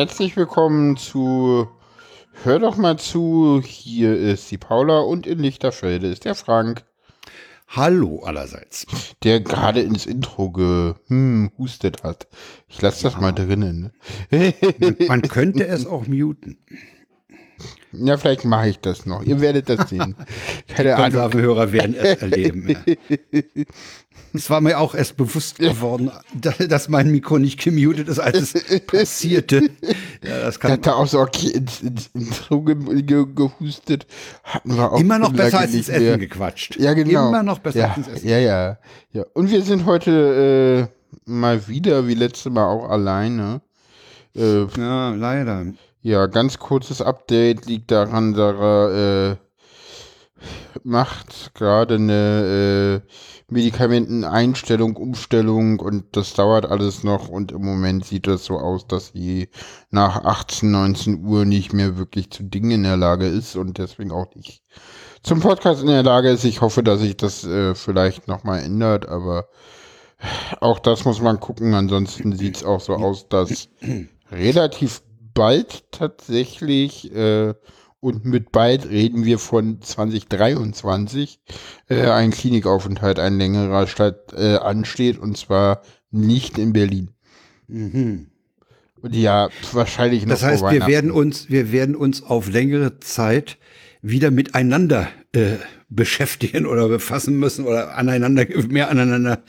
Herzlich 0.00 0.34
willkommen 0.34 0.96
zu 0.96 1.68
Hör 2.42 2.58
doch 2.58 2.78
mal 2.78 2.98
zu. 2.98 3.60
Hier 3.62 4.16
ist 4.16 4.50
die 4.50 4.56
Paula 4.56 5.00
und 5.00 5.26
in 5.26 5.40
Lichterfelde 5.40 6.06
ist 6.06 6.24
der 6.24 6.34
Frank, 6.34 6.86
Hallo 7.68 8.22
allerseits. 8.24 8.86
der 9.24 9.40
gerade 9.40 9.82
ins 9.82 10.06
Intro 10.06 10.52
gehustet 10.52 12.02
hat. 12.02 12.28
Ich 12.66 12.80
lasse 12.80 13.02
das 13.02 13.20
mal 13.20 13.32
drinnen. 13.32 13.92
ne? 14.30 14.94
Man 15.06 15.20
könnte 15.20 15.66
es 15.66 15.84
auch 15.84 16.06
muten. 16.06 16.56
Ja, 17.92 18.16
vielleicht 18.16 18.44
mache 18.44 18.68
ich 18.68 18.78
das 18.80 19.06
noch. 19.06 19.22
Ihr 19.22 19.40
werdet 19.40 19.68
das 19.68 19.88
sehen. 19.90 20.14
Keine 20.68 20.94
Ahnung. 20.96 21.04
Konservenhörer 21.10 21.72
werden 21.72 21.94
es 21.96 22.20
erleben. 22.22 22.68
Ja. 22.68 23.64
Es 24.32 24.48
war 24.48 24.60
mir 24.60 24.78
auch 24.78 24.94
erst 24.94 25.16
bewusst 25.16 25.58
geworden, 25.58 26.10
da- 26.34 26.52
dass 26.52 26.88
mein 26.88 27.10
Mikro 27.10 27.38
nicht 27.38 27.58
gemutet 27.58 28.06
ist, 28.08 28.20
als 28.20 28.54
es 28.54 28.80
passierte. 28.86 29.70
Ja, 30.22 30.40
das 30.42 30.60
kann 30.60 30.70
hatte 30.72 30.94
auch 30.94 31.06
so 31.08 31.24
ins, 31.24 31.80
ins 31.80 32.10
ge 32.48 33.26
gehustet. 33.34 34.06
Hatten 34.44 34.76
wir 34.76 34.92
auch 34.92 35.00
immer 35.00 35.18
noch 35.18 35.32
besser 35.32 35.58
als 35.60 35.74
ins 35.74 35.88
mehr. 35.88 35.96
Essen 36.00 36.20
gequatscht. 36.20 36.76
Ja, 36.78 36.92
genau. 36.92 37.28
Immer 37.30 37.42
noch 37.42 37.58
besser 37.58 37.78
ja, 37.80 37.88
als 37.88 37.96
ins 38.06 38.08
Essen. 38.18 38.28
Ja, 38.28 38.38
ja, 38.38 38.78
ja. 39.12 39.24
Und 39.34 39.50
wir 39.50 39.62
sind 39.62 39.84
heute 39.84 40.88
äh, 40.88 41.30
mal 41.30 41.66
wieder, 41.66 42.06
wie 42.06 42.14
letztes 42.14 42.52
Mal 42.52 42.66
auch 42.66 42.88
alleine. 42.88 43.62
Äh, 44.36 44.66
Ja, 44.76 45.10
leider. 45.10 45.66
Ja, 46.02 46.26
ganz 46.26 46.58
kurzes 46.58 47.02
Update 47.02 47.66
liegt 47.66 47.90
daran, 47.90 48.34
Sarah 48.34 49.30
äh, 49.32 49.36
macht 50.82 51.54
gerade 51.54 51.96
eine 51.96 53.02
äh, 53.06 53.52
Medikamenteneinstellung, 53.52 54.96
Umstellung 54.96 55.80
und 55.80 56.16
das 56.16 56.34
dauert 56.34 56.66
alles 56.66 57.04
noch 57.04 57.28
und 57.28 57.52
im 57.52 57.64
Moment 57.64 58.04
sieht 58.04 58.26
das 58.26 58.44
so 58.44 58.58
aus, 58.58 58.86
dass 58.86 59.08
sie 59.08 59.48
nach 59.90 60.24
18, 60.24 60.70
19 60.70 61.24
Uhr 61.24 61.44
nicht 61.44 61.72
mehr 61.72 61.98
wirklich 61.98 62.30
zu 62.30 62.44
Dingen 62.44 62.70
in 62.70 62.82
der 62.84 62.96
Lage 62.96 63.26
ist 63.26 63.56
und 63.56 63.78
deswegen 63.78 64.12
auch 64.12 64.34
nicht 64.34 64.62
zum 65.22 65.40
Podcast 65.40 65.82
in 65.82 65.88
der 65.88 66.02
Lage 66.02 66.30
ist. 66.30 66.44
Ich 66.44 66.60
hoffe, 66.60 66.82
dass 66.82 67.00
sich 67.00 67.16
das 67.16 67.44
äh, 67.44 67.74
vielleicht 67.74 68.28
nochmal 68.28 68.62
ändert, 68.62 69.08
aber 69.08 69.48
auch 70.60 70.78
das 70.78 71.04
muss 71.04 71.20
man 71.20 71.40
gucken. 71.40 71.74
Ansonsten 71.74 72.36
sieht 72.36 72.56
es 72.56 72.64
auch 72.64 72.80
so 72.80 72.94
aus, 72.94 73.28
dass 73.28 73.68
relativ 74.30 75.02
bald 75.34 75.84
tatsächlich 75.92 77.14
äh, 77.14 77.54
und 78.00 78.24
mit 78.24 78.50
bald 78.50 78.88
reden 78.88 79.24
wir 79.24 79.38
von 79.38 79.82
2023 79.82 81.40
äh, 81.88 82.06
ein 82.08 82.30
Klinikaufenthalt, 82.30 83.18
ein 83.18 83.38
längerer 83.38 83.86
statt 83.86 84.32
äh, 84.36 84.56
ansteht 84.56 85.18
und 85.18 85.36
zwar 85.36 85.82
nicht 86.10 86.58
in 86.58 86.72
Berlin. 86.72 87.10
Mhm. 87.68 88.28
Und 89.02 89.14
ja, 89.14 89.48
wahrscheinlich 89.72 90.24
noch 90.24 90.32
Das 90.32 90.42
heißt, 90.42 90.62
wir 90.62 90.86
werden 90.86 91.10
uns, 91.10 91.48
wir 91.48 91.72
werden 91.72 91.96
uns 91.96 92.22
auf 92.22 92.48
längere 92.48 93.00
Zeit 93.00 93.58
wieder 94.02 94.30
miteinander 94.30 95.08
äh, 95.32 95.56
beschäftigen 95.88 96.66
oder 96.66 96.88
befassen 96.88 97.38
müssen 97.38 97.66
oder 97.66 97.96
aneinander, 97.96 98.46
mehr 98.68 98.90
aneinander 98.90 99.42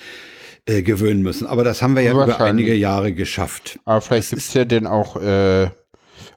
äh, 0.66 0.82
gewöhnen 0.82 1.22
müssen. 1.22 1.48
Aber 1.48 1.64
das 1.64 1.82
haben 1.82 1.96
wir 1.96 2.04
ja 2.04 2.12
über 2.12 2.40
einige 2.40 2.76
Jahre 2.76 3.14
geschafft. 3.14 3.80
Aber 3.86 4.02
vielleicht 4.02 4.30
gibt 4.30 4.42
es 4.42 4.54
ja 4.54 4.66
dann 4.66 4.88
auch 4.88 5.16
äh, 5.16 5.70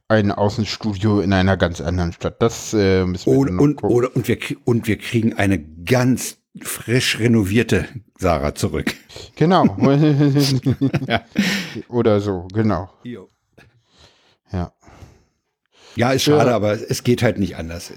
ein 0.09 0.33
Außenstudio 0.33 1.21
in 1.21 1.33
einer 1.33 1.57
ganz 1.57 1.81
anderen 1.81 2.13
Stadt. 2.13 2.41
Das 2.41 2.75
äh, 2.75 3.05
müssen 3.05 3.33
wir 3.33 3.39
Und, 3.39 3.59
und, 3.59 3.77
gucken. 3.77 3.97
oder, 3.97 4.15
und, 4.15 4.29
wir, 4.29 4.39
und 4.65 4.87
wir 4.87 4.99
kriegen 4.99 5.35
eine 5.35 5.59
ganz 5.59 6.39
frisch 6.63 7.19
renovierte 7.19 7.87
Sarah 8.19 8.55
zurück. 8.55 8.95
Genau. 9.37 9.65
Oder 11.89 12.21
so, 12.21 12.47
genau. 12.53 12.91
Ja. 13.03 13.21
Ja, 15.97 16.11
ist 16.13 16.23
schade, 16.25 16.51
Ja. 16.51 16.57
aber 16.57 16.73
es 16.91 17.05
geht 17.05 17.23
halt 17.23 17.39
nicht 17.39 17.57
anders. 17.57 17.93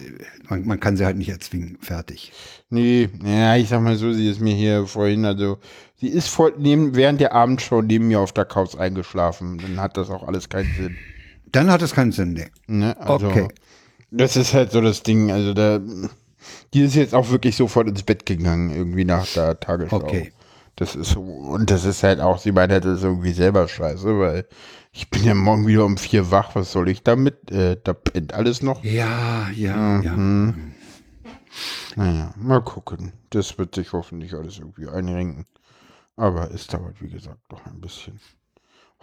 Man, 0.49 0.65
man 0.65 0.79
kann 0.79 0.97
sie 0.97 1.05
halt 1.05 1.17
nicht 1.17 1.29
erzwingen. 1.29 1.77
Fertig. 1.81 2.31
Nee, 2.69 3.09
ja, 3.23 3.55
ich 3.55 3.69
sag 3.69 3.81
mal 3.81 3.95
so, 3.95 4.11
sie 4.13 4.29
ist 4.29 4.39
mir 4.41 4.53
hier 4.53 4.85
vorhin, 4.87 5.25
also 5.25 5.57
sie 5.95 6.09
ist 6.09 6.27
vor, 6.27 6.51
neben, 6.57 6.95
während 6.95 7.21
der 7.21 7.33
Abendshow 7.33 7.81
neben 7.81 8.07
mir 8.07 8.19
auf 8.19 8.33
der 8.33 8.45
Couch 8.45 8.75
eingeschlafen. 8.75 9.57
Dann 9.59 9.79
hat 9.81 9.97
das 9.97 10.09
auch 10.09 10.27
alles 10.27 10.49
keinen 10.49 10.71
Sinn. 10.75 10.95
Dann 11.51 11.71
hat 11.71 11.81
es 11.81 11.93
keinen 11.93 12.11
Sinn. 12.11 12.33
Nee. 12.33 12.47
Ne? 12.67 12.95
Also, 12.99 13.27
Okay. 13.27 13.47
Das 14.09 14.37
ist 14.37 14.53
halt 14.53 14.71
so 14.71 14.79
das 14.79 15.03
Ding. 15.03 15.31
Also 15.31 15.53
da, 15.53 15.79
die 16.73 16.81
ist 16.81 16.95
jetzt 16.95 17.13
auch 17.13 17.29
wirklich 17.29 17.57
sofort 17.57 17.87
ins 17.89 18.03
Bett 18.03 18.25
gegangen, 18.25 18.73
irgendwie 18.73 19.03
nach 19.03 19.25
der 19.33 19.59
Tagesschau. 19.59 19.97
Okay. 19.97 20.31
Das 20.77 20.95
ist 20.95 21.09
so, 21.09 21.21
und 21.21 21.69
das 21.71 21.85
ist 21.85 22.03
halt 22.03 22.19
auch, 22.19 22.37
sie 22.37 22.51
meint 22.51 22.71
halt, 22.71 22.85
das 22.85 22.99
ist 22.99 23.03
irgendwie 23.03 23.33
selber 23.33 23.67
scheiße, 23.67 24.19
weil 24.19 24.47
ich 24.93 25.09
bin 25.09 25.23
ja 25.23 25.33
morgen 25.33 25.65
wieder 25.67 25.83
um 25.83 25.97
vier 25.97 26.29
wach, 26.31 26.55
was 26.55 26.71
soll 26.71 26.87
ich 26.89 27.03
damit? 27.03 27.51
Äh, 27.51 27.77
da 27.83 27.93
pennt 27.93 28.33
alles 28.33 28.61
noch. 28.61 28.83
Ja, 28.83 29.49
ja, 29.55 29.99
ja. 30.01 30.15
Mhm. 30.15 30.73
Naja, 31.95 32.31
mal 32.37 32.61
gucken. 32.61 33.11
Das 33.31 33.57
wird 33.57 33.73
sich 33.73 33.91
hoffentlich 33.91 34.35
alles 34.35 34.59
irgendwie 34.59 34.87
einrenken. 34.87 35.45
Aber 36.15 36.51
es 36.51 36.67
dauert, 36.67 37.01
wie 37.01 37.09
gesagt, 37.09 37.39
noch 37.51 37.65
ein 37.65 37.81
bisschen. 37.81 38.19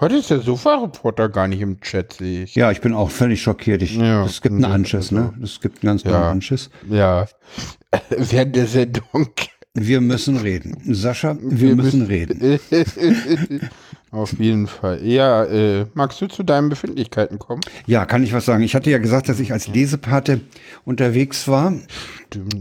Heute 0.01 0.17
ist 0.17 0.31
der 0.31 0.41
Sofa-Reporter 0.41 1.29
gar 1.29 1.47
nicht 1.49 1.61
im 1.61 1.81
Chat, 1.81 2.15
sehe 2.15 2.45
ich. 2.45 2.55
Ja, 2.57 2.71
ich 2.73 2.81
bin 2.81 2.95
auch 2.95 3.11
völlig 3.11 3.43
schockiert. 3.43 3.83
Ich, 3.83 3.97
Ja. 3.97 4.25
Es 4.25 4.43
gibt 4.43 4.55
einen 4.55 4.65
Anschiss, 4.65 5.11
ne? 5.13 5.33
Es 5.43 5.61
gibt 5.61 5.83
einen 5.83 5.91
ganz 5.91 6.03
tollen 6.03 6.15
Ja. 6.15 6.31
Anschiss. 6.31 6.71
Ja. 6.89 7.27
Während 8.11 8.55
der 8.57 8.67
Sendung. 8.67 9.31
Wir 9.77 10.01
müssen 10.01 10.37
reden. 10.37 10.77
Sascha, 10.95 11.37
wir, 11.41 11.75
müssen 11.75 12.03
reden. 12.03 12.61
Auf 14.13 14.39
jeden 14.39 14.69
Fall. 14.69 15.05
Ja, 15.05 15.45
äh, 15.45 15.87
magst 15.95 16.21
du 16.21 16.29
zu 16.29 16.45
deinen 16.45 16.69
Befindlichkeiten 16.69 17.41
kommen? 17.41 17.61
Ja, 17.85 18.07
kann 18.07 18.23
ich 18.23 18.33
was 18.33 18.45
sagen? 18.45 18.63
Ich 18.63 18.77
hatte 18.77 18.91
ja 18.91 18.99
gesagt, 18.99 19.29
dass 19.29 19.41
ich 19.41 19.53
als 19.53 19.67
Lesepate 19.67 20.41
unterwegs 20.85 21.49
war. 21.49 21.75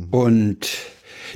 Und 0.10 0.68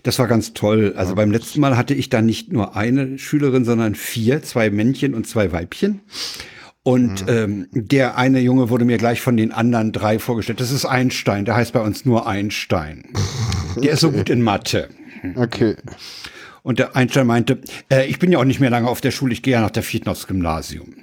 das 0.02 0.18
war 0.18 0.26
ganz 0.26 0.54
toll. 0.54 0.96
Also 0.98 1.14
beim 1.14 1.32
letzten 1.32 1.62
Mal 1.62 1.78
hatte 1.78 1.94
ich 1.94 2.10
da 2.10 2.24
nicht 2.24 2.52
nur 2.52 2.76
eine 2.76 3.20
Schülerin, 3.20 3.64
sondern 3.64 3.94
vier, 3.94 4.42
zwei 4.42 4.72
Männchen 4.72 5.14
und 5.14 5.28
zwei 5.28 5.52
Weibchen. 5.52 6.02
Und 6.82 7.26
ähm, 7.28 7.68
der 7.72 8.18
eine 8.18 8.40
Junge 8.40 8.72
wurde 8.72 8.86
mir 8.86 8.98
gleich 8.98 9.22
von 9.22 9.38
den 9.38 9.52
anderen 9.52 9.92
drei 9.92 10.18
vorgestellt. 10.18 10.60
Das 10.60 10.72
ist 10.72 10.86
Einstein, 10.86 11.46
der 11.46 11.56
heißt 11.56 11.74
bei 11.74 11.82
uns 11.82 12.04
nur 12.06 12.26
Einstein. 12.26 13.04
Der 13.84 13.92
ist 13.92 14.00
so 14.00 14.12
gut 14.12 14.32
in 14.32 14.42
Mathe. 14.42 14.90
Okay. 15.36 15.76
Und 16.64 16.80
der 16.80 16.98
Einstein 16.98 17.28
meinte, 17.28 17.62
äh, 17.90 18.06
ich 18.08 18.20
bin 18.20 18.30
ja 18.32 18.40
auch 18.40 18.44
nicht 18.44 18.60
mehr 18.60 18.70
lange 18.70 18.90
auf 18.90 19.00
der 19.00 19.12
Schule, 19.12 19.32
ich 19.32 19.42
gehe 19.42 19.54
ja 19.54 19.62
nach 19.62 19.72
der 19.72 19.84
vierten 19.84 20.10
aufs 20.10 20.28
Gymnasium. 20.28 20.96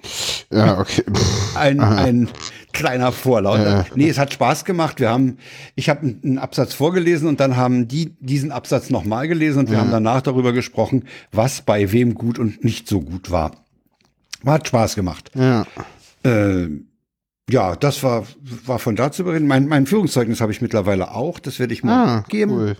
Ja, 0.53 0.79
okay. 0.79 1.03
Ein, 1.55 1.81
ein 1.81 2.29
kleiner 2.73 3.13
Vorlaut. 3.13 3.87
Nee, 3.95 4.09
es 4.11 4.19
hat 4.19 4.33
Spaß 4.35 4.65
gemacht. 4.67 5.01
Wir 5.01 5.09
haben, 5.09 5.39
ich 5.75 5.89
habe 5.89 6.17
einen 6.23 6.39
Absatz 6.39 6.75
vorgelesen 6.75 7.29
und 7.29 7.41
dann 7.41 7.57
haben 7.57 7.89
die 7.89 8.15
diesen 8.21 8.53
Absatz 8.53 8.91
nochmal 8.91 9.27
gelesen 9.29 9.61
und 9.61 9.71
wir 9.71 9.79
haben 9.79 9.91
danach 9.91 10.21
darüber 10.21 10.53
gesprochen, 10.53 11.05
was 11.33 11.63
bei 11.63 11.93
wem 11.93 12.15
gut 12.15 12.39
und 12.39 12.63
nicht 12.65 12.87
so 12.89 13.01
gut 13.01 13.31
war. 13.31 13.53
Hat 14.45 14.67
Spaß 14.69 14.97
gemacht. 14.97 15.31
Ja. 15.35 15.65
Äh, 16.25 16.69
ja, 17.49 17.77
das 17.77 18.03
war, 18.03 18.27
war 18.67 18.79
von 18.79 18.97
da 18.97 19.13
zu 19.13 19.25
bereden. 19.25 19.47
Mein, 19.47 19.67
mein 19.69 19.87
Führungszeugnis 19.87 20.41
habe 20.41 20.51
ich 20.53 20.61
mittlerweile 20.61 21.13
auch. 21.13 21.39
Das 21.39 21.59
werde 21.59 21.73
ich 21.75 21.85
mal 21.85 22.19
Ah, 22.19 22.25
geben. 22.29 22.53
cool. 22.53 22.77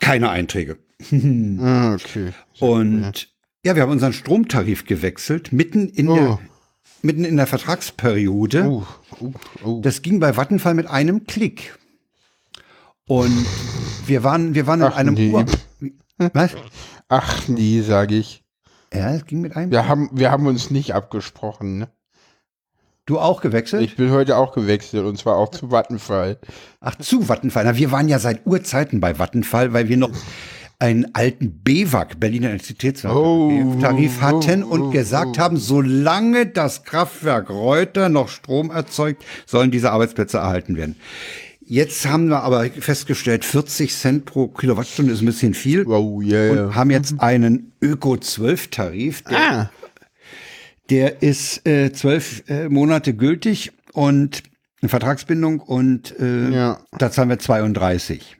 Keine 0.00 0.30
Einträge. 0.30 0.78
Ah, 1.60 1.94
okay. 1.94 2.32
Und 2.60 3.28
ja, 3.64 3.74
wir 3.74 3.82
haben 3.82 3.90
unseren 3.92 4.12
Stromtarif 4.12 4.84
gewechselt, 4.86 5.52
mitten 5.52 5.88
in, 5.88 6.08
Oh. 6.08 6.14
der, 6.14 6.38
mitten 7.02 7.24
in 7.24 7.36
der 7.36 7.46
Vertragsperiode. 7.46 8.64
Uh, 8.68 8.86
uh, 9.20 9.32
uh. 9.64 9.80
Das 9.82 10.02
ging 10.02 10.20
bei 10.20 10.36
Vattenfall 10.36 10.74
mit 10.74 10.86
einem 10.86 11.26
Klick. 11.26 11.78
Und 13.08 13.46
wir 14.06 14.24
waren, 14.24 14.54
wir 14.54 14.66
waren 14.66 14.80
in 14.80 14.86
Ach, 14.86 14.96
einem 14.96 15.14
nee. 15.14 15.32
Ur 15.32 15.44
Was? 16.32 16.52
Ach 17.08 17.48
nee, 17.48 17.82
sage 17.82 18.16
ich. 18.16 18.42
Ja, 18.92 19.14
es 19.14 19.26
ging 19.26 19.40
mit 19.40 19.54
einem. 19.56 19.70
Wir 19.70 19.86
haben, 19.86 20.10
wir 20.12 20.30
haben 20.30 20.46
uns 20.46 20.70
nicht 20.70 20.94
abgesprochen. 20.94 21.78
Ne? 21.78 21.88
Du 23.06 23.20
auch 23.20 23.40
gewechselt? 23.40 23.82
Ich 23.82 23.94
bin 23.94 24.10
heute 24.10 24.36
auch 24.36 24.52
gewechselt 24.52 25.04
und 25.04 25.16
zwar 25.16 25.36
auch 25.36 25.50
zu 25.50 25.70
Vattenfall. 25.70 26.38
Ach, 26.80 26.96
zu 26.96 27.28
Vattenfall. 27.28 27.64
Na, 27.64 27.76
wir 27.76 27.92
waren 27.92 28.08
ja 28.08 28.18
seit 28.18 28.44
Urzeiten 28.46 28.98
bei 28.98 29.20
Vattenfall, 29.20 29.72
weil 29.72 29.88
wir 29.88 29.96
noch 29.96 30.10
einen 30.80 31.14
alten 31.14 31.62
BWAG, 31.62 32.18
Berliner 32.18 32.50
Oh, 33.04 33.76
Tarif 33.80 34.20
hatten 34.20 34.64
oh, 34.64 34.68
und 34.68 34.80
oh, 34.82 34.90
gesagt 34.90 35.38
oh. 35.38 35.40
haben, 35.40 35.56
solange 35.56 36.46
das 36.46 36.82
Kraftwerk 36.82 37.48
Reuter 37.48 38.08
noch 38.08 38.28
Strom 38.28 38.70
erzeugt, 38.70 39.24
sollen 39.46 39.70
diese 39.70 39.92
Arbeitsplätze 39.92 40.38
erhalten 40.38 40.76
werden. 40.76 40.96
Jetzt 41.68 42.06
haben 42.06 42.28
wir 42.28 42.42
aber 42.42 42.64
festgestellt, 42.64 43.44
40 43.44 43.92
Cent 43.94 44.24
pro 44.24 44.48
Kilowattstunde 44.48 45.12
ist 45.12 45.22
ein 45.22 45.26
bisschen 45.26 45.54
viel. 45.54 45.86
Wow, 45.86 46.22
yeah. 46.22 46.50
Und 46.66 46.74
haben 46.74 46.90
jetzt 46.90 47.14
einen 47.18 47.72
Öko-12-Tarif, 47.80 49.22
der, 49.22 49.38
Ah, 49.38 49.70
der 50.90 51.22
ist 51.22 51.66
äh, 51.66 51.92
zwölf 51.92 52.42
äh, 52.48 52.68
Monate 52.68 53.14
gültig 53.14 53.72
und 53.92 54.42
eine 54.80 54.88
Vertragsbindung 54.88 55.60
und 55.60 56.18
äh, 56.18 56.50
Ja. 56.50 56.80
da 56.98 57.10
zahlen 57.10 57.28
wir 57.28 57.38
32. 57.38 58.36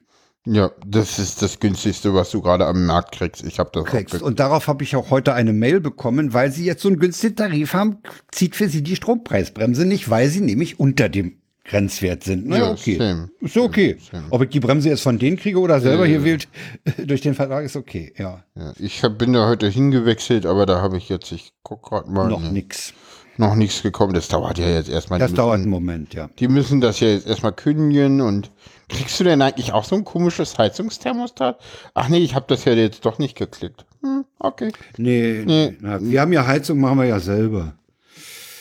Ja, 0.49 0.71
das 0.87 1.19
ist 1.19 1.43
das 1.43 1.59
günstigste, 1.59 2.15
was 2.15 2.31
du 2.31 2.41
gerade 2.41 2.67
am 2.67 2.87
Markt 2.87 3.17
kriegst. 3.17 3.45
Ich 3.45 3.59
habe 3.59 3.71
das 3.73 3.85
kriegst. 3.85 4.23
Und 4.23 4.39
darauf 4.39 4.69
habe 4.69 4.85
ich 4.85 4.95
auch 4.95 5.11
heute 5.11 5.35
eine 5.35 5.53
Mail 5.53 5.81
bekommen, 5.81 6.35
weil 6.35 6.53
sie 6.53 6.65
jetzt 6.65 6.83
so 6.83 6.89
einen 6.89 7.01
günstigen 7.01 7.35
Tarif 7.35 7.75
haben, 7.75 7.99
zieht 8.31 8.55
für 8.55 8.69
sie 8.69 8.83
die 8.85 8.95
Strompreisbremse 8.95 9.85
nicht, 9.87 10.09
weil 10.09 10.29
sie 10.29 10.41
nämlich 10.41 10.79
unter 10.79 11.09
dem 11.09 11.39
Grenzwert 11.67 12.25
sind. 12.25 12.47
Naja, 12.47 12.67
ja, 12.67 12.71
okay. 12.73 12.97
Same. 12.97 13.31
Ist 13.41 13.57
okay. 13.57 13.97
Same. 14.11 14.27
Ob 14.31 14.43
ich 14.43 14.51
die 14.51 14.61
Bremse 14.61 14.89
jetzt 14.89 15.03
von 15.03 15.19
denen 15.19 15.37
kriege 15.37 15.59
oder 15.59 15.81
selber 15.81 16.05
ja, 16.05 16.11
hier 16.11 16.25
wählt 16.25 16.49
durch 17.07 17.21
den 17.21 17.35
Vertrag, 17.35 17.65
ist 17.65 17.77
okay, 17.77 18.13
ja. 18.17 18.45
ja 18.55 18.73
ich 18.79 19.03
hab, 19.03 19.19
bin 19.19 19.33
da 19.33 19.49
heute 19.49 19.69
hingewechselt, 19.69 20.47
aber 20.47 20.67
da 20.67 20.81
habe 20.81 20.97
ich 20.97 21.09
jetzt, 21.09 21.33
ich 21.33 21.53
guck 21.63 21.83
gerade 21.83 22.11
mal. 22.11 22.29
Noch 22.29 22.41
ne, 22.41 22.53
nix. 22.53 22.95
Noch 23.39 23.55
nichts 23.55 23.83
gekommen. 23.83 24.15
Das 24.15 24.29
dauert 24.29 24.59
ja 24.59 24.69
jetzt 24.69 24.89
erstmal. 24.89 25.19
Das 25.19 25.35
dauert 25.35 25.61
einen 25.61 25.69
Moment, 25.69 26.15
ja. 26.15 26.31
Die 26.39 26.49
müssen 26.49 26.81
das 26.81 27.01
ja 27.01 27.09
jetzt 27.09 27.27
erstmal 27.27 27.53
kündigen 27.53 28.21
und 28.23 28.51
Kriegst 28.89 29.19
du 29.19 29.25
denn 29.25 29.43
eigentlich 29.43 29.73
auch 29.73 29.85
so 29.85 29.97
ein 29.97 30.05
komisches 30.05 30.59
Heizungsthermostat? 30.59 31.59
Ach 31.95 32.09
nee, 32.09 32.19
ich 32.19 32.35
habe 32.35 32.47
das 32.49 32.65
ja 32.65 32.73
jetzt 32.73 33.05
doch 33.05 33.19
nicht 33.19 33.37
geklickt. 33.37 33.85
Hm, 34.03 34.25
okay. 34.39 34.73
Nee, 34.97 35.43
nee. 35.45 35.77
Na, 35.81 36.01
wir 36.01 36.21
haben 36.21 36.33
ja 36.33 36.47
Heizung, 36.47 36.79
machen 36.79 36.99
wir 36.99 37.07
ja 37.07 37.19
selber. 37.19 37.75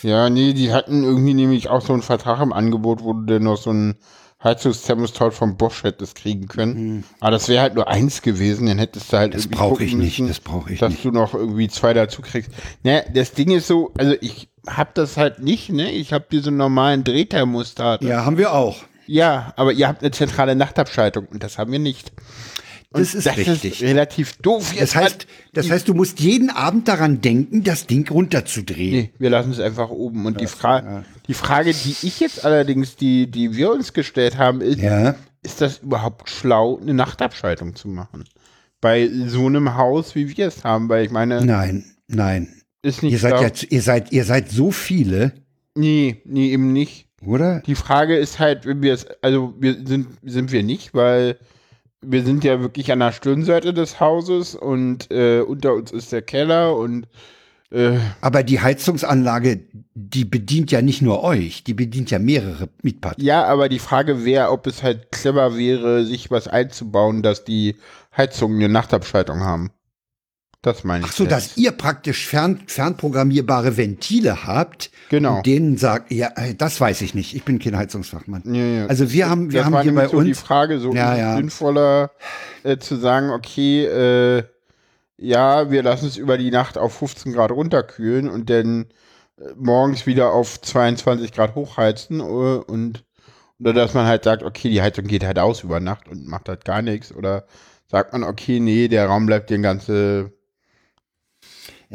Ja, 0.05 0.29
nee, 0.29 0.53
die 0.53 0.71
hatten 0.71 1.03
irgendwie 1.03 1.33
nämlich 1.33 1.67
auch 1.69 1.81
so 1.81 1.91
einen 1.91 2.03
Vertrag 2.03 2.39
im 2.39 2.53
Angebot, 2.53 3.03
wo 3.03 3.13
du 3.13 3.25
denn 3.25 3.43
noch 3.43 3.57
so 3.57 3.71
ein 3.71 3.95
Heizungsthermostat 4.43 5.33
vom 5.33 5.57
Bosch 5.57 5.83
hättest 5.83 6.13
kriegen 6.13 6.47
können. 6.47 6.73
Mhm. 6.97 7.03
Aber 7.19 7.31
das 7.31 7.47
wäre 7.47 7.63
halt 7.63 7.73
nur 7.73 7.87
eins 7.87 8.21
gewesen, 8.21 8.67
dann 8.67 8.77
hättest 8.77 9.11
du 9.11 9.17
halt 9.17 9.33
Das 9.33 9.47
brauche 9.47 9.83
ich 9.83 9.95
nicht, 9.95 10.19
das 10.19 10.39
brauche 10.39 10.71
ich 10.71 10.79
dass 10.79 10.89
nicht. 10.89 11.03
Dass 11.03 11.11
du 11.11 11.17
noch 11.17 11.33
irgendwie 11.33 11.67
zwei 11.69 11.95
dazu 11.95 12.21
kriegst. 12.21 12.51
Naja, 12.83 13.01
das 13.11 13.31
Ding 13.31 13.49
ist 13.49 13.65
so, 13.65 13.93
also 13.97 14.13
ich 14.21 14.47
hab 14.67 14.93
das 14.93 15.17
halt 15.17 15.39
nicht, 15.39 15.71
ne? 15.71 15.89
Ich 15.89 16.13
habe 16.13 16.25
diese 16.31 16.51
normalen 16.51 17.03
Drehthermostate. 17.03 18.05
Ja, 18.05 18.25
haben 18.25 18.37
wir 18.37 18.53
auch. 18.53 18.83
Ja, 19.07 19.53
aber 19.55 19.73
ihr 19.73 19.87
habt 19.87 20.03
eine 20.03 20.11
zentrale 20.11 20.55
Nachtabschaltung 20.55 21.25
und 21.25 21.41
das 21.41 21.57
haben 21.57 21.71
wir 21.71 21.79
nicht. 21.79 22.11
Und 22.91 23.01
das 23.01 23.13
ist 23.13 23.25
das 23.25 23.37
richtig. 23.37 23.81
Ist 23.81 23.87
relativ 23.87 24.37
doof. 24.37 24.73
das 24.77 24.95
heißt, 24.95 25.27
das 25.53 25.69
heißt, 25.69 25.87
du 25.87 25.93
musst 25.93 26.19
jeden 26.19 26.49
Abend 26.49 26.87
daran 26.87 27.21
denken, 27.21 27.63
das 27.63 27.87
Ding 27.87 28.09
runterzudrehen. 28.09 28.91
Nee, 28.91 29.11
wir 29.17 29.29
lassen 29.29 29.51
es 29.51 29.59
einfach 29.59 29.89
oben. 29.89 30.25
Und 30.25 30.33
ja, 30.33 30.39
die, 30.39 30.47
Fra 30.47 30.79
ja. 30.79 31.05
die 31.27 31.33
Frage, 31.33 31.73
die 31.73 31.95
ich 32.01 32.19
jetzt 32.19 32.45
allerdings, 32.45 32.95
die, 32.95 33.29
die 33.29 33.55
wir 33.55 33.71
uns 33.71 33.93
gestellt 33.93 34.37
haben, 34.37 34.61
ist, 34.61 34.79
ja. 34.79 35.15
ist 35.43 35.61
das 35.61 35.79
überhaupt 35.79 36.29
schlau, 36.29 36.79
eine 36.81 36.93
Nachtabschaltung 36.93 37.75
zu 37.75 37.87
machen? 37.87 38.25
Bei 38.81 39.09
so 39.27 39.47
einem 39.47 39.75
Haus, 39.75 40.15
wie 40.15 40.35
wir 40.37 40.47
es 40.47 40.63
haben, 40.63 40.89
weil 40.89 41.05
ich 41.05 41.11
meine. 41.11 41.43
Nein, 41.43 41.85
nein. 42.07 42.61
Ist 42.81 43.01
nicht 43.01 43.13
ihr 43.13 43.19
seid, 43.19 43.41
ja, 43.41 43.67
ihr 43.69 43.81
seid, 43.81 44.11
ihr 44.11 44.25
seid 44.25 44.51
so 44.51 44.71
viele. 44.71 45.33
Nee, 45.75 46.21
nee, 46.23 46.51
eben 46.51 46.71
nicht. 46.71 47.07
Oder? 47.25 47.61
Die 47.65 47.75
Frage 47.75 48.15
ist 48.15 48.39
halt, 48.39 48.65
wenn 48.65 48.81
wir 48.81 48.93
es, 48.93 49.07
also 49.21 49.55
wir 49.59 49.85
sind, 49.85 50.07
sind 50.23 50.51
wir 50.51 50.63
nicht, 50.63 50.93
weil 50.93 51.37
wir 52.07 52.23
sind 52.23 52.43
ja 52.43 52.61
wirklich 52.61 52.91
an 52.91 52.99
der 52.99 53.11
Stirnseite 53.11 53.73
des 53.73 53.99
Hauses 53.99 54.55
und 54.55 55.11
äh, 55.11 55.41
unter 55.41 55.73
uns 55.73 55.91
ist 55.91 56.11
der 56.11 56.21
Keller 56.21 56.75
und 56.75 57.07
äh, 57.71 57.97
aber 58.21 58.43
die 58.43 58.59
Heizungsanlage, 58.59 59.59
die 59.95 60.23
bedient 60.23 60.71
ja 60.71 60.81
nicht 60.81 61.01
nur 61.01 61.23
euch, 61.23 61.63
die 61.63 61.73
bedient 61.73 62.11
ja 62.11 62.19
mehrere 62.19 62.69
Mietpartner. 62.83 63.23
Ja, 63.23 63.45
aber 63.45 63.69
die 63.69 63.79
Frage 63.79 64.23
wäre, 64.23 64.51
ob 64.51 64.67
es 64.67 64.83
halt 64.83 65.11
clever 65.11 65.57
wäre, 65.57 66.05
sich 66.05 66.29
was 66.29 66.47
einzubauen, 66.47 67.23
dass 67.23 67.43
die 67.43 67.75
Heizungen 68.15 68.59
eine 68.59 68.69
Nachtabschaltung 68.69 69.41
haben. 69.41 69.71
Das 70.65 70.83
meine 70.83 71.05
ich. 71.05 71.11
Ach 71.11 71.15
so, 71.15 71.25
jetzt. 71.25 71.31
dass 71.31 71.57
ihr 71.57 71.71
praktisch 71.71 72.25
fern, 72.25 72.59
fernprogrammierbare 72.65 73.77
Ventile 73.77 74.47
habt. 74.47 74.89
Genau. 75.09 75.37
Und 75.37 75.45
denen 75.45 75.77
sagt, 75.77 76.11
ja, 76.11 76.31
äh, 76.35 76.55
das 76.55 76.81
weiß 76.81 77.01
ich 77.01 77.13
nicht. 77.13 77.35
Ich 77.35 77.43
bin 77.43 77.59
kein 77.59 77.77
Heizungsfachmann. 77.77 78.41
Ja, 78.51 78.65
ja. 78.65 78.85
Also 78.87 79.11
wir 79.11 79.29
haben, 79.29 79.51
wir 79.51 79.59
das 79.59 79.71
haben 79.71 79.81
hier 79.83 79.93
bei 79.93 80.07
so 80.07 80.17
uns 80.17 80.25
die 80.25 80.33
Frage, 80.33 80.79
so 80.79 80.91
ja, 80.91 81.15
ja. 81.15 81.35
sinnvoller 81.35 82.09
äh, 82.63 82.77
zu 82.77 82.95
sagen, 82.95 83.29
okay, 83.29 83.85
äh, 83.85 84.43
ja, 85.17 85.69
wir 85.69 85.83
lassen 85.83 86.07
es 86.07 86.17
über 86.17 86.39
die 86.39 86.49
Nacht 86.49 86.79
auf 86.79 86.97
15 86.97 87.33
Grad 87.33 87.51
runterkühlen 87.51 88.27
und 88.27 88.49
dann 88.49 88.87
äh, 89.37 89.43
morgens 89.55 90.07
wieder 90.07 90.33
auf 90.33 90.59
22 90.59 91.31
Grad 91.31 91.53
hochheizen 91.53 92.21
äh, 92.21 92.23
und 92.23 93.03
oder 93.59 93.71
dass 93.71 93.93
man 93.93 94.07
halt 94.07 94.23
sagt, 94.23 94.41
okay, 94.41 94.69
die 94.69 94.81
Heizung 94.81 95.05
geht 95.05 95.23
halt 95.23 95.37
aus 95.37 95.63
über 95.63 95.79
Nacht 95.79 96.09
und 96.09 96.27
macht 96.27 96.49
halt 96.49 96.65
gar 96.65 96.81
nichts 96.81 97.13
oder 97.13 97.45
sagt 97.87 98.13
man, 98.13 98.23
okay, 98.23 98.59
nee, 98.59 98.87
der 98.87 99.05
Raum 99.05 99.27
bleibt 99.27 99.51
den 99.51 99.61
ganze 99.61 100.33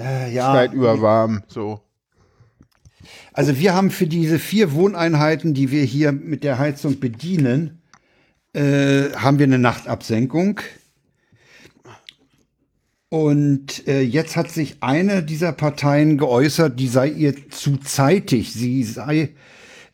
äh, 0.00 0.32
ja. 0.32 0.52
Zeit 0.52 0.72
über 0.72 1.00
warm, 1.00 1.42
so. 1.48 1.80
Also 3.32 3.58
wir 3.58 3.74
haben 3.74 3.90
für 3.90 4.06
diese 4.06 4.38
vier 4.38 4.72
Wohneinheiten, 4.72 5.54
die 5.54 5.70
wir 5.70 5.84
hier 5.84 6.12
mit 6.12 6.44
der 6.44 6.58
Heizung 6.58 7.00
bedienen, 7.00 7.82
äh, 8.52 9.10
haben 9.14 9.38
wir 9.38 9.44
eine 9.44 9.58
Nachtabsenkung. 9.58 10.60
Und 13.08 13.86
äh, 13.88 14.02
jetzt 14.02 14.36
hat 14.36 14.50
sich 14.50 14.76
eine 14.82 15.22
dieser 15.22 15.52
Parteien 15.52 16.16
geäußert, 16.16 16.78
die 16.78 16.88
sei 16.88 17.08
ihr 17.08 17.50
zu 17.50 17.76
zeitig. 17.76 18.52
Sie 18.52 18.84
sei 18.84 19.30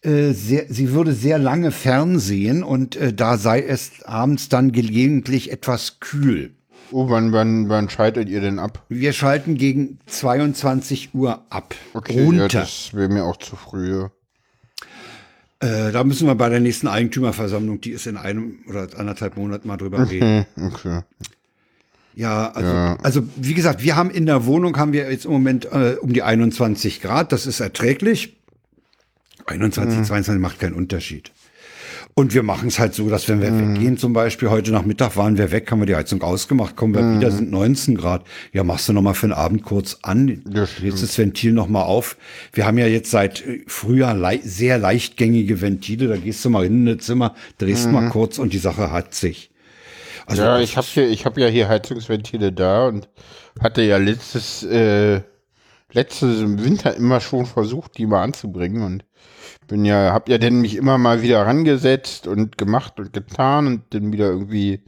äh, 0.02 0.32
sehr, 0.32 0.66
sie 0.68 0.92
würde 0.92 1.12
sehr 1.12 1.38
lange 1.38 1.70
fernsehen 1.70 2.62
und 2.62 2.96
äh, 2.96 3.14
da 3.14 3.38
sei 3.38 3.62
es 3.62 4.02
abends 4.04 4.50
dann 4.50 4.72
gelegentlich 4.72 5.50
etwas 5.50 6.00
kühl. 6.00 6.55
Oh, 6.92 7.08
wann, 7.10 7.32
wann, 7.32 7.68
wann 7.68 7.88
schaltet 7.90 8.28
ihr 8.28 8.40
denn 8.40 8.58
ab? 8.58 8.84
Wir 8.88 9.12
schalten 9.12 9.56
gegen 9.56 9.98
22 10.06 11.14
Uhr 11.14 11.42
ab. 11.50 11.74
Okay, 11.94 12.24
runter. 12.24 12.42
Ja, 12.42 12.60
das 12.60 12.94
wäre 12.94 13.08
mir 13.08 13.24
auch 13.24 13.36
zu 13.36 13.56
früh. 13.56 14.06
Äh, 15.60 15.90
da 15.90 16.04
müssen 16.04 16.26
wir 16.26 16.34
bei 16.34 16.48
der 16.48 16.60
nächsten 16.60 16.86
Eigentümerversammlung, 16.86 17.80
die 17.80 17.90
ist 17.90 18.06
in 18.06 18.16
einem 18.16 18.58
oder 18.68 18.88
anderthalb 18.96 19.36
Monaten 19.36 19.66
mal 19.66 19.76
drüber 19.76 20.08
reden. 20.08 20.46
Okay. 20.60 21.00
Ja, 22.14 22.50
also, 22.52 22.72
ja. 22.72 22.96
also 23.02 23.22
wie 23.36 23.54
gesagt, 23.54 23.82
wir 23.82 23.94
haben 23.94 24.10
in 24.10 24.24
der 24.24 24.46
Wohnung 24.46 24.76
haben 24.78 24.92
wir 24.92 25.10
jetzt 25.10 25.26
im 25.26 25.32
Moment 25.32 25.66
äh, 25.66 25.96
um 26.00 26.12
die 26.12 26.22
21 26.22 27.02
Grad, 27.02 27.32
das 27.32 27.46
ist 27.46 27.60
erträglich. 27.60 28.36
21, 29.46 29.98
mhm. 29.98 30.04
22 30.04 30.40
macht 30.40 30.58
keinen 30.58 30.74
Unterschied. 30.74 31.30
Und 32.18 32.32
wir 32.32 32.42
machen 32.42 32.68
es 32.68 32.78
halt 32.78 32.94
so, 32.94 33.10
dass 33.10 33.28
wenn 33.28 33.42
wir 33.42 33.50
mhm. 33.50 33.74
weggehen, 33.74 33.98
zum 33.98 34.14
Beispiel 34.14 34.48
heute 34.48 34.72
Nachmittag 34.72 35.18
waren 35.18 35.36
wir 35.36 35.52
weg, 35.52 35.70
haben 35.70 35.80
wir 35.80 35.86
die 35.86 35.96
Heizung 35.96 36.22
ausgemacht, 36.22 36.74
kommen 36.74 36.94
wir 36.94 37.02
mhm. 37.02 37.18
wieder, 37.18 37.30
sind 37.30 37.50
19 37.50 37.94
Grad. 37.94 38.24
Ja, 38.54 38.64
machst 38.64 38.88
du 38.88 38.94
noch 38.94 39.02
mal 39.02 39.12
für 39.12 39.26
den 39.26 39.34
Abend 39.34 39.64
kurz 39.64 39.98
an, 40.00 40.42
drehst 40.46 41.02
das 41.02 41.18
Ventil 41.18 41.52
noch 41.52 41.68
mal 41.68 41.82
auf. 41.82 42.16
Wir 42.54 42.64
haben 42.64 42.78
ja 42.78 42.86
jetzt 42.86 43.10
seit 43.10 43.46
äh, 43.46 43.62
Frühjahr 43.66 44.14
le 44.14 44.40
sehr 44.42 44.78
leichtgängige 44.78 45.60
Ventile, 45.60 46.08
da 46.08 46.16
gehst 46.16 46.42
du 46.42 46.48
mal 46.48 46.64
in 46.64 46.88
ein 46.88 47.00
Zimmer, 47.00 47.34
drehst 47.58 47.88
mhm. 47.88 47.92
mal 47.92 48.08
kurz 48.08 48.38
und 48.38 48.54
die 48.54 48.58
Sache 48.58 48.90
hat 48.90 49.12
sich. 49.12 49.50
Also 50.24 50.40
ja, 50.40 50.58
ich 50.58 50.78
habe 50.78 50.86
hier, 50.86 51.10
ich 51.10 51.26
habe 51.26 51.38
ja 51.42 51.48
hier 51.48 51.68
Heizungsventile 51.68 52.50
da 52.50 52.88
und 52.88 53.10
hatte 53.60 53.82
ja 53.82 53.98
letztes, 53.98 54.62
äh, 54.62 55.20
letztes 55.96 56.40
Winter 56.42 56.94
immer 56.94 57.20
schon 57.20 57.46
versucht, 57.46 57.98
die 57.98 58.06
mal 58.06 58.22
anzubringen 58.22 58.82
und 58.82 59.04
bin 59.66 59.84
ja, 59.84 60.12
hab 60.12 60.28
ja 60.28 60.38
denn 60.38 60.60
mich 60.60 60.76
immer 60.76 60.98
mal 60.98 61.22
wieder 61.22 61.44
rangesetzt 61.44 62.26
und 62.26 62.58
gemacht 62.58 63.00
und 63.00 63.12
getan 63.12 63.66
und 63.66 63.82
dann 63.90 64.12
wieder 64.12 64.26
irgendwie 64.26 64.84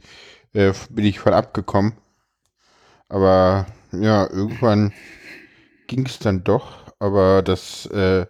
äh, 0.53 0.71
bin 0.89 1.05
ich 1.05 1.19
voll 1.19 1.33
abgekommen. 1.33 1.93
Aber 3.09 3.65
ja, 3.91 4.29
irgendwann 4.29 4.93
ging 5.87 6.05
es 6.05 6.19
dann 6.19 6.43
doch. 6.43 6.93
Aber 6.99 7.41
das, 7.41 7.87
äh, 7.87 8.25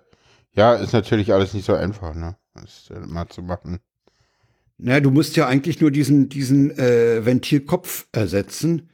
ja, 0.53 0.75
ist 0.75 0.93
natürlich 0.93 1.33
alles 1.33 1.53
nicht 1.53 1.65
so 1.65 1.73
einfach, 1.73 2.15
ne? 2.15 2.37
Das 2.53 2.89
äh, 2.91 2.99
mal 3.05 3.27
zu 3.27 3.41
machen. 3.41 3.79
Na, 4.77 5.01
du 5.01 5.11
musst 5.11 5.35
ja 5.35 5.47
eigentlich 5.47 5.81
nur 5.81 5.91
diesen, 5.91 6.29
diesen 6.29 6.71
äh, 6.77 7.25
Ventilkopf 7.25 8.07
ersetzen. 8.13 8.89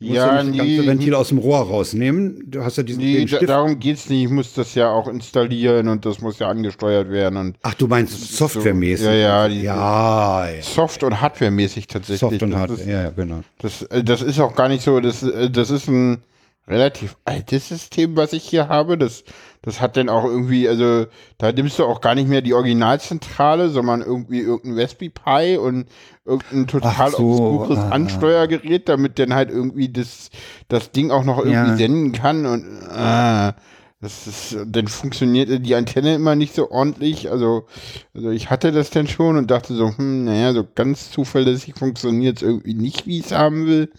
Du 0.00 0.06
musst 0.06 0.16
ja, 0.16 0.36
ja 0.36 0.42
nicht 0.44 0.52
nee, 0.52 0.58
das 0.58 0.86
ganze 0.86 0.86
Ventil 0.86 1.14
aus 1.14 1.28
dem 1.28 1.38
Rohr 1.38 1.58
rausnehmen. 1.58 2.44
Du 2.46 2.62
hast 2.62 2.76
ja 2.76 2.84
diesen 2.84 3.02
nee, 3.02 3.24
da, 3.24 3.40
darum 3.40 3.80
geht's 3.80 4.08
nicht. 4.08 4.24
Ich 4.24 4.30
muss 4.30 4.54
das 4.54 4.76
ja 4.76 4.90
auch 4.90 5.08
installieren 5.08 5.88
und 5.88 6.06
das 6.06 6.20
muss 6.20 6.38
ja 6.38 6.48
angesteuert 6.48 7.10
werden. 7.10 7.36
Und 7.36 7.56
Ach, 7.62 7.74
du 7.74 7.88
meinst 7.88 8.36
softwaremäßig? 8.36 9.04
So, 9.06 9.10
ja, 9.10 9.46
ja, 9.46 9.46
ja, 9.48 10.48
ja. 10.50 10.62
Soft- 10.62 11.02
und 11.02 11.20
hardwaremäßig 11.20 11.88
tatsächlich. 11.88 12.20
Soft 12.20 12.42
und 12.44 12.54
Hardware, 12.54 12.88
ja, 12.88 13.02
ja, 13.02 13.10
genau. 13.10 13.40
Das, 13.58 13.82
äh, 13.82 14.04
das 14.04 14.22
ist 14.22 14.38
auch 14.38 14.54
gar 14.54 14.68
nicht 14.68 14.84
so, 14.84 15.00
das, 15.00 15.24
äh, 15.24 15.50
das 15.50 15.70
ist 15.70 15.88
ein 15.88 16.22
relativ 16.68 17.16
altes 17.24 17.68
System, 17.68 18.16
was 18.16 18.32
ich 18.32 18.44
hier 18.44 18.68
habe. 18.68 18.98
Das, 18.98 19.24
das 19.62 19.80
hat 19.80 19.96
dann 19.96 20.08
auch 20.08 20.24
irgendwie, 20.24 20.68
also 20.68 21.06
da 21.38 21.50
nimmst 21.50 21.78
du 21.78 21.84
auch 21.84 22.00
gar 22.00 22.14
nicht 22.14 22.28
mehr 22.28 22.42
die 22.42 22.54
Originalzentrale, 22.54 23.70
sondern 23.70 24.02
irgendwie 24.02 24.40
irgendein 24.40 24.80
Raspberry 24.80 25.10
Pi 25.10 25.56
und 25.56 25.86
irgendein 26.28 26.66
total 26.66 27.10
so, 27.10 27.18
obskures 27.18 27.78
ah, 27.78 27.88
Ansteuergerät, 27.88 28.88
damit 28.88 29.18
dann 29.18 29.34
halt 29.34 29.50
irgendwie 29.50 29.88
das, 29.88 30.30
das 30.68 30.92
Ding 30.92 31.10
auch 31.10 31.24
noch 31.24 31.38
irgendwie 31.38 31.70
ja. 31.70 31.76
senden 31.76 32.12
kann 32.12 32.46
und 32.46 32.64
ah, 32.90 33.54
das 34.00 34.28
ist, 34.28 34.56
dann 34.64 34.86
funktioniert 34.86 35.66
die 35.66 35.74
Antenne 35.74 36.14
immer 36.14 36.36
nicht 36.36 36.54
so 36.54 36.70
ordentlich. 36.70 37.32
Also, 37.32 37.66
also 38.14 38.30
ich 38.30 38.48
hatte 38.48 38.70
das 38.70 38.90
dann 38.90 39.08
schon 39.08 39.36
und 39.36 39.50
dachte 39.50 39.74
so, 39.74 39.96
hm, 39.96 40.24
naja, 40.24 40.52
so 40.52 40.64
ganz 40.72 41.10
zuverlässig 41.10 41.74
funktioniert 41.76 42.36
es 42.36 42.42
irgendwie 42.42 42.74
nicht, 42.74 43.06
wie 43.06 43.18
ich 43.18 43.26
es 43.26 43.32
haben 43.32 43.66
will. 43.66 43.90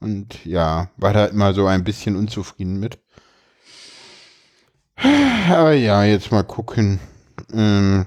Und 0.00 0.44
ja, 0.44 0.90
war 0.96 1.12
da 1.12 1.26
immer 1.26 1.54
so 1.54 1.66
ein 1.66 1.84
bisschen 1.84 2.16
unzufrieden 2.16 2.80
mit. 2.80 2.98
Aber 5.48 5.72
ja, 5.74 6.02
jetzt 6.04 6.32
mal 6.32 6.42
gucken. 6.42 6.98
Ähm, 7.52 8.06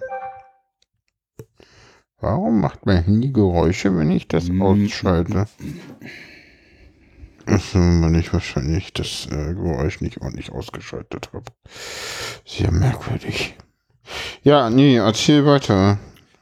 Warum 2.21 2.59
macht 2.59 2.85
mein 2.85 3.03
Handy 3.03 3.31
Geräusche, 3.31 3.95
wenn 3.95 4.11
ich 4.11 4.27
das 4.27 4.49
mm. 4.49 4.61
ausschalte? 4.61 5.45
Weil 7.45 8.15
ich 8.17 8.31
wahrscheinlich 8.31 8.93
das 8.93 9.27
äh, 9.31 9.53
Geräusch 9.53 10.01
nicht 10.01 10.21
ordentlich 10.21 10.51
ausgeschaltet 10.51 11.29
habe. 11.33 11.45
Sehr 12.45 12.71
merkwürdig. 12.71 13.55
Ja, 14.43 14.69
nee, 14.69 14.97
erzähl 14.97 15.45
weiter. 15.45 15.97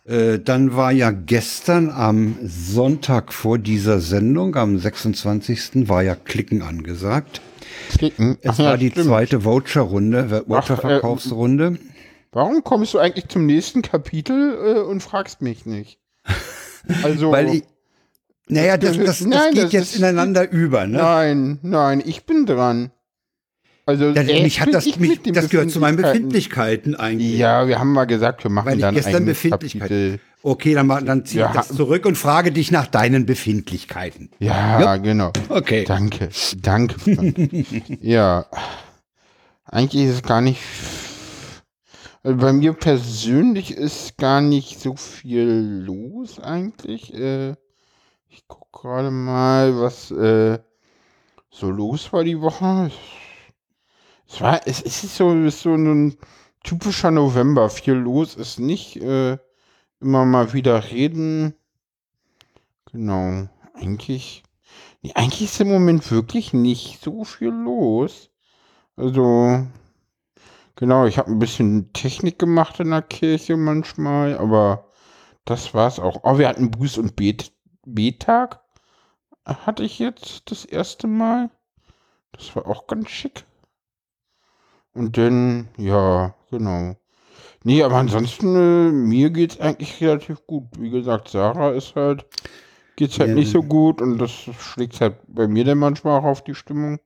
Äh, 0.05 0.39
dann 0.39 0.75
war 0.75 0.91
ja 0.91 1.12
gestern 1.12 1.89
am 1.89 2.36
Sonntag 2.43 3.34
vor 3.34 3.57
dieser 3.57 4.00
Sendung, 4.00 4.55
am 4.55 4.79
26. 4.79 5.89
war 5.89 6.01
ja 6.01 6.15
Klicken 6.15 6.62
angesagt. 6.62 7.41
Klicken? 7.89 8.38
Es 8.41 8.51
Ach, 8.51 8.60
war 8.60 8.65
ja, 8.65 8.77
die 8.77 8.89
stimmt. 8.89 9.07
zweite 9.07 9.46
Voucher-Runde, 9.46 10.43
Voucher-Verkaufsrunde. 10.48 11.77
Äh, 11.77 11.97
warum 12.38 12.63
kommst 12.63 12.94
du 12.94 13.00
eigentlich 13.00 13.27
zum 13.27 13.46
nächsten 13.46 13.82
Kapitel 13.82 14.77
äh, 14.77 14.79
und 14.79 15.01
fragst 15.01 15.41
mich 15.41 15.65
nicht? 15.65 16.00
Also. 17.03 17.34
Weil 17.34 17.53
ich, 17.53 17.63
naja, 18.48 18.77
das, 18.77 18.96
das, 18.96 19.06
das, 19.06 19.22
nein, 19.25 19.53
geht 19.53 19.63
das 19.65 19.72
jetzt 19.74 19.96
ineinander 19.98 20.50
über, 20.50 20.88
ne? 20.88 21.00
Nein, 21.00 21.60
nein, 21.63 22.01
ich 22.06 22.25
bin 22.25 22.46
dran. 22.46 22.91
Also 23.86 24.13
das, 24.13 24.25
mich 24.25 24.62
hat 24.62 24.74
das, 24.74 24.98
mich, 24.98 25.22
das 25.22 25.50
gehört 25.50 25.70
zu 25.70 25.82
meinen 25.82 25.98
Befindlichkeiten 25.98 26.96
eigentlich. 26.96 27.38
Ja, 27.38 27.67
wir 27.67 27.77
haben 27.77 27.91
mal 27.91 28.06
gesagt, 28.06 28.46
wir 28.46 28.51
machen 28.51 28.67
Weil 28.67 28.77
dann 28.77 28.96
gestern 28.96 29.25
Befindlichkeiten. 29.25 30.22
Okay, 30.44 30.75
dann, 30.75 30.88
dann 31.06 31.25
ziehe 31.25 31.41
ja. 31.41 31.50
ich 31.50 31.56
das 31.56 31.67
zurück 31.75 32.06
und 32.06 32.17
frage 32.17 32.53
dich 32.53 32.72
nach 32.72 32.88
deinen 32.88 33.25
Befindlichkeiten. 33.25 34.29
Ja, 34.39 34.79
ja. 34.79 34.96
genau. 34.96 35.34
Okay. 35.50 35.84
Danke, 35.86 36.29
danke. 36.62 36.96
ja, 38.01 38.46
eigentlich 39.65 40.06
ist 40.06 40.13
es 40.13 40.24
gar 40.24 40.39
nicht. 40.39 40.62
Also 42.27 42.39
bei 42.39 42.51
mir 42.51 42.74
persönlich 42.74 43.72
ist 43.72 44.17
gar 44.17 44.41
nicht 44.41 44.81
so 44.81 44.98
viel 44.98 45.81
los 45.86 46.41
eigentlich. 46.41 47.13
Äh, 47.13 47.51
ich 48.27 48.46
gucke 48.50 48.67
gerade 48.74 49.12
mal, 49.12 49.79
was 49.79 50.12
äh, 50.12 50.60
so 51.50 51.72
los 51.72 52.12
war 52.12 52.25
die 52.25 52.41
Woche. 52.41 52.91
Es 54.27 54.41
war, 54.41 54.60
es 54.67 54.81
ist 54.81 55.15
so, 55.15 55.50
so 55.50 55.74
ein 55.74 56.17
typischer 56.65 57.12
November. 57.12 57.69
Viel 57.69 57.93
los 57.93 58.36
ist 58.36 58.60
nicht. 58.60 58.98
Äh, 58.98 59.38
immer 60.01 60.25
mal 60.25 60.51
wieder 60.51 60.91
reden. 60.91 61.53
Genau. 62.91 63.48
Eigentlich. 63.74 64.43
Nee, 65.01 65.13
eigentlich 65.15 65.43
ist 65.43 65.62
im 65.62 65.69
Moment 65.69 66.12
wirklich 66.12 66.51
nicht 66.51 67.01
so 67.01 67.24
viel 67.24 67.51
los. 67.51 68.31
Also. 68.98 69.65
Genau, 70.77 71.07
ich 71.07 71.17
habe 71.17 71.31
ein 71.31 71.39
bisschen 71.39 71.91
Technik 71.91 72.38
gemacht 72.38 72.79
in 72.79 72.91
der 72.91 73.01
Kirche 73.01 73.57
manchmal, 73.57 74.38
aber 74.38 74.86
das 75.43 75.74
war's 75.74 76.00
auch. 76.00 76.19
Oh, 76.22 76.38
wir 76.38 76.48
hatten 76.48 76.69
Buß- 76.69 77.00
und 77.00 77.15
Bet-Tag. 77.15 78.62
Hatte 79.43 79.84
ich 79.84 79.98
jetzt 79.98 80.51
das 80.51 80.65
erste 80.65 81.07
Mal. 81.07 81.50
Das 82.31 82.55
war 82.55 82.67
auch 82.67 82.86
ganz 82.86 83.10
schick. 83.10 83.46
Und 84.93 85.17
dann, 85.17 85.67
ja, 85.77 86.36
genau. 86.51 86.96
Nee, 87.63 87.81
aber 87.81 87.96
ansonsten, 87.96 88.55
äh, 88.55 88.91
mir 88.91 89.31
geht's 89.31 89.60
eigentlich 89.60 90.00
relativ 90.00 90.46
gut. 90.46 90.65
Wie 90.77 90.91
gesagt, 90.91 91.29
Sarah 91.29 91.72
ist 91.72 91.96
halt, 91.96 92.27
geht's 92.98 93.19
halt 93.19 93.29
ja. 93.29 93.36
nicht 93.36 93.51
so 93.51 93.63
gut 93.63 94.00
und 94.00 94.19
das 94.19 94.31
schlägt 94.31 95.01
halt 95.01 95.17
bei 95.27 95.48
mir 95.48 95.65
dann 95.65 95.79
manchmal 95.79 96.19
auch 96.19 96.25
auf 96.25 96.43
die 96.43 96.55
Stimmung. 96.55 97.00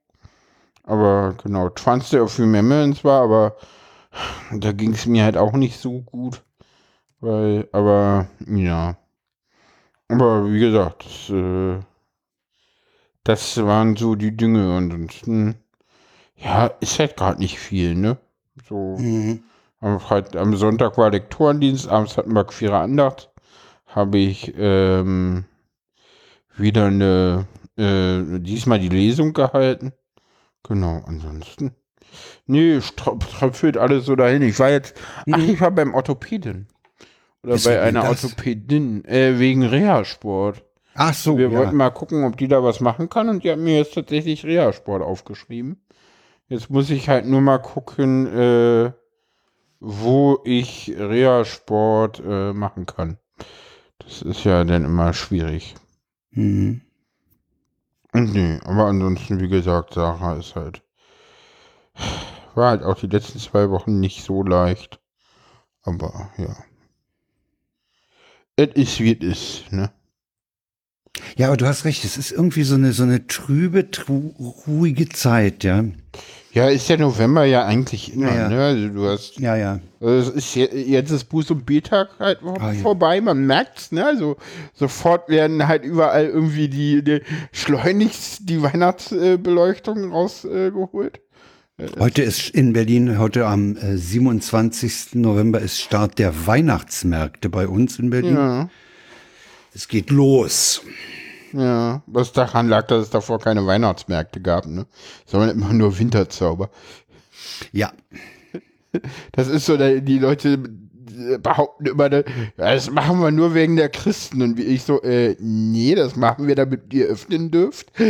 Aber 0.91 1.35
genau, 1.41 1.69
Trans 1.69 2.13
of 2.13 2.37
Remembrance 2.37 3.05
war, 3.05 3.23
aber 3.23 3.55
da 4.51 4.73
ging 4.73 4.91
es 4.91 5.05
mir 5.05 5.23
halt 5.23 5.37
auch 5.37 5.53
nicht 5.53 5.79
so 5.79 6.01
gut. 6.01 6.43
Weil, 7.21 7.69
aber, 7.71 8.27
ja. 8.45 8.97
Aber 10.09 10.51
wie 10.51 10.59
gesagt, 10.59 11.05
das, 11.05 11.29
äh, 11.29 11.79
das 13.23 13.63
waren 13.63 13.95
so 13.95 14.15
die 14.15 14.35
Dinge. 14.35 14.75
Ansonsten 14.75 15.55
ja, 16.35 16.65
ist 16.81 16.99
halt 16.99 17.15
gerade 17.15 17.39
nicht 17.39 17.57
viel, 17.57 17.95
ne? 17.95 18.17
So. 18.67 18.97
Mhm. 18.99 19.43
Am, 19.79 19.97
Freit 20.01 20.35
am 20.35 20.57
Sonntag 20.57 20.97
war 20.97 21.09
Lektorendienst, 21.09 21.87
abends 21.87 22.17
hatten 22.17 22.35
wir 22.35 22.43
queere 22.43 22.79
Andacht. 22.79 23.31
Habe 23.85 24.17
ich 24.17 24.53
ähm, 24.57 25.45
wieder 26.57 26.87
eine, 26.87 27.47
äh, 27.77 28.39
diesmal 28.41 28.79
die 28.79 28.89
Lesung 28.89 29.31
gehalten. 29.31 29.93
Genau, 30.63 31.01
ansonsten. 31.05 31.75
Nee, 32.45 32.79
tröpfelt 32.95 33.77
alles 33.77 34.05
so 34.05 34.15
dahin. 34.15 34.41
Ich 34.41 34.59
war 34.59 34.69
jetzt, 34.69 34.95
mhm. 35.25 35.33
ach, 35.35 35.39
ich 35.39 35.61
war 35.61 35.71
beim 35.71 35.93
Orthopäden. 35.93 36.67
Oder 37.43 37.55
Ist 37.55 37.65
bei 37.65 37.81
einer 37.81 38.01
das? 38.03 38.23
Orthopädin, 38.23 39.05
äh, 39.05 39.39
wegen 39.39 39.63
Reha-Sport. 39.63 40.63
Ach 40.93 41.13
so. 41.13 41.37
Wir 41.37 41.49
ja. 41.49 41.57
wollten 41.57 41.75
mal 41.75 41.89
gucken, 41.89 42.23
ob 42.23 42.37
die 42.37 42.47
da 42.47 42.63
was 42.63 42.79
machen 42.81 43.09
kann 43.09 43.29
und 43.29 43.43
die 43.43 43.51
hat 43.51 43.59
mir 43.59 43.77
jetzt 43.77 43.95
tatsächlich 43.95 44.45
Reha-Sport 44.45 45.01
aufgeschrieben. 45.01 45.81
Jetzt 46.47 46.69
muss 46.69 46.89
ich 46.89 47.07
halt 47.07 47.25
nur 47.25 47.41
mal 47.41 47.59
gucken, 47.59 48.27
äh, 48.27 48.91
wo 49.79 50.39
ich 50.43 50.93
Reha-Sport 50.97 52.21
äh, 52.25 52.53
machen 52.53 52.85
kann. 52.85 53.17
Das 53.99 54.21
ist 54.21 54.43
ja 54.43 54.63
dann 54.63 54.85
immer 54.85 55.13
schwierig. 55.13 55.75
Mhm. 56.31 56.81
Nee, 58.13 58.59
aber 58.65 58.85
ansonsten, 58.87 59.39
wie 59.39 59.47
gesagt, 59.47 59.93
Sarah 59.93 60.35
ist 60.37 60.55
halt. 60.55 60.83
War 62.55 62.71
halt 62.71 62.83
auch 62.83 62.99
die 62.99 63.07
letzten 63.07 63.39
zwei 63.39 63.69
Wochen 63.69 63.99
nicht 63.99 64.23
so 64.23 64.43
leicht. 64.43 64.99
Aber 65.83 66.31
ja. 66.37 66.55
Es 68.57 68.75
ist, 68.75 68.99
wie 68.99 69.13
es 69.13 69.61
ist, 69.61 69.71
ne? 69.71 69.91
Ja, 71.37 71.47
aber 71.47 71.57
du 71.57 71.65
hast 71.65 71.85
recht, 71.85 72.03
es 72.03 72.17
ist 72.17 72.31
irgendwie 72.31 72.63
so 72.63 72.75
eine, 72.75 72.93
so 72.93 73.03
eine 73.03 73.27
trübe, 73.27 73.87
ruhige 74.67 75.07
Zeit, 75.09 75.63
ja. 75.63 75.83
Ja, 76.53 76.67
ist 76.67 76.89
der 76.89 76.97
November 76.97 77.45
ja 77.45 77.65
eigentlich 77.65 78.13
immer, 78.13 78.27
ja, 78.27 78.41
ja. 78.41 78.49
ne? 78.49 78.63
Also 78.65 78.87
du 78.89 79.07
hast. 79.07 79.39
Ja, 79.39 79.55
ja. 79.55 79.79
Also 80.01 80.31
ist 80.31 80.55
jetzt 80.55 81.11
ist 81.11 81.31
Buß- 81.31 81.51
und 81.51 81.65
B-Tag 81.65 82.09
halt 82.19 82.39
oh, 82.43 82.55
vorbei, 82.81 83.15
ja. 83.15 83.21
man 83.21 83.45
merkt's, 83.45 83.91
ne? 83.91 84.05
Also 84.05 84.35
sofort 84.73 85.29
werden 85.29 85.67
halt 85.67 85.85
überall 85.85 86.25
irgendwie 86.25 86.67
die, 86.67 87.03
die 87.03 87.21
schleunigst 87.53 88.49
die 88.49 88.61
Weihnachtsbeleuchtung 88.61 90.11
rausgeholt. 90.11 91.21
Äh, 91.77 91.87
heute 91.99 92.21
ist 92.23 92.49
in 92.49 92.73
Berlin, 92.73 93.17
heute 93.17 93.45
am 93.45 93.77
27. 93.79 95.13
Äh, 95.13 95.17
November 95.19 95.61
ist 95.61 95.79
Start 95.79 96.19
der 96.19 96.47
Weihnachtsmärkte 96.47 97.49
bei 97.49 97.67
uns 97.67 97.97
in 97.97 98.09
Berlin. 98.09 98.35
Ja. 98.35 98.69
Es 99.73 99.87
geht 99.87 100.09
los. 100.09 100.81
Ja, 101.53 102.01
was 102.05 102.31
daran 102.31 102.69
lag, 102.69 102.87
dass 102.87 103.03
es 103.03 103.09
davor 103.09 103.39
keine 103.39 103.65
Weihnachtsmärkte 103.65 104.41
gab, 104.41 104.65
ne? 104.65 104.85
Sondern 105.25 105.49
immer 105.49 105.73
nur 105.73 105.97
Winterzauber. 105.99 106.69
Ja. 107.71 107.91
Das 109.31 109.47
ist 109.47 109.65
so, 109.65 109.77
die 109.77 110.19
Leute 110.19 110.59
behaupten 111.39 111.85
immer, 111.85 112.09
das 112.57 112.89
machen 112.89 113.19
wir 113.19 113.31
nur 113.31 113.53
wegen 113.53 113.75
der 113.75 113.89
Christen. 113.89 114.41
Und 114.41 114.59
ich 114.59 114.83
so, 114.83 115.01
äh, 115.01 115.35
nee, 115.39 115.95
das 115.95 116.15
machen 116.15 116.47
wir, 116.47 116.55
damit 116.55 116.93
ihr 116.93 117.07
öffnen 117.07 117.51
dürft. 117.51 117.91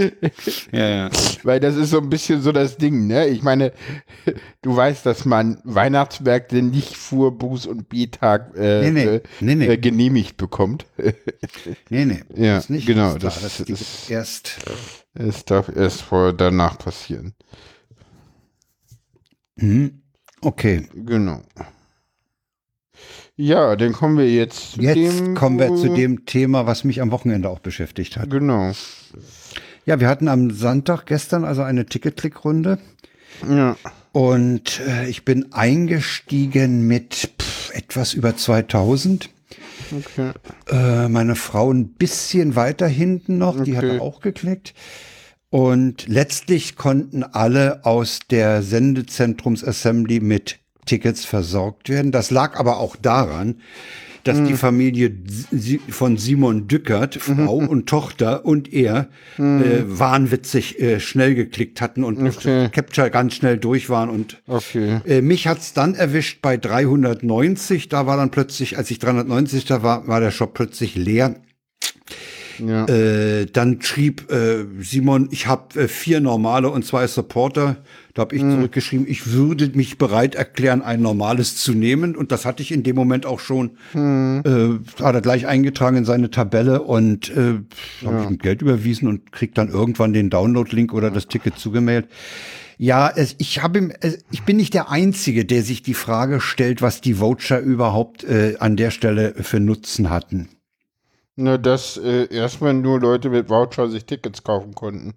Ja, 0.72 0.88
ja. 0.88 1.10
Weil 1.44 1.60
das 1.60 1.76
ist 1.76 1.90
so 1.90 2.00
ein 2.00 2.10
bisschen 2.10 2.42
so 2.42 2.52
das 2.52 2.78
Ding, 2.78 3.08
ne? 3.08 3.28
Ich 3.28 3.44
meine, 3.44 3.74
du 4.62 4.76
weißt, 4.76 5.06
dass 5.06 5.26
man 5.26 5.60
Weihnachtsmärkte 5.64 6.62
nicht 6.62 6.96
vor 6.96 7.32
Buß- 7.32 7.68
und 7.68 7.90
B-Tag 7.90 8.56
äh, 8.56 8.90
nee, 8.90 9.06
nee. 9.06 9.22
Nee, 9.40 9.56
nee. 9.56 9.68
Äh, 9.68 9.78
genehmigt 9.78 10.38
bekommt. 10.38 10.86
nee, 11.90 12.06
nee. 12.06 12.22
Ja, 12.36 12.56
das 12.56 12.70
nicht 12.70 12.88
genau. 12.88 13.18
Das, 13.18 13.42
das, 13.42 13.58
das 13.58 13.70
ist 13.70 14.10
erst. 14.10 14.58
Es 15.14 15.46
darf 15.46 15.70
erst 15.76 16.02
vor 16.02 16.34
danach 16.34 16.78
passieren. 16.78 17.34
Mhm. 19.56 20.02
Okay. 20.42 20.88
Genau. 20.94 21.42
Ja, 23.42 23.76
dann 23.76 23.92
kommen 23.92 24.20
wir 24.20 24.32
jetzt 24.32 24.74
zu 24.74 24.82
jetzt 24.82 25.20
dem. 25.20 25.34
kommen 25.34 25.58
wir 25.58 25.76
zu 25.76 25.90
dem 25.90 26.28
Thema, 26.28 26.68
was 26.68 26.84
mich 26.84 27.02
am 27.02 27.10
Wochenende 27.10 27.50
auch 27.50 27.58
beschäftigt 27.58 28.16
hat. 28.18 28.30
Genau. 28.30 28.72
Ja, 29.84 30.00
wir 30.00 30.08
hatten 30.08 30.28
am 30.28 30.52
Sonntag 30.52 31.08
gestern 31.08 31.44
also 31.44 31.64
eine 31.64 31.88
Ticket-Click-Runde. 31.88 32.78
Ja. 33.50 33.78
Und 34.12 34.80
äh, 34.88 35.10
ich 35.10 35.26
bin 35.26 35.54
eingestiegen 35.54 36.86
mit 36.86 37.32
pff, 37.42 37.74
etwas 37.74 38.14
über 38.14 38.38
2000. 38.38 39.32
Okay. 39.92 40.32
Äh, 40.70 41.08
meine 41.10 41.36
Frau 41.36 41.74
ein 41.74 41.94
bisschen 41.94 42.56
weiter 42.56 42.88
hinten 42.88 43.40
noch, 43.40 43.56
okay. 43.56 43.64
die 43.64 43.78
hatte 43.78 44.02
auch 44.02 44.20
geklickt. 44.20 44.76
Und 45.50 46.08
letztlich 46.08 46.76
konnten 46.76 47.24
alle 47.24 47.86
aus 47.86 48.20
der 48.30 48.62
Sendezentrums 48.62 49.64
Assembly 49.64 50.20
mit 50.20 50.60
Tickets 50.86 51.26
versorgt 51.26 51.90
werden. 51.90 52.12
Das 52.12 52.32
lag 52.32 52.60
aber 52.60 52.78
auch 52.78 52.96
daran, 52.96 53.58
dass 54.24 54.38
mhm. 54.38 54.48
die 54.48 54.54
Familie 54.54 55.12
von 55.90 56.18
Simon 56.18 56.68
Dückert, 56.68 57.16
Frau 57.16 57.62
mhm. 57.62 57.68
und 57.70 57.90
Tochter 57.90 58.46
und 58.46 58.72
er 58.72 59.10
mhm. 59.38 59.64
äh, 59.64 60.00
wahnwitzig 60.00 60.80
äh, 60.80 61.00
schnell 61.00 61.36
geklickt 61.36 61.82
hatten 61.82 62.04
und 62.04 62.22
okay. 62.22 62.70
Capture 62.70 63.10
ganz 63.10 63.34
schnell 63.34 63.58
durch 63.58 63.90
waren. 63.90 64.10
Und 64.10 64.42
okay. 64.48 65.00
äh, 65.06 65.22
mich 65.22 65.48
hat's 65.48 65.74
dann 65.74 65.96
erwischt 65.96 66.42
bei 66.42 66.58
390. 66.58 67.90
Da 67.90 68.06
war 68.06 68.18
dann 68.18 68.32
plötzlich, 68.32 68.78
als 68.78 68.92
ich 68.92 69.00
390 69.00 69.66
da 69.66 69.84
war, 69.84 70.08
war 70.08 70.20
der 70.20 70.32
Shop 70.32 70.54
plötzlich 70.54 70.96
leer. 70.96 71.36
Ja. 72.60 72.86
Äh, 72.86 73.46
dann 73.46 73.82
schrieb 73.82 74.32
äh, 74.32 74.66
Simon, 74.80 75.30
ich 75.32 75.48
habe 75.48 75.82
äh, 75.82 75.88
vier 75.88 76.20
normale 76.22 76.70
und 76.70 76.86
zwei 76.86 77.08
Supporter. 77.08 77.78
Da 78.14 78.24
habe 78.24 78.36
ich 78.36 78.44
mhm. 78.44 78.56
zurückgeschrieben, 78.56 79.08
ich 79.08 79.32
würde 79.32 79.72
mich 79.74 79.98
bereit 79.98 80.36
erklären, 80.36 80.82
ein 80.82 81.02
normales 81.02 81.56
zu 81.56 81.74
nehmen. 81.74 82.16
Und 82.16 82.32
das 82.32 82.46
hatte 82.46 82.62
ich 82.62 82.72
in 82.72 82.84
dem 82.84 82.96
Moment 82.96 83.26
auch 83.26 83.40
schon. 83.40 83.72
Mhm. 83.94 84.82
Äh, 84.98 85.04
hat 85.04 85.16
er 85.16 85.22
gleich 85.22 85.48
eingetragen 85.48 85.98
in 85.98 86.06
seine 86.06 86.30
Tabelle 86.30 86.82
und 86.82 87.30
äh, 87.30 87.60
habe 88.06 88.16
ja. 88.16 88.24
ich 88.24 88.30
ihm 88.30 88.38
Geld 88.38 88.62
überwiesen 88.62 89.08
und 89.08 89.32
krieg 89.32 89.56
dann 89.56 89.70
irgendwann 89.70 90.14
den 90.14 90.30
Download-Link 90.30 90.94
oder 90.94 91.12
das 91.12 91.28
Ticket 91.28 91.58
zugemeldet. 91.58 92.10
Ja, 92.78 93.12
es, 93.16 93.36
ich 93.38 93.62
habe, 93.62 93.94
ich 94.32 94.42
bin 94.42 94.58
nicht 94.58 94.74
der 94.74 94.90
Einzige, 94.90 95.46
der 95.46 95.62
sich 95.62 95.84
die 95.84 95.94
Frage 95.94 96.42
stellt, 96.42 96.82
was 96.82 97.00
die 97.00 97.20
Voucher 97.20 97.60
überhaupt 97.60 98.24
äh, 98.24 98.56
an 98.60 98.76
der 98.76 98.90
Stelle 98.90 99.36
für 99.36 99.60
Nutzen 99.60 100.10
hatten. 100.10 100.50
Na, 101.36 101.58
dass 101.58 101.98
äh, 101.98 102.34
erstmal 102.34 102.74
nur 102.74 103.00
Leute 103.00 103.30
mit 103.30 103.50
Voucher 103.50 103.90
sich 103.90 104.06
Tickets 104.06 104.44
kaufen 104.44 104.76
konnten. 104.76 105.14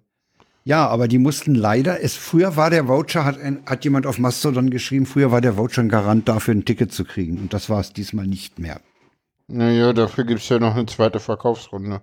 Ja, 0.63 0.87
aber 0.87 1.07
die 1.07 1.19
mussten 1.19 1.53
leider, 1.53 2.01
es 2.03 2.15
früher 2.15 2.55
war 2.55 2.71
der 2.71 2.87
Voucher, 2.87 3.23
hat, 3.23 3.39
ein, 3.39 3.63
hat 3.67 3.83
jemand 3.83 4.07
auf 4.07 4.17
Mastodon 4.17 4.71
geschrieben, 4.71 5.05
früher 5.05 5.31
war 5.31 5.39
der 5.39 5.57
Voucher 5.57 5.81
ein 5.81 5.89
Garant 5.89 6.27
dafür, 6.27 6.55
ein 6.55 6.65
Ticket 6.65 6.91
zu 6.91 7.05
kriegen. 7.05 7.37
Und 7.37 7.53
das 7.53 7.69
war 7.69 7.79
es 7.81 7.93
diesmal 7.93 8.25
nicht 8.25 8.57
mehr. 8.57 8.81
Naja, 9.47 9.93
dafür 9.93 10.23
gibt 10.23 10.41
es 10.41 10.49
ja 10.49 10.57
noch 10.57 10.75
eine 10.75 10.87
zweite 10.87 11.19
Verkaufsrunde. 11.19 12.01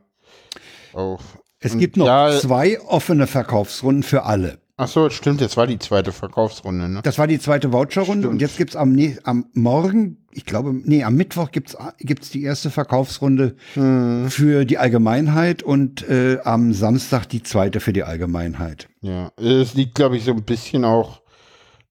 Auch. 0.92 1.22
Es 1.58 1.72
Und 1.72 1.80
gibt 1.80 1.96
noch 1.96 2.06
ja, 2.06 2.38
zwei 2.38 2.80
offene 2.80 3.26
Verkaufsrunden 3.26 4.04
für 4.04 4.22
alle. 4.24 4.61
Ach 4.82 4.88
so, 4.88 5.10
stimmt, 5.10 5.40
das 5.40 5.56
war 5.56 5.68
die 5.68 5.78
zweite 5.78 6.10
Verkaufsrunde, 6.10 6.88
ne? 6.88 7.00
Das 7.04 7.16
war 7.16 7.28
die 7.28 7.38
zweite 7.38 7.72
Voucherrunde 7.72 8.28
und 8.28 8.40
jetzt 8.40 8.56
gibt's 8.58 8.74
am, 8.74 8.98
am 9.22 9.46
Morgen, 9.54 10.16
ich 10.32 10.44
glaube, 10.44 10.74
nee, 10.74 11.04
am 11.04 11.14
Mittwoch 11.14 11.52
gibt's 11.52 11.76
gibt's 12.00 12.30
die 12.30 12.42
erste 12.42 12.68
Verkaufsrunde 12.68 13.54
hm. 13.74 14.28
für 14.28 14.64
die 14.64 14.78
Allgemeinheit 14.78 15.62
und 15.62 16.08
äh, 16.08 16.38
am 16.42 16.72
Samstag 16.72 17.26
die 17.26 17.44
zweite 17.44 17.78
für 17.78 17.92
die 17.92 18.02
Allgemeinheit. 18.02 18.88
Ja, 19.02 19.30
es 19.36 19.74
liegt, 19.74 19.94
glaube 19.94 20.16
ich, 20.16 20.24
so 20.24 20.32
ein 20.32 20.42
bisschen 20.42 20.84
auch 20.84 21.22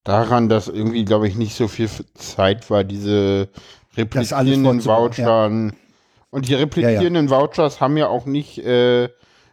daran, 0.03 0.49
dass 0.49 0.67
irgendwie, 0.67 1.05
glaube 1.05 1.29
ich, 1.29 1.37
nicht 1.37 1.55
so 1.55 1.69
viel 1.69 1.87
Zeit 2.15 2.69
war, 2.69 2.83
diese 2.83 3.47
replizierenden 3.95 4.83
Vouchern. 4.83 5.69
Ja. 5.69 5.75
Und 6.29 6.49
die 6.49 6.55
replizierenden 6.55 7.27
ja, 7.27 7.31
ja. 7.31 7.41
Vouchers 7.41 7.79
haben 7.79 7.95
ja 7.95 8.07
auch 8.07 8.25
nicht. 8.25 8.57
Äh, 8.57 9.05
äh, 9.05 9.09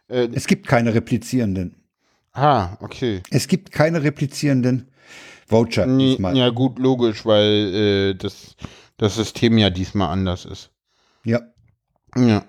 es 0.08 0.48
gibt 0.48 0.66
keine 0.66 0.92
replizierenden. 0.94 1.77
Ah, 2.32 2.76
okay. 2.80 3.22
Es 3.30 3.48
gibt 3.48 3.72
keine 3.72 4.02
replizierenden 4.02 4.88
Voucher. 5.48 5.86
Nee, 5.86 6.18
ja, 6.34 6.50
gut, 6.50 6.78
logisch, 6.78 7.24
weil 7.24 7.74
äh, 7.74 8.14
das, 8.14 8.54
das 8.96 9.16
System 9.16 9.58
ja 9.58 9.70
diesmal 9.70 10.10
anders 10.10 10.44
ist. 10.44 10.70
Ja. 11.24 11.40
Ja. 12.16 12.44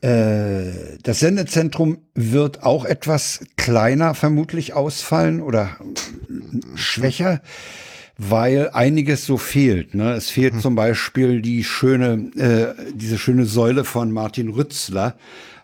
Äh, 0.00 0.98
das 1.02 1.20
Sendezentrum 1.20 1.98
wird 2.14 2.62
auch 2.62 2.84
etwas 2.84 3.40
kleiner 3.56 4.14
vermutlich 4.14 4.74
ausfallen 4.74 5.40
oder 5.40 5.76
schwächer, 6.74 7.40
weil 8.18 8.70
einiges 8.70 9.26
so 9.26 9.36
fehlt. 9.36 9.94
Ne? 9.94 10.12
Es 10.12 10.30
fehlt 10.30 10.54
hm. 10.54 10.60
zum 10.60 10.74
Beispiel 10.74 11.42
die 11.42 11.64
schöne, 11.64 12.30
äh, 12.36 12.92
diese 12.94 13.18
schöne 13.18 13.46
Säule 13.46 13.84
von 13.84 14.12
Martin 14.12 14.50
Rützler, 14.50 15.16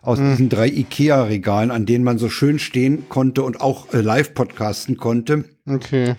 aus 0.02 0.18
mhm. 0.18 0.30
diesen 0.30 0.48
drei 0.48 0.66
Ikea-Regalen, 0.66 1.70
an 1.70 1.86
denen 1.86 2.04
man 2.04 2.18
so 2.18 2.28
schön 2.28 2.58
stehen 2.58 3.08
konnte 3.08 3.42
und 3.42 3.60
auch 3.60 3.94
äh, 3.94 4.00
live 4.00 4.34
podcasten 4.34 4.96
konnte. 4.96 5.44
Okay. 5.66 6.16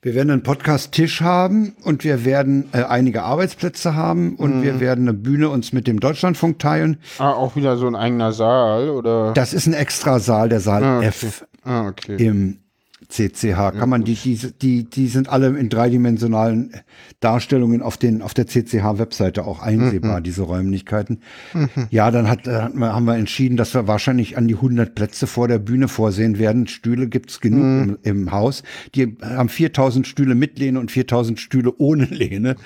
Wir 0.00 0.14
werden 0.14 0.30
einen 0.30 0.42
Podcast-Tisch 0.44 1.22
haben 1.22 1.74
und 1.82 2.04
wir 2.04 2.24
werden 2.24 2.68
äh, 2.72 2.84
einige 2.84 3.24
Arbeitsplätze 3.24 3.96
haben 3.96 4.36
und 4.36 4.58
mhm. 4.58 4.62
wir 4.62 4.80
werden 4.80 5.08
eine 5.08 5.18
Bühne 5.18 5.48
uns 5.48 5.72
mit 5.72 5.88
dem 5.88 5.98
Deutschlandfunk 5.98 6.60
teilen. 6.60 6.98
Ah, 7.18 7.32
auch 7.32 7.56
wieder 7.56 7.76
so 7.76 7.88
ein 7.88 7.96
eigener 7.96 8.32
Saal, 8.32 8.90
oder? 8.90 9.32
Das 9.32 9.52
ist 9.52 9.66
ein 9.66 9.74
extra 9.74 10.20
Saal, 10.20 10.48
der 10.48 10.60
Saal 10.60 10.84
ah, 10.84 10.98
okay. 10.98 11.06
F. 11.08 11.46
Ah, 11.64 11.88
okay. 11.88 12.24
Im 12.24 12.58
CCH. 13.08 13.72
Kann 13.78 13.88
man 13.88 14.04
die, 14.04 14.14
die, 14.14 14.36
die, 14.60 14.84
die 14.84 15.08
sind 15.08 15.30
alle 15.30 15.48
in 15.58 15.70
dreidimensionalen 15.70 16.74
Darstellungen 17.20 17.80
auf 17.80 17.96
den, 17.96 18.20
auf 18.20 18.34
der 18.34 18.46
CCH-Webseite 18.46 19.46
auch 19.46 19.60
einsehbar, 19.60 20.20
mhm. 20.20 20.24
diese 20.24 20.42
Räumlichkeiten. 20.42 21.20
Mhm. 21.54 21.68
Ja, 21.90 22.10
dann 22.10 22.28
hat, 22.28 22.46
hat, 22.46 22.74
haben 22.74 23.04
wir 23.06 23.16
entschieden, 23.16 23.56
dass 23.56 23.72
wir 23.72 23.86
wahrscheinlich 23.86 24.36
an 24.36 24.46
die 24.46 24.56
100 24.56 24.94
Plätze 24.94 25.26
vor 25.26 25.48
der 25.48 25.58
Bühne 25.58 25.88
vorsehen 25.88 26.38
werden. 26.38 26.66
Stühle 26.66 27.08
gibt's 27.08 27.40
genug 27.40 27.62
mhm. 27.62 27.98
im, 28.02 28.22
im, 28.22 28.32
Haus. 28.32 28.62
Die 28.94 29.16
haben 29.22 29.48
4000 29.48 30.06
Stühle 30.06 30.34
mit 30.34 30.58
Lehne 30.58 30.78
und 30.78 30.90
4000 30.90 31.40
Stühle 31.40 31.72
ohne 31.78 32.04
Lehne 32.04 32.56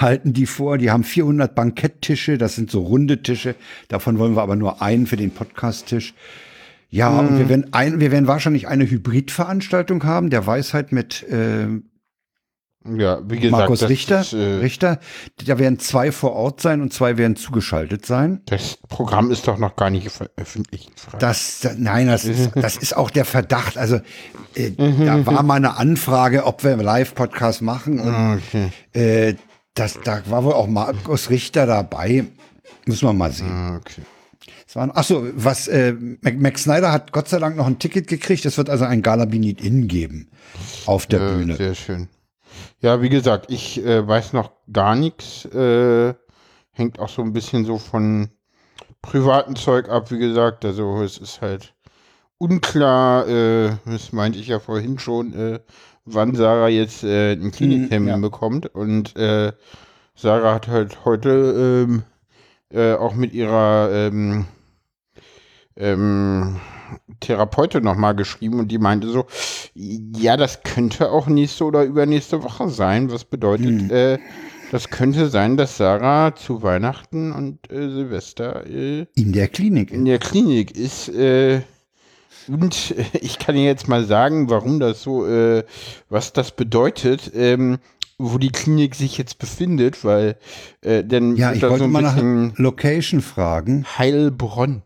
halten 0.00 0.34
die 0.34 0.46
vor. 0.46 0.76
Die 0.76 0.90
haben 0.90 1.04
400 1.04 1.54
Banketttische, 1.54 2.36
das 2.36 2.56
sind 2.56 2.70
so 2.70 2.80
runde 2.80 3.22
Tische. 3.22 3.54
Davon 3.88 4.18
wollen 4.18 4.36
wir 4.36 4.42
aber 4.42 4.56
nur 4.56 4.82
einen 4.82 5.06
für 5.06 5.16
den 5.16 5.30
Podcast-Tisch. 5.30 6.14
Ja, 6.92 7.08
mhm. 7.08 7.18
und 7.18 7.38
wir 7.38 7.48
werden, 7.48 7.72
ein, 7.72 8.00
wir 8.00 8.12
werden 8.12 8.26
wahrscheinlich 8.26 8.68
eine 8.68 8.88
Hybridveranstaltung 8.88 10.04
haben, 10.04 10.28
der 10.28 10.46
Weisheit 10.46 10.92
mit 10.92 11.22
äh, 11.22 11.66
ja, 12.84 13.20
wie 13.30 13.36
gesagt, 13.36 13.52
Markus 13.52 13.88
Richter, 13.88 14.20
ist, 14.20 14.34
äh, 14.34 14.56
Richter. 14.56 14.98
Da 15.46 15.58
werden 15.58 15.78
zwei 15.78 16.12
vor 16.12 16.32
Ort 16.32 16.60
sein 16.60 16.82
und 16.82 16.92
zwei 16.92 17.16
werden 17.16 17.36
zugeschaltet 17.36 18.04
sein. 18.04 18.42
Das 18.46 18.76
Programm 18.88 19.30
ist 19.30 19.48
doch 19.48 19.56
noch 19.56 19.76
gar 19.76 19.88
nicht 19.88 20.10
veröffentlicht. 20.10 20.90
Das, 21.18 21.66
nein, 21.78 22.08
das 22.08 22.24
ist, 22.24 22.50
das 22.56 22.76
ist 22.76 22.94
auch 22.96 23.10
der 23.10 23.24
Verdacht. 23.24 23.78
Also 23.78 24.00
äh, 24.54 24.72
da 24.72 25.24
war 25.24 25.42
mal 25.44 25.54
eine 25.54 25.78
Anfrage, 25.78 26.44
ob 26.44 26.62
wir 26.62 26.76
Live-Podcast 26.76 27.62
machen. 27.62 28.00
Und, 28.00 28.42
okay. 28.48 28.70
äh, 28.92 29.34
das, 29.74 29.98
da 30.04 30.20
war 30.26 30.44
wohl 30.44 30.52
auch 30.52 30.66
Markus 30.66 31.30
Richter 31.30 31.66
dabei. 31.66 32.26
Müssen 32.84 33.08
wir 33.08 33.12
mal 33.12 33.32
sehen. 33.32 33.50
Ah, 33.50 33.76
okay. 33.76 34.02
Es 34.66 34.76
waren, 34.76 34.90
ach 34.94 35.04
so, 35.04 35.26
was, 35.34 35.68
äh, 35.68 35.94
Max 36.22 36.64
Snyder 36.64 36.92
hat 36.92 37.12
Gott 37.12 37.28
sei 37.28 37.38
Dank 37.38 37.56
noch 37.56 37.66
ein 37.66 37.78
Ticket 37.78 38.06
gekriegt. 38.06 38.44
Es 38.44 38.58
wird 38.58 38.70
also 38.70 38.84
ein 38.84 39.02
Galabinit 39.02 39.60
In 39.60 39.88
geben 39.88 40.30
auf 40.86 41.06
der 41.06 41.20
äh, 41.20 41.32
Bühne. 41.32 41.56
Sehr 41.56 41.74
schön. 41.74 42.08
Ja, 42.80 43.00
wie 43.02 43.08
gesagt, 43.08 43.50
ich 43.50 43.84
äh, 43.84 44.06
weiß 44.06 44.32
noch 44.32 44.50
gar 44.72 44.94
nichts. 44.94 45.44
Äh, 45.46 46.14
hängt 46.72 46.98
auch 46.98 47.08
so 47.08 47.22
ein 47.22 47.32
bisschen 47.32 47.64
so 47.64 47.78
von 47.78 48.30
privaten 49.02 49.56
Zeug 49.56 49.88
ab, 49.88 50.10
wie 50.10 50.18
gesagt. 50.18 50.64
Also 50.64 51.02
es 51.02 51.18
ist 51.18 51.40
halt 51.40 51.74
unklar, 52.38 53.28
äh, 53.28 53.70
das 53.84 54.12
meinte 54.12 54.38
ich 54.38 54.48
ja 54.48 54.58
vorhin 54.58 54.98
schon, 54.98 55.32
äh, 55.32 55.60
wann 56.04 56.34
Sarah 56.34 56.68
jetzt 56.68 57.04
äh, 57.04 57.32
einen 57.32 57.52
Kliniktermin 57.52 58.16
mhm, 58.16 58.22
ja. 58.22 58.28
bekommt. 58.28 58.66
Und 58.74 59.16
äh, 59.16 59.52
Sarah 60.14 60.54
hat 60.54 60.68
halt 60.68 61.04
heute 61.04 61.86
ähm, 61.88 62.02
äh, 62.72 62.94
auch 62.94 63.14
mit 63.14 63.32
ihrer 63.32 63.90
ähm, 63.92 64.46
ähm, 65.76 66.60
Therapeutin 67.20 67.84
nochmal 67.84 68.14
geschrieben 68.14 68.60
und 68.60 68.68
die 68.68 68.78
meinte 68.78 69.08
so, 69.08 69.26
ja, 69.74 70.36
das 70.36 70.62
könnte 70.62 71.10
auch 71.10 71.26
nächste 71.26 71.64
oder 71.64 71.84
übernächste 71.84 72.42
Woche 72.42 72.68
sein. 72.68 73.10
Was 73.10 73.24
bedeutet, 73.24 73.66
hm. 73.66 73.90
äh, 73.90 74.18
das 74.70 74.88
könnte 74.88 75.28
sein, 75.28 75.56
dass 75.56 75.76
Sarah 75.76 76.34
zu 76.34 76.62
Weihnachten 76.62 77.32
und 77.32 77.70
äh, 77.70 77.90
Silvester 77.90 78.66
äh, 78.66 79.06
in 79.14 79.32
der 79.32 79.48
Klinik 79.48 79.90
in 79.90 80.04
der 80.04 80.18
Klinik 80.18 80.76
ist. 80.76 81.08
Äh, 81.08 81.60
und 82.48 82.94
ich 83.20 83.38
kann 83.38 83.56
jetzt 83.56 83.88
mal 83.88 84.04
sagen, 84.04 84.50
warum 84.50 84.80
das 84.80 85.02
so, 85.02 85.26
äh, 85.26 85.64
was 86.08 86.32
das 86.32 86.52
bedeutet. 86.52 87.30
Ähm, 87.34 87.78
wo 88.18 88.38
die 88.38 88.50
Klinik 88.50 88.94
sich 88.94 89.18
jetzt 89.18 89.38
befindet, 89.38 90.04
weil 90.04 90.36
äh, 90.82 91.02
denn 91.04 91.36
ja, 91.36 91.52
ich 91.52 91.62
wollte 91.62 91.84
so 91.84 91.88
mal 91.88 92.02
nach 92.02 92.58
Location 92.58 93.20
fragen. 93.20 93.84
Heilbronn 93.98 94.82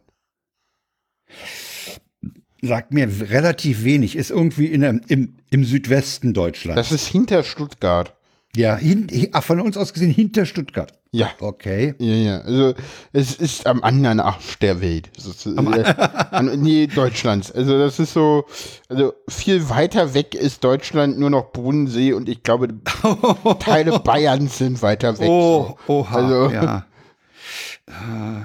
sagt 2.63 2.93
mir 2.93 3.09
relativ 3.31 3.85
wenig, 3.85 4.17
ist 4.17 4.31
irgendwie 4.31 4.67
in, 4.67 4.83
im, 4.83 5.37
im 5.51 5.65
Südwesten 5.65 6.35
Deutschlands. 6.35 6.77
Das 6.77 6.93
ist 6.93 7.07
hinter 7.07 7.43
Stuttgart. 7.43 8.15
Ja, 8.57 8.77
hin, 8.77 9.09
von 9.41 9.61
uns 9.61 9.77
aus 9.77 9.93
gesehen 9.93 10.11
hinter 10.11 10.47
Stuttgart. 10.47 10.93
Ja. 11.13 11.31
Okay. 11.41 11.95
Ja, 11.99 12.15
ja. 12.15 12.41
Also 12.41 12.75
es 13.13 13.35
ist 13.37 13.67
am 13.67 13.83
anderen 13.83 14.19
Arsch 14.19 14.59
der 14.59 14.81
Welt. 14.81 15.11
Am 15.57 15.73
äh, 15.73 15.83
an, 16.31 16.61
nee, 16.61 16.87
Deutschlands. 16.87 17.53
Also 17.53 17.79
das 17.79 17.99
ist 17.99 18.13
so, 18.13 18.45
also 18.89 19.13
viel 19.29 19.69
weiter 19.69 20.15
weg 20.15 20.35
ist 20.35 20.65
Deutschland 20.65 21.19
nur 21.19 21.31
noch 21.31 21.53
Bodensee 21.53 22.13
und 22.13 22.29
ich 22.29 22.43
glaube, 22.43 22.69
Teile 23.61 23.99
Bayerns 24.01 24.59
sind 24.59 24.81
weiter 24.83 25.19
weg. 25.19 25.29
Oh, 25.29 25.77
so. 25.87 25.93
oha, 25.93 26.17
also, 26.17 26.51
ja. 26.51 26.87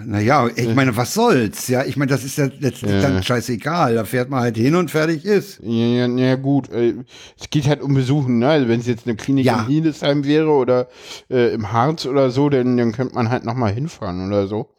Naja, 0.05 0.47
ich 0.55 0.75
meine, 0.75 0.95
was 0.95 1.15
soll's? 1.15 1.67
Ja, 1.67 1.83
ich 1.83 1.97
meine, 1.97 2.11
das 2.11 2.23
ist 2.23 2.37
ja 2.37 2.47
letztlich 2.59 2.91
Ja. 2.91 3.01
dann 3.01 3.23
scheißegal. 3.23 3.95
Da 3.95 4.05
fährt 4.05 4.29
man 4.29 4.41
halt 4.41 4.55
hin 4.55 4.75
und 4.75 4.91
fertig 4.91 5.25
ist. 5.25 5.59
Ja, 5.63 6.05
ja, 6.05 6.07
ja 6.07 6.35
gut. 6.35 6.69
Äh, 6.69 6.93
es 7.39 7.49
geht 7.49 7.67
halt 7.67 7.81
um 7.81 7.95
Besuchen, 7.95 8.37
ne? 8.37 8.49
Also 8.49 8.67
wenn 8.67 8.79
es 8.79 8.87
jetzt 8.87 9.07
eine 9.07 9.15
Klinik 9.15 9.45
Ja. 9.45 9.61
in 9.61 9.67
Hildesheim 9.67 10.25
wäre 10.25 10.49
oder 10.51 10.89
äh, 11.31 11.53
im 11.53 11.71
Harz 11.71 12.05
oder 12.05 12.29
so, 12.29 12.49
dann, 12.49 12.77
dann 12.77 12.91
könnte 12.91 13.15
man 13.15 13.29
halt 13.31 13.43
nochmal 13.43 13.71
hinfahren 13.73 14.27
oder 14.27 14.45
so. 14.47 14.69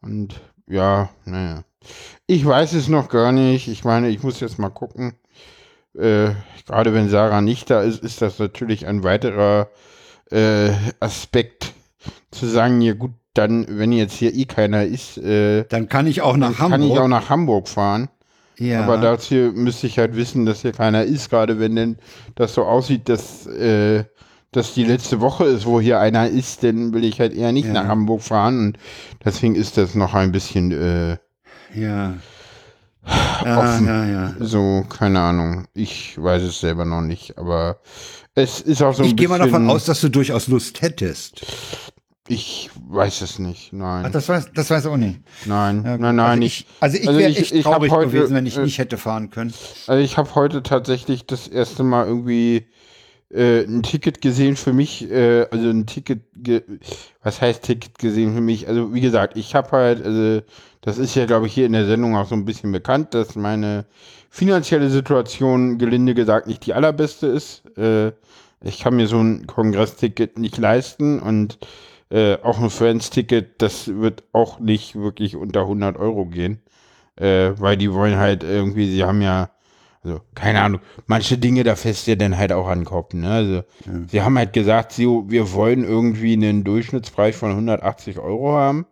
Und 0.00 0.40
ja, 0.66 1.10
naja. 1.26 1.64
Ich 2.26 2.44
weiß 2.44 2.72
es 2.72 2.88
noch 2.88 3.10
gar 3.10 3.32
nicht. 3.32 3.68
Ich 3.68 3.84
meine, 3.84 4.08
ich 4.08 4.22
muss 4.22 4.40
jetzt 4.40 4.58
mal 4.58 4.70
gucken. 4.70 5.12
Äh, 5.94 6.30
gerade 6.66 6.94
wenn 6.94 7.10
Sarah 7.10 7.42
nicht 7.42 7.68
da 7.68 7.82
ist, 7.82 8.02
ist 8.02 8.22
das 8.22 8.38
natürlich 8.38 8.86
ein 8.86 9.02
weiterer 9.04 9.68
äh, 10.30 10.70
Aspekt 11.00 11.74
zu 12.30 12.46
sagen, 12.46 12.80
ja 12.80 12.94
gut, 12.94 13.12
dann, 13.38 13.66
wenn 13.68 13.92
jetzt 13.92 14.14
hier 14.14 14.34
eh 14.34 14.44
keiner 14.44 14.84
ist, 14.84 15.18
äh, 15.18 15.64
Dann 15.68 15.88
kann 15.88 16.06
ich 16.06 16.22
auch 16.22 16.36
nach 16.36 16.56
kann 16.56 16.72
Hamburg. 16.72 16.92
ich 16.92 16.98
auch 16.98 17.08
nach 17.08 17.28
Hamburg 17.30 17.68
fahren. 17.68 18.08
ja. 18.58 18.82
Aber 18.82 18.98
dazu 18.98 19.34
müsste 19.34 19.86
ich 19.86 19.98
halt 19.98 20.16
wissen, 20.16 20.46
dass 20.46 20.62
hier 20.62 20.72
keiner 20.72 21.04
ist, 21.04 21.30
gerade 21.30 21.58
wenn 21.60 21.76
denn 21.76 21.96
das 22.34 22.54
so 22.54 22.64
aussieht, 22.64 23.08
dass, 23.08 23.46
äh, 23.46 24.04
dass 24.52 24.74
die 24.74 24.84
letzte 24.84 25.20
Woche 25.20 25.44
ist, 25.44 25.66
wo 25.66 25.80
hier 25.80 26.00
einer 26.00 26.28
ist, 26.28 26.62
dann 26.62 26.94
will 26.94 27.04
ich 27.04 27.20
halt 27.20 27.34
eher 27.34 27.52
nicht 27.52 27.66
Ja. 27.66 27.72
nach 27.74 27.86
Hamburg 27.88 28.22
fahren 28.22 28.58
und 28.60 28.78
deswegen 29.24 29.54
ist 29.54 29.76
das 29.76 29.94
noch 29.94 30.14
ein 30.14 30.32
bisschen 30.32 30.72
äh, 30.72 31.16
ja. 31.74 32.14
Offen. 33.44 33.86
ja, 33.86 34.04
ja. 34.06 34.34
so, 34.40 34.84
keine 34.88 35.20
Ahnung. 35.20 35.66
Ich 35.74 36.20
weiß 36.20 36.42
es 36.42 36.58
selber 36.60 36.84
noch 36.84 37.02
nicht, 37.02 37.38
aber 37.38 37.78
es 38.34 38.60
ist 38.60 38.82
auch 38.82 38.94
so 38.94 39.02
ein 39.04 39.10
Ich 39.10 39.16
gehe 39.16 39.28
bisschen. 39.28 39.38
mal 39.42 39.44
davon 39.50 39.70
aus, 39.70 39.84
dass 39.84 40.00
du 40.00 40.08
durchaus 40.08 40.48
Lust 40.48 40.82
hättest. 40.82 41.44
Ich 42.28 42.70
weiß 42.88 43.22
es 43.22 43.38
nicht, 43.38 43.72
nein. 43.72 44.04
Ach, 44.06 44.10
das 44.10 44.28
weiß, 44.28 44.50
das 44.54 44.70
weiß 44.70 44.86
auch 44.86 44.96
nicht. 44.96 45.20
nein, 45.44 45.82
Ja, 45.84 45.96
nein, 45.96 46.16
nein, 46.16 46.20
also 46.20 46.42
ich, 46.42 46.66
also 46.80 46.96
ich 46.96 47.08
also 47.08 47.20
wäre 47.20 47.30
echt 47.30 47.52
ich 47.52 47.62
traurig 47.64 47.92
heute, 47.92 48.10
gewesen, 48.10 48.34
wenn 48.34 48.46
ich 48.46 48.56
äh, 48.56 48.62
nicht 48.62 48.78
hätte 48.78 48.98
fahren 48.98 49.30
können. 49.30 49.54
Also 49.86 50.02
ich 50.02 50.16
habe 50.16 50.34
heute 50.34 50.62
tatsächlich 50.62 51.26
das 51.26 51.46
erste 51.46 51.84
Mal 51.84 52.06
irgendwie 52.06 52.66
äh, 53.30 53.62
ein 53.62 53.82
Ticket 53.82 54.20
gesehen 54.20 54.56
für 54.56 54.72
mich, 54.72 55.10
äh, 55.10 55.46
also 55.50 55.68
ein 55.68 55.86
Ticket, 55.86 56.22
was 57.22 57.40
heißt 57.40 57.62
Ticket 57.62 57.98
gesehen 57.98 58.34
für 58.34 58.40
mich? 58.40 58.68
Also 58.68 58.92
wie 58.94 59.00
gesagt, 59.00 59.36
ich 59.36 59.54
habe 59.54 59.70
halt, 59.72 60.04
also 60.04 60.42
das 60.80 60.98
ist 60.98 61.14
ja 61.14 61.26
glaube 61.26 61.46
ich 61.46 61.54
hier 61.54 61.66
in 61.66 61.72
der 61.72 61.86
Sendung 61.86 62.16
auch 62.16 62.26
so 62.26 62.34
ein 62.34 62.44
bisschen 62.44 62.72
bekannt, 62.72 63.14
dass 63.14 63.36
meine 63.36 63.86
finanzielle 64.30 64.90
Situation 64.90 65.78
gelinde 65.78 66.14
gesagt 66.14 66.46
nicht 66.46 66.66
die 66.66 66.74
allerbeste 66.74 67.26
ist. 67.26 67.62
Äh, 67.76 68.12
ich 68.62 68.80
kann 68.80 68.96
mir 68.96 69.06
so 69.06 69.20
ein 69.20 69.46
Kongressticket 69.46 70.38
nicht 70.38 70.56
leisten 70.58 71.20
und 71.20 71.58
äh, 72.10 72.36
auch 72.42 72.60
ein 72.60 72.70
Friends-Ticket, 72.70 73.60
das 73.62 73.88
wird 73.88 74.24
auch 74.32 74.60
nicht 74.60 74.94
wirklich 74.94 75.36
unter 75.36 75.62
100 75.62 75.96
Euro 75.96 76.26
gehen, 76.26 76.60
äh, 77.16 77.52
weil 77.56 77.76
die 77.76 77.92
wollen 77.92 78.16
halt 78.16 78.44
irgendwie, 78.44 78.90
sie 78.90 79.04
haben 79.04 79.22
ja, 79.22 79.50
also 80.02 80.20
keine 80.34 80.60
Ahnung, 80.62 80.80
manche 81.06 81.36
Dinge, 81.36 81.64
da 81.64 81.74
fässt 81.74 82.06
ihr 82.06 82.16
dann 82.16 82.36
halt 82.36 82.52
auch 82.52 82.68
an 82.68 82.80
den 82.80 82.84
Kopf, 82.84 83.12
ne? 83.12 83.28
Also 83.28 83.62
sie 84.08 84.22
haben 84.22 84.38
halt 84.38 84.52
gesagt, 84.52 84.92
sie, 84.92 85.06
wir 85.06 85.52
wollen 85.52 85.82
irgendwie 85.82 86.34
einen 86.34 86.62
Durchschnittspreis 86.62 87.36
von 87.36 87.50
180 87.50 88.18
Euro 88.18 88.52
haben 88.52 88.86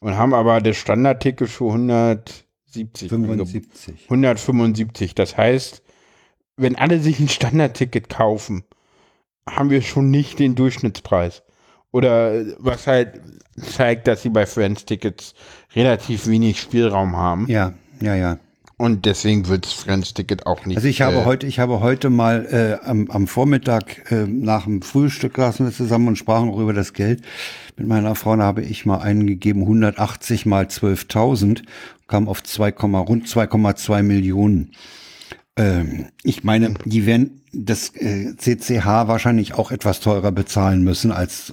und 0.00 0.16
haben 0.16 0.34
aber 0.34 0.60
das 0.60 0.76
Standardticket 0.76 1.48
für 1.48 1.66
170 1.66 3.12
angeboten. 3.12 3.46
75. 3.46 4.04
175. 4.04 5.14
Das 5.14 5.36
heißt, 5.36 5.82
wenn 6.56 6.74
alle 6.74 6.98
sich 6.98 7.20
ein 7.20 7.28
Standardticket 7.28 8.08
kaufen, 8.08 8.64
haben 9.48 9.70
wir 9.70 9.82
schon 9.82 10.10
nicht 10.10 10.40
den 10.40 10.56
Durchschnittspreis. 10.56 11.42
Oder 11.92 12.44
was 12.58 12.86
halt 12.86 13.20
zeigt, 13.56 14.08
dass 14.08 14.22
sie 14.22 14.30
bei 14.30 14.46
Friends-Tickets 14.46 15.34
relativ 15.76 16.26
wenig 16.26 16.60
Spielraum 16.60 17.16
haben. 17.16 17.46
Ja, 17.48 17.74
ja, 18.00 18.14
ja. 18.14 18.38
Und 18.78 19.04
deswegen 19.04 19.46
wird 19.46 19.64
das 19.64 19.74
Friends-Ticket 19.74 20.46
auch 20.46 20.66
nicht. 20.66 20.76
Also 20.76 20.88
ich 20.88 21.02
habe 21.02 21.18
äh, 21.18 21.24
heute, 21.24 21.46
ich 21.46 21.60
habe 21.60 21.80
heute 21.80 22.10
mal 22.10 22.46
äh, 22.82 22.84
am, 22.84 23.08
am 23.10 23.28
Vormittag 23.28 24.10
äh, 24.10 24.26
nach 24.26 24.64
dem 24.64 24.82
Frühstück 24.82 25.36
saßen 25.36 25.64
wir 25.66 25.72
zusammen 25.72 26.08
und 26.08 26.16
sprachen 26.16 26.48
auch 26.48 26.58
über 26.58 26.72
das 26.72 26.92
Geld. 26.92 27.22
Mit 27.76 27.86
meiner 27.86 28.16
Frau 28.16 28.34
da 28.34 28.42
habe 28.42 28.62
ich 28.62 28.84
mal 28.84 28.98
eingegeben 28.98 29.62
180 29.62 30.46
mal 30.46 30.64
12.000, 30.64 31.62
kam 32.08 32.26
auf 32.26 32.42
2, 32.42 32.70
rund 32.70 33.28
2,2 33.28 34.02
Millionen. 34.02 34.72
Ähm, 35.56 36.06
ich 36.22 36.44
meine, 36.44 36.74
die 36.84 37.04
werden 37.06 37.42
das 37.52 37.90
äh, 37.96 38.34
CCH 38.36 38.86
wahrscheinlich 38.86 39.54
auch 39.54 39.70
etwas 39.70 40.00
teurer 40.00 40.32
bezahlen 40.32 40.82
müssen 40.82 41.12
als 41.12 41.52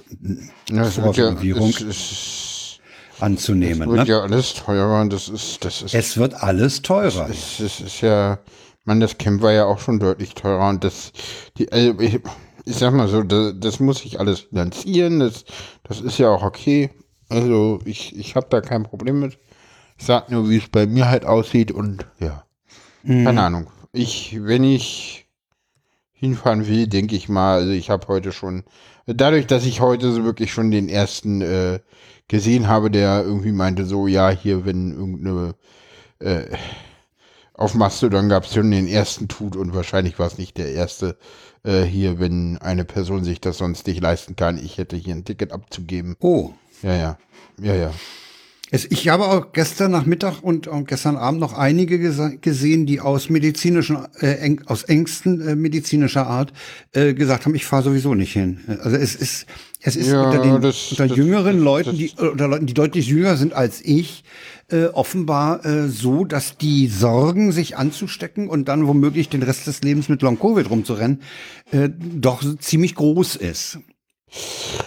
ja, 0.70 0.82
es 0.82 0.96
wird 0.96 1.16
ja, 1.16 1.24
Vorrenovierung 1.24 1.68
es, 1.70 2.78
anzunehmen. 3.18 3.90
wird 3.90 4.06
Ne? 4.08 4.12
ja 4.14 4.20
alles 4.22 4.54
teurer 4.54 5.02
und 5.02 5.12
das 5.12 5.28
ist, 5.28 5.62
das 5.64 5.82
ist, 5.82 5.94
Es 5.94 6.16
wird 6.16 6.34
alles 6.42 6.80
teurer. 6.80 7.28
es, 7.28 7.60
es 7.60 7.80
ist 7.80 8.00
ja, 8.00 8.38
man, 8.86 9.00
das 9.00 9.18
Camp 9.18 9.42
war 9.42 9.52
ja 9.52 9.66
auch 9.66 9.78
schon 9.78 9.98
deutlich 10.00 10.34
teurer 10.34 10.70
und 10.70 10.82
das, 10.82 11.12
die, 11.58 11.70
also 11.70 12.00
ich, 12.00 12.20
ich 12.64 12.76
sag 12.76 12.94
mal 12.94 13.08
so, 13.08 13.22
das, 13.22 13.52
das 13.58 13.80
muss 13.80 14.02
ich 14.06 14.18
alles 14.18 14.40
finanzieren, 14.40 15.20
das, 15.20 15.44
das 15.82 16.00
ist 16.00 16.16
ja 16.18 16.30
auch 16.30 16.42
okay. 16.42 16.90
Also 17.28 17.80
ich, 17.84 18.16
ich 18.18 18.34
habe 18.34 18.46
da 18.48 18.62
kein 18.62 18.82
Problem 18.84 19.20
mit. 19.20 19.38
Ich 19.98 20.06
sag 20.06 20.30
nur, 20.30 20.48
wie 20.48 20.56
es 20.56 20.68
bei 20.70 20.86
mir 20.86 21.08
halt 21.10 21.26
aussieht 21.26 21.70
und 21.70 22.06
ja, 22.18 22.44
keine 23.06 23.42
Ahnung. 23.42 23.66
Ich, 23.92 24.36
wenn 24.42 24.64
ich 24.64 25.26
hinfahren 26.12 26.66
will, 26.66 26.86
denke 26.86 27.16
ich 27.16 27.28
mal, 27.28 27.60
also 27.60 27.72
ich 27.72 27.90
habe 27.90 28.08
heute 28.08 28.32
schon, 28.32 28.64
dadurch, 29.06 29.46
dass 29.46 29.64
ich 29.64 29.80
heute 29.80 30.12
so 30.12 30.24
wirklich 30.24 30.52
schon 30.52 30.70
den 30.70 30.88
ersten 30.88 31.40
äh, 31.40 31.80
gesehen 32.28 32.68
habe, 32.68 32.90
der 32.90 33.22
irgendwie 33.24 33.52
meinte 33.52 33.86
so, 33.86 34.06
ja, 34.06 34.30
hier, 34.30 34.64
wenn 34.64 34.92
irgendeine 34.92 35.54
äh, 36.20 36.56
auf 37.54 37.74
Mastodon 37.74 38.28
gab 38.28 38.44
es 38.44 38.54
schon 38.54 38.70
den 38.70 38.88
ersten 38.88 39.28
Tut 39.28 39.56
und 39.56 39.74
wahrscheinlich 39.74 40.18
war 40.18 40.26
es 40.26 40.38
nicht 40.38 40.56
der 40.56 40.72
erste 40.72 41.18
äh, 41.62 41.82
hier, 41.82 42.18
wenn 42.18 42.58
eine 42.58 42.84
Person 42.84 43.24
sich 43.24 43.40
das 43.40 43.58
sonst 43.58 43.86
nicht 43.86 44.00
leisten 44.00 44.36
kann. 44.36 44.56
Ich 44.58 44.78
hätte 44.78 44.96
hier 44.96 45.14
ein 45.14 45.24
Ticket 45.24 45.52
abzugeben. 45.52 46.16
Oh, 46.20 46.52
Ja, 46.82 46.94
ja. 46.94 47.18
Ja, 47.60 47.74
ja. 47.74 47.92
Ich 48.72 49.08
habe 49.08 49.26
auch 49.26 49.50
gestern 49.52 49.90
Nachmittag 49.90 50.42
und, 50.42 50.68
gestern 50.86 51.16
Abend 51.16 51.40
noch 51.40 51.54
einige 51.54 51.98
gesehen, 52.40 52.86
die 52.86 53.00
aus 53.00 53.28
medizinischen, 53.28 53.98
äh, 54.20 54.56
aus 54.66 54.84
Ängsten 54.84 55.40
äh, 55.40 55.56
medizinischer 55.56 56.28
Art 56.28 56.52
äh, 56.92 57.12
gesagt 57.14 57.46
haben, 57.46 57.54
ich 57.56 57.64
fahre 57.66 57.82
sowieso 57.82 58.14
nicht 58.14 58.32
hin. 58.32 58.60
Also 58.82 58.96
es 58.96 59.16
ist, 59.16 59.46
es 59.82 59.96
ist 59.96 60.06
Ja, 60.08 60.22
unter, 60.30 60.40
den, 60.42 60.60
das- 60.60 60.92
unter 60.92 61.08
das- 61.08 61.16
jüngeren 61.16 61.56
das- 61.56 61.64
Leuten, 61.64 61.96
die 61.96 62.12
unter 62.16 62.46
Leuten, 62.46 62.66
die 62.66 62.74
deutlich 62.74 63.08
jünger 63.08 63.36
sind 63.36 63.54
als 63.54 63.80
ich, 63.84 64.22
äh, 64.70 64.84
offenbar 64.86 65.64
äh, 65.64 65.88
so, 65.88 66.24
dass 66.24 66.56
die 66.56 66.86
Sorgen, 66.86 67.50
sich 67.50 67.76
anzustecken 67.76 68.48
und 68.48 68.68
dann 68.68 68.86
womöglich 68.86 69.28
den 69.28 69.42
Rest 69.42 69.66
des 69.66 69.82
Lebens 69.82 70.08
mit 70.08 70.22
Long 70.22 70.38
Covid 70.38 70.70
rumzurennen, 70.70 71.22
äh, 71.72 71.88
doch 71.98 72.40
ziemlich 72.60 72.94
groß 72.94 73.34
ist. 73.34 73.80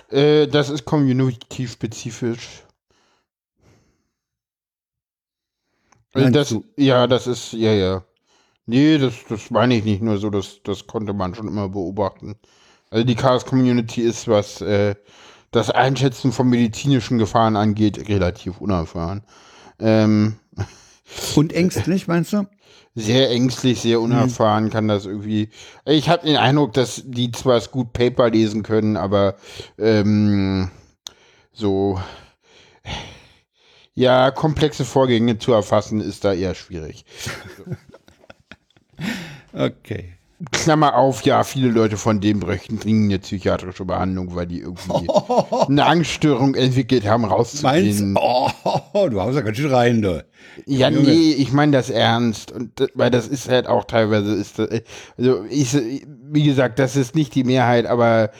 Äh, 0.09 0.47
das 0.47 0.69
ist 0.69 0.85
community-spezifisch. 0.85 2.39
Also 2.45 2.69
Meinst 5.91 6.02
das, 6.13 6.55
ja, 6.77 7.07
das 7.07 7.27
ist, 7.27 7.53
ja, 7.53 7.71
ja. 7.71 8.03
Nee, 8.65 8.97
das, 8.97 9.13
das 9.27 9.51
meine 9.51 9.75
ich 9.75 9.83
nicht 9.83 10.01
nur 10.01 10.17
so, 10.17 10.29
das, 10.29 10.61
das 10.63 10.87
konnte 10.87 11.13
man 11.13 11.35
schon 11.35 11.47
immer 11.47 11.69
beobachten. 11.69 12.35
Also 12.89 13.05
die 13.05 13.15
Chaos-Community 13.15 14.01
ist, 14.01 14.27
was 14.27 14.61
äh, 14.61 14.95
das 15.51 15.69
Einschätzen 15.69 16.31
von 16.31 16.49
medizinischen 16.49 17.17
Gefahren 17.17 17.55
angeht, 17.55 18.07
relativ 18.07 18.61
unerfahren. 18.61 19.23
Ähm, 19.79 20.35
Und 21.35 21.53
ängstlich, 21.53 22.07
meinst 22.07 22.33
du? 22.33 22.47
sehr 22.95 23.31
ängstlich, 23.31 23.81
sehr 23.81 23.99
unerfahren 24.01 24.69
kann 24.69 24.87
das 24.87 25.05
irgendwie. 25.05 25.49
Ich 25.85 26.09
habe 26.09 26.27
den 26.27 26.37
Eindruck, 26.37 26.73
dass 26.73 27.03
die 27.05 27.31
zwar 27.31 27.57
es 27.57 27.71
gut 27.71 27.93
Paper 27.93 28.29
lesen 28.29 28.63
können, 28.63 28.97
aber 28.97 29.35
ähm, 29.79 30.69
so 31.51 31.99
ja, 33.95 34.31
komplexe 34.31 34.85
Vorgänge 34.85 35.37
zu 35.37 35.53
erfassen 35.53 36.01
ist 36.01 36.23
da 36.25 36.33
eher 36.33 36.55
schwierig. 36.55 37.05
Okay. 39.53 40.13
Klammer 40.51 40.95
auf, 40.95 41.21
ja, 41.23 41.43
viele 41.43 41.69
Leute 41.69 41.95
von 41.95 42.19
denen 42.19 42.39
bräuchten 42.39 42.79
dringend 42.79 43.11
eine 43.11 43.19
psychiatrische 43.19 43.85
Behandlung, 43.85 44.35
weil 44.35 44.47
die 44.47 44.59
irgendwie 44.59 45.07
eine 45.69 45.85
Angststörung 45.85 46.55
entwickelt 46.55 47.05
haben, 47.05 47.21
Meinst 47.21 47.63
rauszugehen. 47.63 48.17
oh, 48.19 48.49
du 49.09 49.21
hast 49.21 49.35
ja 49.35 49.41
ganz 49.41 49.57
schön 49.57 49.71
rein, 49.73 50.01
du. 50.01 50.25
Ja, 50.65 50.89
Junge. 50.89 51.07
nee, 51.07 51.31
ich 51.33 51.53
meine 51.53 51.71
das 51.71 51.89
ernst. 51.89 52.51
Und 52.51 52.79
das, 52.79 52.89
weil 52.95 53.09
das 53.11 53.27
ist 53.27 53.47
halt 53.47 53.67
auch 53.67 53.85
teilweise 53.85 54.33
ist 54.33 54.59
das, 54.59 54.69
also 55.17 55.45
ich, 55.49 55.75
wie 55.75 56.43
gesagt, 56.43 56.79
das 56.79 56.95
ist 56.95 57.15
nicht 57.15 57.35
die 57.35 57.43
Mehrheit, 57.45 57.85
aber 57.85 58.31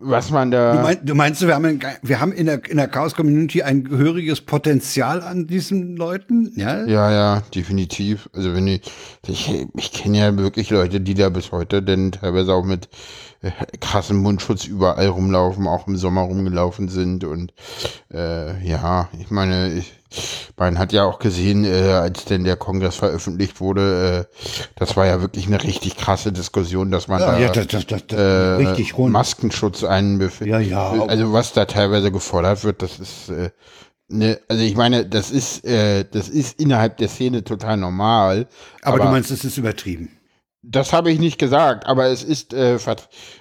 was 0.00 0.30
man 0.30 0.50
da. 0.50 0.76
Du, 0.76 0.82
mein, 0.82 1.04
du 1.04 1.14
meinst, 1.14 1.46
wir 1.46 1.54
haben, 1.54 1.64
in, 1.64 1.80
wir 2.02 2.20
haben 2.20 2.32
in 2.32 2.46
der, 2.46 2.64
in 2.68 2.76
der 2.76 2.88
Chaos-Community 2.88 3.62
ein 3.62 3.84
gehöriges 3.84 4.40
Potenzial 4.40 5.22
an 5.22 5.46
diesen 5.46 5.96
Leuten? 5.96 6.52
Ja, 6.54 6.84
ja, 6.84 7.10
ja 7.10 7.42
definitiv. 7.54 8.28
Also 8.32 8.54
wenn 8.54 8.66
ich, 8.68 8.82
ich, 9.26 9.66
ich 9.76 9.92
kenne 9.92 10.18
ja 10.18 10.36
wirklich 10.36 10.70
Leute, 10.70 11.00
die 11.00 11.14
da 11.14 11.28
bis 11.28 11.50
heute 11.50 11.82
denn 11.82 12.12
teilweise 12.12 12.54
auch 12.54 12.64
mit 12.64 12.88
äh, 13.42 13.50
krassem 13.80 14.18
Mundschutz 14.18 14.64
überall 14.64 15.08
rumlaufen, 15.08 15.66
auch 15.66 15.88
im 15.88 15.96
Sommer 15.96 16.22
rumgelaufen 16.22 16.88
sind 16.88 17.24
und 17.24 17.52
äh, 18.12 18.64
ja, 18.66 19.08
ich 19.18 19.30
meine, 19.30 19.72
ich, 19.72 19.99
man 20.56 20.78
hat 20.78 20.92
ja 20.92 21.04
auch 21.04 21.18
gesehen, 21.18 21.64
äh, 21.64 21.92
als 21.92 22.24
denn 22.24 22.44
der 22.44 22.56
Kongress 22.56 22.96
veröffentlicht 22.96 23.60
wurde, 23.60 24.28
äh, 24.30 24.36
das 24.76 24.96
war 24.96 25.06
ja 25.06 25.20
wirklich 25.20 25.46
eine 25.46 25.62
richtig 25.62 25.96
krasse 25.96 26.32
Diskussion, 26.32 26.90
dass 26.90 27.08
man 27.08 27.20
ja, 27.20 27.32
da 27.32 27.38
ja, 27.38 27.48
das, 27.50 27.66
das, 27.68 27.86
das, 27.86 28.02
äh, 28.18 28.22
richtig 28.66 28.96
rund. 28.96 29.12
Maskenschutz 29.12 29.84
einbefindet. 29.84 30.68
Ja, 30.68 30.92
ja. 30.92 31.06
Also 31.06 31.32
was 31.32 31.52
da 31.52 31.64
teilweise 31.64 32.12
gefordert 32.12 32.64
wird, 32.64 32.82
das 32.82 32.98
ist 32.98 33.28
äh, 33.30 33.50
Ne, 34.12 34.40
also 34.48 34.64
ich 34.64 34.74
meine, 34.74 35.06
das 35.06 35.30
ist, 35.30 35.64
äh, 35.64 36.04
das 36.04 36.28
ist 36.28 36.58
innerhalb 36.58 36.96
der 36.96 37.08
Szene 37.08 37.44
total 37.44 37.76
normal. 37.76 38.48
Aber, 38.82 38.96
aber 38.96 39.04
du 39.04 39.10
meinst, 39.12 39.30
es 39.30 39.44
ist 39.44 39.56
übertrieben? 39.56 40.10
Das 40.62 40.92
habe 40.92 41.10
ich 41.10 41.18
nicht 41.18 41.38
gesagt, 41.38 41.86
aber 41.86 42.08
es 42.08 42.22
ist 42.22 42.52
äh, 42.52 42.78
ver 42.78 42.96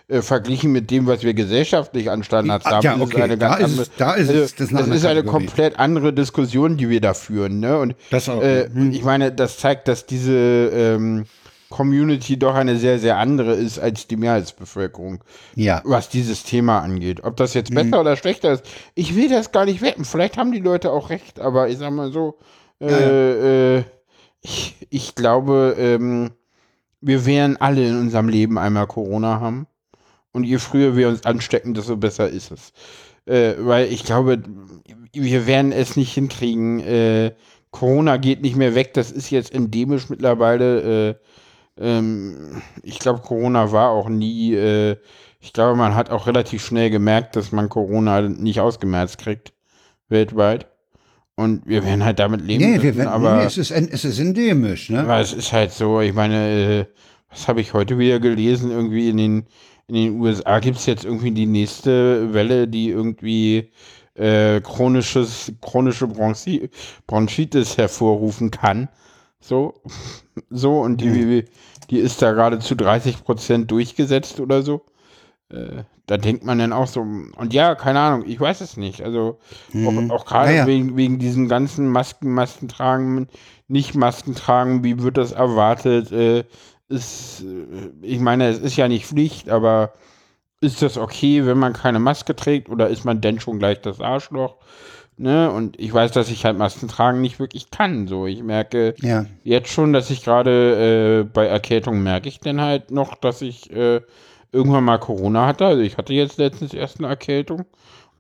äh, 0.08 0.22
verglichen 0.22 0.72
mit 0.72 0.90
dem, 0.90 1.06
was 1.06 1.22
wir 1.22 1.34
gesellschaftlich 1.34 2.10
an 2.10 2.24
Standards 2.24 2.66
haben. 2.66 2.84
Ja, 2.84 2.96
okay. 2.96 3.18
ist 3.18 3.22
eine 3.22 3.38
ganz 3.38 3.58
da 3.58 3.66
andere, 3.66 3.82
ist, 3.82 3.92
da 3.98 4.14
ist 4.14 4.30
also, 4.30 4.42
es, 4.42 4.56
das, 4.56 4.72
ist 4.72 5.06
eine 5.06 5.24
komplett 5.24 5.78
andere 5.78 6.14
Diskussion, 6.14 6.78
die 6.78 6.90
wir 6.90 7.02
da 7.02 7.14
führen. 7.14 7.60
Ne? 7.60 7.78
Und 7.78 7.96
das 8.10 8.30
auch, 8.30 8.42
äh, 8.42 8.70
hm. 8.70 8.92
ich 8.92 9.04
meine, 9.04 9.34
das 9.34 9.58
zeigt, 9.58 9.90
dass 9.90 10.06
diese 10.06 10.32
ähm, 10.34 11.26
Community 11.70 12.38
doch 12.38 12.56
eine 12.56 12.78
sehr, 12.78 13.00
sehr 13.00 13.18
andere 13.18 13.54
ist 13.54 13.80
als 13.80 14.08
die 14.08 14.18
Mehrheitsbevölkerung. 14.18 15.24
Ja. 15.56 15.82
Was 15.84 16.10
dieses 16.10 16.44
Thema 16.44 16.80
angeht. 16.80 17.24
Ob 17.24 17.38
das 17.38 17.54
jetzt 17.54 17.74
besser 17.74 17.98
mhm. 17.98 18.02
oder 18.02 18.16
schlechter 18.16 18.54
ist, 18.54 18.64
ich 18.96 19.16
will 19.16 19.30
das 19.30 19.52
gar 19.52 19.66
nicht 19.66 19.82
wetten. 19.82 20.06
Vielleicht 20.06 20.38
haben 20.38 20.52
die 20.52 20.60
Leute 20.60 20.92
auch 20.92 21.10
recht, 21.10 21.40
aber 21.40 21.70
ich 21.70 21.78
sag 21.78 21.92
mal 21.92 22.12
so, 22.12 22.40
äh, 22.80 22.92
ja, 22.92 23.00
ja. 23.00 23.78
Äh, 23.78 23.84
ich, 24.42 24.76
ich 24.90 25.16
glaube, 25.16 25.76
ähm, 25.78 26.32
wir 27.02 27.26
werden 27.26 27.58
alle 27.58 27.88
in 27.88 27.98
unserem 27.98 28.30
Leben 28.30 28.58
einmal 28.58 28.88
Corona 28.88 29.40
haben. 29.40 29.68
Und 30.32 30.44
je 30.44 30.60
früher 30.60 30.96
wir 30.96 31.10
uns 31.10 31.26
anstecken, 31.26 31.74
desto 31.74 31.98
besser 31.98 32.30
ist 32.30 32.52
es. 32.52 32.74
Äh, 33.26 33.56
weil 33.60 33.92
ich 33.92 34.04
glaube, 34.04 34.42
wir 35.14 35.48
werden 35.48 35.72
es 35.72 35.96
nicht 35.96 36.14
hinkriegen. 36.14 36.80
Äh, 36.82 37.36
Corona 37.72 38.18
geht 38.18 38.42
nicht 38.42 38.56
mehr 38.56 38.76
weg. 38.76 38.94
Das 38.94 39.12
ist 39.12 39.30
jetzt 39.30 39.54
endemisch 39.54 40.10
mittlerweile. 40.10 41.10
Äh, 41.10 41.16
ähm, 41.78 42.62
ich 42.84 43.00
glaube, 43.00 43.22
Corona 43.22 43.72
war 43.72 43.90
auch 43.90 44.10
nie. 44.10 44.54
Äh, 44.54 44.98
ich 45.40 45.54
glaube, 45.54 45.78
man 45.78 45.96
hat 45.96 46.10
auch 46.10 46.28
relativ 46.28 46.66
schnell 46.66 46.90
gemerkt, 46.90 47.36
dass 47.36 47.52
man 47.52 47.70
Corona 47.70 48.22
nicht 48.22 48.60
ausgemerzt 48.60 49.20
kriegt. 49.20 49.54
Weltweit. 50.10 50.68
Und 51.40 51.66
wir 51.66 51.86
werden 51.86 52.04
halt 52.04 52.20
damit 52.20 52.42
leben 52.42 52.66
nee, 52.66 52.78
müssen, 52.78 52.98
werden, 52.98 53.08
aber 53.08 53.38
nee, 53.38 53.44
es, 53.46 53.58
ist, 53.58 53.72
es 53.72 54.04
ist 54.04 54.20
endemisch, 54.20 54.90
ne? 54.90 55.00
Aber 55.00 55.22
es 55.22 55.32
ist 55.32 55.54
halt 55.54 55.72
so, 55.72 56.02
ich 56.02 56.14
meine, 56.14 56.82
äh, 56.82 56.86
was 57.30 57.48
habe 57.48 57.62
ich 57.62 57.74
heute 57.74 57.98
wieder 57.98 58.20
gelesen? 58.20 58.72
Irgendwie 58.72 59.08
in 59.08 59.16
den, 59.16 59.46
in 59.88 59.96
den 59.96 60.20
USA 60.20 60.60
gibt 60.60 60.80
es 60.80 60.86
jetzt 60.86 61.06
irgendwie 61.06 61.32
die 61.32 61.46
nächste 61.46 62.34
Welle, 62.34 62.68
die 62.68 62.90
irgendwie 62.90 63.72
äh, 64.16 64.60
chronisches, 64.60 65.54
chronische 65.62 66.08
Bronchi 66.08 66.70
Bronchitis 67.08 67.78
hervorrufen 67.78 68.52
kann. 68.52 68.90
So, 69.40 69.76
so, 70.50 70.82
und 70.82 71.00
die, 71.00 71.46
die 71.90 72.00
ist 72.00 72.22
da 72.22 72.34
gerade 72.34 72.60
zu 72.60 72.76
30 72.76 73.24
Prozent 73.24 73.72
durchgesetzt 73.72 74.42
oder 74.42 74.62
so. 74.62 74.82
Äh, 75.52 75.84
da 76.06 76.18
denkt 76.18 76.44
man 76.44 76.60
dann 76.60 76.74
auch 76.74 76.88
so, 76.88 77.02
und 77.02 77.54
ja, 77.54 77.76
keine 77.76 78.00
Ahnung, 78.00 78.24
ich 78.28 78.40
weiß 78.40 78.62
es 78.62 78.78
nicht. 78.78 79.04
Also 79.04 79.40
mhm. 79.74 80.12
auch, 80.12 80.16
auch 80.18 80.26
gerade 80.26 80.56
ja, 80.56 80.68
wegen, 80.68 80.98
wegen 80.98 81.20
diesen 81.20 81.48
ganzen 81.48 81.88
Masken, 81.88 82.32
Masken 82.34 82.68
tragen, 82.68 83.28
nicht 83.68 83.96
Masken 83.96 84.36
tragen, 84.36 84.84
wie 84.84 85.02
wird 85.02 85.18
das 85.18 85.32
erwartet? 85.32 86.12
Äh, 86.12 86.46
ist, 86.88 87.44
äh, 87.44 87.92
ich 88.02 88.20
meine, 88.20 88.48
es 88.48 88.60
ist 88.60 88.76
ja 88.76 88.88
nicht 88.88 89.06
Pflicht, 89.06 89.50
aber 89.50 89.94
ist 90.62 90.82
das 90.82 90.98
okay, 90.98 91.46
wenn 91.46 91.58
man 91.58 91.74
keine 91.74 92.00
Maske 92.00 92.36
trägt 92.36 92.70
oder 92.70 92.90
ist 92.90 93.06
man 93.06 93.22
denn 93.22 93.40
schon 93.40 93.60
gleich 93.60 93.82
das 93.82 94.02
Arschloch? 94.02 94.58
Ne? 95.18 95.52
Und 95.52 95.80
ich 95.80 95.94
weiß, 95.94 96.12
dass 96.12 96.30
ich 96.30 96.46
halt 96.46 96.58
Masken 96.58 96.88
tragen 96.88 97.22
nicht 97.22 97.40
wirklich 97.40 97.72
kann. 97.72 98.08
So, 98.08 98.26
ich 98.26 98.42
merke 98.42 98.96
ja. 99.02 99.26
jetzt 99.44 99.70
schon, 99.70 99.94
dass 99.94 100.10
ich 100.10 100.24
gerade 100.24 101.22
äh, 101.22 101.24
bei 101.24 101.46
Erkältung 101.46 102.02
merke 102.04 102.30
ich 102.30 102.40
dann 102.40 102.62
halt 102.62 102.92
noch, 102.92 103.16
dass 103.16 103.42
ich 103.42 103.72
äh, 103.72 104.02
irgendwann 104.52 104.84
mal 104.84 104.98
Corona 104.98 105.46
hatte. 105.48 105.66
Also 105.66 105.82
ich 105.82 105.98
hatte 105.98 106.14
jetzt 106.14 106.38
letztens 106.38 106.74
erst 106.74 107.00
eine 107.00 107.08
Erkältung. 107.08 107.66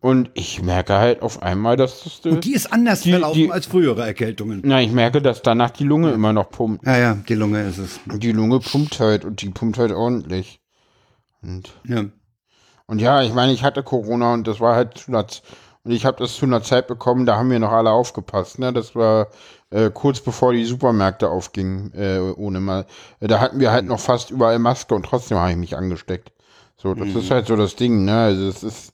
Und 0.01 0.31
ich 0.33 0.61
merke 0.61 0.93
halt 0.93 1.21
auf 1.21 1.43
einmal, 1.43 1.75
dass 1.75 2.03
das. 2.03 2.19
Und 2.31 2.45
die 2.45 2.53
ist 2.53 2.71
anders 2.71 3.01
die, 3.01 3.11
verlaufen 3.11 3.35
die, 3.35 3.51
als 3.51 3.65
frühere 3.65 4.05
Erkältungen. 4.05 4.61
Na, 4.63 4.81
ich 4.81 4.91
merke, 4.91 5.21
dass 5.21 5.41
danach 5.41 5.71
die 5.71 5.83
Lunge 5.83 6.11
immer 6.11 6.31
noch 6.31 6.49
pumpt. 6.49 6.85
Ja, 6.85 6.97
ja, 6.97 7.13
die 7.15 7.35
Lunge 7.35 7.63
ist 7.63 7.79
es. 7.79 7.99
Die 8.05 8.31
Lunge 8.31 8.59
pumpt 8.59 8.99
halt 9.01 9.25
und 9.25 9.41
die 9.41 9.49
pumpt 9.49 9.77
halt 9.77 9.91
ordentlich. 9.91 10.61
Und 11.41 11.73
ja. 11.83 12.05
Und 12.85 13.01
ja, 13.01 13.21
ich 13.23 13.33
meine, 13.33 13.51
ich 13.51 13.63
hatte 13.63 13.83
Corona 13.83 14.33
und 14.33 14.47
das 14.47 14.61
war 14.61 14.75
halt 14.75 14.97
zu 14.97 15.11
einer, 15.11 15.25
und 15.83 15.91
ich 15.91 16.05
habe 16.05 16.17
das 16.17 16.35
zu 16.35 16.45
einer 16.45 16.63
Zeit 16.63 16.87
bekommen, 16.87 17.25
da 17.25 17.35
haben 17.35 17.51
wir 17.51 17.59
noch 17.59 17.71
alle 17.71 17.91
aufgepasst. 17.91 18.57
Ne? 18.57 18.71
Das 18.71 18.95
war 18.95 19.27
äh, 19.71 19.89
kurz 19.93 20.19
bevor 20.19 20.53
die 20.53 20.65
Supermärkte 20.65 21.29
aufgingen, 21.29 21.93
äh, 21.93 22.19
ohne 22.19 22.59
mal. 22.59 22.85
Äh, 23.19 23.27
da 23.27 23.39
hatten 23.39 23.59
wir 23.59 23.71
halt 23.71 23.85
noch 23.85 23.99
fast 23.99 24.31
überall 24.31 24.59
Maske 24.59 24.95
und 24.95 25.05
trotzdem 25.05 25.37
habe 25.37 25.51
ich 25.51 25.57
mich 25.57 25.77
angesteckt. 25.77 26.31
So, 26.77 26.93
das 26.93 27.09
mhm. 27.09 27.17
ist 27.17 27.31
halt 27.31 27.47
so 27.47 27.55
das 27.55 27.75
Ding, 27.75 28.05
ne? 28.05 28.17
Also 28.17 28.47
es 28.47 28.63
ist, 28.63 28.93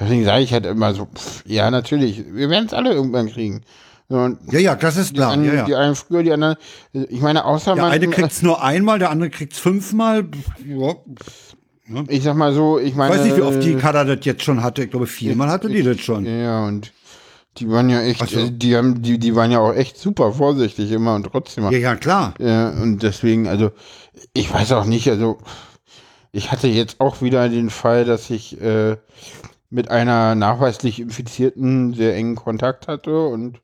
deswegen 0.00 0.24
sage 0.24 0.42
ich 0.42 0.52
halt 0.52 0.66
immer 0.66 0.94
so, 0.94 1.06
pff, 1.06 1.44
ja, 1.46 1.70
natürlich, 1.70 2.24
wir 2.32 2.50
werden 2.50 2.66
es 2.66 2.74
alle 2.74 2.92
irgendwann 2.92 3.28
kriegen. 3.28 3.62
Und 4.08 4.38
ja, 4.52 4.60
ja, 4.60 4.74
das 4.76 4.96
ist 4.96 5.14
klar. 5.14 5.32
Die 5.32 5.38
einen, 5.40 5.46
ja, 5.46 5.54
ja. 5.54 5.64
die 5.64 5.74
einen 5.74 5.96
früher, 5.96 6.22
die 6.22 6.32
anderen. 6.32 6.56
Ich 6.92 7.20
meine, 7.20 7.44
außer 7.44 7.74
der 7.74 7.82
man. 7.82 7.92
Der 7.92 8.02
eine 8.02 8.08
kriegt 8.08 8.30
es 8.30 8.42
nur 8.42 8.62
einmal, 8.62 8.98
der 9.00 9.10
andere 9.10 9.30
kriegt 9.30 9.54
es 9.54 9.58
fünfmal. 9.58 10.28
Ja. 10.64 10.94
Ich 12.08 12.22
sag 12.22 12.36
mal 12.36 12.52
so, 12.52 12.78
ich 12.78 12.94
meine. 12.94 13.14
Ich 13.14 13.18
weiß 13.18 13.26
nicht, 13.26 13.36
wie 13.36 13.42
oft 13.42 13.62
die 13.62 13.74
Kader 13.74 14.04
das 14.04 14.24
jetzt 14.24 14.44
schon 14.44 14.62
hatte. 14.62 14.84
Ich 14.84 14.90
glaube, 14.90 15.06
viermal 15.06 15.48
hatte 15.48 15.68
die 15.68 15.82
das 15.82 15.98
schon. 16.00 16.24
Ja, 16.24 16.64
und 16.64 16.92
die 17.58 17.70
waren 17.70 17.88
ja 17.88 18.00
echt, 18.02 18.28
so. 18.28 18.48
die 18.48 18.76
haben, 18.76 19.02
die, 19.02 19.18
die 19.18 19.34
waren 19.34 19.50
ja 19.50 19.60
auch 19.60 19.72
echt 19.72 19.98
super 19.98 20.32
vorsichtig 20.32 20.90
immer 20.92 21.14
und 21.14 21.24
trotzdem. 21.24 21.64
Ja, 21.64 21.78
ja, 21.78 21.96
klar. 21.96 22.34
Ja, 22.38 22.70
und 22.70 23.02
deswegen, 23.02 23.48
also, 23.48 23.70
ich 24.32 24.52
weiß 24.52 24.72
auch 24.72 24.84
nicht, 24.84 25.08
also, 25.08 25.38
ich 26.32 26.52
hatte 26.52 26.68
jetzt 26.68 27.00
auch 27.00 27.22
wieder 27.22 27.48
den 27.48 27.70
Fall, 27.70 28.04
dass 28.04 28.30
ich 28.30 28.60
äh, 28.60 28.96
mit 29.70 29.90
einer 29.90 30.34
nachweislich 30.34 31.00
Infizierten 31.00 31.94
sehr 31.94 32.14
engen 32.14 32.36
Kontakt 32.36 32.88
hatte 32.88 33.26
und 33.26 33.60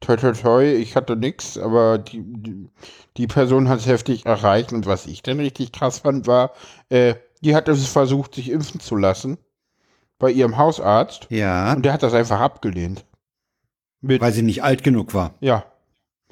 toi 0.00 0.16
toi 0.16 0.32
toi, 0.32 0.74
ich 0.74 0.96
hatte 0.96 1.16
nichts, 1.16 1.58
aber 1.58 1.98
die, 1.98 2.22
die, 2.24 2.68
die 3.16 3.26
Person 3.26 3.68
hat 3.68 3.80
es 3.80 3.86
heftig 3.86 4.26
erreicht 4.26 4.72
und 4.72 4.86
was 4.86 5.06
ich 5.06 5.22
dann 5.22 5.40
richtig 5.40 5.72
krass 5.72 6.00
fand, 6.00 6.26
war, 6.26 6.52
äh, 6.88 7.14
die 7.42 7.54
hat 7.54 7.68
es 7.68 7.86
versucht, 7.86 8.34
sich 8.34 8.50
impfen 8.50 8.80
zu 8.80 8.96
lassen 8.96 9.38
bei 10.18 10.30
ihrem 10.30 10.56
Hausarzt. 10.56 11.26
Ja. 11.30 11.74
Und 11.74 11.84
der 11.84 11.92
hat 11.92 12.02
das 12.02 12.14
einfach 12.14 12.40
abgelehnt. 12.40 13.04
Mit 14.06 14.20
Weil 14.20 14.32
sie 14.32 14.42
nicht 14.42 14.62
alt 14.62 14.82
genug 14.82 15.14
war. 15.14 15.34
Ja. 15.40 15.64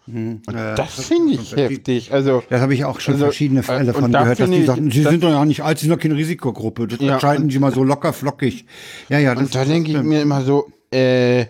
Mhm. 0.07 0.43
Äh, 0.49 0.75
das 0.75 1.07
finde 1.07 1.35
ich 1.35 1.57
heftig. 1.57 2.13
Also, 2.13 2.43
das 2.51 2.61
habe 2.61 2.75
ich 2.75 2.85
auch 2.85 3.01
schon 3.01 3.15
also, 3.15 3.27
verschiedene 3.27 3.63
Fälle 3.63 3.87
davon 3.87 4.13
gehört, 4.13 4.41
dass 4.41 4.51
die 4.51 4.65
sagten, 4.65 4.91
sie 4.91 5.03
sind 5.03 5.23
doch 5.23 5.31
ja 5.31 5.45
nicht 5.45 5.63
alt, 5.63 5.79
sie 5.79 5.87
sind 5.87 5.97
doch 5.97 6.03
keine 6.03 6.17
Risikogruppe. 6.17 6.87
Das 6.89 7.01
ja, 7.01 7.15
entscheiden 7.15 7.49
sie 7.49 7.59
mal 7.59 7.73
so 7.73 7.83
locker 7.83 8.13
flockig. 8.13 8.67
Ja, 9.09 9.19
ja. 9.19 9.37
und 9.37 9.55
da 9.55 9.65
denke 9.65 9.93
ich 9.93 10.03
mir 10.03 10.21
immer 10.21 10.43
so, 10.43 10.71
äh, 10.91 11.47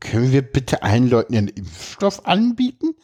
können 0.00 0.32
wir 0.32 0.42
bitte 0.42 0.82
allen 0.82 1.08
Leuten 1.08 1.34
einen 1.34 1.48
Impfstoff 1.48 2.26
anbieten? 2.26 2.94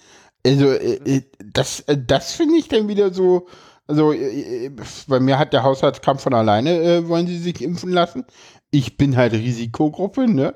Also, 0.45 0.67
äh, 0.67 0.99
äh 1.05 1.23
das, 1.43 1.81
äh, 1.81 1.97
das 1.97 2.33
finde 2.33 2.57
ich 2.57 2.69
dann 2.69 2.89
wieder 2.89 3.15
so, 3.15 3.47
also 3.87 4.13
äh, 4.13 4.71
bei 5.07 5.19
mir 5.19 5.39
hat 5.39 5.55
der 5.55 5.63
Haushaltskampf 5.63 6.23
von 6.23 6.35
alleine, 6.35 6.83
äh, 6.83 7.09
wollen 7.09 7.27
sie 7.27 7.39
sich 7.39 7.63
impfen 7.63 7.91
lassen. 7.91 8.25
Ich 8.71 8.97
bin 8.97 9.17
halt 9.17 9.33
Risikogruppe, 9.33 10.29
ne? 10.29 10.55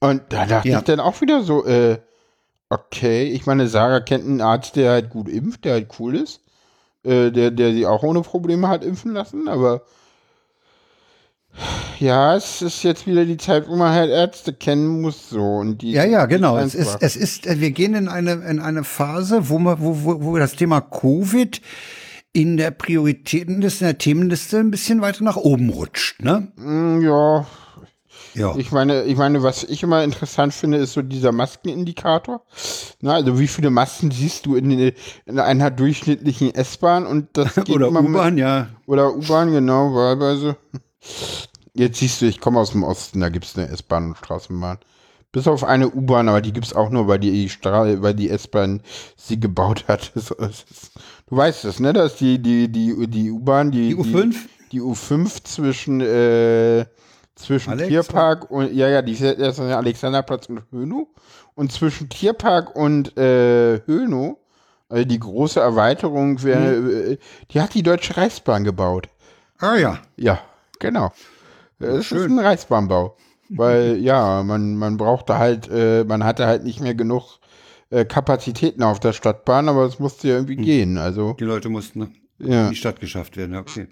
Und 0.00 0.22
da 0.28 0.46
dachte 0.46 0.68
ja. 0.68 0.78
ich 0.78 0.84
dann 0.84 1.00
auch 1.00 1.20
wieder 1.20 1.42
so, 1.42 1.64
äh, 1.66 1.98
okay, 2.68 3.24
ich 3.24 3.46
meine, 3.46 3.68
Sarah 3.68 4.00
kennt 4.00 4.24
einen 4.24 4.40
Arzt, 4.40 4.76
der 4.76 4.92
halt 4.92 5.10
gut 5.10 5.28
impft, 5.28 5.64
der 5.64 5.74
halt 5.74 5.88
cool 5.98 6.16
ist, 6.16 6.40
äh, 7.02 7.30
der, 7.30 7.50
der 7.50 7.72
sie 7.72 7.86
auch 7.86 8.02
ohne 8.02 8.22
Probleme 8.22 8.68
hat 8.68 8.84
impfen 8.84 9.12
lassen, 9.12 9.48
aber 9.48 9.82
ja, 11.98 12.36
es 12.36 12.60
ist 12.60 12.82
jetzt 12.82 13.06
wieder 13.06 13.24
die 13.24 13.38
Zeit, 13.38 13.68
wo 13.68 13.76
man 13.76 13.92
halt 13.92 14.10
Ärzte 14.10 14.52
kennen 14.52 15.00
muss, 15.00 15.30
so 15.30 15.42
und 15.42 15.78
die. 15.78 15.92
Ja, 15.92 16.04
ja, 16.04 16.26
genau. 16.26 16.58
Es 16.58 16.74
ist, 16.74 16.98
es 17.00 17.16
ist, 17.16 17.46
wir 17.46 17.70
gehen 17.70 17.94
in 17.94 18.08
eine 18.08 18.32
in 18.32 18.60
eine 18.60 18.84
Phase, 18.84 19.48
wo 19.48 19.58
man, 19.58 19.80
wo, 19.80 20.04
wo, 20.04 20.22
wo 20.22 20.36
das 20.36 20.56
Thema 20.56 20.82
Covid 20.82 21.62
in 22.34 22.58
der 22.58 22.70
Prioritätenliste, 22.70 23.84
in 23.84 23.88
der 23.88 23.98
Themenliste 23.98 24.58
ein 24.58 24.70
bisschen 24.70 25.00
weiter 25.00 25.24
nach 25.24 25.36
oben 25.36 25.70
rutscht, 25.70 26.22
ne? 26.22 26.52
Mm, 26.56 27.00
ja, 27.00 27.46
ja. 28.36 28.54
Ich 28.56 28.70
meine, 28.72 29.04
ich 29.04 29.16
meine, 29.16 29.42
was 29.42 29.64
ich 29.64 29.82
immer 29.82 30.04
interessant 30.04 30.52
finde, 30.52 30.78
ist 30.78 30.92
so 30.92 31.02
dieser 31.02 31.32
Maskenindikator. 31.32 32.42
Na, 33.00 33.14
also 33.14 33.38
wie 33.38 33.48
viele 33.48 33.70
Masken 33.70 34.10
siehst 34.10 34.46
du 34.46 34.56
in, 34.56 34.70
in 35.26 35.38
einer 35.38 35.70
durchschnittlichen 35.70 36.54
S-Bahn 36.54 37.06
und 37.06 37.28
das 37.32 37.54
geht 37.54 37.70
oder 37.70 37.90
U-Bahn, 37.90 38.38
ja. 38.38 38.68
Oder 38.86 39.14
U-Bahn, 39.14 39.52
genau, 39.52 39.94
wahlweise. 39.94 40.56
Jetzt 41.74 41.98
siehst 41.98 42.22
du, 42.22 42.26
ich 42.26 42.40
komme 42.40 42.60
aus 42.60 42.72
dem 42.72 42.84
Osten, 42.84 43.20
da 43.20 43.28
gibt 43.28 43.44
es 43.44 43.56
eine 43.56 43.68
S-Bahn 43.68 44.08
und 44.08 44.18
Straßenbahn. 44.18 44.78
Bis 45.32 45.46
auf 45.46 45.64
eine 45.64 45.90
U-Bahn, 45.90 46.28
aber 46.28 46.40
die 46.40 46.52
gibt 46.52 46.66
es 46.66 46.72
auch 46.74 46.90
nur, 46.90 47.08
weil 47.08 47.18
die, 47.18 47.48
Stra 47.48 48.00
weil 48.00 48.14
die 48.14 48.30
S-Bahn 48.30 48.82
sie 49.16 49.38
gebaut 49.38 49.84
hat. 49.88 50.12
du 50.14 51.36
weißt 51.36 51.64
es, 51.66 51.80
ne? 51.80 51.92
Das 51.92 52.12
ist 52.12 52.20
die, 52.20 52.38
die, 52.38 52.68
die, 52.70 53.06
die 53.06 53.30
U-Bahn, 53.30 53.70
die, 53.70 53.88
die 53.88 53.96
U5? 53.96 54.30
Die, 54.30 54.36
die 54.72 54.80
U5 54.80 55.44
zwischen, 55.44 56.00
äh, 56.00 56.86
zwischen 57.36 57.70
Alex? 57.70 57.88
Tierpark 57.88 58.50
und, 58.50 58.72
ja, 58.74 58.88
ja, 58.88 59.02
die 59.02 59.12
ist 59.12 59.60
Alexanderplatz 59.60 60.48
und 60.48 60.62
Hönow. 60.72 61.06
Und 61.54 61.72
zwischen 61.72 62.08
Tierpark 62.08 62.74
und 62.74 63.16
äh, 63.16 63.80
Hönow, 63.86 64.36
also 64.88 65.04
die 65.04 65.18
große 65.18 65.60
Erweiterung, 65.60 66.42
wär, 66.42 66.58
mhm. 66.58 67.18
die 67.50 67.60
hat 67.60 67.74
die 67.74 67.82
Deutsche 67.82 68.16
Reichsbahn 68.16 68.64
gebaut. 68.64 69.08
Ah 69.58 69.76
ja. 69.76 69.98
Ja, 70.16 70.40
genau. 70.78 71.12
Es 71.78 72.12
ist 72.12 72.24
ein 72.24 72.38
Reichsbahnbau. 72.38 73.16
Weil, 73.48 73.96
ja, 74.00 74.42
man, 74.42 74.76
man 74.76 74.96
brauchte 74.96 75.38
halt, 75.38 75.68
äh, 75.70 76.04
man 76.04 76.24
hatte 76.24 76.46
halt 76.46 76.64
nicht 76.64 76.80
mehr 76.80 76.94
genug 76.94 77.38
äh, 77.90 78.04
Kapazitäten 78.04 78.82
auf 78.82 79.00
der 79.00 79.12
Stadtbahn, 79.12 79.68
aber 79.68 79.84
es 79.84 79.98
musste 79.98 80.28
ja 80.28 80.34
irgendwie 80.34 80.56
hm. 80.56 80.64
gehen. 80.64 80.98
Also. 80.98 81.34
Die 81.34 81.44
Leute 81.44 81.68
mussten 81.68 82.14
ja. 82.38 82.64
in 82.64 82.70
die 82.70 82.76
Stadt 82.76 83.00
geschafft 83.00 83.36
werden, 83.36 83.56
okay. 83.56 83.88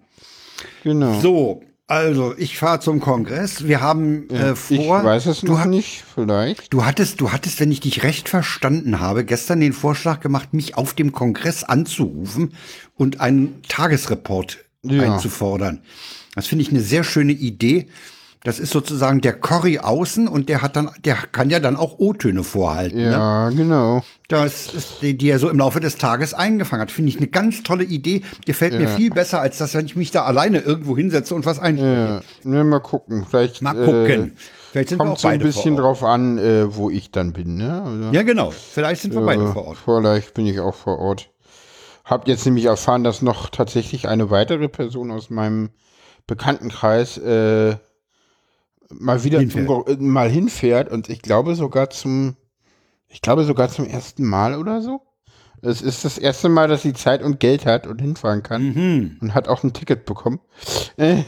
Genau. 0.82 1.20
So, 1.20 1.62
also 1.86 2.34
ich 2.38 2.56
fahre 2.56 2.80
zum 2.80 3.00
Kongress. 3.00 3.66
Wir 3.66 3.80
haben 3.80 4.26
ja, 4.30 4.50
äh, 4.50 4.56
vor. 4.56 4.98
Ich 4.98 5.04
weiß 5.04 5.26
es 5.26 5.42
noch 5.42 5.66
nicht, 5.66 6.02
vielleicht. 6.14 6.72
Du 6.72 6.84
hattest, 6.84 7.20
du 7.20 7.30
hattest, 7.30 7.60
wenn 7.60 7.70
ich 7.70 7.80
dich 7.80 8.02
recht 8.02 8.28
verstanden 8.28 9.00
habe, 9.00 9.24
gestern 9.24 9.60
den 9.60 9.72
Vorschlag 9.74 10.20
gemacht, 10.20 10.54
mich 10.54 10.76
auf 10.76 10.94
dem 10.94 11.12
Kongress 11.12 11.62
anzurufen 11.62 12.54
und 12.94 13.20
einen 13.20 13.62
Tagesreport 13.68 14.64
ja. 14.82 15.02
einzufordern. 15.02 15.82
Das 16.34 16.46
finde 16.46 16.62
ich 16.62 16.70
eine 16.70 16.80
sehr 16.80 17.04
schöne 17.04 17.32
Idee. 17.32 17.86
Das 18.44 18.60
ist 18.60 18.72
sozusagen 18.72 19.22
der 19.22 19.32
Corrie 19.32 19.78
außen 19.78 20.28
und 20.28 20.50
der 20.50 20.60
hat 20.60 20.76
dann, 20.76 20.90
der 21.02 21.14
kann 21.14 21.48
ja 21.48 21.60
dann 21.60 21.76
auch 21.76 21.98
O-Töne 21.98 22.44
vorhalten. 22.44 22.98
Ne? 22.98 23.10
Ja, 23.10 23.48
ne? 23.48 23.56
genau. 23.56 24.04
Das 24.28 24.74
ist 24.74 25.00
die, 25.00 25.16
die 25.16 25.30
er 25.30 25.38
so 25.38 25.48
im 25.48 25.58
Laufe 25.58 25.80
des 25.80 25.96
Tages 25.96 26.34
eingefangen 26.34 26.82
hat. 26.82 26.90
Finde 26.90 27.08
ich 27.08 27.16
eine 27.16 27.28
ganz 27.28 27.62
tolle 27.62 27.84
Idee. 27.84 28.20
Gefällt 28.44 28.74
ja. 28.74 28.80
mir 28.80 28.88
viel 28.88 29.08
besser, 29.08 29.40
als 29.40 29.56
dass 29.56 29.72
wenn 29.74 29.86
ich 29.86 29.96
mich 29.96 30.10
da 30.10 30.24
alleine 30.24 30.58
irgendwo 30.58 30.94
hinsetze 30.94 31.34
und 31.34 31.46
was 31.46 31.58
einspreche. 31.58 32.22
Ja, 32.44 32.50
ne, 32.50 32.64
mal 32.64 32.80
gucken. 32.80 33.24
Vielleicht, 33.28 33.62
mal 33.62 33.72
gucken. 33.72 34.26
Äh, 34.26 34.30
Vielleicht 34.72 34.90
sind 34.90 34.98
kommt 34.98 35.22
beide 35.22 35.42
ein 35.42 35.46
bisschen 35.46 35.76
drauf 35.76 36.04
an, 36.04 36.36
äh, 36.36 36.76
wo 36.76 36.90
ich 36.90 37.10
dann 37.10 37.32
bin. 37.32 37.56
Ne? 37.56 37.82
Also, 37.82 38.10
ja, 38.10 38.22
genau. 38.24 38.50
Vielleicht 38.50 39.00
sind 39.00 39.14
wir 39.14 39.22
äh, 39.22 39.24
beide 39.24 39.46
vor 39.52 39.68
Ort. 39.68 39.78
Vielleicht 39.82 40.34
bin 40.34 40.44
ich 40.44 40.60
auch 40.60 40.74
vor 40.74 40.98
Ort. 40.98 41.30
Hab 42.04 42.28
jetzt 42.28 42.44
nämlich 42.44 42.66
erfahren, 42.66 43.04
dass 43.04 43.22
noch 43.22 43.48
tatsächlich 43.48 44.06
eine 44.06 44.28
weitere 44.28 44.68
Person 44.68 45.10
aus 45.10 45.30
meinem 45.30 45.70
Bekanntenkreis 46.26 47.16
äh, 47.16 47.76
mal 49.00 49.24
wieder 49.24 49.40
hinfährt. 49.40 49.66
Zum, 49.66 49.84
äh, 49.86 49.96
mal 49.96 50.28
hinfährt 50.28 50.90
und 50.90 51.08
ich 51.08 51.22
glaube 51.22 51.54
sogar 51.54 51.90
zum, 51.90 52.36
ich 53.08 53.22
glaube 53.22 53.44
sogar 53.44 53.68
zum 53.68 53.86
ersten 53.86 54.24
Mal 54.24 54.56
oder 54.56 54.82
so. 54.82 55.02
Es 55.62 55.80
ist 55.80 56.04
das 56.04 56.18
erste 56.18 56.48
Mal, 56.50 56.68
dass 56.68 56.82
sie 56.82 56.92
Zeit 56.92 57.22
und 57.22 57.40
Geld 57.40 57.64
hat 57.64 57.86
und 57.86 58.00
hinfahren 58.00 58.42
kann 58.42 58.62
mhm. 58.62 59.16
und 59.20 59.34
hat 59.34 59.48
auch 59.48 59.64
ein 59.64 59.72
Ticket 59.72 60.04
bekommen. 60.04 60.40
ja, 60.98 61.24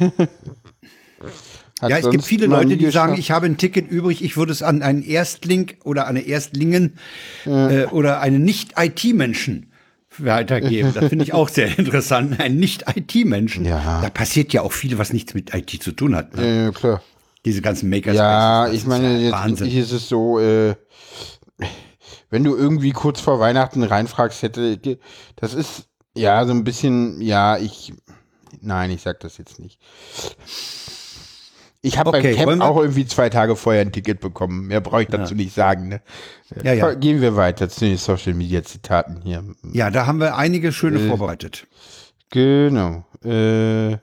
es 1.81 2.11
gibt 2.11 2.25
viele 2.25 2.47
Leute, 2.47 2.77
die 2.77 2.91
sagen, 2.91 3.17
ich 3.19 3.31
habe 3.31 3.47
ein 3.47 3.57
Ticket 3.57 3.91
übrig, 3.91 4.23
ich 4.23 4.37
würde 4.37 4.53
es 4.53 4.63
an 4.63 4.83
einen 4.83 5.03
Erstling 5.03 5.73
oder 5.85 6.07
eine 6.07 6.21
Erstlingen 6.21 6.99
ja. 7.47 7.71
äh, 7.71 7.87
oder 7.87 8.21
einen 8.21 8.45
Nicht-IT-Menschen 8.45 9.73
weitergeben. 10.19 10.93
Das 10.95 11.07
finde 11.07 11.25
ich 11.25 11.33
auch 11.33 11.49
sehr 11.49 11.79
interessant. 11.79 12.39
Ein 12.41 12.57
Nicht-IT-Menschen. 12.57 13.65
Ja. 13.65 14.01
Da 14.03 14.11
passiert 14.11 14.53
ja 14.53 14.63
auch 14.63 14.73
viel, 14.73 14.99
was 14.99 15.13
nichts 15.13 15.35
mit 15.35 15.55
IT 15.55 15.83
zu 15.83 15.93
tun 15.93 16.15
hat. 16.15 16.37
Ne? 16.37 16.65
Ja, 16.65 16.71
klar. 16.73 17.03
Diese 17.47 17.63
ganzen 17.63 17.89
Maker. 17.89 18.13
Ja, 18.13 18.69
ich 18.69 18.87
meine, 18.87 19.21
jetzt 19.21 19.61
ist 19.61 19.93
es 19.93 20.09
so, 20.09 20.41
äh, 20.41 20.75
wenn 22.29 22.43
du 22.43 22.57
irgendwie 22.57 22.91
kurz 22.91 23.21
vor 23.21 23.39
Weihnachten 23.39 23.85
reinfragst, 23.85 24.43
hätte, 24.43 24.99
das 25.37 25.55
ist 25.55 25.87
ja 26.17 26.45
so 26.45 26.51
ein 26.51 26.65
bisschen, 26.65 27.21
ja, 27.21 27.57
ich, 27.57 27.95
nein, 28.61 28.91
ich 28.91 29.03
sag 29.03 29.21
das 29.21 29.39
jetzt 29.39 29.61
nicht. 29.61 29.81
Ich 31.83 31.99
habe 31.99 32.11
okay, 32.11 32.35
beim 32.35 32.49
Camp 32.49 32.63
auch 32.63 32.79
irgendwie 32.79 33.07
zwei 33.07 33.31
Tage 33.31 33.55
vorher 33.55 33.83
ein 33.83 33.93
Ticket 33.93 34.19
bekommen. 34.19 34.67
Mehr 34.67 34.81
brauche 34.81 35.03
ich 35.03 35.09
dazu 35.09 35.35
ja. 35.35 35.37
nicht 35.37 35.55
sagen. 35.55 35.87
Ne? 35.87 36.03
Ja, 36.65 36.73
ja. 36.73 36.95
Gehen 36.95 37.21
wir 37.21 37.37
weiter 37.37 37.69
zu 37.69 37.85
den 37.85 37.97
Social 37.97 38.35
Media 38.35 38.65
Zitaten 38.65 39.21
hier. 39.23 39.45
Ja, 39.73 39.91
da 39.91 40.07
haben 40.07 40.19
wir 40.19 40.35
einige 40.35 40.73
schöne 40.73 40.99
äh, 40.99 41.07
vorbereitet. 41.07 41.69
Genau. 42.31 43.05
Äh, 43.25 43.99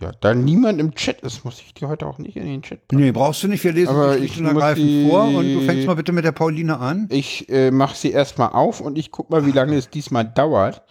ja, 0.00 0.12
da 0.20 0.32
niemand 0.32 0.80
im 0.80 0.94
Chat 0.94 1.22
ist, 1.22 1.44
muss 1.44 1.60
ich 1.60 1.74
dir 1.74 1.88
heute 1.88 2.06
auch 2.06 2.18
nicht 2.18 2.36
in 2.36 2.46
den 2.46 2.62
Chat 2.62 2.86
packen. 2.86 3.00
Nee, 3.00 3.10
brauchst 3.10 3.42
du 3.42 3.48
nicht. 3.48 3.64
Wir 3.64 3.72
lesen 3.72 3.88
Aber 3.88 4.16
ich 4.16 4.38
und 4.38 4.46
ergreifend 4.46 5.08
vor 5.08 5.24
und 5.24 5.54
du 5.54 5.60
fängst 5.62 5.86
mal 5.86 5.94
bitte 5.94 6.12
mit 6.12 6.24
der 6.24 6.32
Pauline 6.32 6.78
an. 6.78 7.08
Ich 7.10 7.48
äh, 7.48 7.72
mache 7.72 7.96
sie 7.96 8.12
erstmal 8.12 8.50
auf 8.50 8.80
und 8.80 8.96
ich 8.96 9.10
guck 9.10 9.30
mal, 9.30 9.44
wie 9.44 9.52
lange 9.52 9.76
es 9.76 9.90
diesmal 9.90 10.24
dauert. 10.24 10.82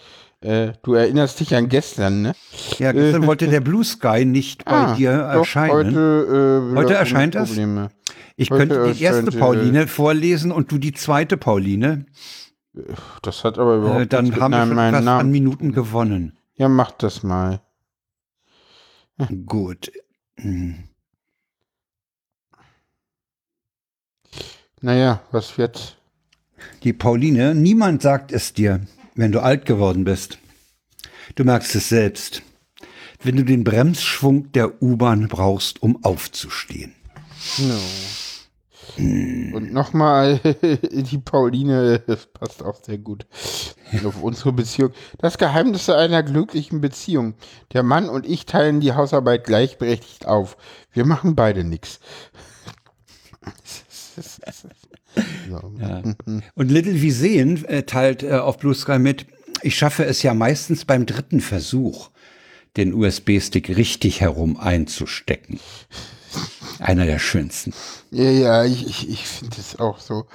Äh, 0.42 0.74
du 0.84 0.94
erinnerst 0.94 1.40
dich 1.40 1.56
an 1.56 1.70
gestern, 1.70 2.22
ne? 2.22 2.36
Ja, 2.78 2.92
gestern 2.92 3.24
äh, 3.24 3.28
wollte 3.28 3.48
der 3.48 3.62
Blue 3.62 3.84
Sky 3.84 4.26
nicht 4.26 4.66
bei 4.66 4.72
ah, 4.72 4.96
dir 4.96 5.10
erscheinen. 5.12 5.72
Heute, 5.72 6.72
äh, 6.74 6.76
heute 6.76 6.94
erscheint 6.94 7.34
das. 7.34 7.58
Ich 8.36 8.52
heute 8.52 8.68
könnte 8.68 8.94
die 8.94 9.04
erste 9.04 9.32
Pauline 9.32 9.84
äh, 9.84 9.88
vorlesen 9.88 10.52
und 10.52 10.72
du 10.72 10.78
die 10.78 10.94
zweite 10.94 11.38
Pauline. 11.38 12.06
Das 13.24 13.44
hat 13.44 13.58
aber 13.58 13.78
überhaupt 13.78 14.02
äh, 14.02 14.08
Dann 14.08 14.40
haben 14.40 14.52
wir 14.52 14.66
schon 14.68 14.76
fast 14.76 15.06
Namen. 15.06 15.22
an 15.22 15.32
Minuten 15.32 15.72
gewonnen. 15.72 16.38
Ja, 16.56 16.70
mach 16.70 16.92
das 16.92 17.24
mal. 17.24 17.62
Gut. 19.46 19.92
Hm. 20.40 20.84
Naja, 24.82 25.22
was 25.32 25.58
jetzt? 25.58 25.98
Die 26.84 26.94
Pauline, 26.94 27.56
niemand 27.56 28.02
sagt 28.02 28.32
es 28.32 28.54
dir 28.54 28.86
wenn 29.18 29.32
du 29.32 29.42
alt 29.42 29.66
geworden 29.66 30.06
bist. 30.06 30.38
Du 31.36 31.44
merkst 31.44 31.76
es 31.76 31.90
selbst, 31.90 32.44
wenn 33.22 33.36
du 33.36 33.44
den 33.44 33.64
Bremsschwung 33.66 34.52
der 34.54 34.82
U-Bahn 34.82 35.28
brauchst, 35.28 35.82
um 35.82 36.04
aufzustehen. 36.06 36.94
No. 37.58 37.80
Und 38.98 39.74
nochmal, 39.74 40.40
die 40.92 41.18
Pauline, 41.18 42.00
das 42.08 42.26
passt 42.28 42.64
auch 42.64 42.82
sehr 42.84 42.98
gut 42.98 43.26
auf 44.04 44.22
unsere 44.22 44.54
Beziehung. 44.54 44.92
Das 45.18 45.38
Geheimnis 45.38 45.90
einer 45.90 46.24
glücklichen 46.24 46.82
Beziehung. 46.82 47.36
Der 47.74 47.84
Mann 47.84 48.10
und 48.10 48.26
ich 48.26 48.46
teilen 48.46 48.80
die 48.80 48.94
Hausarbeit 48.94 49.46
gleichberechtigt 49.46 50.26
auf. 50.26 50.58
Wir 50.92 51.06
machen 51.06 51.36
beide 51.36 51.64
nichts. 51.64 52.00
Ja. 55.50 56.04
Und 56.54 56.70
Little 56.70 57.02
wie 57.02 57.10
sehen 57.10 57.66
äh, 57.66 57.84
teilt 57.84 58.22
äh, 58.22 58.34
auf 58.34 58.60
Blue 58.60 58.76
Sky 58.76 59.00
mit, 59.00 59.26
ich 59.64 59.76
schaffe 59.76 60.06
es 60.06 60.22
ja 60.22 60.36
meistens 60.36 60.86
beim 60.86 61.08
dritten 61.08 61.42
Versuch, 61.42 62.12
den 62.76 62.94
USB-Stick 62.94 63.70
richtig 63.76 64.22
herum 64.22 64.58
einzustecken. 64.58 65.60
Einer 66.80 67.06
der 67.06 67.20
schönsten. 67.20 67.74
Ja, 68.12 68.30
ja, 68.30 68.66
ich, 68.66 68.88
ich, 68.88 69.10
ich 69.10 69.28
finde 69.28 69.56
es 69.60 69.80
auch 69.80 70.00
so. 70.00 70.26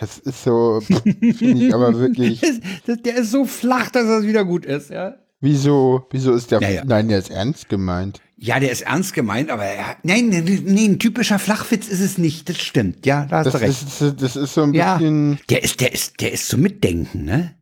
Es 0.00 0.18
ist 0.18 0.44
so, 0.44 0.80
finde 0.80 1.66
ich 1.66 1.74
aber 1.74 1.98
wirklich. 1.98 2.40
der 2.86 3.16
ist 3.16 3.30
so 3.30 3.44
flach, 3.44 3.90
dass 3.90 4.06
das 4.06 4.24
wieder 4.24 4.44
gut 4.44 4.66
ist, 4.66 4.90
ja. 4.90 5.14
Wieso? 5.40 6.06
Wieso 6.10 6.32
ist 6.34 6.50
der? 6.50 6.60
Ja, 6.60 6.68
ja. 6.68 6.84
Nein, 6.84 7.08
der 7.08 7.18
ist 7.18 7.30
ernst 7.30 7.68
gemeint. 7.68 8.20
Ja, 8.36 8.60
der 8.60 8.70
ist 8.70 8.82
ernst 8.82 9.12
gemeint, 9.12 9.50
aber 9.50 9.64
er, 9.64 9.96
nein, 10.02 10.28
nee, 10.28 10.86
ein 10.86 10.98
typischer 10.98 11.38
Flachwitz 11.38 11.88
ist 11.88 12.00
es 12.00 12.18
nicht. 12.18 12.48
Das 12.48 12.58
stimmt. 12.58 13.06
Ja, 13.06 13.26
da 13.26 13.38
hast 13.38 13.46
das 13.46 13.54
du 13.54 13.60
recht. 13.60 13.82
Ist, 13.82 14.22
das 14.22 14.36
ist 14.36 14.54
so 14.54 14.62
ein 14.62 14.74
ja, 14.74 14.96
bisschen. 14.96 15.38
Der 15.48 15.62
ist, 15.62 15.80
der 15.80 15.92
ist, 15.92 16.20
der 16.20 16.32
ist 16.32 16.48
zum 16.48 16.60
Mitdenken, 16.60 17.24
ne? 17.24 17.54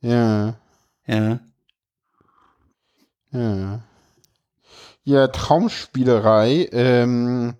Ja. 0.00 0.56
Ja. 1.06 1.40
Ja. 3.32 3.82
Ja, 5.04 5.28
Traumspielerei 5.28 6.68
ähm, 6.72 7.54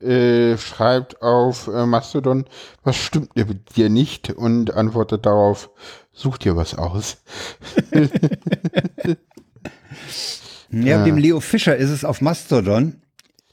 äh, 0.00 0.56
schreibt 0.56 1.20
auf 1.20 1.68
äh, 1.68 1.84
Mastodon, 1.84 2.46
was 2.82 2.96
stimmt 2.96 3.36
mit 3.36 3.76
dir 3.76 3.90
nicht? 3.90 4.30
Und 4.30 4.72
antwortet 4.74 5.26
darauf, 5.26 5.70
such 6.12 6.38
dir 6.38 6.56
was 6.56 6.74
aus. 6.74 7.18
ja, 10.70 11.04
dem 11.04 11.18
Leo 11.18 11.40
Fischer 11.40 11.76
ist 11.76 11.90
es 11.90 12.04
auf 12.04 12.20
Mastodon, 12.20 13.02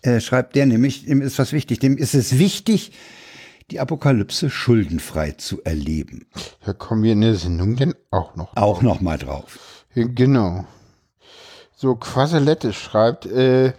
äh, 0.04 0.22
schreibt 0.22 0.56
der 0.56 0.66
nämlich, 0.68 1.06
dem 1.06 1.22
ist 1.22 1.40
was 1.40 1.52
wichtig, 1.54 1.80
dem 1.80 1.98
ist 1.98 2.14
es 2.14 2.38
wichtig, 2.38 2.92
die 3.72 3.80
Apokalypse 3.82 4.50
schuldenfrei 4.50 5.32
zu 5.32 5.62
erleben. 5.64 6.28
Da 6.66 6.72
kommen 6.74 7.04
wir 7.04 7.14
in 7.14 7.22
der 7.22 7.36
Sendung 7.36 7.76
denn 7.76 7.94
auch 8.12 8.36
noch 8.36 8.54
drauf. 8.54 8.64
Auch 8.64 8.82
noch 8.82 9.02
mal 9.02 9.18
drauf. 9.18 9.86
Genau. 9.94 10.66
So, 11.80 11.96
Quaselette 11.96 12.74
schreibt, 12.74 13.28
äh, 13.28 13.72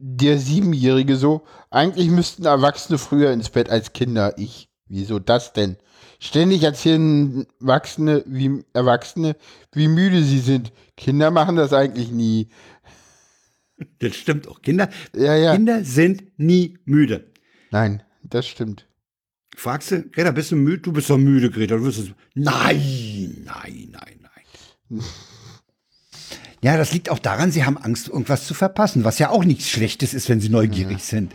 der 0.00 0.38
Siebenjährige 0.38 1.14
so, 1.14 1.46
eigentlich 1.70 2.08
müssten 2.08 2.44
Erwachsene 2.44 2.98
früher 2.98 3.30
ins 3.32 3.50
Bett 3.50 3.70
als 3.70 3.92
Kinder. 3.92 4.36
Ich, 4.36 4.68
wieso 4.88 5.20
das 5.20 5.52
denn? 5.52 5.76
Ständig 6.18 6.64
erzählen 6.64 7.46
Erwachsene 7.60 8.24
wie, 8.26 8.64
Erwachsene, 8.72 9.36
wie 9.72 9.86
müde 9.86 10.24
sie 10.24 10.40
sind. 10.40 10.72
Kinder 10.96 11.30
machen 11.30 11.54
das 11.54 11.72
eigentlich 11.72 12.10
nie. 12.10 12.48
Das 14.00 14.16
stimmt 14.16 14.48
auch. 14.48 14.60
Kinder, 14.60 14.90
Ja, 15.14 15.36
ja. 15.36 15.54
Kinder 15.54 15.84
sind 15.84 16.36
nie 16.36 16.78
müde. 16.84 17.30
Nein, 17.70 18.02
das 18.24 18.48
stimmt. 18.48 18.86
Fragst 19.56 19.92
du, 19.92 20.02
Greta, 20.02 20.32
bist 20.32 20.50
du 20.50 20.56
müde? 20.56 20.78
Du 20.82 20.92
bist 20.92 21.08
doch 21.08 21.16
müde, 21.16 21.48
Greta. 21.48 21.76
Du 21.76 21.84
wirst 21.84 22.00
es. 22.00 22.10
Nein, 22.34 23.44
nein, 23.44 23.88
nein, 23.92 24.28
nein. 24.88 25.04
Ja, 26.62 26.76
das 26.76 26.92
liegt 26.92 27.10
auch 27.10 27.18
daran, 27.18 27.50
sie 27.50 27.64
haben 27.64 27.78
Angst, 27.78 28.08
irgendwas 28.08 28.46
zu 28.46 28.52
verpassen, 28.52 29.02
was 29.04 29.18
ja 29.18 29.30
auch 29.30 29.44
nichts 29.44 29.68
Schlechtes 29.70 30.12
ist, 30.12 30.28
wenn 30.28 30.40
sie 30.40 30.50
neugierig 30.50 31.02
sind. 31.02 31.32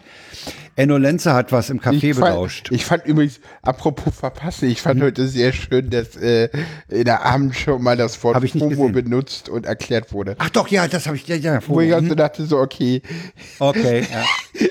Enno 0.77 0.97
Lenze 0.97 1.33
hat 1.33 1.51
was 1.53 1.69
im 1.69 1.79
Café 1.79 2.09
Ich 2.09 2.15
belauscht. 2.15 2.67
fand, 2.67 2.75
ich 2.79 2.85
fand 2.85 3.05
übrigens, 3.05 3.39
apropos 3.61 4.13
verpasse, 4.13 4.65
ich 4.65 4.81
fand 4.81 5.01
heute 5.01 5.25
sehr 5.27 5.53
schön, 5.53 5.89
dass 5.89 6.17
äh, 6.17 6.49
in 6.89 7.05
der 7.05 7.25
Abendshow 7.25 7.79
mal 7.79 7.95
das 7.95 8.21
Wort 8.23 8.35
FOMO 8.49 8.67
gesehen. 8.69 8.91
benutzt 8.91 9.47
und 9.49 9.65
erklärt 9.65 10.11
wurde. 10.11 10.35
Ach 10.37 10.49
doch, 10.49 10.67
ja, 10.67 10.87
das 10.87 11.07
habe 11.07 11.15
ich, 11.15 11.25
ja, 11.27 11.37
ja, 11.37 11.59
Wo 11.65 11.79
ich 11.79 11.93
also 11.95 12.13
dachte 12.13 12.45
so, 12.45 12.59
okay, 12.59 13.01
Okay, 13.57 14.05
ja. 14.11 14.67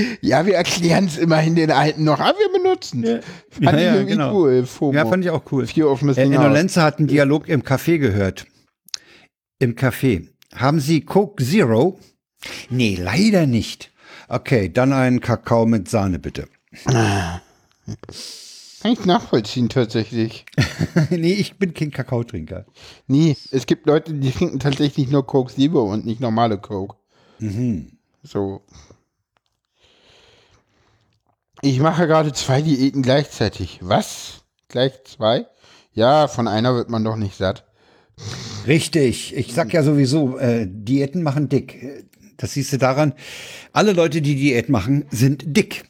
ja, 0.20 0.46
wir 0.46 0.54
erklären 0.54 1.06
es 1.06 1.18
immerhin 1.18 1.56
den 1.56 1.72
Alten 1.72 2.04
noch, 2.04 2.20
aber 2.20 2.38
wir 2.38 2.62
benutzen 2.62 3.02
es. 3.04 3.24
Fand 3.50 3.64
Ja, 3.64 3.74
ich 3.74 3.80
ja, 3.84 3.94
irgendwie 3.94 4.12
genau. 4.12 4.34
cool, 4.36 4.64
FOMO. 4.64 4.94
Ja, 4.96 5.06
fand 5.06 5.24
ich 5.24 5.30
auch 5.30 5.42
cool. 5.50 5.66
Fear 5.66 5.90
of 5.90 6.02
Äh, 6.02 6.04
Missing 6.06 6.32
Enno 6.32 6.46
Out. 6.46 6.52
Lenze 6.52 6.82
hat 6.82 6.98
einen 6.98 7.08
Dialog 7.08 7.48
im 7.48 7.62
Café 7.62 7.98
gehört. 7.98 8.46
Im 9.58 9.74
Café. 9.74 10.28
Haben 10.54 10.80
Sie 10.80 11.00
Coke 11.00 11.44
Zero? 11.44 11.98
Nee, 12.70 12.96
leider 12.96 13.46
nicht. 13.46 13.90
Okay, 14.28 14.72
dann 14.72 14.92
einen 14.92 15.20
Kakao 15.20 15.66
mit 15.66 15.88
Sahne, 15.88 16.18
bitte. 16.18 16.48
Kann 16.84 17.40
ich 18.92 19.04
nachvollziehen 19.04 19.68
tatsächlich. 19.68 20.46
nee, 21.10 21.32
ich 21.32 21.58
bin 21.58 21.74
kein 21.74 21.90
Kakaotrinker. 21.90 22.66
Nee, 23.08 23.36
es 23.50 23.66
gibt 23.66 23.86
Leute, 23.86 24.14
die 24.14 24.30
trinken 24.30 24.60
tatsächlich 24.60 25.10
nur 25.10 25.26
Coke 25.26 25.52
Zero 25.52 25.82
und 25.82 26.06
nicht 26.06 26.20
normale 26.20 26.58
Coke. 26.58 26.96
Mhm. 27.40 27.98
So. 28.22 28.62
Ich 31.62 31.80
mache 31.80 32.06
gerade 32.06 32.32
zwei 32.32 32.62
Diäten 32.62 33.02
gleichzeitig. 33.02 33.80
Was? 33.82 34.44
Gleich 34.68 34.92
zwei? 35.04 35.46
Ja, 35.92 36.28
von 36.28 36.46
einer 36.46 36.76
wird 36.76 36.88
man 36.88 37.02
doch 37.02 37.16
nicht 37.16 37.36
satt. 37.36 37.67
Richtig. 38.66 39.36
Ich 39.36 39.52
sag 39.54 39.72
ja 39.72 39.82
sowieso, 39.82 40.38
äh, 40.38 40.66
Diäten 40.68 41.22
machen 41.22 41.48
dick. 41.48 42.06
Das 42.36 42.52
siehst 42.52 42.72
du 42.72 42.78
daran. 42.78 43.14
Alle 43.72 43.92
Leute, 43.92 44.22
die 44.22 44.36
Diät 44.36 44.68
machen, 44.68 45.04
sind 45.10 45.44
dick. 45.56 45.84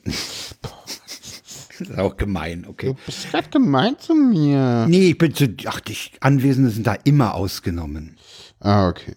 Das 1.78 1.90
ist 1.90 1.98
auch 1.98 2.16
gemein, 2.16 2.66
okay. 2.68 2.88
Du 2.88 2.96
bist 3.06 3.30
grad 3.30 3.52
gemein 3.52 3.96
zu 3.98 4.14
mir. 4.14 4.86
Nee, 4.88 5.10
ich 5.10 5.18
bin 5.18 5.32
zu, 5.32 5.46
ach, 5.66 5.78
die 5.80 5.96
Anwesende 6.20 6.70
sind 6.70 6.86
da 6.86 6.94
immer 7.04 7.34
ausgenommen. 7.34 8.16
Ah, 8.58 8.88
okay. 8.88 9.14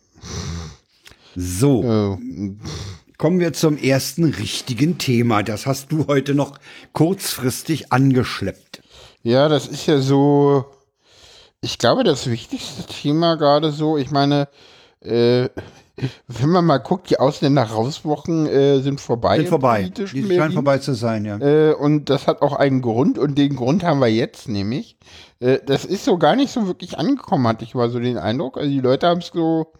So. 1.36 1.84
Oh, 1.84 2.20
Kommen 3.18 3.39
wir 3.39 3.53
zum 3.53 3.78
ersten 3.78 4.26
richtigen 4.26 4.97
Thema. 4.97 5.43
Das 5.43 5.66
hast 5.66 5.91
du 5.91 6.07
heute 6.07 6.36
noch 6.36 6.59
kurzfristig 6.93 7.91
angeschleppt. 7.91 8.82
Ja, 9.24 9.47
das 9.47 9.68
ist 9.68 9.86
ja 9.86 9.99
so. 9.99 10.66
Ich 11.62 11.78
glaube, 11.78 12.03
das 12.03 12.28
wichtigste 12.30 12.84
Thema 12.84 13.36
gerade 13.36 13.72
so, 13.72 13.95
ich 13.95 14.09
meine, 14.09 14.47
äh, 15.01 15.47
wenn 16.28 16.49
man 16.49 16.66
mal 16.66 16.80
guckt, 16.80 17.09
die 17.12 17.20
Ausländer-Rauswochen 17.20 18.47
äh, 18.47 18.80
sind 18.80 18.99
vorbei. 18.99 19.38
Sind 19.38 19.49
vorbei. 19.49 19.91
Die 19.95 20.07
scheinen 20.07 20.53
vorbei 20.53 20.80
zu 20.80 20.95
sein, 20.95 21.24
ja. 21.26 21.38
Äh, 21.38 21.74
und 21.76 22.09
das 22.09 22.26
hat 22.26 22.41
auch 22.41 22.53
einen 22.53 22.82
Grund 22.82 23.20
und 23.20 23.38
den 23.38 23.55
Grund 23.55 23.84
haben 23.84 23.99
wir 23.99 24.07
jetzt 24.07 24.49
nämlich. 24.49 24.97
Äh, 25.39 25.59
das 25.66 25.86
ist 25.86 26.05
so 26.05 26.18
gar 26.18 26.36
nicht 26.36 26.51
so 26.51 26.66
wirklich 26.66 26.97
angekommen, 26.97 27.47
hatte 27.47 27.64
ich 27.64 27.76
mal 27.76 27.91
so 27.91 27.99
den 27.99 28.18
Eindruck. 28.18 28.57
Also 28.57 28.70
die 28.70 28.80
Leute 28.80 29.07
haben 29.07 29.20
es 29.20 29.28
so, 29.28 29.72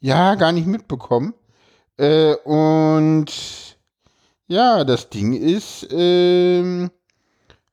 ja, 0.00 0.34
gar 0.34 0.50
nicht 0.50 0.66
mitbekommen. 0.66 1.34
Äh, 1.96 2.34
und 2.44 3.26
ja, 4.48 4.82
das 4.82 5.10
Ding 5.10 5.34
ist, 5.34 5.86
ähm, 5.92 6.90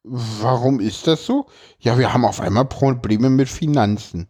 warum 0.10 0.80
ist 0.80 1.08
das 1.08 1.26
so? 1.26 1.47
Ja, 1.80 1.97
wir 1.97 2.14
haben 2.14 2.26
auf 2.26 2.41
einmal 2.41 2.66
Probleme 2.66 3.30
mit 3.30 3.49
Finanzen. 3.49 4.28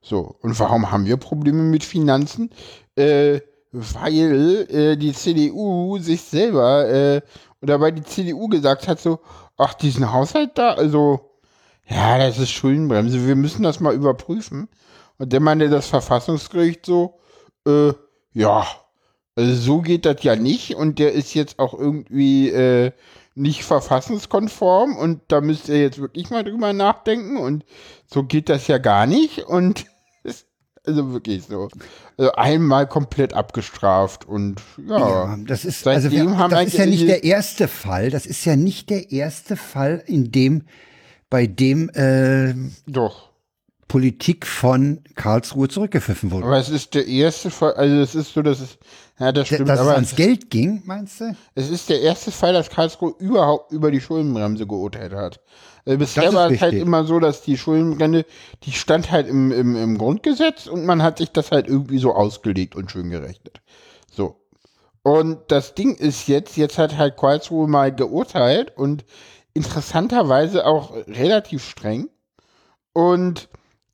So, 0.00 0.36
und 0.40 0.58
warum 0.58 0.90
haben 0.90 1.06
wir 1.06 1.16
Probleme 1.16 1.62
mit 1.62 1.84
Finanzen? 1.84 2.50
Äh, 2.96 3.40
weil 3.72 4.66
äh, 4.70 4.96
die 4.96 5.12
CDU 5.12 5.98
sich 5.98 6.22
selber, 6.22 6.88
äh, 6.88 7.20
oder 7.60 7.80
weil 7.80 7.92
die 7.92 8.04
CDU 8.04 8.48
gesagt 8.48 8.88
hat, 8.88 9.00
so, 9.00 9.20
ach, 9.56 9.74
diesen 9.74 10.12
Haushalt 10.12 10.56
da, 10.56 10.72
also, 10.72 11.20
ja, 11.86 12.18
das 12.18 12.38
ist 12.38 12.50
Schuldenbremse, 12.50 13.26
wir 13.26 13.36
müssen 13.36 13.62
das 13.62 13.80
mal 13.80 13.94
überprüfen. 13.94 14.68
Und 15.18 15.32
dann 15.32 15.42
meinte 15.42 15.68
das 15.68 15.88
Verfassungsgericht 15.88 16.86
so, 16.86 17.18
äh, 17.66 17.92
ja, 18.32 18.66
also 19.34 19.54
so 19.54 19.82
geht 19.82 20.04
das 20.04 20.22
ja 20.22 20.36
nicht 20.36 20.74
und 20.74 20.98
der 20.98 21.12
ist 21.12 21.34
jetzt 21.34 21.58
auch 21.58 21.74
irgendwie 21.74 22.48
äh, 22.50 22.92
nicht 23.38 23.64
verfassungskonform 23.64 24.96
und 24.96 25.20
da 25.28 25.40
müsst 25.40 25.68
ihr 25.68 25.80
jetzt 25.80 25.98
wirklich 25.98 26.30
mal 26.30 26.44
drüber 26.44 26.72
nachdenken 26.72 27.36
und 27.36 27.64
so 28.06 28.24
geht 28.24 28.48
das 28.48 28.66
ja 28.66 28.78
gar 28.78 29.06
nicht 29.06 29.40
und 29.40 29.86
also 30.84 31.12
wirklich 31.12 31.44
so. 31.44 31.68
Also 32.16 32.32
einmal 32.32 32.88
komplett 32.88 33.34
abgestraft 33.34 34.26
und 34.26 34.60
ja. 34.88 34.98
Ja, 34.98 35.38
das 35.46 35.64
ist, 35.64 35.86
also 35.86 36.10
wir, 36.10 36.36
haben 36.36 36.50
das 36.50 36.66
ist 36.66 36.78
ja 36.78 36.86
nicht 36.86 37.08
der 37.08 37.22
erste 37.22 37.68
Fall. 37.68 38.10
Das 38.10 38.26
ist 38.26 38.44
ja 38.44 38.56
nicht 38.56 38.90
der 38.90 39.12
erste 39.12 39.56
Fall, 39.56 40.02
in 40.06 40.32
dem, 40.32 40.64
bei 41.30 41.46
dem 41.46 41.90
äh, 41.90 42.54
Doch. 42.86 43.28
Politik 43.86 44.46
von 44.46 45.00
Karlsruhe 45.14 45.68
zurückgepfiffen 45.68 46.30
wurde. 46.30 46.46
Aber 46.46 46.58
es 46.58 46.68
ist 46.68 46.94
der 46.94 47.06
erste 47.06 47.50
Fall, 47.50 47.74
also 47.74 47.96
es 47.96 48.14
ist 48.14 48.34
so, 48.34 48.42
dass 48.42 48.60
es, 48.60 48.78
ja, 49.18 49.32
das 49.32 49.48
stimmt, 49.48 49.68
Dass 49.68 49.80
es 49.80 49.86
aber 49.86 49.94
ans 49.94 50.10
es, 50.12 50.16
Geld 50.16 50.50
ging, 50.50 50.82
meinst 50.84 51.20
du? 51.20 51.34
es 51.54 51.70
ist 51.70 51.88
der 51.88 52.00
erste 52.00 52.30
Fall, 52.30 52.52
dass 52.52 52.70
Karlsruhe 52.70 53.14
überhaupt 53.18 53.72
über 53.72 53.90
die 53.90 54.00
Schuldenbremse 54.00 54.66
geurteilt 54.66 55.12
hat. 55.12 55.40
Also 55.84 55.98
bisher 55.98 56.32
war 56.34 56.50
es 56.50 56.60
halt 56.60 56.72
richtig. 56.72 56.86
immer 56.86 57.04
so, 57.04 57.18
dass 57.18 57.42
die 57.42 57.56
Schuldenbremse, 57.56 58.24
die 58.62 58.72
stand 58.72 59.10
halt 59.10 59.26
im, 59.26 59.50
im, 59.50 59.74
im 59.74 59.98
Grundgesetz 59.98 60.66
und 60.66 60.84
man 60.84 61.02
hat 61.02 61.18
sich 61.18 61.30
das 61.30 61.50
halt 61.50 61.66
irgendwie 61.66 61.98
so 61.98 62.12
ausgelegt 62.14 62.76
und 62.76 62.90
schön 62.90 63.10
gerechnet. 63.10 63.60
So. 64.10 64.36
Und 65.02 65.38
das 65.48 65.74
Ding 65.74 65.94
ist 65.96 66.28
jetzt, 66.28 66.56
jetzt 66.56 66.78
hat 66.78 66.96
halt 66.96 67.16
Karlsruhe 67.16 67.66
mal 67.66 67.94
geurteilt 67.94 68.76
und 68.76 69.04
interessanterweise 69.54 70.66
auch 70.66 70.94
relativ 71.06 71.64
streng. 71.64 72.08
Und 72.92 73.48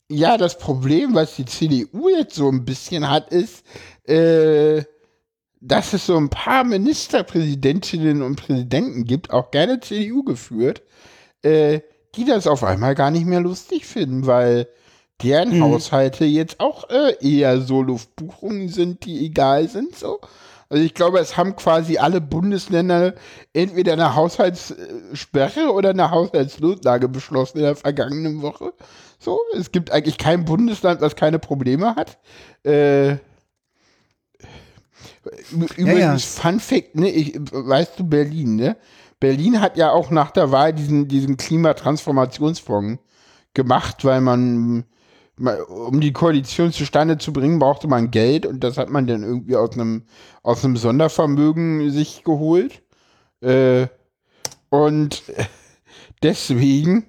ja, 0.09 0.37
das 0.37 0.59
Problem, 0.59 1.15
was 1.15 1.37
die 1.37 1.45
CDU 1.45 2.09
jetzt 2.09 2.35
so 2.35 2.49
ein 2.51 2.65
bisschen 2.65 3.09
hat, 3.09 3.31
ist, 3.33 3.65
äh, 4.07 4.83
dass 5.67 5.95
es 5.95 6.07
so 6.07 6.17
ein 6.17 6.29
paar 6.29 6.63
Ministerpräsidentinnen 6.63 8.21
und 8.23 8.37
Präsidenten 8.37 9.05
gibt, 9.05 9.31
auch 9.31 9.51
gerne 9.51 9.81
CDU 9.81 10.23
geführt, 10.23 10.83
äh, 11.43 11.81
die 12.17 12.27
das 12.27 12.47
auf 12.47 12.63
einmal 12.63 12.95
gar 12.95 13.11
nicht 13.11 13.25
mehr 13.25 13.41
lustig 13.41 13.87
finden, 13.87 14.27
weil 14.27 14.69
deren 15.23 15.61
Haushalte 15.63 16.27
jetzt 16.27 16.61
auch 16.61 16.91
äh, 16.91 17.17
eher 17.21 17.61
so 17.63 17.83
Luftbuchungen 17.83 18.69
sind, 18.69 19.07
die 19.07 19.25
egal 19.25 19.69
sind 19.69 19.97
so. 19.97 20.21
Also 20.69 20.85
ich 20.85 20.95
glaube, 20.95 21.19
es 21.19 21.37
haben 21.37 21.57
quasi 21.57 21.99
alle 21.99 22.21
Bundesländer 22.21 23.15
entweder 23.53 23.95
eine 23.95 24.15
Haushaltssperre 24.15 25.73
oder 25.73 25.91
eine 25.91 26.11
Haushaltsnotlage 26.11 27.09
beschlossen 27.09 27.59
in 27.59 27.65
der 27.65 27.77
vergangenen 27.77 28.43
Woche. 28.43 28.73
So, 29.19 29.41
es 29.57 29.73
gibt 29.73 29.91
eigentlich 29.93 30.19
kein 30.19 30.45
Bundesland, 30.45 31.01
was 31.01 31.17
keine 31.17 31.39
Probleme 31.39 31.95
hat. 31.97 32.19
Äh, 32.65 33.17
Übrigens, 35.77 36.37
ja. 36.37 36.43
Fun 36.43 36.61
Fact, 36.61 36.97
ne, 36.97 37.11
ich, 37.11 37.39
weißt 37.51 37.99
du, 37.99 38.05
Berlin, 38.05 38.57
ne? 38.57 38.77
Berlin 39.21 39.61
hat 39.61 39.77
ja 39.77 39.91
auch 39.91 40.11
nach 40.11 40.31
der 40.33 40.51
Wahl 40.51 40.73
diesen, 40.73 41.09
diesen 41.09 41.37
Klimatransformationsfonds 41.37 43.01
gemacht, 43.55 44.05
weil 44.05 44.21
man, 44.21 44.85
ma- 45.37 45.63
um 45.63 46.01
die 46.01 46.13
Koalition 46.13 46.73
zustande 46.73 47.17
zu 47.19 47.33
bringen, 47.33 47.59
brauchte 47.59 47.89
man 47.89 48.11
Geld 48.11 48.45
und 48.45 48.61
das 48.63 48.77
hat 48.77 48.91
man 48.91 49.07
dann 49.07 49.23
irgendwie 49.23 49.57
aus 49.57 49.73
einem, 49.73 50.03
aus 50.43 50.65
einem 50.65 50.77
Sondervermögen 50.77 51.91
sich 51.91 52.25
geholt. 52.25 52.83
Äh, 53.41 53.87
und 54.69 55.23
deswegen, 56.23 57.07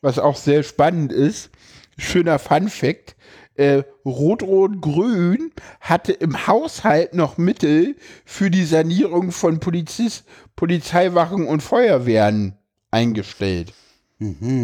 was 0.00 0.18
auch 0.18 0.36
sehr 0.36 0.62
spannend 0.62 1.12
ist, 1.12 1.50
schöner 1.98 2.38
Fun 2.38 2.68
Fact, 2.68 3.16
äh, 3.58 3.82
Rot-Rot-Grün 4.04 5.52
hatte 5.80 6.12
im 6.12 6.46
Haushalt 6.46 7.14
noch 7.14 7.38
Mittel 7.38 7.96
für 8.24 8.50
die 8.50 8.64
Sanierung 8.64 9.32
von 9.32 9.60
Polizist, 9.60 10.24
Polizeiwachen 10.56 11.46
und 11.46 11.62
Feuerwehren 11.62 12.54
eingestellt. 12.90 13.72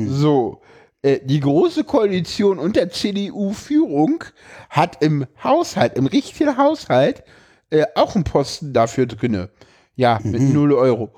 So, 0.09 0.63
äh, 1.03 1.21
die 1.25 1.41
große 1.41 1.85
Koalition 1.85 2.59
unter 2.59 2.89
CDU-Führung 2.89 4.25
hat 4.71 5.03
im 5.03 5.27
Haushalt, 5.43 5.99
im 5.99 6.07
richtigen 6.07 6.57
Haushalt, 6.57 7.25
äh, 7.71 7.85
auch 7.97 8.15
einen 8.15 8.25
Posten 8.25 8.73
dafür 8.73 9.07
drinne. 9.07 9.51
Ja, 9.97 10.19
mit 10.23 10.41
0 10.41 10.73
Euro. 10.73 11.13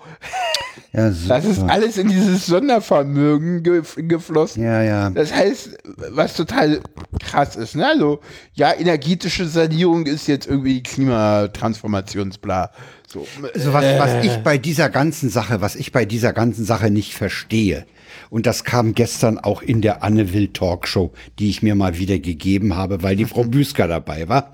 Ja, 0.92 1.10
das 1.10 1.44
ist 1.44 1.62
alles 1.62 1.98
in 1.98 2.08
dieses 2.08 2.46
Sondervermögen 2.46 3.62
ge 3.62 3.82
geflossen. 3.96 4.62
Ja, 4.62 4.82
ja. 4.82 5.10
Das 5.10 5.32
heißt, 5.32 5.78
was 6.10 6.34
total 6.34 6.80
krass 7.20 7.56
ist, 7.56 7.76
ne? 7.76 7.86
Also, 7.86 8.20
ja, 8.54 8.72
energetische 8.72 9.46
Sanierung 9.46 10.06
ist 10.06 10.26
jetzt 10.26 10.46
irgendwie 10.46 10.82
Klimatransformationsbla. 10.82 12.70
So. 13.06 13.26
Also 13.54 13.72
was, 13.72 13.84
äh. 13.84 13.98
was 13.98 14.24
ich 14.24 14.36
bei 14.38 14.58
dieser 14.58 14.88
ganzen 14.88 15.30
Sache, 15.30 15.60
was 15.60 15.76
ich 15.76 15.92
bei 15.92 16.04
dieser 16.04 16.32
ganzen 16.32 16.64
Sache 16.64 16.90
nicht 16.90 17.14
verstehe, 17.14 17.86
und 18.30 18.46
das 18.46 18.64
kam 18.64 18.94
gestern 18.94 19.38
auch 19.38 19.62
in 19.62 19.80
der 19.80 20.02
Anne 20.02 20.32
Will 20.32 20.48
Talkshow, 20.48 21.12
die 21.38 21.50
ich 21.50 21.62
mir 21.62 21.74
mal 21.74 21.98
wieder 21.98 22.18
gegeben 22.18 22.76
habe, 22.76 23.02
weil 23.02 23.16
die 23.16 23.24
Frau 23.24 23.44
Büsker 23.44 23.88
dabei 23.88 24.28
war 24.28 24.52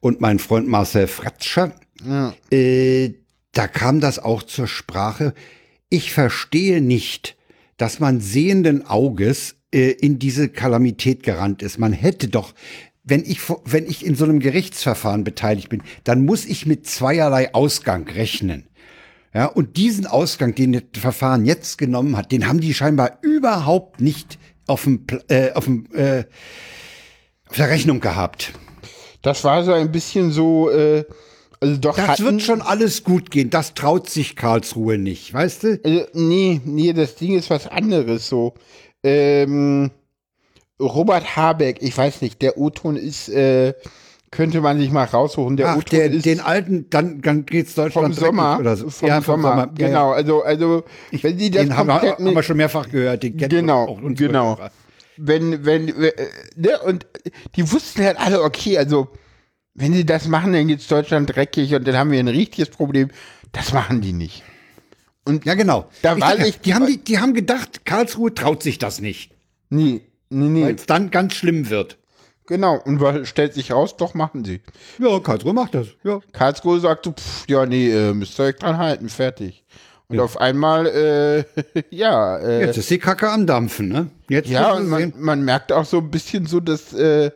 und 0.00 0.20
mein 0.20 0.38
Freund 0.38 0.68
Marcel 0.68 1.06
Fratscher. 1.06 1.72
Ja. 2.06 2.34
Äh, 2.50 3.14
da 3.52 3.66
kam 3.68 4.00
das 4.00 4.18
auch 4.18 4.42
zur 4.42 4.66
Sprache. 4.66 5.34
Ich 5.90 6.12
verstehe 6.12 6.80
nicht, 6.80 7.36
dass 7.76 8.00
man 8.00 8.20
sehenden 8.20 8.86
Auges 8.86 9.56
äh, 9.72 9.90
in 9.90 10.18
diese 10.18 10.48
Kalamität 10.48 11.22
gerannt 11.22 11.62
ist. 11.62 11.78
Man 11.78 11.92
hätte 11.92 12.28
doch 12.28 12.54
wenn 13.02 13.24
ich, 13.24 13.40
wenn 13.64 13.86
ich 13.86 14.04
in 14.06 14.14
so 14.14 14.24
einem 14.24 14.40
Gerichtsverfahren 14.40 15.24
beteiligt 15.24 15.68
bin, 15.68 15.82
dann 16.04 16.24
muss 16.24 16.44
ich 16.44 16.66
mit 16.66 16.86
zweierlei 16.86 17.54
Ausgang 17.54 18.08
rechnen. 18.08 18.68
Ja, 19.32 19.46
und 19.46 19.76
diesen 19.76 20.06
Ausgang, 20.06 20.54
den 20.54 20.72
das 20.72 20.82
Verfahren 21.00 21.44
jetzt 21.44 21.78
genommen 21.78 22.16
hat, 22.16 22.32
den 22.32 22.48
haben 22.48 22.60
die 22.60 22.74
scheinbar 22.74 23.18
überhaupt 23.22 24.00
nicht 24.00 24.38
auf 24.66 24.84
dem, 24.84 25.06
äh, 25.28 25.52
auf 25.52 25.64
dem, 25.64 25.86
äh, 25.94 26.24
auf 27.48 27.56
der 27.56 27.68
Rechnung 27.68 28.00
gehabt. 28.00 28.52
Das 29.22 29.44
war 29.44 29.62
so 29.64 29.72
ein 29.72 29.92
bisschen 29.92 30.32
so, 30.32 30.70
äh, 30.70 31.04
also 31.60 31.76
doch 31.76 31.96
das 31.96 32.08
hatten, 32.08 32.24
wird 32.24 32.42
schon 32.42 32.62
alles 32.62 33.04
gut 33.04 33.30
gehen. 33.30 33.50
Das 33.50 33.74
traut 33.74 34.08
sich 34.08 34.34
Karlsruhe 34.34 34.96
nicht, 34.96 35.32
weißt 35.34 35.62
du? 35.64 35.80
Also, 35.84 36.06
nee, 36.14 36.60
nee, 36.64 36.92
das 36.94 37.16
Ding 37.16 37.36
ist 37.36 37.50
was 37.50 37.66
anderes 37.66 38.28
so. 38.28 38.54
Ähm, 39.02 39.90
Robert 40.80 41.36
Habeck, 41.36 41.82
ich 41.82 41.96
weiß 41.96 42.22
nicht, 42.22 42.40
der 42.40 42.56
O-Ton 42.56 42.96
ist, 42.96 43.28
äh, 43.28 43.74
könnte 44.30 44.60
man 44.62 44.78
sich 44.78 44.90
mal 44.90 45.04
raussuchen. 45.04 45.56
Der 45.58 45.70
Ach, 45.70 45.84
der, 45.84 46.10
ist 46.10 46.24
den 46.24 46.40
alten, 46.40 46.88
dann, 46.88 47.20
dann 47.20 47.44
geht's 47.44 47.74
Deutschland 47.74 48.14
vom 48.14 48.24
Sommer 48.26 48.58
oder 48.58 48.76
so. 48.76 48.88
Vom, 48.88 49.08
ja, 49.08 49.20
vom 49.20 49.42
Sommer. 49.42 49.48
Sommer. 49.50 49.66
Genau, 49.74 50.12
also, 50.12 50.42
also, 50.42 50.84
ich, 51.10 51.22
wenn 51.22 51.36
die 51.36 51.50
das 51.50 51.64
den 51.64 51.76
haben 51.76 51.88
wir, 51.88 52.12
haben 52.12 52.34
wir 52.34 52.42
schon 52.42 52.56
mehrfach 52.56 52.88
gehört. 52.88 53.22
Den 53.22 53.36
genau, 53.36 53.98
genau. 54.14 54.58
Wenn, 55.18 55.66
wenn, 55.66 55.88
äh, 55.88 56.12
ne, 56.56 56.80
und 56.86 57.06
die 57.56 57.70
wussten 57.70 58.02
halt 58.02 58.18
alle, 58.18 58.42
okay, 58.42 58.78
also, 58.78 59.08
wenn 59.80 59.94
sie 59.94 60.04
das 60.04 60.28
machen, 60.28 60.52
dann 60.52 60.68
geht's 60.68 60.86
Deutschland 60.86 61.34
dreckig 61.34 61.74
und 61.74 61.86
dann 61.88 61.96
haben 61.96 62.10
wir 62.10 62.20
ein 62.20 62.28
richtiges 62.28 62.68
Problem. 62.68 63.08
Das 63.52 63.72
machen 63.72 64.00
die 64.00 64.12
nicht. 64.12 64.42
Und 65.24 65.44
ja, 65.44 65.54
genau. 65.54 65.88
Da 66.02 66.20
war 66.20 66.38
ich, 66.38 66.60
die, 66.60 66.74
haben, 66.74 66.86
die, 66.86 66.98
die 66.98 67.18
haben 67.18 67.34
gedacht, 67.34 67.84
Karlsruhe 67.84 68.34
traut 68.34 68.62
sich 68.62 68.78
das 68.78 69.00
nicht. 69.00 69.32
Nee, 69.70 70.02
nee, 70.28 70.48
nee. 70.48 70.64
Weil 70.64 70.74
es 70.74 70.86
dann 70.86 71.10
ganz 71.10 71.34
schlimm 71.34 71.70
wird. 71.70 71.96
Genau, 72.46 72.80
und 72.84 73.00
weil 73.00 73.26
stellt 73.26 73.54
sich 73.54 73.72
raus, 73.72 73.96
doch 73.96 74.14
machen 74.14 74.44
sie. 74.44 74.60
Ja, 74.98 75.20
Karlsruhe 75.20 75.52
macht 75.52 75.74
das. 75.74 75.88
Ja. 76.02 76.20
Karlsruhe 76.32 76.80
sagt 76.80 77.04
so, 77.04 77.12
pff, 77.12 77.44
ja, 77.48 77.64
nee, 77.64 77.90
äh, 77.90 78.12
müsst 78.12 78.38
ihr 78.38 78.44
euch 78.44 78.56
dran 78.56 78.76
halten, 78.76 79.08
fertig. 79.08 79.64
Und 80.08 80.16
ja. 80.16 80.24
auf 80.24 80.40
einmal, 80.40 80.86
äh, 80.86 81.44
ja. 81.90 82.38
Äh, 82.38 82.66
Jetzt 82.66 82.78
ist 82.78 82.90
die 82.90 82.98
Kacke 82.98 83.30
am 83.30 83.46
Dampfen, 83.46 83.88
ne? 83.88 84.10
Jetzt 84.28 84.50
ja, 84.50 84.72
und 84.72 84.88
man, 84.88 85.12
man, 85.16 85.44
merkt 85.44 85.70
auch 85.70 85.84
so 85.84 85.98
ein 85.98 86.10
bisschen 86.10 86.46
so, 86.46 86.58
dass 86.58 86.92
äh, 86.92 87.30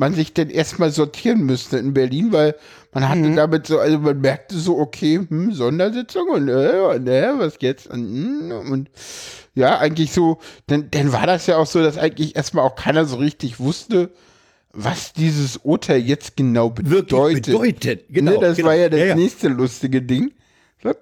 man 0.00 0.14
sich 0.14 0.32
denn 0.32 0.48
erstmal 0.48 0.90
sortieren 0.90 1.44
müsste 1.44 1.76
in 1.76 1.92
Berlin, 1.92 2.32
weil 2.32 2.56
man 2.92 3.06
hatte 3.06 3.20
mhm. 3.20 3.36
damit 3.36 3.66
so, 3.66 3.78
also 3.78 3.98
man 3.98 4.18
merkte 4.18 4.58
so, 4.58 4.78
okay, 4.78 5.20
hm, 5.28 5.52
Sondersitzung 5.52 6.26
und 6.30 6.48
äh, 6.48 6.96
äh, 6.96 7.38
was 7.38 7.58
jetzt? 7.60 7.86
Und, 7.86 8.00
hm, 8.00 8.50
und 8.72 8.90
ja, 9.54 9.78
eigentlich 9.78 10.12
so, 10.12 10.38
denn, 10.70 10.90
denn 10.90 11.12
war 11.12 11.26
das 11.26 11.46
ja 11.46 11.58
auch 11.58 11.66
so, 11.66 11.82
dass 11.82 11.98
eigentlich 11.98 12.34
erstmal 12.34 12.64
auch 12.64 12.76
keiner 12.76 13.04
so 13.04 13.16
richtig 13.16 13.60
wusste, 13.60 14.10
was 14.72 15.12
dieses 15.12 15.58
Urteil 15.58 16.00
jetzt 16.00 16.34
genau 16.34 16.70
bedeutet. 16.70 17.10
Wirklich 17.10 17.42
bedeutet, 17.42 18.04
genau. 18.08 18.32
Ne, 18.32 18.38
das 18.38 18.56
genau. 18.56 18.68
war 18.68 18.76
ja 18.76 18.88
das 18.88 19.00
ja, 19.00 19.06
ja. 19.06 19.14
nächste 19.14 19.48
lustige 19.48 20.00
Ding. 20.00 20.32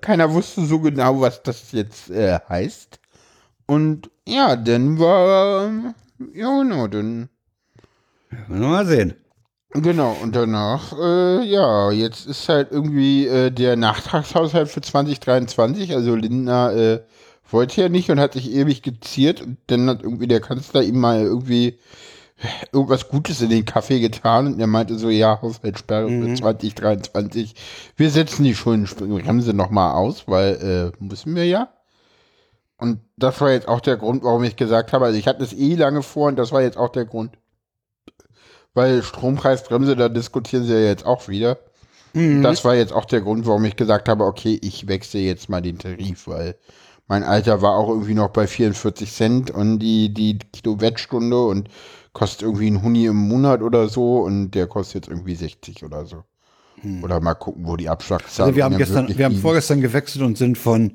Keiner 0.01 0.33
wusste 0.33 0.67
so 0.67 0.81
genau, 0.81 1.21
was 1.21 1.45
das 1.45 1.71
jetzt 1.71 2.11
äh, 2.11 2.41
heißt. 2.49 2.99
Und 3.67 4.11
ja, 4.27 4.57
dann 4.57 4.99
war, 4.99 5.95
ja 6.35 6.63
genau, 6.63 6.89
dann. 6.89 7.29
Ja, 8.31 8.39
mal 8.49 8.87
sehen. 8.87 9.15
Genau, 9.73 10.17
und 10.23 10.35
danach, 10.35 10.99
äh, 10.99 11.45
ja, 11.45 11.91
jetzt 11.91 12.27
ist 12.27 12.49
halt 12.49 12.73
irgendwie 12.73 13.27
äh, 13.27 13.51
der 13.51 13.77
Nachtragshaushalt 13.77 14.69
für 14.69 14.81
2023, 14.81 15.95
also 15.95 16.15
Lindner 16.15 16.73
äh, 16.75 17.01
wollte 17.51 17.83
ja 17.83 17.89
nicht 17.91 18.11
und 18.11 18.19
hat 18.19 18.33
sich 18.33 18.51
ewig 18.51 18.83
geziert 18.83 19.43
und 19.43 19.59
dann 19.67 19.89
hat 19.89 20.03
irgendwie 20.03 20.27
der 20.27 20.41
Kanzler 20.41 20.83
ihm 20.83 21.01
mal 21.01 21.21
irgendwie 21.21 21.79
irgendwas 22.73 23.09
Gutes 23.09 23.41
in 23.41 23.51
den 23.51 23.65
Kaffee 23.65 24.01
getan 24.01 24.47
und 24.47 24.61
er 24.61 24.67
meinte 24.67 24.97
so, 24.97 25.11
ja, 25.11 25.41
Haushaltssperre 25.43 26.09
mhm. 26.09 26.29
für 26.29 26.35
2023. 26.35 27.55
Wir 27.97 28.11
setzen 28.11 28.45
die 28.45 28.55
Schuldenbremse 28.55 29.55
nochmal 29.55 29.95
aus, 29.95 30.29
weil 30.29 30.93
äh, 31.01 31.05
müssen 31.05 31.35
wir 31.35 31.47
ja. 31.47 31.69
Und 32.79 33.01
das 33.17 33.41
war 33.41 33.51
jetzt 33.51 33.67
auch 33.67 33.81
der 33.81 33.97
Grund, 33.97 34.23
warum 34.23 34.45
ich 34.45 34.57
gesagt 34.57 34.93
habe, 34.93 35.07
also 35.07 35.19
ich 35.19 35.27
hatte 35.27 35.43
es 35.43 35.53
eh 35.53 35.75
lange 35.75 36.03
vor 36.03 36.29
und 36.29 36.37
das 36.37 36.53
war 36.53 36.63
jetzt 36.63 36.79
auch 36.79 36.91
der 36.91 37.07
Grund. 37.07 37.33
Weil 38.79 39.03
Strompreisbremse, 39.03 39.97
da 39.97 40.09
diskutieren 40.09 40.63
sie 40.63 40.73
ja 40.73 40.79
jetzt 40.79 41.05
auch 41.05 41.27
wieder. 41.27 41.59
Mhm. 42.13 42.45
Das 42.45 42.65
war 42.65 42.77
jetzt 42.77 42.93
auch 42.93 43.07
der 43.07 43.21
Grund, 43.23 43.45
warum 43.45 43.65
ich 43.65 43.75
gesagt 43.75 44.09
habe, 44.09 44.25
okay, 44.25 44.57
ich 44.63 44.87
wechsle 44.87 45.19
jetzt 45.19 45.49
mal 45.49 45.61
den 45.61 45.81
Tarif, 45.81 46.29
weil 46.29 46.55
mein 47.09 47.25
Alter 47.25 47.61
war 47.61 47.73
auch 47.73 47.89
irgendwie 47.89 48.15
noch 48.15 48.29
bei 48.29 48.47
44 48.47 49.13
Cent 49.13 49.51
und 49.51 49.81
die, 49.81 50.15
die 50.15 50.39
Kilowattstunde 50.39 51.45
und 51.45 51.69
kostet 52.13 52.43
irgendwie 52.43 52.71
ein 52.71 52.81
Huni 52.81 53.07
im 53.07 53.17
Monat 53.17 53.63
oder 53.63 53.89
so 53.89 54.21
und 54.21 54.53
der 54.53 54.69
kostet 54.69 54.95
jetzt 54.95 55.09
irgendwie 55.09 55.35
60 55.35 55.85
oder 55.85 56.07
so. 56.07 56.23
Hm. 56.81 57.03
Oder 57.03 57.19
mal 57.19 57.35
gucken, 57.35 57.67
wo 57.67 57.77
die 57.77 57.89
Abschlagszahlen 57.89 58.51
also 58.51 58.57
wir 58.57 58.65
haben 58.65 58.79
gestern, 58.79 59.09
wir 59.19 59.25
haben 59.25 59.39
vorgestern 59.39 59.81
gewechselt 59.81 60.25
und 60.25 60.39
sind 60.39 60.57
von 60.57 60.93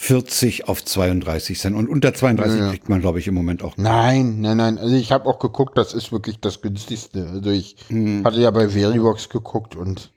40 0.00 0.68
auf 0.68 0.84
32 0.84 1.58
Cent. 1.58 1.76
Und 1.76 1.88
unter 1.88 2.14
32 2.14 2.60
ja. 2.60 2.70
kriegt 2.70 2.88
man, 2.88 3.00
glaube 3.00 3.18
ich, 3.18 3.26
im 3.26 3.34
Moment 3.34 3.64
auch. 3.64 3.76
Nein, 3.76 4.40
nein, 4.40 4.56
nein. 4.56 4.78
Also 4.78 4.94
ich 4.94 5.10
habe 5.10 5.26
auch 5.26 5.40
geguckt, 5.40 5.76
das 5.76 5.92
ist 5.92 6.12
wirklich 6.12 6.38
das 6.40 6.62
günstigste. 6.62 7.28
Also 7.28 7.50
ich 7.50 7.76
hm. 7.88 8.24
hatte 8.24 8.40
ja 8.40 8.52
bei 8.52 8.68
Veribox 8.68 9.28
geguckt 9.28 9.74
und 9.74 10.12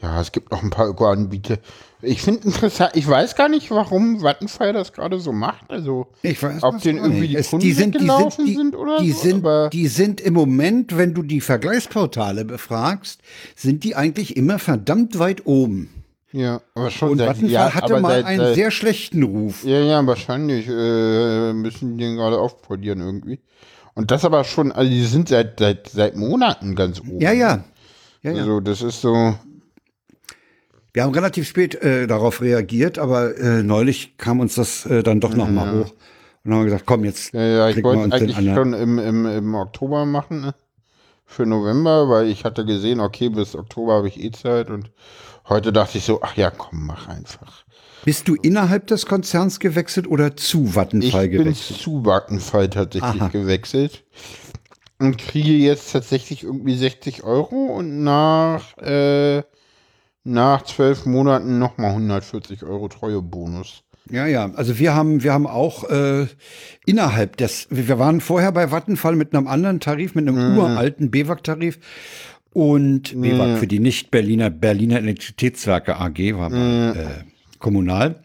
ja, 0.00 0.20
es 0.20 0.32
gibt 0.32 0.50
noch 0.50 0.62
ein 0.62 0.70
paar 0.70 0.88
Öko-Anbieter. 0.88 1.58
Ich 2.00 2.22
finde 2.22 2.46
interessant, 2.48 2.92
ich 2.94 3.06
weiß 3.06 3.36
gar 3.36 3.50
nicht, 3.50 3.70
warum 3.70 4.22
Vattenfall 4.22 4.72
das 4.72 4.94
gerade 4.94 5.20
so 5.20 5.30
macht. 5.30 5.70
Also, 5.70 6.06
ich 6.22 6.42
weiß, 6.42 6.62
ob 6.62 6.80
denen 6.80 6.98
irgendwie 6.98 7.28
die 7.28 7.42
Kunden 7.42 7.64
die 7.64 7.72
sind, 7.72 7.98
gelaufen 7.98 8.46
die 8.46 8.54
sind, 8.54 8.72
die, 8.72 8.72
sind 8.72 8.76
oder 8.76 8.98
die 8.98 9.12
so. 9.12 9.20
Sind, 9.20 9.72
die 9.74 9.88
sind 9.88 10.20
im 10.22 10.34
Moment, 10.34 10.96
wenn 10.96 11.12
du 11.12 11.22
die 11.22 11.42
Vergleichsportale 11.42 12.46
befragst, 12.46 13.20
sind 13.54 13.84
die 13.84 13.94
eigentlich 13.94 14.36
immer 14.36 14.58
verdammt 14.58 15.18
weit 15.18 15.46
oben. 15.46 16.01
Ja, 16.32 16.62
aber 16.74 16.90
schon 16.90 17.10
Und 17.10 17.18
seit, 17.18 17.28
Vattenfall 17.28 17.50
ja, 17.50 17.74
hatte 17.74 18.00
mal 18.00 18.10
seit, 18.10 18.24
einen 18.24 18.40
seit, 18.40 18.54
sehr 18.54 18.70
schlechten 18.70 19.22
Ruf. 19.22 19.64
Ja, 19.64 19.80
ja, 19.80 20.06
wahrscheinlich 20.06 20.66
äh, 20.66 21.52
müssen 21.52 21.98
die 21.98 22.04
den 22.04 22.16
gerade 22.16 22.38
aufpolieren 22.38 23.00
irgendwie. 23.00 23.40
Und 23.94 24.10
das 24.10 24.24
aber 24.24 24.44
schon, 24.44 24.72
also 24.72 24.90
die 24.90 25.04
sind 25.04 25.28
seit, 25.28 25.58
seit, 25.58 25.88
seit 25.88 26.16
Monaten 26.16 26.74
ganz 26.74 27.00
oben. 27.00 27.20
Ja, 27.20 27.32
ja. 27.32 27.64
ja, 28.22 28.32
ja. 28.32 28.40
Also 28.40 28.60
das 28.60 28.80
ist 28.80 29.02
so. 29.02 29.34
Wir 30.94 31.04
haben 31.04 31.12
relativ 31.12 31.46
spät 31.46 31.74
äh, 31.82 32.06
darauf 32.06 32.40
reagiert, 32.40 32.98
aber 32.98 33.36
äh, 33.36 33.62
neulich 33.62 34.16
kam 34.16 34.40
uns 34.40 34.54
das 34.54 34.86
äh, 34.86 35.02
dann 35.02 35.20
doch 35.20 35.34
nochmal 35.34 35.66
ja. 35.66 35.80
hoch. 35.80 35.94
Und 36.44 36.54
haben 36.54 36.64
gesagt, 36.64 36.86
komm, 36.86 37.04
jetzt. 37.04 37.32
Ja, 37.34 37.42
ja 37.42 37.68
ich 37.68 37.82
wollte 37.84 38.14
eigentlich 38.14 38.36
schon 38.36 38.72
im, 38.72 38.98
im, 38.98 39.26
im 39.26 39.54
Oktober 39.54 40.06
machen, 40.06 40.40
ne? 40.40 40.54
für 41.32 41.46
November, 41.46 42.08
weil 42.08 42.28
ich 42.28 42.44
hatte 42.44 42.64
gesehen, 42.64 43.00
okay, 43.00 43.28
bis 43.28 43.56
Oktober 43.56 43.94
habe 43.94 44.08
ich 44.08 44.22
eh 44.22 44.30
Zeit 44.30 44.70
und 44.70 44.90
heute 45.52 45.72
dachte 45.72 45.98
ich 45.98 46.04
so, 46.04 46.20
ach 46.22 46.36
ja, 46.36 46.50
komm, 46.50 46.86
mach 46.86 47.08
einfach. 47.08 47.64
Bist 48.04 48.26
du 48.26 48.34
innerhalb 48.34 48.88
des 48.88 49.06
Konzerns 49.06 49.60
gewechselt 49.60 50.08
oder 50.08 50.36
zu 50.36 50.74
Vattenfall 50.74 51.28
gewechselt? 51.28 51.56
Ich 51.56 51.68
bin 51.68 51.76
zu 51.78 52.04
Vattenfall 52.04 52.68
tatsächlich 52.68 53.22
Aha. 53.22 53.28
gewechselt 53.28 54.04
und 54.98 55.18
kriege 55.18 55.52
jetzt 55.52 55.92
tatsächlich 55.92 56.42
irgendwie 56.42 56.76
60 56.76 57.22
Euro 57.22 57.66
und 57.66 58.02
nach 58.02 58.76
äh, 58.78 59.42
nach 60.24 60.62
zwölf 60.62 61.06
Monaten 61.06 61.58
nochmal 61.58 61.90
140 61.90 62.62
Euro 62.64 62.88
Treuebonus. 62.88 63.82
Ja, 64.10 64.26
ja. 64.26 64.50
Also 64.54 64.78
wir 64.78 64.94
haben, 64.94 65.22
wir 65.22 65.32
haben 65.32 65.46
auch 65.46 65.88
äh, 65.88 66.26
innerhalb 66.86 67.36
des, 67.36 67.68
wir 67.70 67.98
waren 67.98 68.20
vorher 68.20 68.52
bei 68.52 68.70
Vattenfall 68.70 69.14
mit 69.14 69.34
einem 69.34 69.46
anderen 69.46 69.80
Tarif, 69.80 70.14
mit 70.14 70.26
einem 70.26 70.52
mhm. 70.52 70.58
uralten 70.58 71.10
BEWAG-Tarif. 71.10 71.78
Und 72.52 73.14
mhm. 73.14 73.22
BEWAG 73.22 73.58
für 73.58 73.66
die 73.66 73.78
Nicht-Berliner 73.78 74.50
Berliner 74.50 74.98
Elektrizitätswerke 74.98 75.96
AG 75.96 76.18
war 76.34 76.50
mal 76.50 76.94
mhm. 76.94 77.00
äh, 77.00 77.04
kommunal. 77.58 78.22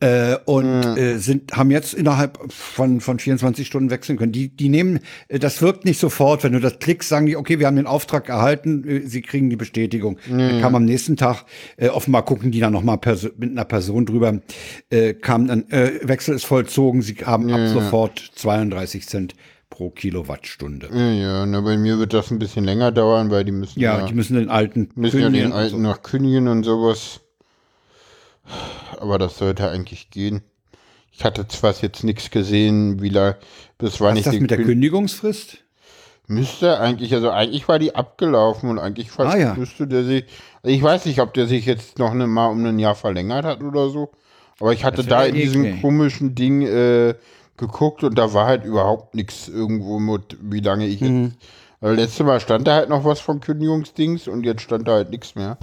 Äh, 0.00 0.36
und 0.44 0.80
mhm. 0.80 0.96
äh, 0.96 1.18
sind, 1.18 1.52
haben 1.52 1.70
jetzt 1.70 1.94
innerhalb 1.94 2.38
von, 2.52 3.00
von 3.00 3.18
24 3.18 3.66
Stunden 3.66 3.90
wechseln 3.90 4.18
können. 4.18 4.32
Die, 4.32 4.48
die 4.48 4.68
nehmen, 4.68 5.00
äh, 5.28 5.38
das 5.38 5.62
wirkt 5.62 5.84
nicht 5.86 5.98
sofort. 5.98 6.44
Wenn 6.44 6.52
du 6.52 6.60
das 6.60 6.80
klickst, 6.80 7.08
sagen 7.08 7.26
die, 7.26 7.36
okay, 7.36 7.58
wir 7.58 7.66
haben 7.66 7.76
den 7.76 7.86
Auftrag 7.86 8.28
erhalten, 8.28 8.86
äh, 8.86 9.00
sie 9.06 9.22
kriegen 9.22 9.48
die 9.48 9.56
Bestätigung. 9.56 10.18
Dann 10.28 10.60
kam 10.60 10.74
am 10.74 10.84
nächsten 10.84 11.16
Tag, 11.16 11.44
äh, 11.78 11.88
offenbar 11.88 12.24
gucken 12.24 12.50
die 12.50 12.60
dann 12.60 12.72
nochmal 12.72 12.98
mit 13.38 13.52
einer 13.52 13.64
Person 13.64 14.04
drüber, 14.04 14.40
äh, 14.90 15.14
kam 15.14 15.46
dann, 15.46 15.70
äh, 15.70 16.00
Wechsel 16.02 16.34
ist 16.34 16.44
vollzogen, 16.44 17.00
sie 17.00 17.14
haben 17.24 17.48
ja. 17.48 17.56
ab 17.56 17.68
sofort 17.68 18.32
32 18.34 19.06
Cent 19.06 19.34
pro 19.70 19.90
Kilowattstunde. 19.90 20.88
Ja, 20.92 21.10
ja, 21.10 21.46
na, 21.46 21.60
bei 21.60 21.76
mir 21.76 21.98
wird 21.98 22.12
das 22.12 22.30
ein 22.30 22.38
bisschen 22.38 22.64
länger 22.64 22.92
dauern, 22.92 23.30
weil 23.30 23.44
die 23.44 23.52
müssen 23.52 23.80
ja, 23.80 23.98
ja 23.98 24.06
die 24.06 24.14
müssen 24.14 24.36
den 24.36 24.48
alten 24.48 24.90
müssen 24.94 25.20
ja 25.20 25.28
den 25.28 25.52
alten 25.52 25.76
so. 25.76 25.82
noch 25.82 26.02
kündigen 26.02 26.48
und 26.48 26.64
sowas. 26.64 27.20
Aber 28.98 29.18
das 29.18 29.38
sollte 29.38 29.68
eigentlich 29.68 30.10
gehen. 30.10 30.42
Ich 31.12 31.24
hatte 31.24 31.48
zwar 31.48 31.74
jetzt 31.80 32.04
nichts 32.04 32.30
gesehen, 32.30 33.00
wie 33.00 33.08
la, 33.08 33.36
das 33.78 34.00
war 34.00 34.08
Was 34.08 34.14
nicht 34.14 34.26
ist 34.26 34.34
das 34.34 34.40
mit 34.40 34.50
der 34.50 34.62
Kündigungsfrist? 34.62 35.58
Müsste 36.28 36.80
eigentlich, 36.80 37.14
also 37.14 37.30
eigentlich 37.30 37.68
war 37.68 37.78
die 37.78 37.94
abgelaufen 37.94 38.68
und 38.68 38.78
eigentlich 38.78 39.10
fast 39.10 39.36
ah, 39.36 39.38
ja. 39.38 39.54
müsste 39.54 39.86
der 39.86 40.02
sich, 40.02 40.24
ich 40.64 40.82
weiß 40.82 41.06
nicht, 41.06 41.20
ob 41.20 41.34
der 41.34 41.46
sich 41.46 41.66
jetzt 41.66 41.98
noch 41.98 42.14
ne, 42.14 42.26
mal 42.26 42.48
um 42.48 42.64
ein 42.64 42.78
Jahr 42.80 42.96
verlängert 42.96 43.44
hat 43.44 43.62
oder 43.62 43.90
so, 43.90 44.10
aber 44.58 44.72
ich 44.72 44.84
hatte 44.84 45.04
da 45.04 45.24
in 45.24 45.36
diesem 45.36 45.80
komischen 45.80 46.34
Ding 46.34 46.62
äh, 46.62 47.14
geguckt 47.58 48.04
und 48.04 48.16
da 48.16 48.32
war 48.32 48.46
halt 48.46 48.64
überhaupt 48.64 49.14
nichts 49.14 49.48
irgendwo 49.48 49.98
mit, 49.98 50.36
wie 50.40 50.60
lange 50.60 50.86
ich 50.86 51.00
mhm. 51.00 51.24
jetzt. 51.24 51.36
Also 51.80 51.94
letztes 51.94 52.26
Mal 52.26 52.40
stand 52.40 52.66
da 52.66 52.74
halt 52.74 52.88
noch 52.88 53.04
was 53.04 53.20
von 53.20 53.40
Kündigungsdings 53.40 54.28
und 54.28 54.44
jetzt 54.44 54.62
stand 54.62 54.88
da 54.88 54.92
halt 54.94 55.10
nichts 55.10 55.34
mehr. 55.34 55.58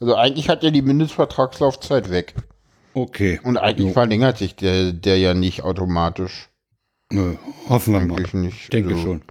Also 0.00 0.14
eigentlich 0.14 0.48
hat 0.48 0.62
ja 0.62 0.70
die 0.70 0.82
Mindestvertragslaufzeit 0.82 2.10
weg. 2.10 2.34
Okay. 2.94 3.40
Und 3.42 3.56
eigentlich 3.56 3.88
jo. 3.88 3.92
verlängert 3.92 4.38
sich 4.38 4.56
der, 4.56 4.92
der 4.92 5.18
ja 5.18 5.34
nicht 5.34 5.62
automatisch. 5.62 6.48
Nö, 7.12 7.34
hoffen 7.68 7.94
wir 7.94 8.00
eigentlich 8.00 8.32
mal. 8.32 8.40
Nicht. 8.40 8.62
Ich 8.62 8.70
denke 8.70 8.94
so. 8.94 9.02
schon. 9.02 9.22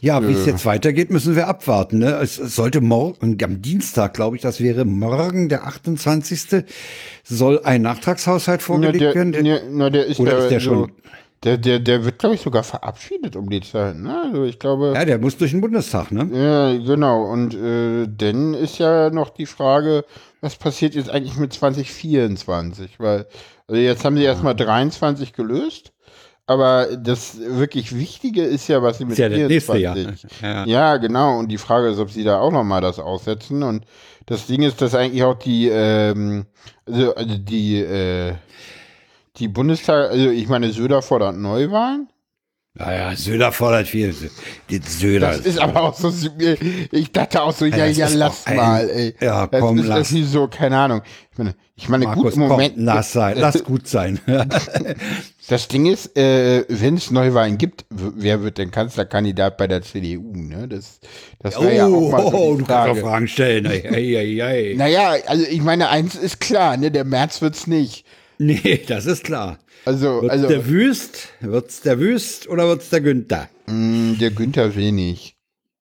Ja, 0.00 0.26
wie 0.26 0.32
es 0.32 0.46
jetzt 0.46 0.66
weitergeht, 0.66 1.10
müssen 1.10 1.36
wir 1.36 1.46
abwarten. 1.46 1.98
Ne? 1.98 2.18
Es 2.20 2.34
sollte 2.34 2.80
morgen, 2.80 3.38
am 3.40 3.62
Dienstag, 3.62 4.14
glaube 4.14 4.34
ich, 4.34 4.42
das 4.42 4.60
wäre 4.60 4.84
morgen, 4.84 5.48
der 5.48 5.64
28. 5.64 6.64
soll 7.22 7.60
ein 7.62 7.82
Nachtragshaushalt 7.82 8.62
vorgelegt 8.62 8.96
na, 9.00 9.06
der, 9.06 9.14
werden. 9.14 9.44
Der, 9.44 9.62
na, 9.70 9.90
der 9.90 10.06
ist 10.06 10.18
Oder 10.18 10.32
der, 10.32 10.40
ist 10.40 10.50
der 10.50 10.60
schon? 10.60 10.92
Der, 11.44 11.58
der, 11.58 11.80
der 11.80 12.04
wird, 12.04 12.18
glaube 12.20 12.36
ich, 12.36 12.40
sogar 12.40 12.62
verabschiedet 12.62 13.34
um 13.34 13.50
die 13.50 13.60
Zeit. 13.60 13.96
Ne? 13.96 14.22
Also 14.26 14.44
ich 14.44 14.58
glaube. 14.58 14.92
Ja, 14.94 15.04
der 15.04 15.18
muss 15.18 15.36
durch 15.36 15.50
den 15.50 15.60
Bundestag, 15.60 16.12
ne? 16.12 16.28
Ja, 16.32 16.78
genau. 16.78 17.24
Und 17.24 17.54
äh, 17.54 18.06
dann 18.08 18.54
ist 18.54 18.78
ja 18.78 19.10
noch 19.10 19.30
die 19.30 19.46
Frage, 19.46 20.04
was 20.40 20.56
passiert 20.56 20.94
jetzt 20.94 21.10
eigentlich 21.10 21.36
mit 21.36 21.52
2024? 21.52 23.00
Weil, 23.00 23.26
also 23.66 23.80
jetzt 23.80 24.04
haben 24.04 24.16
sie 24.16 24.22
erstmal 24.22 24.54
23 24.54 25.32
gelöst. 25.32 25.92
Aber 26.46 26.96
das 26.96 27.38
wirklich 27.38 27.96
Wichtige 27.96 28.42
ist 28.42 28.68
ja, 28.68 28.82
was 28.82 28.98
sie 28.98 29.04
mit 29.04 29.12
ist 29.12 29.18
ja 29.18 29.30
24. 29.30 30.40
Jahr. 30.40 30.66
Ja. 30.66 30.66
ja, 30.66 30.96
genau. 30.96 31.38
Und 31.38 31.48
die 31.48 31.58
Frage 31.58 31.88
ist, 31.88 31.98
ob 31.98 32.10
sie 32.10 32.24
da 32.24 32.40
auch 32.40 32.50
nochmal 32.50 32.80
das 32.80 32.98
aussetzen. 32.98 33.62
Und 33.62 33.84
das 34.26 34.46
Ding 34.46 34.62
ist, 34.62 34.80
dass 34.80 34.94
eigentlich 34.94 35.22
auch 35.22 35.38
die, 35.38 35.68
ähm, 35.68 36.46
also, 36.84 37.14
also 37.14 37.38
die, 37.38 37.80
äh, 37.80 38.34
die 39.36 39.48
Bundestag, 39.48 40.10
also 40.10 40.30
ich 40.30 40.48
meine, 40.48 40.72
Söder 40.72 41.02
fordert 41.02 41.36
Neuwahlen. 41.36 42.08
Naja, 42.74 43.14
Söder 43.14 43.52
fordert 43.52 43.86
viel. 43.86 44.14
Söder. 44.14 45.28
Das 45.28 45.40
ist 45.40 45.58
aber 45.58 45.82
auch 45.82 45.94
so, 45.94 46.10
ich 46.90 47.12
dachte 47.12 47.42
auch 47.42 47.52
so, 47.52 47.66
ja, 47.66 47.84
ja, 47.84 48.08
lass 48.14 48.46
mal, 48.46 48.88
ey. 48.88 49.14
Ja, 49.20 49.46
komm, 49.46 49.76
das 49.76 49.84
ist, 49.84 49.88
lass. 49.88 49.98
Das 49.98 50.12
ist 50.12 50.32
so, 50.32 50.48
keine 50.48 50.78
Ahnung. 50.78 51.02
Ich 51.30 51.38
meine, 51.38 51.54
ich 51.74 51.88
meine 51.90 52.04
Markus, 52.06 52.22
gut, 52.22 52.32
im 52.34 52.48
Moment. 52.48 52.74
Komm, 52.76 52.84
lass 52.84 53.12
sein, 53.12 53.36
lass 53.38 53.62
gut 53.66 53.86
sein. 53.86 54.20
das 55.48 55.68
Ding 55.68 55.84
ist, 55.84 56.16
äh, 56.16 56.64
wenn 56.68 56.96
es 56.96 57.10
Neuwahlen 57.10 57.58
gibt, 57.58 57.84
wer 57.90 58.42
wird 58.42 58.56
denn 58.56 58.70
Kanzlerkandidat 58.70 59.58
bei 59.58 59.66
der 59.66 59.82
CDU, 59.82 60.32
ne? 60.34 60.66
Das, 60.66 61.00
das 61.40 61.58
oh, 61.58 61.64
ja 61.64 61.86
auch 61.86 62.10
mal 62.10 62.22
so 62.22 62.32
oh, 62.32 62.56
du 62.56 62.64
kannst 62.64 62.98
auch 62.98 63.06
Fragen 63.06 63.28
stellen. 63.28 63.66
Ei, 63.66 63.82
ei, 63.84 64.42
ei. 64.42 64.74
Naja, 64.78 65.16
also 65.26 65.44
ich 65.44 65.60
meine, 65.60 65.90
eins 65.90 66.14
ist 66.14 66.40
klar, 66.40 66.78
ne? 66.78 66.90
Der 66.90 67.04
März 67.04 67.42
wird's 67.42 67.66
nicht. 67.66 68.06
Nee, 68.42 68.82
das 68.88 69.06
ist 69.06 69.24
klar. 69.24 69.58
Also, 69.84 70.22
wird's 70.22 70.30
also. 70.30 70.48
der 70.48 70.68
Wüst? 70.68 71.28
Wird's 71.40 71.80
der 71.80 71.98
Wüst 71.98 72.48
oder 72.48 72.68
wird's 72.68 72.90
der 72.90 73.00
Günther? 73.00 73.48
Mm, 73.66 74.14
der 74.18 74.30
Günther 74.30 74.74
wenig. 74.74 75.36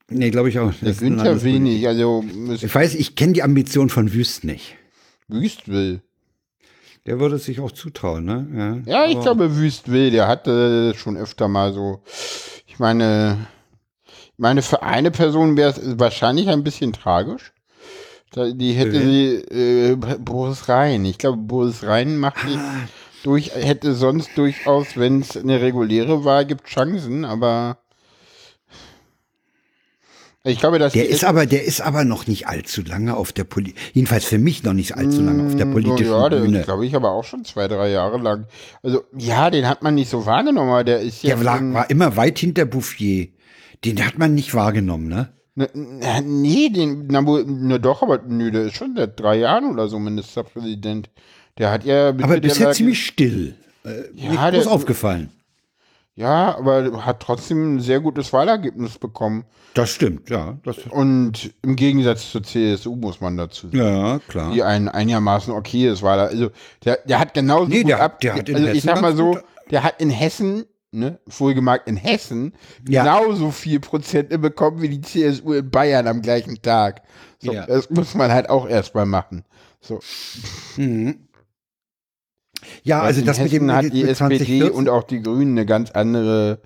Nee, 0.10 0.30
glaube 0.30 0.50
ich 0.50 0.60
auch. 0.60 0.74
Der 0.82 0.94
Günther 0.94 1.44
wenig. 1.44 1.88
Also, 1.88 2.24
ich 2.54 2.74
weiß, 2.74 2.96
ich 2.96 3.16
kenne 3.16 3.34
die 3.34 3.44
Ambition 3.44 3.90
von 3.90 4.14
Wüst 4.14 4.44
nicht. 4.44 4.76
Wüst 5.28 5.70
will. 5.70 6.02
Der 7.06 7.20
würde 7.20 7.38
es 7.38 7.46
sich 7.46 7.60
auch 7.60 7.72
zutrauen, 7.72 8.26
ne? 8.26 8.84
Ja, 8.86 9.06
ja 9.06 9.10
ich 9.10 9.20
glaube, 9.20 9.56
Wüst 9.58 9.92
will. 9.92 10.12
Der 10.12 10.28
hatte 10.28 10.94
schon 10.96 11.18
öfter 11.18 11.48
mal 11.48 11.74
so. 11.74 12.04
Ich 12.68 12.78
meine, 12.78 13.48
ich 14.06 14.38
meine, 14.38 14.62
für 14.62 14.84
eine 14.84 15.10
Person 15.10 15.58
wäre 15.58 15.72
es 15.72 16.00
wahrscheinlich 16.00 16.50
ein 16.50 16.64
bisschen 16.64 16.94
tragisch. 16.94 17.54
Die 18.34 18.74
hätte 18.74 18.98
äh. 18.98 19.02
sie 19.02 19.36
äh, 19.54 19.96
Boris 19.96 20.70
Rhein. 20.70 21.04
Ich 21.06 21.18
glaube, 21.18 21.38
Boris 21.38 21.84
Rhein 21.84 22.18
macht 22.18 22.46
nicht 22.46 22.58
ah. 22.58 22.88
durch, 23.24 23.54
hätte 23.54 23.94
sonst 23.94 24.38
durchaus, 24.38 24.96
wenn 24.96 25.20
es 25.20 25.36
eine 25.36 25.62
reguläre 25.62 26.24
Wahl 26.24 26.46
gibt, 26.46 26.66
Chancen, 26.68 27.26
aber 27.26 27.78
ich 30.44 30.60
glaube, 30.60 30.80
dass 30.80 30.94
der 30.94 31.08
ist 31.08 31.24
aber, 31.24 31.46
der 31.46 31.64
ist 31.66 31.82
aber 31.82 32.04
noch 32.04 32.26
nicht 32.26 32.48
allzu 32.48 32.82
lange 32.82 33.16
auf 33.16 33.32
der 33.32 33.44
Politik, 33.44 33.78
jedenfalls 33.94 34.26
für 34.26 34.40
mich 34.40 34.64
noch 34.64 34.74
nicht 34.74 34.98
allzu 34.98 35.22
lange 35.22 35.46
auf 35.46 35.56
der 35.56 35.68
mm, 35.68 35.74
politischen 35.74 36.12
ja, 36.12 36.30
Bühne. 36.30 36.58
Ja, 36.60 36.64
glaube 36.64 36.86
ich, 36.88 36.96
aber 36.96 37.12
auch 37.12 37.24
schon 37.24 37.46
zwei, 37.46 37.68
drei 37.68 37.92
Jahre 37.92 38.18
lang. 38.18 38.48
Also 38.82 39.04
ja, 39.16 39.52
den 39.52 39.68
hat 39.68 39.84
man 39.84 39.94
nicht 39.94 40.10
so 40.10 40.26
wahrgenommen, 40.26 40.72
aber 40.72 40.84
der 40.84 41.02
ist 41.02 41.22
ja. 41.22 41.36
Der 41.36 41.46
war, 41.46 41.74
war 41.74 41.90
immer 41.92 42.16
weit 42.16 42.40
hinter 42.40 42.66
Bouffier. 42.66 43.28
Den 43.86 44.04
hat 44.04 44.18
man 44.18 44.34
nicht 44.34 44.56
wahrgenommen, 44.56 45.08
ne? 45.08 45.32
Ne, 45.54 45.70
nee, 46.24 46.70
den, 46.70 47.08
na, 47.08 47.22
ne, 47.22 47.80
doch, 47.80 48.02
aber 48.02 48.20
nö, 48.26 48.52
der 48.52 48.64
ist 48.64 48.76
schon 48.76 48.96
seit 48.96 49.20
drei 49.20 49.38
Jahren 49.38 49.66
oder 49.66 49.88
so 49.90 50.00
Ministerpräsident. 50.00 51.10
Der 51.58 51.72
hat 51.72 51.84
ja. 51.84 52.10
Aber 52.10 52.40
bisher 52.40 52.68
Lage, 52.68 52.78
ziemlich 52.78 53.06
still. 53.06 53.56
Äh, 53.84 54.04
ja, 54.14 54.50
der, 54.50 54.72
aufgefallen. 54.72 55.30
Ja, 56.16 56.58
aber 56.58 57.06
hat 57.06 57.20
trotzdem 57.22 57.76
ein 57.76 57.80
sehr 57.80 58.00
gutes 58.00 58.32
Wahlergebnis 58.32 58.98
bekommen. 58.98 59.46
Das 59.74 59.90
stimmt, 59.90 60.30
ja. 60.30 60.58
Das 60.64 60.78
Und 60.90 61.54
im 61.62 61.76
Gegensatz 61.76 62.32
zur 62.32 62.44
CSU 62.44 62.96
muss 62.96 63.22
man 63.22 63.38
dazu 63.38 63.68
sagen. 63.68 63.78
Ja, 63.78 64.20
klar. 64.28 64.54
Die 64.54 64.64
ein 64.64 64.90
einigermaßen 64.90 65.54
okayes 65.54 66.02
Wahler. 66.02 66.28
Also 66.28 66.52
der, 66.84 67.00
der 67.06 67.20
hat 67.20 67.34
genauso 67.34 67.70
nee, 67.70 67.82
gut 67.82 67.90
der, 67.90 68.02
ab. 68.02 68.20
Der 68.20 68.36
hat 68.36 68.50
in 68.50 68.56
also 68.56 68.68
Hessen 68.68 68.78
ich 68.78 68.84
sag 68.84 69.02
mal 69.02 69.16
so, 69.16 69.38
der 69.70 69.84
hat 69.84 70.02
in 70.02 70.10
Hessen 70.10 70.66
ne, 70.92 71.20
wohlgemerkt 71.26 71.88
in 71.88 71.96
Hessen, 71.96 72.54
ja. 72.88 73.04
genauso 73.04 73.52
viel 73.52 73.80
Prozente 73.80 74.38
bekommen 74.38 74.82
wie 74.82 74.90
die 74.90 75.02
CSU 75.02 75.54
in 75.54 75.70
Bayern 75.70 76.08
am 76.08 76.22
gleichen 76.22 76.62
Tag. 76.62 77.02
So, 77.40 77.54
ja. 77.54 77.66
Das 77.66 77.90
muss 77.90 78.14
man 78.14 78.32
halt 78.32 78.50
auch 78.50 78.68
erstmal 78.68 79.06
machen. 79.06 79.44
So. 79.80 80.00
Mhm. 80.78 81.28
Ja, 82.84 83.00
Weil 83.00 83.08
also 83.08 83.22
das 83.22 83.40
Hessen 83.40 83.52
mit 83.52 83.62
dem 83.62 83.72
hat 83.72 83.94
die 83.94 84.04
SPD 84.04 84.64
und 84.70 84.90
auch 84.90 85.04
die 85.04 85.22
Grünen 85.22 85.58
eine 85.58 85.66
ganz 85.66 85.92
andere 85.92 86.62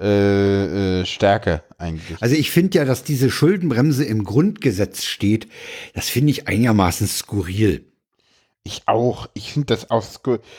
äh, 0.00 1.00
äh, 1.00 1.06
Stärke 1.06 1.62
eigentlich. 1.78 2.20
Also 2.20 2.34
ich 2.34 2.50
finde 2.50 2.78
ja, 2.78 2.84
dass 2.84 3.04
diese 3.04 3.30
Schuldenbremse 3.30 4.04
im 4.04 4.24
Grundgesetz 4.24 5.04
steht, 5.04 5.48
das 5.94 6.08
finde 6.08 6.32
ich 6.32 6.48
einigermaßen 6.48 7.06
skurril. 7.06 7.86
Ich 8.66 8.82
auch. 8.86 9.28
Ich 9.32 9.52
finde 9.52 9.66
das 9.66 9.92
auch. 9.92 10.04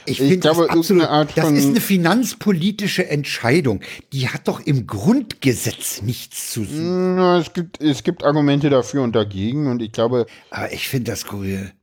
Ich, 0.06 0.22
ich 0.22 0.40
glaube, 0.40 0.66
das 0.68 0.78
absolut. 0.78 1.04
das 1.36 1.52
ist 1.52 1.68
eine 1.68 1.82
finanzpolitische 1.82 3.06
Entscheidung. 3.06 3.82
Die 4.14 4.30
hat 4.30 4.48
doch 4.48 4.62
im 4.62 4.88
Grundgesetz 4.88 6.02
nichts 6.02 6.50
zu 6.50 6.64
suchen. 6.64 7.18
Na, 7.18 7.40
es 7.40 7.52
gibt 7.52 7.82
es 7.82 8.04
gibt 8.04 8.24
Argumente 8.24 8.70
dafür 8.70 9.04
und 9.04 9.14
dagegen 9.14 9.68
und 9.68 9.82
ich 9.82 9.92
glaube. 9.92 10.26
Aber 10.52 10.72
ich 10.72 10.88
finde 10.88 11.12
das 11.12 11.20
skurril. 11.22 11.74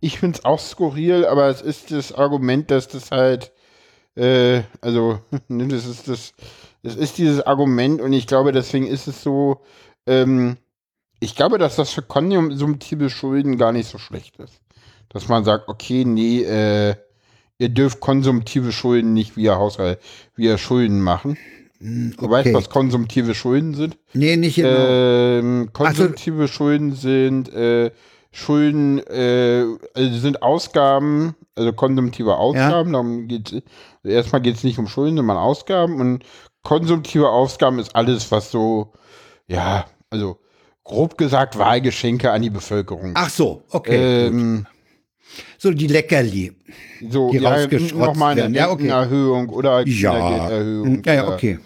Ich 0.00 0.18
finde 0.18 0.36
es 0.36 0.44
auch 0.44 0.60
skurril, 0.60 1.24
aber 1.24 1.48
es 1.48 1.62
ist 1.62 1.92
das 1.92 2.12
Argument, 2.12 2.70
dass 2.70 2.86
das 2.86 3.10
halt, 3.10 3.52
äh, 4.16 4.64
also 4.82 5.20
ne, 5.48 5.66
das 5.68 5.86
ist 5.86 6.08
das, 6.08 6.34
es 6.82 6.94
ist 6.94 7.16
dieses 7.16 7.40
Argument 7.40 8.02
und 8.02 8.12
ich 8.12 8.26
glaube, 8.26 8.52
deswegen 8.52 8.86
ist 8.86 9.06
es 9.06 9.22
so. 9.22 9.62
Ähm, 10.06 10.58
ich 11.20 11.34
glaube, 11.34 11.56
dass 11.56 11.76
das 11.76 11.92
für 11.92 12.02
konsumtive 12.02 13.08
Schulden 13.08 13.56
gar 13.56 13.72
nicht 13.72 13.88
so 13.88 13.96
schlecht 13.96 14.36
ist 14.36 14.60
dass 15.08 15.28
man 15.28 15.44
sagt, 15.44 15.68
okay, 15.68 16.04
nee, 16.04 16.42
äh, 16.42 16.94
ihr 17.58 17.68
dürft 17.68 18.00
konsumtive 18.00 18.72
Schulden 18.72 19.14
nicht 19.14 19.36
via 19.36 19.56
Haushalt, 19.56 19.98
via 20.34 20.58
Schulden 20.58 21.00
machen. 21.00 21.38
Okay. 21.78 22.14
Du 22.18 22.30
weißt, 22.30 22.54
was 22.54 22.70
konsumtive 22.70 23.34
Schulden 23.34 23.74
sind? 23.74 23.98
Nee, 24.14 24.36
nicht 24.36 24.56
genau. 24.56 24.68
Ähm, 24.68 25.70
konsumtive 25.72 26.42
also, 26.42 26.52
Schulden 26.52 26.94
sind 26.94 27.52
äh, 27.52 27.90
Schulden, 28.32 28.98
äh, 29.06 29.64
also 29.94 30.18
sind 30.18 30.42
Ausgaben, 30.42 31.34
also 31.54 31.72
konsumtive 31.72 32.36
Ausgaben, 32.36 32.90
ja. 32.90 32.92
darum 32.92 33.28
geht's, 33.28 33.52
also 33.52 34.16
erstmal 34.16 34.40
geht 34.42 34.56
es 34.56 34.64
nicht 34.64 34.78
um 34.78 34.88
Schulden, 34.88 35.16
sondern 35.16 35.36
Ausgaben 35.36 36.00
und 36.00 36.24
konsumtive 36.62 37.28
Ausgaben 37.28 37.78
ist 37.78 37.94
alles, 37.94 38.30
was 38.30 38.50
so, 38.50 38.92
ja, 39.46 39.86
also 40.10 40.38
grob 40.84 41.18
gesagt 41.18 41.58
Wahlgeschenke 41.58 42.30
an 42.30 42.42
die 42.42 42.50
Bevölkerung. 42.50 43.12
Ach 43.14 43.30
so, 43.30 43.64
okay. 43.70 44.26
Ähm, 44.26 44.66
So 45.58 45.70
die 45.70 45.86
Leckerli. 45.86 46.52
So, 47.10 47.30
die 47.30 47.38
ja, 47.38 47.52
rausgeschrotzt 47.54 47.94
nochmal 47.94 48.32
eine 48.32 48.42
werden. 48.42 48.54
Ja, 48.54 48.70
okay. 48.70 48.88
Erhöhung 48.88 49.48
oder 49.50 49.86
Ja, 49.86 50.12
Kindergelderhöhung. 50.12 51.02
ja, 51.04 51.14
ja, 51.14 51.24
oder- 51.26 51.34
okay. 51.34 51.58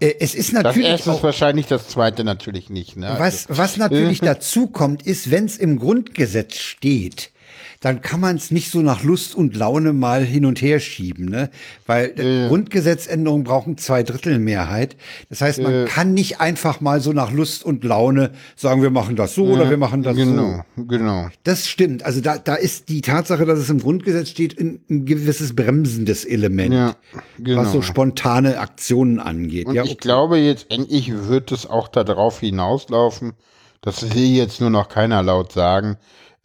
Äh, 0.00 0.14
es 0.20 0.34
ist 0.34 0.48
Das 0.52 0.62
natürlich 0.62 0.88
erste 0.88 1.10
ist 1.10 1.16
auch, 1.16 1.22
wahrscheinlich, 1.22 1.66
das 1.66 1.88
zweite 1.88 2.22
natürlich 2.22 2.68
nicht. 2.70 2.96
Ne? 2.96 3.06
was, 3.18 3.46
Also, 3.48 3.58
was 3.62 3.76
natürlich 3.78 4.20
dazu 4.32 4.66
kommt, 4.66 5.02
ist, 5.06 5.30
wenn 5.30 5.46
es 5.46 5.56
im 5.56 5.78
Grundgesetz 5.78 6.56
steht, 6.58 7.30
dann 7.80 8.00
kann 8.00 8.20
man 8.20 8.36
es 8.36 8.50
nicht 8.50 8.70
so 8.70 8.80
nach 8.80 9.02
Lust 9.02 9.34
und 9.34 9.56
Laune 9.56 9.92
mal 9.92 10.24
hin 10.24 10.44
und 10.44 10.62
her 10.62 10.80
schieben, 10.80 11.26
ne? 11.26 11.50
Weil 11.86 12.12
äh, 12.18 12.48
Grundgesetzänderungen 12.48 13.44
brauchen 13.44 13.78
zwei 13.78 14.02
Drittel 14.02 14.38
Mehrheit. 14.38 14.96
Das 15.28 15.40
heißt, 15.40 15.60
man 15.60 15.86
kann 15.86 16.14
nicht 16.14 16.40
einfach 16.40 16.80
mal 16.80 17.00
so 17.00 17.12
nach 17.12 17.32
Lust 17.32 17.64
und 17.64 17.84
Laune 17.84 18.32
sagen, 18.54 18.82
wir 18.82 18.90
machen 18.90 19.16
das 19.16 19.34
so 19.34 19.46
oder 19.46 19.68
wir 19.70 19.76
machen 19.76 20.02
das 20.02 20.16
so. 20.16 20.24
genau, 20.24 20.64
genau. 20.76 21.28
Das 21.44 21.68
stimmt. 21.68 22.04
Also 22.04 22.20
da, 22.20 22.38
da 22.38 22.54
ist 22.54 22.88
die 22.88 23.00
Tatsache, 23.00 23.44
dass 23.44 23.58
es 23.58 23.70
im 23.70 23.80
Grundgesetz 23.80 24.30
steht, 24.30 24.58
ein, 24.58 24.80
ein 24.90 25.04
gewisses 25.06 25.54
bremsendes 25.54 26.24
Element, 26.24 26.74
Ja, 26.74 26.96
genau. 27.38 27.62
was 27.62 27.72
so 27.72 27.82
spontane 27.82 28.58
Aktionen 28.58 29.20
angeht. 29.20 29.66
Und 29.66 29.74
ja, 29.74 29.84
ich 29.84 29.92
okay. 29.92 30.00
glaube, 30.00 30.38
jetzt 30.38 30.66
endlich 30.70 31.12
wird 31.28 31.52
es 31.52 31.66
auch 31.66 31.88
darauf 31.88 32.40
hinauslaufen, 32.40 33.32
das 33.82 34.14
will 34.14 34.24
jetzt 34.24 34.60
nur 34.60 34.70
noch 34.70 34.88
keiner 34.88 35.22
laut 35.22 35.52
sagen, 35.52 35.96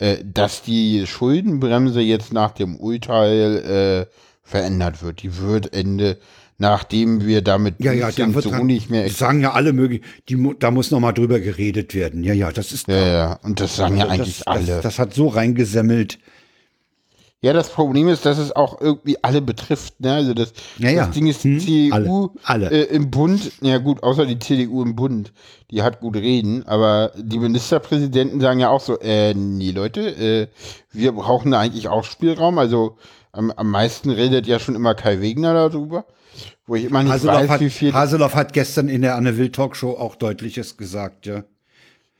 äh, 0.01 0.17
dass 0.25 0.63
die 0.63 1.05
Schuldenbremse 1.05 2.01
jetzt 2.01 2.33
nach 2.33 2.51
dem 2.51 2.75
Urteil 2.75 4.07
äh, 4.09 4.15
verändert 4.41 5.03
wird. 5.03 5.21
Die 5.21 5.37
wird 5.37 5.73
Ende, 5.73 6.17
nachdem 6.57 7.25
wir 7.25 7.43
damit 7.43 7.75
ja, 7.77 7.93
ja, 7.93 8.09
da 8.09 8.33
wird 8.33 8.43
so 8.43 8.49
dran- 8.49 8.65
nicht 8.65 8.89
mehr. 8.89 9.03
das 9.03 9.19
sagen 9.19 9.41
ja 9.41 9.51
alle 9.51 9.73
möglich. 9.73 10.01
Die, 10.27 10.55
da 10.57 10.71
muss 10.71 10.89
noch 10.89 10.99
mal 10.99 11.11
drüber 11.11 11.39
geredet 11.39 11.93
werden. 11.93 12.23
Ja, 12.23 12.33
ja, 12.33 12.51
das 12.51 12.71
ist 12.71 12.87
Ja, 12.87 13.07
ja, 13.07 13.33
und 13.43 13.59
das 13.59 13.75
sagen 13.75 13.97
ja 13.97 14.05
das, 14.05 14.13
eigentlich 14.13 14.37
das, 14.39 14.47
alle. 14.47 14.65
Das, 14.65 14.81
das 14.81 14.99
hat 14.99 15.13
so 15.13 15.27
reingesemmelt. 15.27 16.17
Ja, 17.43 17.53
das 17.53 17.69
Problem 17.69 18.07
ist, 18.07 18.23
dass 18.27 18.37
es 18.37 18.55
auch 18.55 18.79
irgendwie 18.79 19.17
alle 19.23 19.41
betrifft. 19.41 19.99
Ne? 19.99 20.13
Also 20.13 20.35
das, 20.35 20.53
Ja, 20.77 20.91
ja. 20.91 21.05
das 21.05 21.15
Ding 21.15 21.25
ist, 21.25 21.43
die 21.43 21.55
Hm, 21.55 21.59
CDU 21.59 22.29
alle, 22.43 22.69
alle. 22.69 22.71
Äh, 22.71 22.95
im 22.95 23.09
Bund, 23.09 23.51
ja 23.61 23.79
gut, 23.79 24.03
außer 24.03 24.27
die 24.27 24.37
CDU 24.37 24.83
im 24.83 24.95
Bund, 24.95 25.33
die 25.71 25.81
hat 25.81 26.01
gut 26.01 26.15
reden, 26.17 26.63
aber 26.67 27.11
die 27.17 27.39
Ministerpräsidenten 27.39 28.39
sagen 28.41 28.59
ja 28.59 28.69
auch 28.69 28.81
so, 28.81 28.99
äh, 28.99 29.33
nee 29.33 29.71
Leute, 29.71 30.01
äh, 30.01 30.47
wir 30.91 31.13
brauchen 31.13 31.51
da 31.51 31.59
eigentlich 31.61 31.87
auch 31.87 32.03
Spielraum. 32.03 32.59
Also 32.59 32.97
am, 33.31 33.49
am 33.49 33.71
meisten 33.71 34.11
redet 34.11 34.45
ja 34.45 34.59
schon 34.59 34.75
immer 34.75 34.93
Kai 34.93 35.19
Wegner 35.19 35.53
darüber, 35.55 36.05
wo 36.67 36.75
ich 36.75 36.85
immer 36.85 37.01
nicht 37.01 37.11
Haseloff 37.11 37.35
weiß, 37.41 37.49
hat, 37.49 37.61
wie 37.61 37.69
viel. 37.71 37.91
Haseloff 37.91 38.35
hat 38.35 38.53
gestern 38.53 38.87
in 38.87 39.01
der 39.01 39.15
Anne 39.15 39.37
Will 39.37 39.49
Talkshow 39.49 39.97
auch 39.97 40.15
deutliches 40.15 40.77
gesagt, 40.77 41.25
ja. 41.25 41.43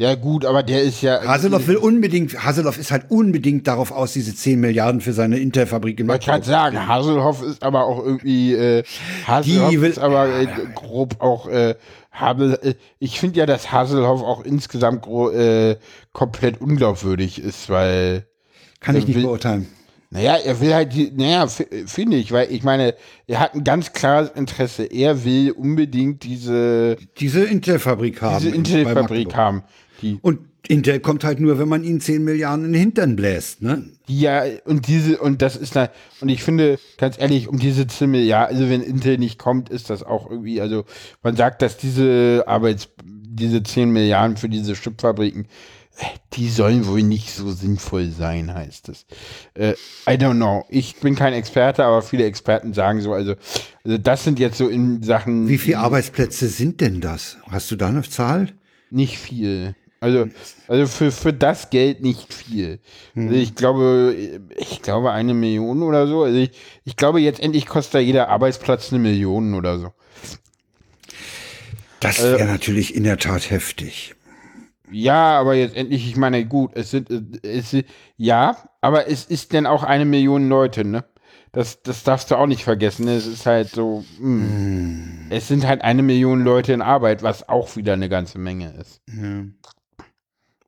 Ja 0.02 0.16
gut, 0.16 0.46
aber 0.46 0.64
der 0.64 0.82
ist 0.82 1.02
ja. 1.02 1.22
Haseloff 1.24 1.68
will 1.68 1.78
unbedingt, 1.78 2.44
Haseloff 2.44 2.78
ist 2.80 2.90
halt 2.92 3.06
unbedingt 3.10 3.68
darauf 3.68 3.92
aus, 3.92 4.14
diese 4.14 4.36
10 4.36 4.60
Milliarden 4.60 5.00
für 5.00 5.14
seine 5.14 5.38
Interfabrik 5.38 6.00
in 6.00 6.08
Ich 6.08 6.10
wollte 6.12 6.26
gerade 6.26 6.46
sagen, 6.46 6.88
Haselhoff 6.88 7.44
ist 7.44 7.62
aber 7.64 7.86
auch 7.86 8.04
irgendwie, 8.04 8.54
äh, 8.54 8.84
Haselhoff 9.28 9.70
Die 9.70 9.82
will- 9.82 9.90
ist 9.92 10.00
aber 10.00 10.28
äh, 10.28 10.48
grob 10.74 11.18
auch, 11.20 11.48
äh, 11.48 11.76
Habel, 12.12 12.58
äh, 12.64 12.74
ich 13.00 13.20
finde 13.20 13.40
ja, 13.40 13.46
dass 13.46 13.72
Haselhoff 13.72 14.22
auch 14.24 14.44
insgesamt 14.44 15.06
äh, 15.08 15.76
komplett 16.14 16.60
unglaubwürdig 16.60 17.40
ist, 17.42 17.70
weil, 17.70 18.26
Kann 18.80 18.96
ich 18.96 19.06
nicht 19.08 19.16
will- 19.16 19.24
beurteilen. 19.24 19.68
naja, 20.10 20.36
er 20.44 20.60
will 20.60 20.74
halt, 20.74 20.94
die, 20.94 21.12
naja, 21.16 21.48
finde 21.86 22.18
ich, 22.18 22.32
weil 22.34 22.52
ich 22.52 22.64
meine, 22.64 22.96
er 23.28 23.40
hat 23.40 23.54
ein 23.56 23.64
ganz 23.64 23.94
klares 23.94 24.30
Interesse. 24.36 24.84
Er 24.84 25.24
will 25.24 25.52
unbedingt 25.52 26.24
diese, 26.24 26.98
Diese 27.20 27.44
Intel-Fabrik 27.46 28.22
haben. 28.22 28.40
diese 28.44 28.54
Intel-Fabrik 28.54 29.34
haben. 29.36 29.64
Die, 30.02 30.18
Und 30.22 30.40
Intel 30.68 31.00
kommt 31.00 31.24
halt 31.24 31.40
nur, 31.40 31.60
wenn 31.60 31.68
man 31.68 31.84
ihnen 31.84 32.02
10 32.02 32.24
Milliarden 32.24 32.66
in 32.66 32.74
den 32.74 32.80
Hintern 32.80 33.16
bläst, 33.16 33.62
ne? 33.62 33.84
ja, 34.08 34.44
und 34.66 34.88
diese, 34.88 35.18
und 35.18 35.42
das 35.42 35.56
ist 35.56 35.76
da, 35.76 35.90
und 36.22 36.30
ich 36.30 36.44
finde, 36.44 36.78
ganz 36.98 37.20
ehrlich, 37.20 37.48
um 37.48 37.58
diese 37.58 37.88
10 37.88 38.12
Milliarden, 38.12 38.56
also 38.56 38.70
wenn 38.70 38.82
Intel 38.82 39.18
nicht 39.18 39.40
kommt, 39.40 39.70
ist 39.70 39.90
das 39.90 40.04
auch 40.04 40.30
irgendwie, 40.30 40.62
also 40.62 40.86
man 41.24 41.36
sagt, 41.36 41.62
dass 41.62 41.78
diese 41.78 42.44
Arbeits, 42.46 42.90
diese 43.04 43.64
10 43.64 43.92
Milliarden 43.92 44.38
für 44.38 44.50
diese 44.50 44.74
Chipfabriken, 44.74 45.46
äh, 45.98 46.06
die 46.34 46.50
sollen 46.50 46.86
wohl 46.86 47.02
nicht 47.02 47.32
so 47.32 47.52
sinnvoll 47.52 48.10
sein, 48.10 48.54
heißt 48.54 48.90
es. 48.90 49.06
Äh, 49.56 49.74
I 50.08 50.14
don't 50.14 50.36
know. 50.36 50.64
Ich 50.70 50.98
bin 50.98 51.16
kein 51.16 51.34
Experte, 51.34 51.84
aber 51.84 52.02
viele 52.02 52.26
Experten 52.26 52.74
sagen 52.74 53.02
so, 53.02 53.14
also, 53.14 53.36
also 53.84 53.98
das 53.98 54.24
sind 54.24 54.40
jetzt 54.40 54.58
so 54.58 54.68
in 54.68 55.02
Sachen. 55.02 55.50
Wie 55.50 55.58
viele 55.58 55.80
Arbeitsplätze 55.80 56.48
sind 56.48 56.82
denn 56.82 57.02
das? 57.02 57.38
Hast 57.50 57.72
du 57.72 57.76
da 57.76 57.88
eine 57.88 58.04
Zahl? 58.04 58.50
Nicht 58.90 59.18
viel. 59.18 59.76
Also, 60.02 60.28
also 60.68 60.88
für, 60.88 61.12
für 61.12 61.32
das 61.32 61.70
Geld 61.70 62.02
nicht 62.02 62.34
viel. 62.34 62.80
Also 63.16 63.36
ich 63.36 63.54
glaube, 63.56 64.16
ich 64.58 64.82
glaube 64.82 65.12
eine 65.12 65.36
Million 65.36 65.84
oder 65.84 66.08
so. 66.08 66.24
Also 66.24 66.38
ich, 66.40 66.52
ich 66.86 66.96
glaube, 66.96 67.22
jetzt 67.22 67.40
endlich 67.40 67.68
kostet 67.68 67.94
da 67.96 68.00
jeder 68.00 68.30
Arbeitsplatz 68.30 68.92
eine 68.92 69.00
Million 69.00 69.54
oder 69.54 69.78
so. 69.80 69.94
Das 72.02 72.20
Äh, 72.20 72.34
wäre 72.34 72.46
natürlich 72.46 72.96
in 72.96 73.04
der 73.04 73.18
Tat 73.18 73.50
heftig. 73.50 74.16
Ja, 74.90 75.40
aber 75.40 75.56
jetzt 75.56 75.76
endlich, 75.76 76.08
ich 76.08 76.18
meine, 76.18 76.46
gut, 76.46 76.72
es 76.76 76.92
sind, 76.92 77.10
es, 77.46 77.76
ja, 78.18 78.58
aber 78.82 79.08
es 79.08 79.26
ist 79.26 79.54
denn 79.54 79.66
auch 79.66 79.84
eine 79.84 80.06
Million 80.06 80.50
Leute, 80.50 80.84
ne? 80.86 81.06
Das, 81.54 81.82
das 81.84 82.04
darfst 82.04 82.32
du 82.32 82.36
auch 82.36 82.48
nicht 82.48 82.64
vergessen. 82.64 83.08
Es 83.08 83.26
ist 83.28 83.46
halt 83.46 83.70
so, 83.70 84.06
mh. 84.20 85.28
es 85.30 85.48
sind 85.48 85.66
halt 85.68 85.82
eine 85.82 86.04
Million 86.04 86.44
Leute 86.44 86.74
in 86.74 86.82
Arbeit, 86.82 87.24
was 87.24 87.48
auch 87.50 87.76
wieder 87.76 87.94
eine 87.94 88.10
ganze 88.10 88.40
Menge 88.40 88.74
ist. 88.80 89.02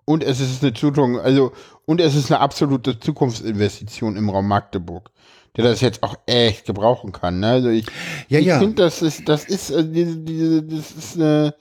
Und 0.06 0.24
es 0.24 0.39
ist 0.39 0.64
eine 0.64 0.74
Zukunft, 0.74 1.24
also, 1.24 1.54
und 1.86 2.01
es 2.01 2.16
ist 2.16 2.32
eine 2.32 2.39
absolute 2.39 2.99
Zukunftsinvestition 2.99 4.18
im 4.18 4.30
Raum 4.30 4.47
Magdeburg, 4.47 5.12
der 5.56 5.64
das 5.64 5.82
jetzt 5.82 6.04
auch 6.04 6.16
echt 6.26 6.66
gebrauchen 6.66 7.12
kann. 7.12 7.39
Ne? 7.39 7.47
Also 7.47 7.70
ich, 7.70 7.86
Ja, 8.28 8.39
ich 8.39 8.47
ja. 8.47 8.60
finde, 8.60 8.84
das 8.84 9.01
ist, 9.01 9.28
das 9.30 9.45
ist, 9.45 9.70
äh, 9.70 9.88
diese, 9.88 10.18
diese, 10.18 10.64
das 10.64 10.91
ist 10.91 11.16
eine, 11.16 11.56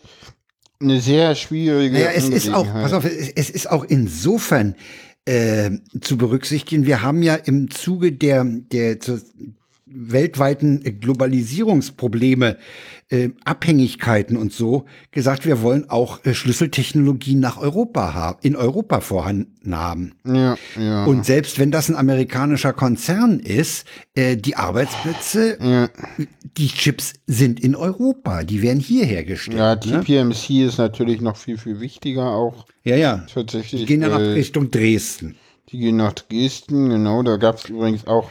eine 0.80 1.01
sehr 1.01 1.34
schwierige 1.34 1.95
Naja, 1.95 2.11
es 2.14 2.28
ist 2.28 2.53
auch, 2.53 2.66
pass 2.66 2.93
auf, 2.93 3.05
es, 3.05 3.51
ist 3.51 3.70
auch 3.70 3.84
insofern 3.84 4.74
äh, 5.24 5.70
zu 6.01 6.16
berücksichtigen. 6.16 6.84
Wir 6.84 7.03
haben 7.03 7.22
ja 7.22 7.36
im 7.36 7.70
Zuge 7.70 8.12
der, 8.12 8.45
der 8.45 8.99
weltweiten 9.95 11.01
Globalisierungsprobleme, 11.01 12.57
äh, 13.11 13.30
Abhängigkeiten 13.45 14.36
und 14.36 14.53
so 14.53 14.86
gesagt, 15.11 15.45
wir 15.45 15.61
wollen 15.62 15.90
auch 15.90 16.24
äh, 16.24 16.34
Schlüsseltechnologien 16.34 17.40
nach 17.40 17.59
Europa 17.59 18.14
haben, 18.14 18.38
in 18.43 18.57
Europa 18.57 19.01
vorhanden 19.01 19.76
haben. 19.76 20.14
Ja, 20.24 20.57
ja. 20.78 21.05
Und 21.05 21.26
selbst 21.26 21.59
wenn 21.59 21.70
das 21.70 21.90
ein 21.90 21.97
amerikanischer 21.97 22.72
Konzern 22.72 23.38
ist, 23.38 23.86
äh, 24.14 24.36
die 24.36 24.57
Arbeitsplätze, 24.57 25.59
ja, 25.61 25.90
die 26.57 26.68
Chips 26.68 27.14
sind 27.26 27.61
in 27.61 27.76
Europa, 27.76 28.45
die 28.45 28.62
werden 28.62 28.80
hier 28.80 29.05
hergestellt. 29.05 29.59
ja, 29.59 29.74
ne? 29.74 30.05
TPMC 30.05 30.66
ist 30.66 30.78
natürlich 30.78 31.20
noch 31.20 31.36
viel, 31.36 31.59
viel 31.59 31.80
wichtiger 31.80 32.30
auch. 32.30 32.66
ja, 32.84 32.97
ja. 32.97 33.26
Tatsächlich. 33.32 33.82
Die 33.82 33.86
gehen 33.86 34.03
ja 34.03 34.09
nach 34.09 34.20
äh, 34.20 34.32
Richtung 34.32 34.70
Dresden. 34.70 35.36
Die 35.68 35.78
gehen 35.78 35.97
nach 35.97 36.12
Dresden, 36.12 36.90
genau. 36.90 37.22
Da 37.22 37.36
gab 37.36 37.57
es 37.57 37.64
übrigens 37.66 38.07
auch, 38.07 38.30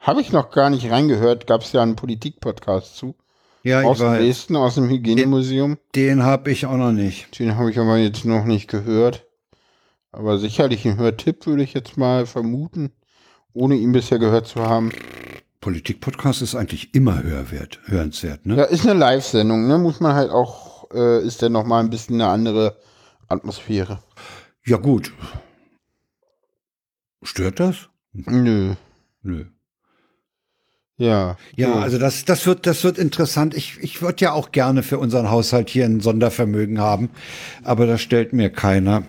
habe 0.00 0.20
ich 0.20 0.32
noch 0.32 0.50
gar 0.50 0.70
nicht 0.70 0.90
reingehört, 0.90 1.46
gab 1.46 1.62
es 1.62 1.72
ja 1.72 1.82
einen 1.82 1.96
Politik-Podcast 1.96 2.96
zu. 2.96 3.14
Ja, 3.62 3.82
Aus. 3.82 3.98
Dresden, 3.98 4.56
aus 4.56 4.76
dem 4.76 4.88
Hygienemuseum. 4.88 5.76
Den 5.94 6.22
habe 6.22 6.50
ich 6.50 6.64
auch 6.64 6.78
noch 6.78 6.92
nicht. 6.92 7.38
Den 7.38 7.56
habe 7.56 7.70
ich 7.70 7.78
aber 7.78 7.98
jetzt 7.98 8.24
noch 8.24 8.46
nicht 8.46 8.68
gehört. 8.68 9.26
Aber 10.12 10.38
sicherlich 10.38 10.86
ein 10.86 10.96
Hörtipp 10.96 11.46
würde 11.46 11.62
ich 11.62 11.74
jetzt 11.74 11.98
mal 11.98 12.24
vermuten, 12.24 12.90
ohne 13.52 13.76
ihn 13.76 13.92
bisher 13.92 14.18
gehört 14.18 14.46
zu 14.46 14.62
haben. 14.62 14.90
Politik-Podcast 15.60 16.40
ist 16.40 16.54
eigentlich 16.54 16.94
immer 16.94 17.22
hörwert, 17.22 17.80
hörenswert, 17.84 18.46
ne? 18.46 18.56
Ja, 18.56 18.64
ist 18.64 18.88
eine 18.88 18.98
Live-Sendung, 18.98 19.68
ne? 19.68 19.76
Muss 19.76 20.00
man 20.00 20.14
halt 20.14 20.30
auch, 20.30 20.90
äh, 20.92 21.22
ist 21.22 21.42
dann 21.42 21.52
nochmal 21.52 21.84
ein 21.84 21.90
bisschen 21.90 22.14
eine 22.14 22.30
andere 22.30 22.78
Atmosphäre. 23.28 24.02
Ja, 24.64 24.78
gut. 24.78 25.12
Stört 27.22 27.60
das? 27.60 27.90
Nö. 28.12 28.74
Nö. 29.22 29.44
Ja. 31.00 31.38
Ja, 31.56 31.72
so. 31.72 31.78
also 31.78 31.98
das, 31.98 32.26
das 32.26 32.46
wird, 32.46 32.66
das 32.66 32.84
wird 32.84 32.98
interessant. 32.98 33.54
Ich, 33.54 33.78
ich 33.80 34.02
würde 34.02 34.22
ja 34.22 34.32
auch 34.32 34.52
gerne 34.52 34.82
für 34.82 34.98
unseren 34.98 35.30
Haushalt 35.30 35.70
hier 35.70 35.86
ein 35.86 36.00
Sondervermögen 36.00 36.78
haben, 36.78 37.08
aber 37.64 37.86
das 37.86 38.02
stellt 38.02 38.34
mir 38.34 38.50
keiner. 38.50 39.04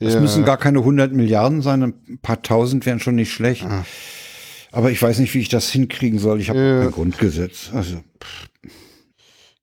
Das 0.00 0.14
ja. 0.14 0.20
müssen 0.20 0.44
gar 0.44 0.58
keine 0.58 0.80
100 0.80 1.12
Milliarden 1.12 1.62
sein, 1.62 1.82
ein 1.82 2.18
paar 2.20 2.42
Tausend 2.42 2.84
wären 2.84 3.00
schon 3.00 3.14
nicht 3.14 3.32
schlecht. 3.32 3.66
Aber 4.70 4.90
ich 4.90 5.00
weiß 5.02 5.18
nicht, 5.18 5.34
wie 5.34 5.40
ich 5.40 5.48
das 5.48 5.70
hinkriegen 5.70 6.18
soll. 6.18 6.40
Ich 6.40 6.50
habe 6.50 6.58
Ja. 6.58 6.80
kein 6.82 6.92
Grundgesetz. 6.92 7.70
Also 7.72 8.02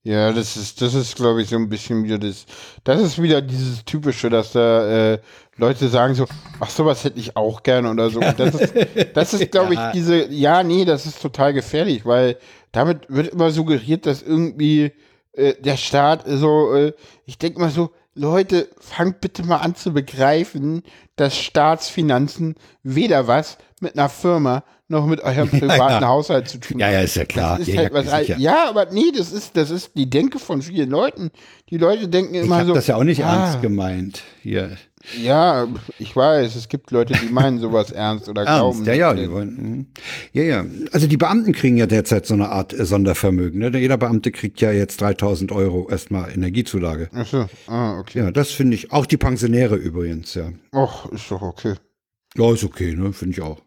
Ja, 0.03 0.31
das 0.31 0.57
ist, 0.57 0.81
das 0.81 0.95
ist, 0.95 1.15
glaube 1.15 1.41
ich, 1.43 1.49
so 1.49 1.57
ein 1.57 1.69
bisschen 1.69 2.03
wieder 2.03 2.17
das. 2.17 2.45
Das 2.83 3.01
ist 3.01 3.21
wieder 3.21 3.41
dieses 3.41 3.85
typische, 3.85 4.29
dass 4.29 4.53
da 4.53 5.13
äh, 5.13 5.19
Leute 5.58 5.88
sagen 5.88 6.14
so, 6.14 6.26
ach 6.60 6.70
sowas 6.70 7.03
hätte 7.03 7.20
ich 7.20 7.36
auch 7.36 7.64
gerne 7.64 7.89
oder 7.89 8.10
so. 8.10 8.20
Und 8.20 8.39
das 8.39 8.55
ist, 8.55 8.74
das 9.14 9.34
ist, 9.34 9.51
glaube 9.51 9.74
ich, 9.74 9.80
diese. 9.93 10.32
Ja, 10.32 10.64
nee, 10.64 10.86
das 10.86 11.05
ist 11.05 11.22
total 11.22 11.53
gefährlich, 11.53 12.05
weil 12.05 12.38
damit 12.72 13.01
wird 13.10 13.30
immer 13.30 13.51
suggeriert, 13.51 14.05
dass 14.05 14.22
irgendwie 14.22 14.91
äh, 15.34 15.53
der 15.60 15.78
Staat 15.78 16.24
so. 16.28 16.74
Äh, 16.74 16.93
ich 17.26 17.38
denke 17.38 17.60
mal 17.60 17.72
so, 17.72 17.91
Leute, 18.14 18.68
fangt 18.80 19.22
bitte 19.22 19.43
mal 19.43 19.58
an 19.58 19.76
zu 19.76 19.93
begreifen, 19.93 20.84
dass 21.16 21.38
Staatsfinanzen 21.38 22.55
weder 22.84 23.28
was 23.28 23.58
mit 23.80 23.97
einer 23.97 24.10
Firma 24.10 24.64
noch 24.88 25.05
mit 25.05 25.22
eurem 25.22 25.49
privaten 25.51 26.01
ja. 26.03 26.08
Haushalt 26.08 26.47
zu 26.47 26.60
tun 26.60 26.80
Ja, 26.80 26.89
ja, 26.89 27.01
ist 27.01 27.16
ja 27.16 27.26
klar. 27.26 27.60
Ist 27.60 27.68
ja, 27.68 27.78
halt 27.78 27.93
was, 27.93 28.10
sicher. 28.10 28.38
ja, 28.38 28.70
aber 28.70 28.88
nee, 28.91 29.12
das 29.16 29.32
ist, 29.32 29.55
das 29.58 29.70
ist 29.70 29.91
die 29.95 30.10
Denke 30.10 30.39
von 30.39 30.62
vielen 30.62 30.89
Leuten. 30.89 31.32
Die 31.70 31.78
Leute 31.78 32.08
denken 32.08 32.36
ich 32.36 32.43
immer 32.43 32.58
habe 32.58 32.68
so. 32.68 32.74
das 32.74 32.88
ja 32.88 32.95
auch 32.95 33.03
nicht 33.03 33.24
ah, 33.24 33.45
ernst 33.45 33.62
gemeint. 33.62 34.24
Hier. 34.41 34.78
Ja, 35.16 35.68
ich 35.99 36.16
weiß, 36.16 36.55
es 36.55 36.68
gibt 36.68 36.91
Leute, 36.91 37.14
die 37.14 37.32
meinen 37.32 37.60
sowas 37.60 37.91
ernst 37.91 38.28
oder 38.28 38.43
glauben. 38.43 38.80
Ernst, 38.80 38.88
ja, 38.88 38.93
ja, 38.93 39.14
das. 39.14 39.22
die 39.22 39.32
wollen, 39.32 39.49
mhm. 39.55 39.86
ja, 40.34 40.43
ja. 40.43 40.66
Also 40.91 41.08
die 41.08 41.18
Beamten 41.18 41.53
kriegen 41.53 41.78
ja 41.78 41.86
derzeit 41.86 42.26
so 42.26 42.34
eine 42.34 42.49
Art 42.49 42.74
äh, 42.74 42.86
Sondervermögen. 42.86 43.60
Ne? 43.60 43.78
Jeder 43.78 43.97
Beamte 43.97 44.32
kriegt 44.32 44.60
ja 44.60 44.72
jetzt 44.72 44.99
3000 44.99 45.51
Euro 45.51 45.88
erstmal 45.89 46.32
Energiezulage. 46.32 47.10
Ach 47.14 47.26
so, 47.26 47.45
ah, 47.68 47.99
okay. 47.99 48.20
Ja, 48.20 48.32
das 48.32 48.51
finde 48.51 48.76
ich. 48.76 48.91
Auch 48.91 49.05
die 49.05 49.18
Pensionäre 49.18 49.76
übrigens, 49.76 50.34
ja. 50.34 50.51
Och, 50.74 51.12
ist 51.12 51.32
doch 51.32 51.41
okay. 51.41 51.76
Ja, 52.36 52.53
ist 52.53 52.64
okay, 52.64 52.93
ne? 52.93 53.14
Finde 53.14 53.36
ich 53.36 53.41
auch. 53.41 53.62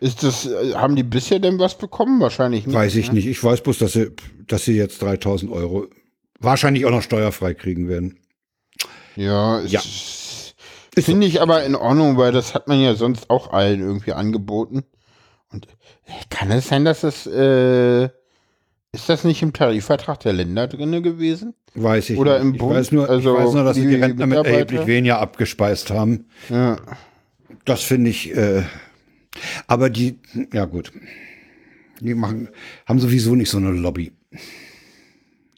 Ist 0.00 0.22
das, 0.22 0.46
äh, 0.46 0.74
haben 0.74 0.96
die 0.96 1.02
bisher 1.02 1.38
denn 1.38 1.58
was 1.58 1.78
bekommen? 1.78 2.20
Wahrscheinlich 2.20 2.66
nicht. 2.66 2.74
Weiß 2.74 2.96
ich 2.96 3.08
ne? 3.08 3.14
nicht. 3.14 3.26
Ich 3.26 3.42
weiß 3.42 3.62
bloß, 3.62 3.78
dass 3.78 3.92
sie, 3.92 4.10
dass 4.46 4.64
sie 4.64 4.76
jetzt 4.76 5.00
3000 5.00 5.50
Euro 5.50 5.86
wahrscheinlich 6.40 6.84
auch 6.84 6.90
noch 6.90 7.02
steuerfrei 7.02 7.54
kriegen 7.54 7.88
werden. 7.88 8.18
Ja, 9.16 9.60
ist, 9.60 9.72
Ja. 9.72 9.80
Finde 11.04 11.26
ich 11.26 11.40
aber 11.40 11.64
in 11.64 11.74
Ordnung, 11.74 12.16
weil 12.16 12.32
das 12.32 12.54
hat 12.54 12.68
man 12.68 12.80
ja 12.80 12.94
sonst 12.94 13.30
auch 13.30 13.52
allen 13.52 13.80
irgendwie 13.80 14.12
angeboten. 14.12 14.84
Und 15.52 15.66
äh, 15.66 16.12
kann 16.30 16.50
es 16.50 16.68
sein, 16.68 16.84
dass 16.84 17.02
das, 17.02 17.26
äh, 17.26 18.04
ist 18.92 19.08
das 19.08 19.24
nicht 19.24 19.42
im 19.42 19.52
Tarifvertrag 19.52 20.20
der 20.20 20.32
Länder 20.32 20.66
drinne 20.66 21.02
gewesen? 21.02 21.54
Weiß 21.74 22.10
ich 22.10 22.18
Oder 22.18 22.38
nicht. 22.38 22.42
im 22.42 22.54
ich 22.54 22.58
Bund, 22.58 22.74
weiß 22.74 22.92
nur, 22.92 23.08
also 23.08 23.36
ich 23.36 23.44
weiß 23.44 23.52
nur, 23.52 23.64
dass 23.64 23.76
sie 23.76 23.82
die 23.82 23.88
die 23.88 23.94
Rentner 23.96 24.26
mit 24.26 24.44
erheblich 24.44 24.86
weniger 24.86 25.18
abgespeist 25.20 25.90
haben. 25.90 26.26
Ja. 26.48 26.78
Das 27.66 27.82
finde 27.82 28.10
ich, 28.10 28.34
äh, 28.34 28.62
aber 29.66 29.90
die, 29.90 30.18
ja 30.52 30.64
gut. 30.64 30.92
Die 32.00 32.14
machen, 32.14 32.48
haben 32.86 33.00
sowieso 33.00 33.34
nicht 33.34 33.50
so 33.50 33.58
eine 33.58 33.70
Lobby. 33.70 34.12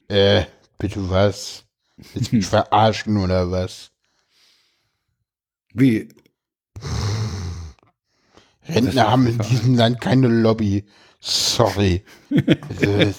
Äh, 0.07 0.43
bitte 0.77 1.09
was? 1.09 1.65
Du 2.13 2.35
mich 2.35 2.45
verarschen 2.47 3.17
oder 3.17 3.51
was? 3.51 3.88
Wie? 5.73 6.09
Rentner 8.67 9.09
haben 9.09 9.27
in 9.27 9.37
diesem 9.39 9.75
Land 9.75 10.01
keine 10.01 10.27
Lobby. 10.27 10.85
Sorry. 11.21 12.03
Also, 12.81 13.13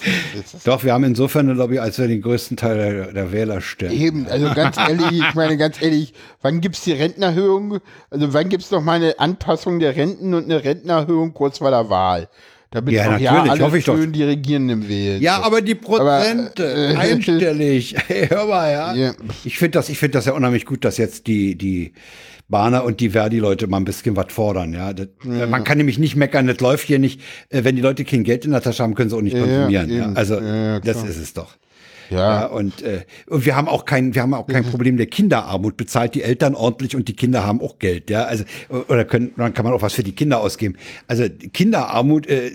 Doch, 0.63 0.83
wir 0.83 0.93
haben 0.93 1.03
insofern 1.03 1.47
eine 1.47 1.57
Lobby, 1.57 1.77
als 1.79 1.99
wir 1.99 2.07
den 2.07 2.21
größten 2.21 2.57
Teil 2.57 2.77
der, 2.77 3.13
der 3.13 3.31
Wähler 3.31 3.61
stellen. 3.61 3.91
eben, 3.91 4.25
also 4.27 4.51
ganz 4.53 4.77
ehrlich, 4.77 5.11
ich 5.11 5.35
meine 5.35 5.57
ganz 5.57 5.81
ehrlich, 5.81 6.13
wann 6.41 6.61
gibt's 6.61 6.83
die 6.83 6.93
Rentenerhöhung? 6.93 7.79
Also 8.09 8.33
wann 8.33 8.49
gibt's 8.49 8.71
noch 8.71 8.81
mal 8.81 8.93
eine 8.93 9.19
Anpassung 9.19 9.79
der 9.79 9.95
Renten 9.95 10.33
und 10.33 10.45
eine 10.45 10.63
Rentenerhöhung 10.63 11.33
kurz 11.33 11.59
vor 11.59 11.69
der 11.69 11.89
Wahl? 11.89 12.29
Damit 12.71 12.93
Ja, 12.93 13.17
ja 13.17 13.33
natürlich, 13.33 13.51
alle 13.51 13.65
hoffe 13.65 13.77
ich 13.77 13.85
doch. 13.85 13.97
schön 13.97 14.13
die 14.13 14.23
Regierenden 14.23 14.87
wählen. 14.87 15.21
Ja, 15.21 15.41
aber 15.43 15.61
die 15.61 15.75
Prozente, 15.75 16.63
äh, 16.63 16.95
einstellig. 16.97 17.95
Hey, 18.07 18.27
hör 18.29 18.47
mal, 18.47 18.71
ja. 18.71 18.93
Ja. 18.95 19.13
Ich 19.43 19.57
finde 19.57 19.77
das, 19.77 19.89
ich 19.89 19.99
finde 19.99 20.13
das 20.17 20.25
ja 20.25 20.33
unheimlich 20.33 20.65
gut, 20.65 20.85
dass 20.85 20.97
jetzt 20.97 21.27
die, 21.27 21.55
die 21.57 21.93
Bahner 22.51 22.83
und 22.83 22.99
die 22.99 23.09
Verdi-Leute 23.11 23.65
mal 23.67 23.77
ein 23.77 23.85
bisschen 23.85 24.15
was 24.15 24.27
fordern, 24.31 24.73
ja. 24.73 24.93
Das, 24.93 25.07
Man 25.23 25.63
kann 25.63 25.77
nämlich 25.79 25.97
nicht 25.97 26.15
meckern, 26.15 26.45
das 26.45 26.59
läuft 26.59 26.85
hier 26.85 26.99
nicht. 26.99 27.19
Äh, 27.49 27.63
Wenn 27.63 27.75
die 27.75 27.81
Leute 27.81 28.05
kein 28.05 28.23
Geld 28.23 28.45
in 28.45 28.51
der 28.51 28.61
Tasche 28.61 28.83
haben, 28.83 28.93
können 28.93 29.09
sie 29.09 29.15
auch 29.15 29.21
nicht 29.21 29.35
Ja, 29.35 29.41
konsumieren. 29.43 29.89
ja, 29.89 29.95
Ja. 30.09 30.13
Also, 30.13 30.35
Ja, 30.39 30.55
ja, 30.73 30.79
das 30.79 31.03
ist 31.03 31.17
es 31.17 31.33
doch. 31.33 31.55
Ja. 32.11 32.41
Ja, 32.41 32.45
und, 32.47 32.81
äh, 32.81 33.01
und 33.27 33.45
wir 33.45 33.55
haben 33.55 33.67
auch 33.67 33.85
kein, 33.85 34.13
wir 34.13 34.21
haben 34.21 34.33
auch 34.33 34.47
kein 34.47 34.65
Problem 34.65 34.97
der 34.97 35.05
Kinderarmut. 35.05 35.77
Bezahlt 35.77 36.13
die 36.13 36.23
Eltern 36.23 36.55
ordentlich 36.55 36.95
und 36.95 37.07
die 37.07 37.15
Kinder 37.15 37.45
haben 37.45 37.61
auch 37.61 37.79
Geld, 37.79 38.09
ja. 38.09 38.23
Also, 38.23 38.43
oder 38.89 39.05
können, 39.05 39.31
dann 39.37 39.53
kann 39.53 39.65
man 39.65 39.73
auch 39.73 39.81
was 39.81 39.93
für 39.93 40.03
die 40.03 40.11
Kinder 40.11 40.41
ausgeben. 40.41 40.75
Also, 41.07 41.23
Kinderarmut, 41.53 42.27
äh, 42.27 42.51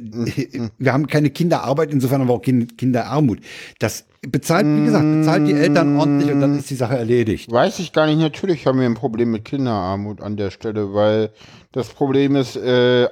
wir 0.78 0.92
haben 0.92 1.06
keine 1.06 1.30
Kinderarbeit, 1.30 1.90
insofern 1.90 2.20
haben 2.20 2.28
wir 2.28 2.34
auch 2.34 2.42
keine 2.42 2.66
Kinderarmut. 2.66 3.40
Das 3.78 4.04
bezahlt, 4.28 4.66
wie 4.66 4.84
gesagt, 4.84 5.04
bezahlt 5.04 5.48
die 5.48 5.52
Eltern 5.52 5.96
ordentlich 5.96 6.32
und 6.32 6.40
dann 6.40 6.58
ist 6.58 6.70
die 6.70 6.74
Sache 6.74 6.96
erledigt. 6.96 7.50
Weiß 7.50 7.78
ich 7.78 7.92
gar 7.92 8.06
nicht. 8.06 8.18
Natürlich 8.18 8.66
haben 8.66 8.78
wir 8.78 8.86
ein 8.86 8.94
Problem 8.94 9.30
mit 9.30 9.44
Kinderarmut 9.44 10.20
an 10.20 10.36
der 10.36 10.50
Stelle, 10.50 10.92
weil 10.92 11.30
das 11.72 11.88
Problem 11.88 12.36
ist, 12.36 12.56
äh, 12.56 13.08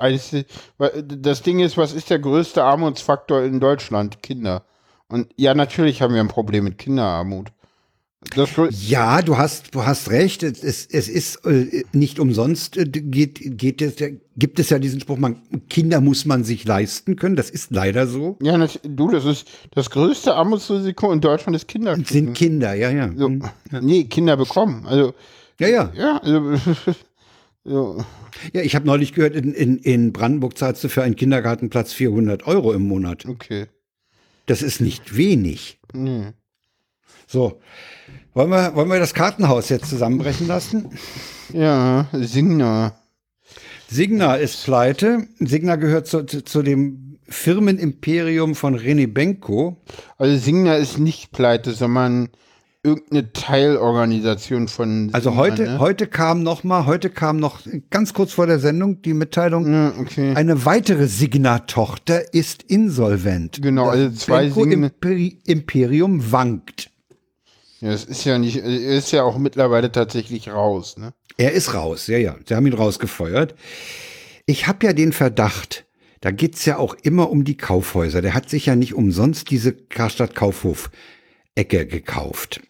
das 0.78 1.42
Ding 1.42 1.60
ist, 1.60 1.76
was 1.76 1.92
ist 1.92 2.10
der 2.10 2.18
größte 2.18 2.62
Armutsfaktor 2.62 3.42
in 3.42 3.60
Deutschland? 3.60 4.22
Kinder. 4.22 4.64
Und 5.14 5.28
ja, 5.36 5.54
natürlich 5.54 6.02
haben 6.02 6.12
wir 6.12 6.20
ein 6.20 6.28
Problem 6.28 6.64
mit 6.64 6.76
Kinderarmut. 6.78 7.52
Das, 8.34 8.50
Ja, 8.88 9.20
du 9.22 9.36
hast, 9.36 9.74
du 9.74 9.84
hast 9.84 10.10
recht. 10.10 10.42
Es, 10.42 10.62
es, 10.62 10.86
es 10.86 11.08
ist 11.08 11.44
äh, 11.46 11.84
nicht 11.92 12.18
umsonst 12.18 12.76
äh, 12.76 12.84
geht, 12.86 13.38
geht 13.58 13.80
es, 13.82 13.98
ja- 14.00 14.08
gibt 14.36 14.58
es 14.58 14.70
ja 14.70 14.78
diesen 14.78 14.98
Spruch, 15.00 15.18
man, 15.18 15.36
Kinder 15.68 16.00
muss 16.00 16.24
man 16.24 16.42
sich 16.42 16.64
leisten 16.64 17.14
können. 17.16 17.36
Das 17.36 17.50
ist 17.50 17.70
leider 17.70 18.06
so. 18.06 18.36
ja, 18.42 18.56
das, 18.58 18.80
du, 18.82 19.10
das 19.10 19.24
ist 19.24 19.46
das 19.74 19.90
größte 19.90 20.34
Armutsrisiko 20.34 21.12
in 21.12 21.20
Deutschland 21.20 21.54
ist 21.54 21.68
Kinderkriegen. 21.68 22.06
Sind 22.06 22.34
Kinder, 22.34 22.74
ja, 22.74 22.90
ja. 22.90 23.12
so, 23.14 23.30
Nee, 23.82 24.04
Kinder 24.04 24.36
bekommen. 24.36 24.84
Also, 24.86 25.14
Ja, 25.60 25.68
ja. 25.68 25.92
ja, 25.94 26.16
also, 26.16 26.54
so. 27.64 28.04
Ja, 28.52 28.62
ich 28.62 28.74
habe 28.74 28.86
neulich 28.86 29.12
gehört, 29.12 29.36
in, 29.36 29.52
in, 29.54 29.76
in 29.78 30.12
Brandenburg 30.12 30.58
zahlst 30.58 30.82
du 30.82 30.88
für 30.88 31.02
einen 31.04 31.14
Kindergartenplatz 31.14 31.92
400 31.92 32.46
Euro 32.46 32.72
im 32.72 32.82
Monat. 32.88 33.26
okay. 33.26 33.66
Das 34.46 34.62
ist 34.62 34.80
nicht 34.80 35.16
wenig. 35.16 35.80
Nee. 35.92 36.32
So. 37.26 37.60
Wollen 38.34 38.50
wir, 38.50 38.74
wollen 38.74 38.90
wir 38.90 38.98
das 38.98 39.14
Kartenhaus 39.14 39.68
jetzt 39.68 39.88
zusammenbrechen 39.88 40.46
lassen? 40.46 40.90
Ja, 41.52 42.08
Signa. 42.12 42.96
Signa 43.88 44.34
ist 44.36 44.64
pleite. 44.64 45.28
Signa 45.38 45.76
gehört 45.76 46.06
zu, 46.06 46.24
zu, 46.24 46.42
zu 46.44 46.62
dem 46.62 47.18
Firmenimperium 47.28 48.54
von 48.54 48.78
René 48.78 49.06
Benko. 49.06 49.76
Also 50.18 50.36
Signa 50.36 50.74
ist 50.76 50.98
nicht 50.98 51.32
pleite, 51.32 51.72
sondern 51.72 52.28
irgendeine 52.84 53.32
Teilorganisation 53.32 54.68
von 54.68 55.08
Also 55.12 55.34
heute, 55.34 55.62
ne? 55.64 55.78
heute 55.78 56.06
kam 56.06 56.42
noch 56.42 56.62
mal, 56.64 56.86
heute 56.86 57.10
kam 57.10 57.38
noch 57.38 57.60
ganz 57.90 58.12
kurz 58.14 58.32
vor 58.32 58.46
der 58.46 58.58
Sendung 58.58 59.02
die 59.02 59.14
Mitteilung, 59.14 59.72
Ja, 59.72 59.92
okay. 59.98 60.34
eine 60.36 60.64
weitere 60.64 61.06
Signa-Tochter 61.08 62.32
ist 62.34 62.62
insolvent. 62.64 63.60
Genau, 63.62 63.88
also 63.88 64.10
zwei 64.16 64.48
Signa- 64.50 64.74
Imperi 64.86 65.38
Imperium 65.46 66.30
wankt. 66.30 66.90
Ja, 67.80 67.90
es 67.92 68.04
ist 68.04 68.24
ja 68.24 68.38
nicht, 68.38 68.56
er 68.58 68.66
ist 68.96 69.10
ja 69.12 69.24
auch 69.24 69.38
mittlerweile 69.38 69.90
tatsächlich 69.90 70.48
raus, 70.50 70.96
ne? 70.96 71.12
Er 71.36 71.52
ist 71.52 71.74
raus, 71.74 72.06
ja, 72.06 72.16
ja. 72.18 72.36
Sie 72.46 72.54
haben 72.54 72.66
ihn 72.66 72.74
rausgefeuert. 72.74 73.54
Ich 74.46 74.66
habe 74.68 74.86
ja 74.86 74.92
den 74.92 75.12
Verdacht, 75.12 75.84
da 76.20 76.30
geht's 76.30 76.64
ja 76.64 76.76
auch 76.78 76.94
immer 77.02 77.30
um 77.30 77.44
die 77.44 77.56
Kaufhäuser. 77.56 78.22
Der 78.22 78.34
hat 78.34 78.48
sich 78.48 78.66
ja 78.66 78.76
nicht 78.76 78.94
umsonst 78.94 79.50
diese 79.50 79.72
Karstadt 79.72 80.34
Kaufhof-Ecke 80.34 81.86
gekauft. 81.86 82.60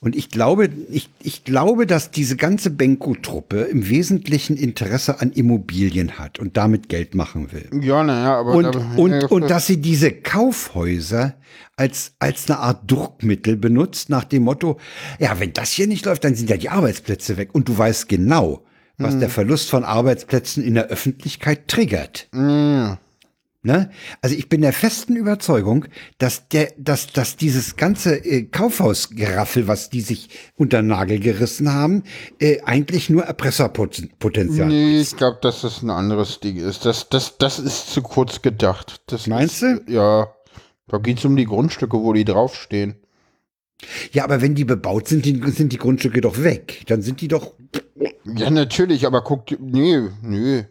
Und 0.00 0.16
ich 0.16 0.30
glaube, 0.30 0.68
ich, 0.90 1.10
ich 1.22 1.44
glaube, 1.44 1.86
dass 1.86 2.10
diese 2.10 2.36
ganze 2.36 2.70
Benko-Truppe 2.70 3.62
im 3.62 3.88
Wesentlichen 3.88 4.56
Interesse 4.56 5.20
an 5.20 5.32
Immobilien 5.32 6.18
hat 6.18 6.38
und 6.38 6.56
damit 6.56 6.88
Geld 6.88 7.14
machen 7.14 7.52
will. 7.52 7.68
Ja, 7.80 8.02
naja, 8.02 8.38
aber. 8.38 8.54
Und, 8.54 8.66
aber 8.66 8.98
und, 8.98 9.24
und 9.30 9.50
dass 9.50 9.66
sie 9.66 9.80
diese 9.80 10.10
Kaufhäuser 10.10 11.34
als, 11.76 12.14
als 12.18 12.50
eine 12.50 12.58
Art 12.58 12.90
Druckmittel 12.90 13.56
benutzt, 13.56 14.10
nach 14.10 14.24
dem 14.24 14.44
Motto, 14.44 14.78
ja, 15.18 15.38
wenn 15.38 15.52
das 15.52 15.70
hier 15.70 15.86
nicht 15.86 16.04
läuft, 16.04 16.24
dann 16.24 16.34
sind 16.34 16.50
ja 16.50 16.56
die 16.56 16.68
Arbeitsplätze 16.68 17.36
weg. 17.36 17.50
Und 17.52 17.68
du 17.68 17.76
weißt 17.76 18.08
genau, 18.08 18.64
was 18.98 19.18
der 19.18 19.28
Verlust 19.28 19.68
von 19.70 19.84
Arbeitsplätzen 19.84 20.62
in 20.62 20.74
der 20.74 20.86
Öffentlichkeit 20.86 21.66
triggert. 21.68 22.28
ja. 22.32 22.98
Ne? 23.64 23.90
Also 24.22 24.34
ich 24.34 24.48
bin 24.48 24.60
der 24.60 24.72
festen 24.72 25.14
Überzeugung, 25.14 25.84
dass 26.18 26.48
der, 26.48 26.72
dass, 26.78 27.06
dass 27.06 27.36
dieses 27.36 27.76
ganze 27.76 28.16
äh, 28.16 28.42
Kaufhausgeraffel, 28.42 29.68
was 29.68 29.88
die 29.88 30.00
sich 30.00 30.30
unter 30.56 30.82
den 30.82 30.88
Nagel 30.88 31.20
gerissen 31.20 31.72
haben, 31.72 32.02
äh, 32.40 32.60
eigentlich 32.62 33.08
nur 33.08 33.22
Erpresserpotenzial. 33.22 34.66
Nee, 34.66 35.00
ich 35.00 35.16
glaube, 35.16 35.38
dass 35.42 35.60
das 35.60 35.80
ein 35.80 35.90
anderes 35.90 36.40
Ding 36.40 36.56
ist. 36.56 36.84
Das, 36.84 37.08
das, 37.08 37.38
das 37.38 37.60
ist 37.60 37.92
zu 37.92 38.02
kurz 38.02 38.42
gedacht. 38.42 39.00
Das 39.06 39.28
Meinst 39.28 39.62
ist, 39.62 39.82
du? 39.86 39.92
Ja. 39.92 40.34
Da 40.88 40.98
geht's 40.98 41.24
um 41.24 41.36
die 41.36 41.46
Grundstücke, 41.46 41.96
wo 41.96 42.12
die 42.12 42.24
draufstehen. 42.24 42.96
Ja, 44.10 44.24
aber 44.24 44.42
wenn 44.42 44.56
die 44.56 44.64
bebaut 44.64 45.06
sind, 45.06 45.24
sind 45.24 45.72
die 45.72 45.78
Grundstücke 45.78 46.20
doch 46.20 46.42
weg. 46.42 46.82
Dann 46.88 47.02
sind 47.02 47.20
die 47.20 47.28
doch. 47.28 47.54
Ja, 48.24 48.50
natürlich, 48.50 49.06
aber 49.06 49.22
guck, 49.22 49.52
nee, 49.60 50.00
nee. 50.22 50.64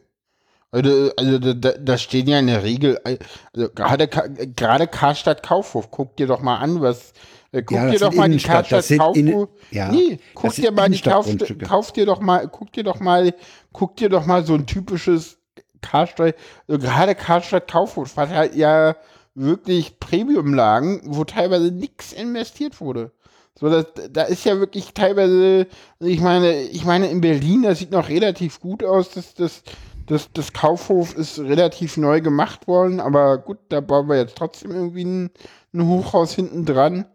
Also, 0.72 1.11
also 1.17 1.38
da, 1.38 1.74
da 1.74 1.97
stehen 1.97 2.28
ja 2.28 2.39
in 2.39 2.47
der 2.47 2.63
Regel, 2.63 2.97
also 3.03 3.69
gerade 3.76 4.07
gerade 4.07 4.88
Karstadt 4.88 5.43
Kaufhof, 5.43 5.91
guck 5.91 6.15
dir 6.15 6.28
doch 6.28 6.41
mal 6.41 6.57
an, 6.57 6.80
was, 6.80 7.11
äh, 7.51 7.61
guck 7.61 7.78
Ja, 7.78 7.91
dir 7.91 7.99
doch 7.99 8.13
mal 8.13 8.30
die 8.30 8.38
Karstadt 8.38 8.88
Kaufhof, 8.97 9.49
ja, 9.72 9.91
nee, 9.91 10.19
guck 10.34 10.55
dir 10.55 10.72
mal 10.72 10.89
die 10.89 11.01
Kauf, 11.01 11.28
kauf 11.67 11.91
dir 11.91 12.05
doch 12.05 12.22
mal, 12.22 12.47
guck 12.47 12.72
dir 12.72 12.84
doch 12.84 13.01
mal, 13.01 13.34
guck 13.74 13.97
dir 13.97 14.07
doch 14.07 14.26
mal 14.26 14.45
so 14.45 14.53
ein 14.53 14.65
typisches 14.65 15.39
Karstadt, 15.82 16.36
also 16.69 16.80
gerade 16.80 17.15
Karstadt 17.15 17.69
Kaufhof 17.69 18.15
hat 18.15 18.30
halt 18.30 18.55
ja 18.55 18.95
wirklich 19.36 19.99
Premium 19.99 20.53
lagen, 20.53 21.01
wo 21.05 21.26
teilweise 21.26 21.72
nichts 21.72 22.13
investiert 22.13 22.80
wurde. 22.80 23.11
So, 23.59 23.69
das, 23.69 23.86
da 24.09 24.24
ist 24.24 24.45
ja 24.45 24.57
wirklich 24.59 24.93
teilweise, 24.93 25.67
also 25.99 26.11
ich 26.11 26.22
meine, 26.22 26.61
ich 26.61 26.86
meine, 26.86 27.09
in 27.09 27.22
Berlin, 27.22 27.63
das 27.63 27.80
sieht 27.80 27.91
noch 27.91 28.09
relativ 28.09 28.59
gut 28.59 28.84
aus, 28.84 29.09
das, 29.11 29.34
das, 29.34 29.63
das, 30.12 30.30
das 30.34 30.51
Kaufhof 30.51 31.16
ist 31.16 31.39
relativ 31.39 31.95
neu 31.95 32.20
gemacht 32.20 32.68
worden, 32.68 32.99
aber 32.99 33.38
gut, 33.38 33.59
da 33.70 33.80
bauen 33.80 34.09
wir 34.09 34.18
jetzt 34.18 34.36
trotzdem 34.36 34.72
irgendwie 34.72 35.05
ein, 35.05 35.30
ein 35.74 35.88
Hochhaus 35.88 36.34
hinten 36.34 36.66
dran. 36.66 37.05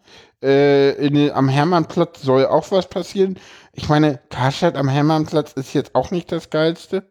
Äh, 0.43 0.93
in, 1.07 1.31
am 1.31 1.49
Hermannplatz 1.49 2.23
soll 2.23 2.47
auch 2.47 2.71
was 2.71 2.89
passieren. 2.89 3.39
Ich 3.75 3.91
meine, 3.91 4.21
Karstadt 4.31 4.77
am 4.77 4.89
Hermannplatz 4.89 5.53
ist 5.53 5.75
jetzt 5.75 5.95
auch 5.95 6.11
nicht 6.11 6.33
das 6.33 6.49
Geilste. 6.49 7.05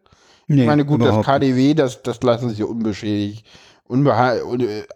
Nee, 0.48 0.62
ich 0.62 0.66
meine, 0.66 0.84
gut, 0.84 1.02
das 1.02 1.24
KDW, 1.24 1.74
das, 1.74 2.02
das 2.02 2.20
lassen 2.22 2.50
sie 2.50 2.64
unbeschädigt. 2.64 3.46
Unbeha 3.84 4.34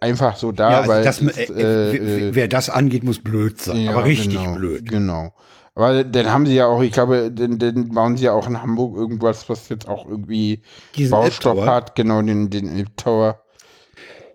einfach 0.00 0.36
so 0.36 0.50
da, 0.50 0.70
ja, 0.70 0.78
also 0.78 0.90
weil. 0.90 1.04
Das, 1.04 1.20
ist, 1.20 1.50
äh, 1.50 1.96
äh, 1.96 2.34
wer 2.34 2.48
das 2.48 2.68
angeht, 2.68 3.04
muss 3.04 3.20
blöd 3.20 3.60
sein. 3.60 3.82
Ja, 3.82 3.92
aber 3.92 4.04
richtig 4.04 4.42
genau, 4.42 4.54
blöd. 4.54 4.88
Genau. 4.88 5.32
Aber 5.80 6.04
dann 6.04 6.30
haben 6.30 6.44
sie 6.44 6.54
ja 6.54 6.66
auch, 6.66 6.82
ich 6.82 6.92
glaube, 6.92 7.32
dann, 7.32 7.58
dann 7.58 7.88
bauen 7.88 8.16
sie 8.18 8.24
ja 8.24 8.32
auch 8.32 8.46
in 8.46 8.60
Hamburg 8.60 8.96
irgendwas, 8.96 9.48
was 9.48 9.70
jetzt 9.70 9.88
auch 9.88 10.06
irgendwie 10.06 10.60
Diesen 10.94 11.12
Baustoff 11.12 11.64
hat, 11.64 11.94
genau, 11.94 12.20
den, 12.20 12.50
den 12.50 12.68
Elb 12.68 12.94
Tower. 12.98 13.40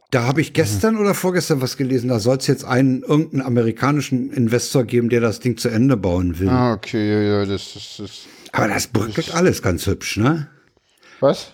Da 0.09 0.23
habe 0.23 0.41
ich 0.41 0.53
gestern 0.53 0.95
mhm. 0.95 1.01
oder 1.01 1.13
vorgestern 1.13 1.61
was 1.61 1.77
gelesen, 1.77 2.09
da 2.09 2.17
soll 2.17 2.37
es 2.37 2.47
jetzt 2.47 2.65
einen 2.65 3.03
irgendeinen 3.03 3.43
amerikanischen 3.43 4.31
Investor 4.31 4.85
geben, 4.85 5.09
der 5.09 5.21
das 5.21 5.39
Ding 5.39 5.57
zu 5.57 5.69
Ende 5.69 5.97
bauen 5.97 6.39
will. 6.39 6.49
Ah, 6.49 6.73
okay, 6.73 7.11
ja, 7.11 7.21
ja, 7.21 7.45
das 7.45 7.75
ist. 7.75 8.27
Aber 8.51 8.67
das 8.67 8.87
bröckelt 8.87 9.35
alles 9.35 9.61
ganz 9.61 9.85
hübsch, 9.85 10.17
ne? 10.17 10.47
Was? 11.19 11.53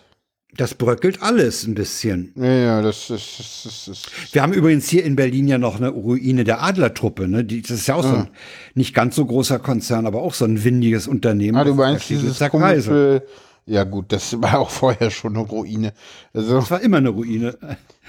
Das 0.58 0.74
bröckelt 0.74 1.22
alles 1.22 1.66
ein 1.66 1.76
bisschen. 1.76 2.34
Ja, 2.36 2.52
ja, 2.52 2.82
das 2.82 3.10
ist, 3.10 3.40
das 3.40 3.66
ist, 3.66 3.66
das 3.66 3.88
ist. 3.88 4.34
Wir 4.34 4.42
haben 4.42 4.52
übrigens 4.52 4.90
hier 4.90 5.06
in 5.06 5.16
Berlin 5.16 5.48
ja 5.48 5.58
noch 5.58 5.78
eine 5.78 5.90
Ruine 5.90 6.44
der 6.44 6.62
Adlertruppe, 6.62 7.28
ne? 7.28 7.46
Die, 7.46 7.62
das 7.62 7.72
ist 7.72 7.88
ja 7.88 7.96
auch 7.96 8.04
ja. 8.04 8.10
so 8.10 8.16
ein 8.18 8.30
nicht 8.76 8.94
ganz 8.94 9.16
so 9.16 9.26
großer 9.26 9.60
Konzern, 9.60 10.06
aber 10.06 10.22
auch 10.22 10.34
so 10.34 10.44
ein 10.44 10.64
windiges 10.64 11.08
Unternehmen. 11.08 11.58
Ah, 11.58 11.64
du 11.64 11.74
meinst 11.74 12.10
dieses 12.10 12.40
komische, 12.50 13.24
ja 13.66 13.86
gut, 13.86 14.12
das 14.12 14.42
war 14.42 14.60
auch 14.60 14.70
vorher 14.70 15.10
schon 15.10 15.38
eine 15.38 15.46
Ruine. 15.46 15.94
Also, 16.34 16.56
das 16.56 16.70
war 16.70 16.82
immer 16.82 16.98
eine 16.98 17.10
Ruine. 17.10 17.58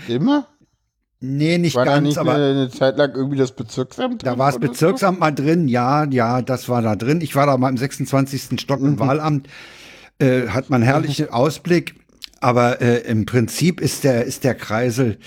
Immer? 0.09 0.49
Nee, 1.24 1.59
nicht 1.59 1.76
war 1.76 1.84
ganz, 1.84 1.97
da 1.97 2.01
nicht 2.01 2.18
aber 2.18 2.34
eine 2.34 2.68
Zeit 2.68 2.99
lang 2.99 3.14
irgendwie 3.14 3.36
das 3.36 3.53
Bezirksamt 3.53 4.22
drin? 4.22 4.32
Da 4.32 4.38
war 4.38 4.51
das 4.51 4.59
Bezirksamt 4.59 5.18
so? 5.18 5.20
mal 5.20 5.30
drin, 5.30 5.68
ja, 5.68 6.05
ja, 6.05 6.43
das 6.43 6.68
war 6.68 6.82
da 6.82 6.97
drin. 6.97 7.20
Ich 7.20 7.36
war 7.36 7.47
da 7.47 7.57
mal 7.57 7.68
im 7.68 7.76
26. 7.76 8.61
Stock 8.61 8.80
im 8.80 8.93
mhm. 8.93 8.99
Wahlamt. 8.99 9.49
Äh, 10.18 10.49
hat 10.49 10.68
man 10.68 10.82
herrlichen 10.82 11.26
mhm. 11.26 11.32
Ausblick. 11.32 11.95
Aber 12.43 12.80
äh, 12.80 12.99
im 13.03 13.24
Prinzip 13.24 13.80
ist 13.80 14.05
der, 14.05 14.24
ist 14.24 14.45
der 14.45 14.55
Kreisel, 14.55 15.18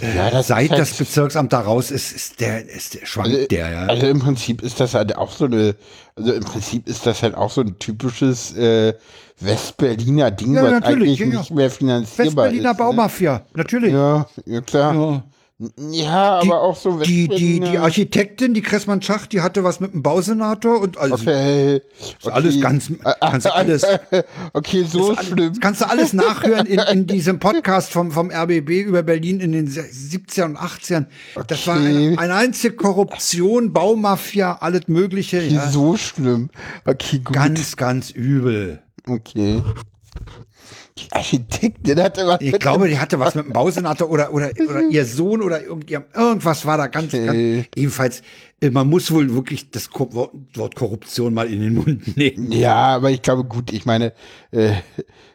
äh, 0.00 0.16
ja, 0.16 0.42
seit 0.42 0.70
halt, 0.70 0.80
das 0.80 0.94
Bezirksamt 0.94 1.52
da 1.52 1.60
raus 1.60 1.90
ist, 1.90 2.12
ist 2.12 2.40
der, 2.40 2.68
ist 2.68 2.94
der, 2.94 3.06
schwankt 3.06 3.34
also, 3.34 3.46
der, 3.46 3.70
ja. 3.70 3.86
Also 3.86 4.06
im 4.08 4.18
Prinzip 4.18 4.60
ist 4.62 4.80
das 4.80 4.94
halt 4.94 5.16
auch 5.16 5.32
so 5.32 5.44
eine, 5.44 5.76
also 6.16 6.32
im 6.32 6.44
Prinzip 6.44 6.88
ist 6.88 7.06
das 7.06 7.22
halt 7.22 7.34
auch 7.34 7.50
so 7.50 7.60
ein 7.60 7.78
typisches 7.78 8.56
äh, 8.56 8.94
Westberliner 9.38 10.30
Ding, 10.32 10.54
ja, 10.54 10.64
was 10.64 10.82
eigentlich 10.82 11.18
ja, 11.18 11.26
nicht 11.26 11.50
mehr 11.52 11.70
finanzierbar 11.70 11.94
Westberliner 11.94 12.00
ist. 12.02 12.18
Westberliner 12.18 12.72
ne? 12.72 12.74
Baumafia, 12.74 13.32
ne? 13.34 13.44
natürlich. 13.54 13.92
Ja, 13.92 14.26
ja 14.44 14.60
klar. 14.60 14.94
Ja. 14.94 15.22
Ja, 15.58 16.42
die, 16.42 16.50
aber 16.50 16.60
auch 16.60 16.76
so 16.76 16.98
die, 16.98 17.28
die, 17.28 17.60
die 17.60 17.78
Architektin, 17.78 18.52
die 18.52 18.60
Kressmann 18.60 19.00
Schacht, 19.00 19.32
die 19.32 19.40
hatte 19.40 19.64
was 19.64 19.80
mit 19.80 19.94
dem 19.94 20.02
Bausenator 20.02 20.78
und 20.82 20.98
also 20.98 21.14
okay, 21.14 21.80
okay. 22.20 22.30
alles 22.30 22.60
ganz, 22.60 22.92
kannst 23.20 23.50
alles. 23.50 23.82
okay, 24.52 24.84
so 24.88 25.14
kannst 25.14 25.28
schlimm. 25.30 25.46
Alles, 25.48 25.60
kannst 25.60 25.80
du 25.80 25.88
alles 25.88 26.12
nachhören 26.12 26.66
in, 26.66 26.78
in 26.78 27.06
diesem 27.06 27.38
Podcast 27.38 27.90
vom, 27.90 28.10
vom 28.10 28.30
RBB 28.30 28.82
über 28.82 29.02
Berlin 29.02 29.40
in 29.40 29.52
den 29.52 29.66
70er 29.66 30.44
und 30.44 30.58
80ern. 30.58 31.06
Okay. 31.34 31.44
Das 31.48 31.66
war 31.66 31.76
eine, 31.76 32.18
eine 32.18 32.34
einzige 32.34 32.76
Korruption, 32.76 33.72
Baumafia, 33.72 34.58
alles 34.60 34.88
Mögliche. 34.88 35.38
Okay, 35.38 35.54
ja. 35.54 35.70
So 35.70 35.96
schlimm. 35.96 36.50
Okay, 36.84 37.20
gut. 37.20 37.34
Ganz, 37.34 37.76
ganz 37.76 38.10
übel. 38.10 38.82
Okay. 39.08 39.62
Architektin 41.10 42.02
hatte 42.02 42.26
was. 42.26 42.40
Ich 42.40 42.58
glaube, 42.58 42.88
die 42.88 42.98
hatte 42.98 43.18
was 43.18 43.34
mit 43.34 43.46
dem 43.46 43.52
Bausenator 43.52 44.10
oder, 44.10 44.32
oder, 44.32 44.50
oder 44.68 44.82
ihr 44.82 45.04
Sohn 45.04 45.42
oder 45.42 45.62
irgendwas 45.62 46.64
war 46.64 46.78
da 46.78 46.86
ganz, 46.86 47.12
ganz 47.12 47.66
ebenfalls. 47.74 48.22
Äh, 48.60 48.70
man 48.70 48.88
muss 48.88 49.10
wohl 49.10 49.32
wirklich 49.34 49.70
das 49.70 49.90
Wort 49.92 50.74
Korruption 50.74 51.34
mal 51.34 51.52
in 51.52 51.60
den 51.60 51.74
Mund 51.74 52.16
nehmen. 52.16 52.50
Ja, 52.52 52.96
aber 52.96 53.10
ich 53.10 53.22
glaube, 53.22 53.44
gut, 53.44 53.72
ich 53.72 53.84
meine, 53.84 54.12
äh, 54.50 54.72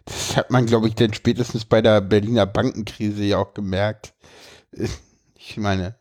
das 0.06 0.36
hat 0.36 0.52
man, 0.52 0.66
glaube 0.66 0.88
ich, 0.88 0.96
dann 0.96 1.14
spätestens 1.14 1.66
bei 1.66 1.82
der 1.82 2.02
Berliner 2.02 2.46
Bankenkrise 2.46 3.24
ja 3.24 3.38
auch 3.38 3.54
gemerkt. 3.54 4.14
Äh, 4.76 4.88
ich 5.38 5.58
meine, 5.58 5.96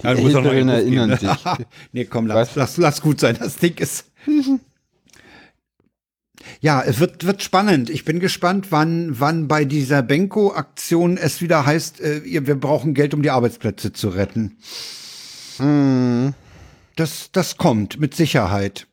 die 0.00 0.06
ja, 0.06 0.12
Älteren 0.12 0.68
erinnern 0.68 1.10
ne? 1.10 1.16
sich. 1.16 1.30
nee, 1.92 2.04
komm, 2.04 2.26
lass, 2.26 2.54
lass, 2.56 2.76
lass 2.76 3.00
gut 3.00 3.20
sein. 3.20 3.36
Das 3.38 3.56
Ding 3.56 3.76
ist. 3.78 4.10
Ja, 6.60 6.82
es 6.82 7.00
wird, 7.00 7.24
wird 7.24 7.42
spannend. 7.42 7.90
Ich 7.90 8.04
bin 8.04 8.20
gespannt, 8.20 8.68
wann, 8.70 9.20
wann 9.20 9.48
bei 9.48 9.64
dieser 9.64 10.02
Benko-Aktion 10.02 11.16
es 11.16 11.40
wieder 11.40 11.66
heißt, 11.66 12.00
äh, 12.00 12.46
wir 12.46 12.58
brauchen 12.58 12.94
Geld, 12.94 13.14
um 13.14 13.22
die 13.22 13.30
Arbeitsplätze 13.30 13.92
zu 13.92 14.08
retten. 14.08 14.58
Hm. 15.58 16.34
Das, 16.96 17.30
das 17.32 17.56
kommt 17.56 18.00
mit 18.00 18.14
Sicherheit. 18.14 18.86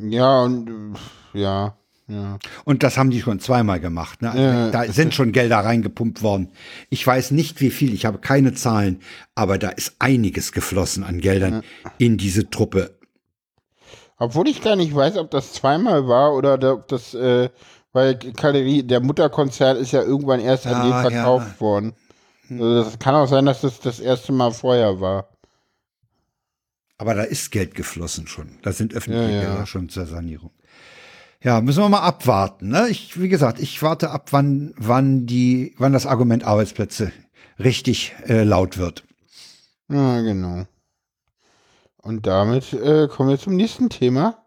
Ja, 0.00 0.42
und 0.42 0.96
äh, 1.34 1.40
ja. 1.40 1.76
Ja. 2.06 2.38
Und 2.64 2.82
das 2.82 2.98
haben 2.98 3.10
die 3.10 3.22
schon 3.22 3.40
zweimal 3.40 3.80
gemacht. 3.80 4.20
Ne? 4.20 4.32
Ja, 4.34 4.70
da 4.70 4.92
sind 4.92 5.14
schon 5.14 5.32
Gelder 5.32 5.58
reingepumpt 5.60 6.22
worden. 6.22 6.50
Ich 6.90 7.06
weiß 7.06 7.30
nicht, 7.30 7.62
wie 7.62 7.70
viel, 7.70 7.94
ich 7.94 8.04
habe 8.04 8.18
keine 8.18 8.52
Zahlen, 8.52 9.00
aber 9.34 9.56
da 9.56 9.70
ist 9.70 9.96
einiges 10.00 10.52
geflossen 10.52 11.02
an 11.02 11.20
Geldern 11.20 11.62
ja. 11.84 11.90
in 11.96 12.18
diese 12.18 12.50
Truppe. 12.50 12.98
Obwohl 14.24 14.48
ich 14.48 14.62
gar 14.62 14.76
nicht 14.76 14.94
weiß, 14.94 15.16
ob 15.18 15.30
das 15.30 15.52
zweimal 15.52 16.08
war 16.08 16.34
oder 16.34 16.54
ob 16.72 16.88
das, 16.88 17.14
äh, 17.14 17.50
weil 17.92 18.16
Galerie, 18.16 18.82
der 18.82 19.00
Mutterkonzern 19.00 19.76
ist 19.76 19.92
ja 19.92 20.02
irgendwann 20.02 20.40
erst 20.40 20.66
an 20.66 20.74
ah, 20.74 20.82
den 21.02 21.10
verkauft 21.12 21.52
ja. 21.54 21.60
worden. 21.60 21.92
Hm. 22.48 22.60
Also 22.60 22.84
das 22.84 22.98
kann 22.98 23.14
auch 23.14 23.28
sein, 23.28 23.46
dass 23.46 23.60
das 23.60 23.80
das 23.80 24.00
erste 24.00 24.32
Mal 24.32 24.52
vorher 24.52 25.00
war. 25.00 25.28
Aber 26.98 27.14
da 27.14 27.22
ist 27.22 27.50
Geld 27.50 27.74
geflossen 27.74 28.26
schon. 28.26 28.58
Da 28.62 28.72
sind 28.72 28.94
öffentliche 28.94 29.30
ja, 29.30 29.42
ja. 29.42 29.44
Gelder 29.44 29.66
schon 29.66 29.88
zur 29.88 30.06
Sanierung. 30.06 30.50
Ja, 31.42 31.60
müssen 31.60 31.82
wir 31.82 31.88
mal 31.90 31.98
abwarten. 31.98 32.68
Ne? 32.68 32.88
Ich, 32.88 33.20
wie 33.20 33.28
gesagt, 33.28 33.60
ich 33.60 33.82
warte 33.82 34.10
ab, 34.10 34.28
wann, 34.30 34.72
wann 34.78 35.26
die, 35.26 35.74
wann 35.76 35.92
das 35.92 36.06
Argument 36.06 36.44
Arbeitsplätze 36.44 37.12
richtig 37.58 38.14
äh, 38.26 38.44
laut 38.44 38.78
wird. 38.78 39.04
Ja, 39.90 40.22
genau. 40.22 40.64
Und 42.04 42.26
damit 42.26 42.72
äh, 42.74 43.08
kommen 43.08 43.30
wir 43.30 43.38
zum 43.38 43.56
nächsten 43.56 43.88
Thema. 43.88 44.44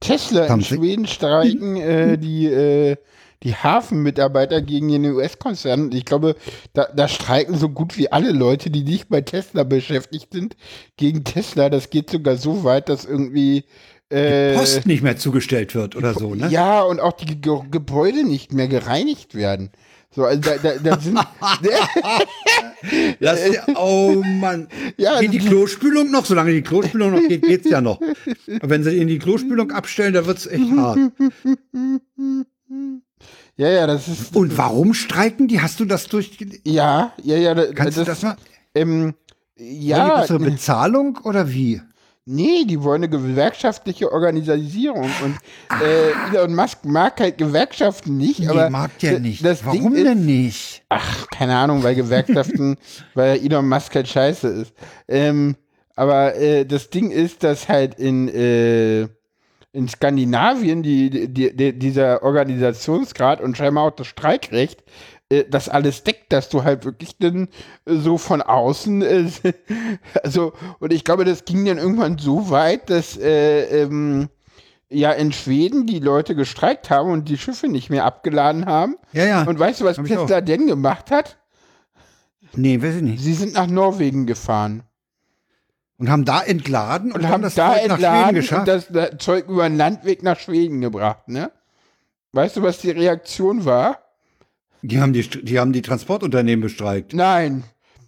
Tesla 0.00 0.46
in 0.46 0.62
Schweden 0.62 1.06
streiken 1.06 1.76
äh, 1.80 2.18
die, 2.18 2.46
äh, 2.46 2.96
die 3.42 3.54
Hafenmitarbeiter 3.54 4.60
gegen 4.60 4.88
den 4.88 5.04
US-Konzern. 5.06 5.90
Ich 5.92 6.04
glaube, 6.04 6.36
da, 6.74 6.88
da 6.94 7.08
streiken 7.08 7.56
so 7.56 7.70
gut 7.70 7.96
wie 7.96 8.12
alle 8.12 8.32
Leute, 8.32 8.70
die 8.70 8.84
nicht 8.84 9.08
bei 9.08 9.22
Tesla 9.22 9.64
beschäftigt 9.64 10.32
sind, 10.32 10.56
gegen 10.98 11.24
Tesla. 11.24 11.70
Das 11.70 11.88
geht 11.88 12.10
sogar 12.10 12.36
so 12.36 12.64
weit, 12.64 12.90
dass 12.90 13.06
irgendwie 13.06 13.64
äh, 14.10 14.52
die 14.52 14.58
Post 14.58 14.86
nicht 14.86 15.02
mehr 15.02 15.16
zugestellt 15.16 15.74
wird 15.74 15.96
oder 15.96 16.12
so, 16.12 16.34
ne? 16.34 16.48
Ja, 16.48 16.82
und 16.82 17.00
auch 17.00 17.12
die 17.12 17.40
Ge 17.40 17.60
Gebäude 17.70 18.24
nicht 18.24 18.52
mehr 18.52 18.68
gereinigt 18.68 19.34
werden. 19.34 19.70
So, 20.14 20.24
also 20.24 20.40
da, 20.40 20.56
da, 20.58 20.78
da 20.78 21.00
sind. 21.00 21.18
das, 23.20 23.40
oh 23.74 24.22
Mann. 24.24 24.68
Ja, 24.96 25.20
geht 25.20 25.32
die 25.32 25.38
Klospülung 25.38 26.10
noch? 26.10 26.24
Solange 26.24 26.52
die 26.52 26.62
Klospülung 26.62 27.12
noch 27.12 27.28
geht, 27.28 27.42
geht's 27.42 27.68
ja 27.68 27.80
noch. 27.80 28.00
Aber 28.00 28.70
wenn 28.70 28.84
sie 28.84 28.96
in 28.96 29.08
die 29.08 29.18
Klospülung 29.18 29.72
abstellen, 29.72 30.14
da 30.14 30.24
wird's 30.26 30.46
echt 30.46 30.70
hart. 30.76 30.98
Ja, 33.56 33.68
ja, 33.68 33.86
das 33.86 34.08
ist. 34.08 34.36
Und 34.36 34.56
warum 34.56 34.94
streiken 34.94 35.48
die? 35.48 35.60
Hast 35.60 35.80
du 35.80 35.84
das 35.84 36.06
durch? 36.06 36.36
Ja, 36.64 37.12
ja, 37.22 37.36
ja. 37.36 37.54
Da, 37.54 37.72
Kannst 37.72 37.98
das, 37.98 38.04
du 38.04 38.10
das 38.10 38.22
mal? 38.22 38.36
Ähm, 38.74 39.14
ja. 39.56 40.20
Bessere 40.20 40.38
Bezahlung 40.40 41.18
oder 41.24 41.50
wie? 41.50 41.80
Nee, 42.26 42.64
die 42.64 42.82
wollen 42.82 43.04
eine 43.04 43.10
gewerkschaftliche 43.10 44.10
Organisation 44.10 45.10
und 45.22 45.36
äh, 45.82 46.12
Elon 46.30 46.54
Musk 46.54 46.86
mag 46.86 47.20
halt 47.20 47.36
Gewerkschaften 47.36 48.16
nicht. 48.16 48.40
Nee, 48.40 48.48
aber 48.48 48.70
mag 48.70 48.98
der 49.00 49.20
nicht. 49.20 49.44
Das 49.44 49.62
Warum 49.66 49.92
Ding 49.92 50.04
denn 50.04 50.24
nicht? 50.24 50.84
Ach, 50.88 51.26
keine 51.28 51.54
Ahnung, 51.54 51.82
weil 51.82 51.94
Gewerkschaften, 51.94 52.78
weil 53.14 53.44
Elon 53.44 53.68
Musk 53.68 53.94
halt 53.94 54.08
scheiße 54.08 54.48
ist. 54.48 54.72
Ähm, 55.06 55.56
aber 55.96 56.34
äh, 56.36 56.64
das 56.64 56.88
Ding 56.88 57.10
ist, 57.10 57.42
dass 57.42 57.68
halt 57.68 57.96
in, 57.96 58.28
äh, 58.28 59.02
in 59.72 59.88
Skandinavien 59.88 60.82
die, 60.82 61.28
die, 61.28 61.54
die, 61.54 61.78
dieser 61.78 62.22
Organisationsgrad 62.22 63.42
und 63.42 63.58
scheinbar 63.58 63.84
auch 63.84 63.90
das 63.94 64.06
Streikrecht 64.06 64.82
äh, 65.28 65.44
das 65.48 65.68
alles 65.68 66.04
deckt, 66.04 66.32
dass 66.32 66.48
du 66.48 66.64
halt 66.64 66.84
wirklich 66.84 67.16
dann 67.18 67.48
äh, 67.86 67.96
so 67.96 68.18
von 68.18 68.42
außen, 68.42 69.02
äh, 69.02 69.30
also, 70.22 70.52
und 70.80 70.92
ich 70.92 71.04
glaube, 71.04 71.24
das 71.24 71.44
ging 71.44 71.64
dann 71.64 71.78
irgendwann 71.78 72.18
so 72.18 72.50
weit, 72.50 72.90
dass 72.90 73.16
äh, 73.16 73.82
ähm, 73.82 74.28
ja 74.90 75.12
in 75.12 75.32
Schweden 75.32 75.86
die 75.86 75.98
Leute 75.98 76.34
gestreikt 76.34 76.90
haben 76.90 77.10
und 77.10 77.28
die 77.28 77.38
Schiffe 77.38 77.68
nicht 77.68 77.90
mehr 77.90 78.04
abgeladen 78.04 78.66
haben. 78.66 78.96
Ja, 79.12 79.24
ja. 79.24 79.42
Und 79.42 79.58
weißt 79.58 79.80
du, 79.80 79.84
was 79.84 79.96
Tesla 79.96 80.40
denn 80.40 80.66
gemacht 80.66 81.10
hat? 81.10 81.38
Nee, 82.56 82.80
weiß 82.80 82.96
ich 82.96 83.02
nicht. 83.02 83.22
Sie 83.22 83.34
sind 83.34 83.54
nach 83.54 83.66
Norwegen 83.66 84.26
gefahren. 84.26 84.84
Und 85.96 86.10
haben 86.10 86.24
da 86.24 86.42
entladen 86.42 87.12
und, 87.12 87.20
und 87.20 87.28
haben 87.28 87.42
das 87.42 87.54
da 87.54 87.74
Zeug 87.74 87.90
entladen 87.90 88.36
und 88.36 88.68
das, 88.68 88.88
das 88.88 89.10
Zeug 89.18 89.48
über 89.48 89.68
den 89.68 89.76
Landweg 89.76 90.22
nach 90.22 90.38
Schweden 90.38 90.80
gebracht, 90.80 91.28
ne? 91.28 91.52
Weißt 92.32 92.56
du, 92.56 92.62
was 92.62 92.78
die 92.78 92.90
Reaktion 92.90 93.64
war? 93.64 94.03
Die 94.86 95.00
haben 95.00 95.14
die, 95.14 95.22
die, 95.22 95.58
haben 95.58 95.72
die 95.72 95.80
Transportunternehmen 95.80 96.62
bestreikt. 96.62 97.14
Nein. 97.14 97.64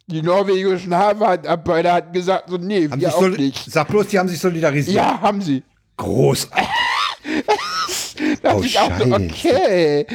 Die 0.08 0.20
norwegischen 0.20 0.94
Hafenarbeiter 0.94 1.92
hatten 1.92 2.12
gesagt, 2.12 2.50
so, 2.50 2.58
nee, 2.58 2.88
haben 2.88 3.00
wir 3.00 3.16
auch 3.16 3.28
nicht. 3.28 3.70
Sag 3.70 3.88
bloß, 3.88 4.08
die 4.08 4.18
haben 4.18 4.28
sich 4.28 4.38
solidarisiert. 4.38 4.94
Ja, 4.94 5.20
haben 5.20 5.40
sie. 5.40 5.62
Großartig. 5.96 6.68
dachte 8.42 8.58
oh, 8.58 8.62
ich 8.62 8.78
auch 8.78 8.90
so, 8.98 9.14
okay. 9.14 10.06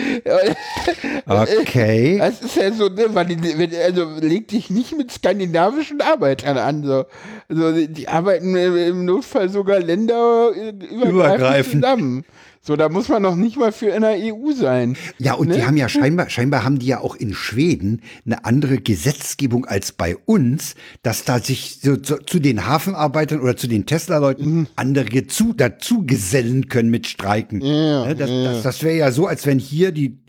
Okay. 1.26 2.18
Das 2.18 2.42
ist 2.42 2.56
ja 2.56 2.72
so, 2.72 2.90
ne, 2.90 3.06
weil 3.10 3.26
die, 3.26 3.78
also 3.78 4.06
leg 4.20 4.48
dich 4.48 4.70
nicht 4.70 4.98
mit 4.98 5.12
skandinavischen 5.12 6.02
Arbeitern 6.02 6.58
an. 6.58 6.84
So. 6.84 7.06
Also 7.50 7.88
die 7.88 8.08
arbeiten 8.08 8.56
im 8.56 9.06
Notfall 9.06 9.50
sogar 9.50 9.80
länderübergreifend 9.80 11.84
zusammen. 11.84 12.26
So, 12.64 12.76
da 12.76 12.90
muss 12.90 13.10
man 13.10 13.24
noch 13.24 13.36
nicht 13.36 13.58
mal 13.58 13.72
für 13.72 13.88
in 13.88 14.02
der 14.02 14.18
EU 14.20 14.52
sein. 14.54 14.96
Ja, 15.18 15.34
und 15.34 15.48
ne? 15.48 15.56
die 15.56 15.66
haben 15.66 15.78
ja 15.78 15.90
scheinbar, 15.90 16.30
scheinbar 16.30 16.64
haben 16.64 16.78
die 16.78 16.86
ja 16.86 17.00
auch 17.00 17.16
in 17.16 17.34
Schweden 17.34 18.02
eine 18.24 18.46
andere 18.46 18.78
Gesetzgebung 18.78 19.66
als 19.66 19.92
bei 19.92 20.16
uns, 20.26 20.76
dass 21.02 21.24
da 21.24 21.40
sich 21.40 21.80
so, 21.82 21.98
so 22.00 22.18
zu 22.18 22.40
den 22.40 22.68
Hafenarbeitern 22.68 23.40
oder 23.40 23.58
zu 23.58 23.68
den 23.68 23.88
Tesla-Leuten 23.88 24.58
mhm. 24.58 24.68
andere 24.76 25.26
zu, 25.26 25.54
dazu 25.54 26.06
gesellen 26.06 26.68
können 26.68 26.92
mit 26.92 27.08
Streiken. 27.08 27.62
Ja, 27.62 28.06
ne, 28.06 28.16
das, 28.16 28.30
ja. 28.30 28.44
das, 28.44 28.62
das 28.62 28.84
wäre 28.84 28.96
ja 28.96 29.12
so, 29.12 29.26
als 29.26 29.48
wenn 29.48 29.58
hier 29.58 29.92
die 29.92 30.20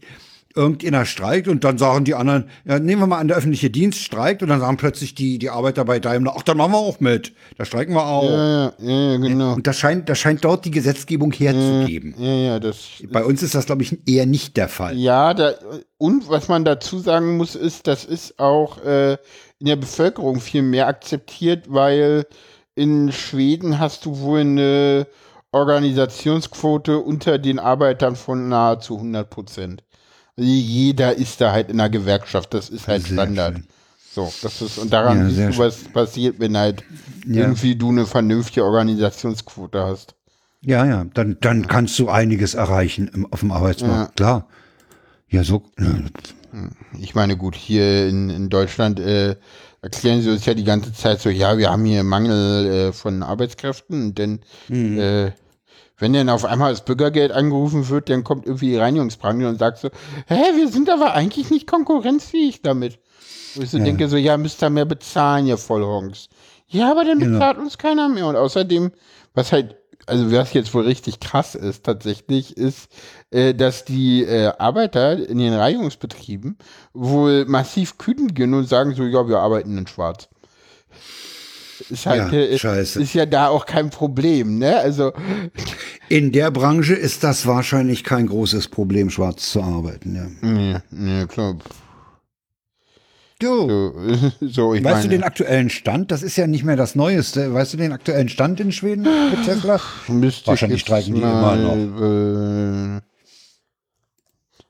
irgendeiner 0.55 1.05
streikt 1.05 1.48
und 1.48 1.64
dann 1.64 1.78
sagen 1.78 2.05
die 2.05 2.14
anderen, 2.14 2.48
ja, 2.64 2.78
nehmen 2.78 3.03
wir 3.03 3.07
mal 3.07 3.18
an, 3.18 3.28
der 3.28 3.36
öffentliche 3.36 3.70
Dienst 3.70 4.00
streikt 4.00 4.42
und 4.42 4.48
dann 4.48 4.61
sagen 4.61 4.76
plötzlich 4.76 5.14
die, 5.14 5.38
die 5.38 5.50
Arbeiter 5.50 5.84
bei 5.84 5.98
Daimler, 5.98 6.34
ach, 6.36 6.42
dann 6.42 6.57
machen 6.57 6.72
wir 6.72 6.78
auch 6.78 7.00
mit. 7.00 7.32
Da 7.57 7.64
streiken 7.64 7.94
wir 7.94 8.07
auch. 8.07 8.30
Ja, 8.30 8.72
ja, 8.78 9.12
ja 9.12 9.16
genau. 9.16 9.55
Und 9.55 9.66
das 9.66 9.78
scheint, 9.78 10.09
das 10.09 10.18
scheint 10.18 10.44
dort 10.44 10.64
die 10.64 10.70
Gesetzgebung 10.70 11.32
herzugeben. 11.32 12.14
Ja, 12.18 12.34
ja, 12.34 12.61
das. 12.61 13.03
Bei 13.11 13.24
uns 13.24 13.42
ist 13.42 13.55
das, 13.55 13.66
glaube 13.66 13.82
ich, 13.82 13.98
eher 14.07 14.26
nicht 14.26 14.57
der 14.57 14.68
Fall. 14.68 14.96
Ja, 14.96 15.34
da, 15.34 15.55
und 15.98 16.28
was 16.28 16.48
man 16.48 16.64
dazu 16.64 16.98
sagen 16.98 17.36
muss, 17.36 17.55
ist, 17.55 17.86
das 17.86 18.05
ist 18.05 18.38
auch 18.38 18.84
äh, 18.84 19.12
in 19.59 19.66
der 19.66 19.76
Bevölkerung 19.76 20.40
viel 20.40 20.62
mehr 20.62 20.88
akzeptiert, 20.88 21.66
weil 21.68 22.26
in 22.74 23.12
Schweden 23.12 23.78
hast 23.78 24.05
du 24.07 24.18
wohl 24.18 24.40
eine 24.40 25.07
Organisationsquote 25.53 26.98
unter 26.98 27.38
den 27.38 27.59
Arbeitern 27.59 28.16
von 28.16 28.48
nahezu 28.48 28.96
100 28.96 29.28
Prozent. 29.28 29.84
Jeder 30.37 31.16
ist 31.16 31.41
da 31.41 31.53
halt 31.53 31.68
in 31.68 31.80
einer 31.80 31.91
Gewerkschaft, 31.91 32.55
das 32.55 32.70
ist 32.70 32.89
halt 32.89 33.03
sehr 33.03 33.14
Standard. 33.14 33.55
Schön. 33.57 33.66
So, 34.14 34.33
das 34.43 34.61
ist, 34.61 34.78
und 34.78 34.93
daran 34.93 35.18
ja, 35.18 35.47
siehst 35.47 35.59
du, 35.59 35.62
was 35.62 35.76
passiert, 35.85 36.39
wenn 36.39 36.57
halt 36.57 36.85
ja. 37.26 37.43
irgendwie 37.43 37.76
du 37.76 37.89
eine 37.89 38.07
vernünftige 38.07 38.64
Organisationsquote 38.64 39.83
hast. 39.83 40.14
Ja, 40.61 40.85
ja, 40.85 41.05
dann, 41.14 41.39
dann 41.41 41.66
kannst 41.66 41.99
du 41.99 42.09
einiges 42.09 42.55
erreichen 42.55 43.09
im, 43.09 43.33
auf 43.33 43.41
dem 43.41 43.51
Arbeitsmarkt, 43.51 44.20
ja. 44.20 44.26
klar. 44.26 44.49
Ja, 45.28 45.45
so. 45.45 45.62
Ich 47.01 47.14
meine, 47.14 47.39
gut, 47.39 47.57
hier 47.57 48.07
in, 48.07 48.28
in 48.28 48.51
Deutschland 48.51 49.01
äh, 49.01 49.37
erklären 49.80 50.20
sie 50.20 50.30
uns 50.30 50.45
ja 50.45 50.53
die 50.53 50.64
ganze 50.64 50.93
Zeit 50.93 51.20
so, 51.20 51.30
ja, 51.30 51.57
wir 51.57 51.70
haben 51.70 51.85
hier 51.87 52.05
Mangel 52.05 52.66
äh, 52.66 52.93
von 52.93 53.22
Arbeitskräften 53.22 54.14
dann 54.14 54.41
mhm. 54.68 54.99
äh, 54.99 55.33
wenn 56.03 56.12
dann 56.12 56.28
auf 56.28 56.44
einmal 56.44 56.72
das 56.72 56.84
Bürgergeld 56.84 57.30
angerufen 57.30 57.88
wird, 57.88 58.11
dann 58.11 58.24
kommt 58.24 58.44
irgendwie 58.44 58.70
die 58.70 58.76
Reinigungsbranche 58.76 59.48
und 59.48 59.61
sagt 59.61 59.78
so, 59.78 59.88
hä, 60.26 60.57
wir 60.57 60.66
sind 60.66 60.90
aber 60.90 61.14
eigentlich 61.14 61.48
nicht 61.50 61.68
konkurrenzfähig 61.68 62.61
damit. 62.61 62.98
Und 63.55 63.62
ich 63.62 63.70
so 63.70 63.78
ja. 63.78 63.84
denke 63.84 64.09
so, 64.09 64.16
ja, 64.16 64.36
müsst 64.36 64.64
ihr 64.64 64.70
mehr 64.70 64.84
bezahlen, 64.84 65.46
ihr 65.46 65.57
Vollhongs. 65.57 66.28
Ja, 66.66 66.90
aber 66.90 67.05
dann 67.05 67.20
genau. 67.20 67.38
bezahlt 67.38 67.59
uns 67.59 67.78
keiner 67.78 68.09
mehr. 68.09 68.26
Und 68.26 68.34
außerdem, 68.34 68.90
was 69.34 69.53
halt, 69.53 69.76
also 70.07 70.32
was 70.32 70.53
jetzt 70.55 70.74
wohl 70.74 70.82
richtig 70.82 71.20
krass 71.20 71.55
ist 71.55 71.84
tatsächlich, 71.84 72.57
ist, 72.57 72.90
äh, 73.30 73.55
dass 73.55 73.84
die 73.84 74.24
äh, 74.24 74.50
Arbeiter 74.59 75.16
in 75.28 75.38
den 75.38 75.55
Reinigungsbetrieben 75.55 76.59
wohl 76.94 77.44
massiv 77.44 77.96
kündigen 77.98 78.55
und 78.55 78.68
sagen 78.68 78.96
so, 78.96 79.05
ja, 79.05 79.28
wir 79.28 79.38
arbeiten 79.38 79.78
in 79.78 79.86
schwarz. 79.86 80.28
Ist 81.91 82.07
halt, 82.07 82.33
ja, 82.33 82.39
äh, 82.39 82.59
scheiße. 82.59 83.03
ist 83.03 83.14
ja 83.14 83.26
da 83.26 83.49
auch 83.49 83.66
kein 83.66 83.91
Problem, 83.91 84.59
ne? 84.59 84.76
Also. 84.76 85.12
In 86.09 86.33
der 86.33 86.51
Branche 86.51 86.95
ist 86.95 87.24
das 87.24 87.47
wahrscheinlich 87.47 88.05
kein 88.05 88.26
großes 88.26 88.68
Problem, 88.68 89.11
schwarz 89.11 89.51
zu 89.51 89.62
arbeiten, 89.62 90.14
ja. 90.14 90.26
Nee, 90.41 90.76
nee, 90.91 91.26
klar. 91.26 91.57
Du, 93.43 93.66
so, 93.66 93.93
so 94.41 94.72
weißt 94.72 94.83
meine, 94.83 95.03
du 95.03 95.09
den 95.09 95.24
aktuellen 95.24 95.68
Stand? 95.68 96.12
Das 96.12 96.22
ist 96.22 96.37
ja 96.37 96.47
nicht 96.47 96.62
mehr 96.62 96.76
das 96.76 96.95
Neueste. 96.95 97.53
Weißt 97.53 97.72
du 97.72 97.76
den 97.76 97.93
aktuellen 97.93 98.28
Stand 98.28 98.61
in 98.61 98.70
Schweden 98.70 99.03
mit 99.03 99.45
Tesla? 99.45 99.80
Müsste 100.07 100.47
Wahrscheinlich 100.47 100.83
streiken 100.83 101.14
die 101.14 101.20
immer 101.20 101.57
noch. 101.57 103.01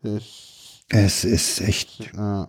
Äh, 0.05 0.21
es 0.89 1.25
ist 1.25 1.61
echt. 1.61 2.11
Ja. 2.17 2.49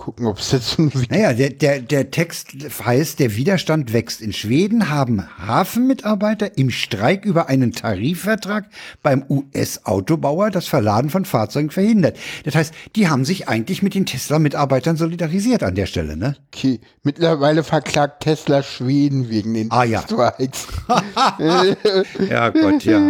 Gucken, 0.00 0.26
ob 0.26 0.38
es 0.38 0.50
jetzt 0.52 0.72
irgendwie. 0.78 1.06
Naja, 1.10 1.34
der, 1.34 1.50
der, 1.50 1.80
der 1.80 2.10
Text 2.10 2.54
heißt, 2.84 3.18
der 3.18 3.36
Widerstand 3.36 3.92
wächst. 3.92 4.22
In 4.22 4.32
Schweden 4.32 4.88
haben 4.88 5.22
Hafenmitarbeiter 5.38 6.56
im 6.56 6.70
Streik 6.70 7.26
über 7.26 7.48
einen 7.50 7.72
Tarifvertrag 7.72 8.64
beim 9.02 9.24
US-Autobauer 9.28 10.50
das 10.50 10.66
Verladen 10.66 11.10
von 11.10 11.26
Fahrzeugen 11.26 11.70
verhindert. 11.70 12.16
Das 12.44 12.54
heißt, 12.54 12.72
die 12.96 13.08
haben 13.08 13.26
sich 13.26 13.48
eigentlich 13.48 13.82
mit 13.82 13.94
den 13.94 14.06
Tesla-Mitarbeitern 14.06 14.96
solidarisiert 14.96 15.62
an 15.62 15.74
der 15.74 15.86
Stelle, 15.86 16.16
ne? 16.16 16.36
Okay, 16.52 16.80
mittlerweile 17.02 17.62
verklagt 17.62 18.22
Tesla 18.22 18.62
Schweden 18.62 19.28
wegen 19.28 19.52
den 19.52 19.70
ah, 19.70 19.84
ja. 19.84 20.00
Streiks. 20.00 20.66
ja 22.30 22.48
Gott, 22.48 22.84
ja. 22.84 23.00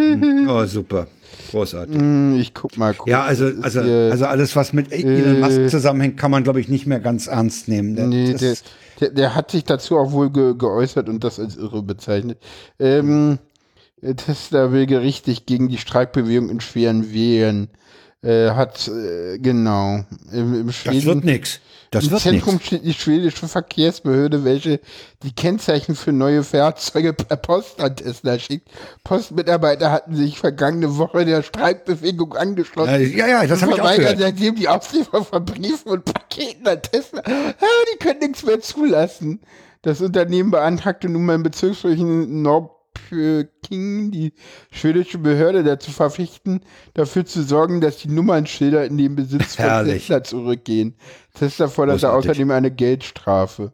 Oh, 0.49 0.67
super. 0.67 1.07
Großartig. 1.51 1.97
Hm, 1.97 2.39
ich 2.39 2.55
guck 2.55 2.77
mal. 2.79 2.95
Guck, 2.95 3.09
ja, 3.09 3.23
also, 3.23 3.51
also, 3.63 3.81
also 3.81 4.27
alles, 4.27 4.55
was 4.55 4.73
mit 4.73 4.93
Elon 4.93 5.41
Musk 5.41 5.59
äh. 5.59 5.67
zusammenhängt, 5.69 6.17
kann 6.17 6.31
man, 6.31 6.45
glaube 6.45 6.61
ich, 6.61 6.69
nicht 6.69 6.87
mehr 6.87 7.01
ganz 7.01 7.27
ernst 7.27 7.67
nehmen. 7.67 7.97
Der, 7.97 8.07
nee, 8.07 8.35
der, 8.35 8.57
der, 9.01 9.11
der, 9.11 9.35
hat 9.35 9.51
sich 9.51 9.65
dazu 9.65 9.99
auch 9.99 10.13
wohl 10.13 10.31
ge 10.31 10.55
geäußert 10.57 11.09
und 11.09 11.25
das 11.25 11.41
als 11.41 11.57
irre 11.57 11.83
bezeichnet. 11.83 12.39
Ähm, 12.79 13.39
Tesla 14.17 14.73
will 14.73 14.87
gerichtlich 14.87 15.45
gegen 15.47 15.69
die 15.69 15.79
Streikbewegung 15.79 16.49
in 16.51 16.61
schweren 16.61 17.13
Wehen. 17.13 17.69
Äh, 18.23 18.51
hat, 18.51 18.89
äh, 18.89 19.39
genau. 19.39 20.05
Im, 20.31 20.61
im 20.61 20.73
Schweden, 20.73 20.97
das 20.97 21.05
wird 21.07 21.25
nix. 21.25 21.61
Das 21.91 22.07
Im 22.07 22.19
Zentrum 22.19 22.55
nix. 22.55 22.67
steht 22.67 22.85
die 22.85 22.95
schwedische 22.95 23.49
Verkehrsbehörde, 23.49 24.45
welche 24.45 24.79
die 25.25 25.33
Kennzeichen 25.33 25.97
für 25.97 26.13
neue 26.13 26.45
Fahrzeuge 26.45 27.13
per 27.13 27.37
Post 27.37 27.81
an 27.81 27.97
Tesla 27.97 28.39
schickt. 28.39 28.69
Postmitarbeiter 29.03 29.91
hatten 29.91 30.15
sich 30.15 30.39
vergangene 30.39 30.99
Woche 30.99 31.25
der 31.25 31.43
Streikbewegung 31.43 32.35
angeschlossen. 32.37 32.95
Äh, 32.95 33.07
ja, 33.07 33.27
ja, 33.27 33.45
das 33.45 33.63
habe 33.63 33.73
ich 33.73 33.81
auch 33.81 33.97
gehört. 33.97 34.21
seitdem 34.21 34.55
die 34.55 34.69
Auslieferung 34.69 35.27
von 35.27 35.45
Briefen 35.45 35.91
und 35.91 36.05
Paketen 36.05 36.67
an 36.69 36.81
Tesla, 36.81 37.23
ah, 37.25 37.65
die 37.93 37.99
können 37.99 38.21
nichts 38.21 38.45
mehr 38.45 38.61
zulassen. 38.61 39.41
Das 39.83 40.01
Unternehmen 40.01 40.53
beantragte 40.53 41.09
nun 41.09 41.27
beim 41.27 41.43
Bezirksflächen 41.43 42.43
Nord 42.43 42.71
King, 43.63 44.11
die 44.11 44.33
schwedische 44.71 45.19
Behörde 45.19 45.65
dazu 45.65 45.91
verpflichten, 45.91 46.61
dafür 46.95 47.25
zu 47.27 47.43
sorgen, 47.43 47.81
dass 47.81 47.99
die 47.99 48.09
Nummernschilder 48.09 48.85
in 48.85 48.99
den 48.99 49.17
Besitz 49.17 49.57
von. 49.57 49.85
Tesla 49.85 50.23
zurückgehen. 50.23 50.95
Tesla 51.35 51.69
forderte 51.69 52.13
außerdem 52.13 52.51
eine 52.51 52.71
Geldstrafe. 52.71 53.73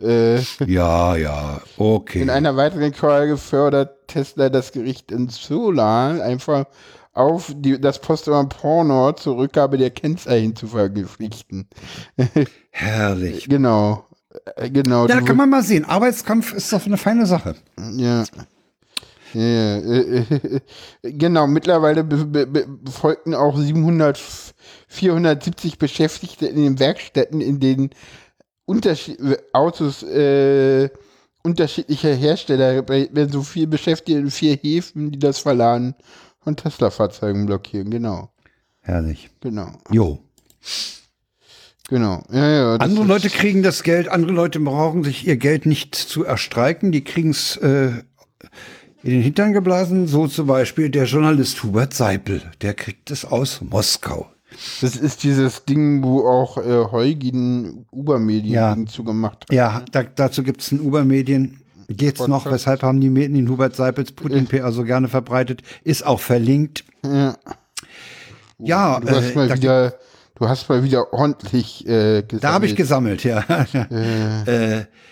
Äh, 0.00 0.40
ja, 0.66 1.16
ja, 1.16 1.60
okay. 1.76 2.22
In 2.22 2.30
einer 2.30 2.56
weiteren 2.56 2.92
Klage 2.92 3.36
fördert 3.36 4.08
Tesla 4.08 4.48
das 4.48 4.72
Gericht 4.72 5.12
in 5.12 5.28
Sola 5.28 6.10
einfach 6.22 6.66
auf 7.12 7.52
die, 7.54 7.80
das 7.80 8.00
Postamt 8.00 8.56
Porno 8.56 9.12
zur 9.12 9.36
Rückgabe 9.36 9.78
der 9.78 9.90
Kennzeichen 9.90 10.56
zu 10.56 10.68
verpflichten. 10.68 11.68
Herrlich. 12.70 13.48
Genau. 13.48 14.06
Äh, 14.56 14.70
genau. 14.70 15.06
Ja, 15.06 15.16
da 15.16 15.20
kann 15.20 15.36
man 15.36 15.50
mal 15.50 15.62
sehen. 15.62 15.84
Arbeitskampf 15.84 16.52
ist 16.54 16.72
doch 16.72 16.84
eine 16.86 16.96
feine 16.96 17.26
Sache. 17.26 17.54
Ja. 17.96 18.24
Ja, 19.34 19.78
äh, 19.78 20.60
genau, 21.02 21.46
mittlerweile 21.46 22.06
folgten 22.90 23.34
auch 23.34 23.56
700, 23.58 24.20
470 24.88 25.78
Beschäftigte 25.78 26.46
in 26.46 26.56
den 26.56 26.78
Werkstätten, 26.78 27.40
in 27.40 27.60
denen 27.60 27.90
Unterschied 28.64 29.18
Autos 29.52 30.02
äh, 30.02 30.90
unterschiedlicher 31.42 32.14
Hersteller 32.14 32.88
werden 32.88 33.32
so 33.32 33.42
viel 33.42 33.66
beschäftigt 33.66 34.18
in 34.18 34.30
vier 34.30 34.56
Häfen, 34.56 35.10
die 35.10 35.18
das 35.18 35.38
Verladen 35.38 35.94
von 36.40 36.56
Tesla-Fahrzeugen 36.56 37.46
blockieren, 37.46 37.90
genau. 37.90 38.30
Herrlich. 38.80 39.30
Genau. 39.40 39.72
Jo. 39.90 40.18
Genau. 41.88 42.22
Ja, 42.32 42.48
ja, 42.48 42.76
andere 42.76 43.04
Leute 43.04 43.28
kriegen 43.28 43.62
das 43.62 43.82
Geld, 43.82 44.08
andere 44.08 44.32
Leute 44.32 44.60
brauchen 44.60 45.04
sich 45.04 45.26
ihr 45.26 45.36
Geld 45.36 45.66
nicht 45.66 45.94
zu 45.94 46.24
erstreiken, 46.24 46.90
die 46.90 47.04
kriegen 47.04 47.30
es 47.30 47.56
äh, 47.56 48.02
in 49.02 49.10
den 49.10 49.22
Hintern 49.22 49.52
geblasen, 49.52 50.06
so 50.06 50.26
zum 50.28 50.46
Beispiel 50.46 50.88
der 50.90 51.04
Journalist 51.04 51.62
Hubert 51.62 51.94
Seipel, 51.94 52.42
der 52.60 52.74
kriegt 52.74 53.10
es 53.10 53.24
aus 53.24 53.60
Moskau. 53.60 54.28
Das 54.80 54.96
ist 54.96 55.22
dieses 55.24 55.64
Ding, 55.64 56.02
wo 56.02 56.28
auch 56.28 56.58
äh, 56.58 56.84
Heugin 56.92 57.86
Ubermedien 57.90 58.52
Ja. 58.52 58.76
zugemacht 58.86 59.44
hat. 59.44 59.52
Ja, 59.52 59.82
da, 59.92 60.02
dazu 60.02 60.42
gibt 60.42 60.60
es 60.60 60.70
ein 60.72 60.80
Ubermedien. 60.80 61.58
Geht's 61.88 62.20
noch? 62.20 62.44
Podcast. 62.44 62.54
Weshalb 62.66 62.82
haben 62.82 63.00
die 63.00 63.10
Medien 63.10 63.34
den 63.34 63.48
Hubert 63.48 63.74
Seipels 63.76 64.12
Putin-PR 64.12 64.70
so 64.72 64.84
gerne 64.84 65.08
verbreitet? 65.08 65.62
Ist 65.84 66.06
auch 66.06 66.20
verlinkt. 66.20 66.84
Ja. 67.04 67.34
Ja, 68.58 69.00
Du 69.00 69.08
hast 69.10 69.32
äh, 69.32 69.34
mal 69.34 69.54
wieder, 69.54 69.94
du 70.38 70.48
hast 70.48 70.68
mal 70.68 70.84
wieder 70.84 71.12
ordentlich 71.12 71.84
äh, 71.86 72.22
gesammelt. 72.22 72.44
da 72.44 72.52
habe 72.52 72.66
ich 72.66 72.76
gesammelt, 72.76 73.24
ja. 73.24 73.40
äh, 74.46 74.84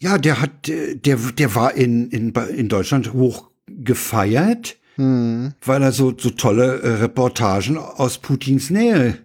ja, 0.00 0.18
der 0.18 0.40
hat, 0.40 0.68
der, 0.68 1.16
der 1.16 1.54
war 1.54 1.74
in, 1.74 2.10
in, 2.10 2.32
in 2.32 2.68
Deutschland 2.68 3.12
hoch 3.12 3.50
gefeiert, 3.66 4.76
Hm. 4.96 5.54
weil 5.64 5.82
er 5.82 5.92
so, 5.92 6.12
so 6.16 6.30
tolle 6.30 6.82
äh, 6.82 6.88
Reportagen 6.96 7.78
aus 7.78 8.18
Putins 8.18 8.68
Nähe 8.68 9.18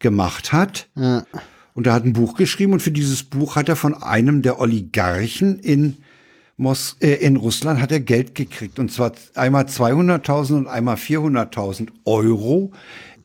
gemacht 0.00 0.52
hat. 0.52 0.88
Ja. 0.96 1.24
Und 1.74 1.86
er 1.86 1.92
hat 1.92 2.04
ein 2.04 2.14
Buch 2.14 2.34
geschrieben 2.34 2.72
und 2.72 2.80
für 2.80 2.90
dieses 2.90 3.22
Buch 3.22 3.54
hat 3.54 3.68
er 3.68 3.76
von 3.76 3.94
einem 3.94 4.42
der 4.42 4.58
Oligarchen 4.60 5.60
in, 5.60 5.98
Mos 6.56 6.96
äh, 7.00 7.14
in 7.14 7.36
Russland 7.36 7.80
hat 7.80 7.92
er 7.92 8.00
Geld 8.00 8.34
gekriegt. 8.34 8.78
Und 8.78 8.90
zwar 8.90 9.12
einmal 9.34 9.64
200.000 9.64 10.54
und 10.54 10.66
einmal 10.66 10.96
400.000 10.96 11.88
Euro. 12.04 12.72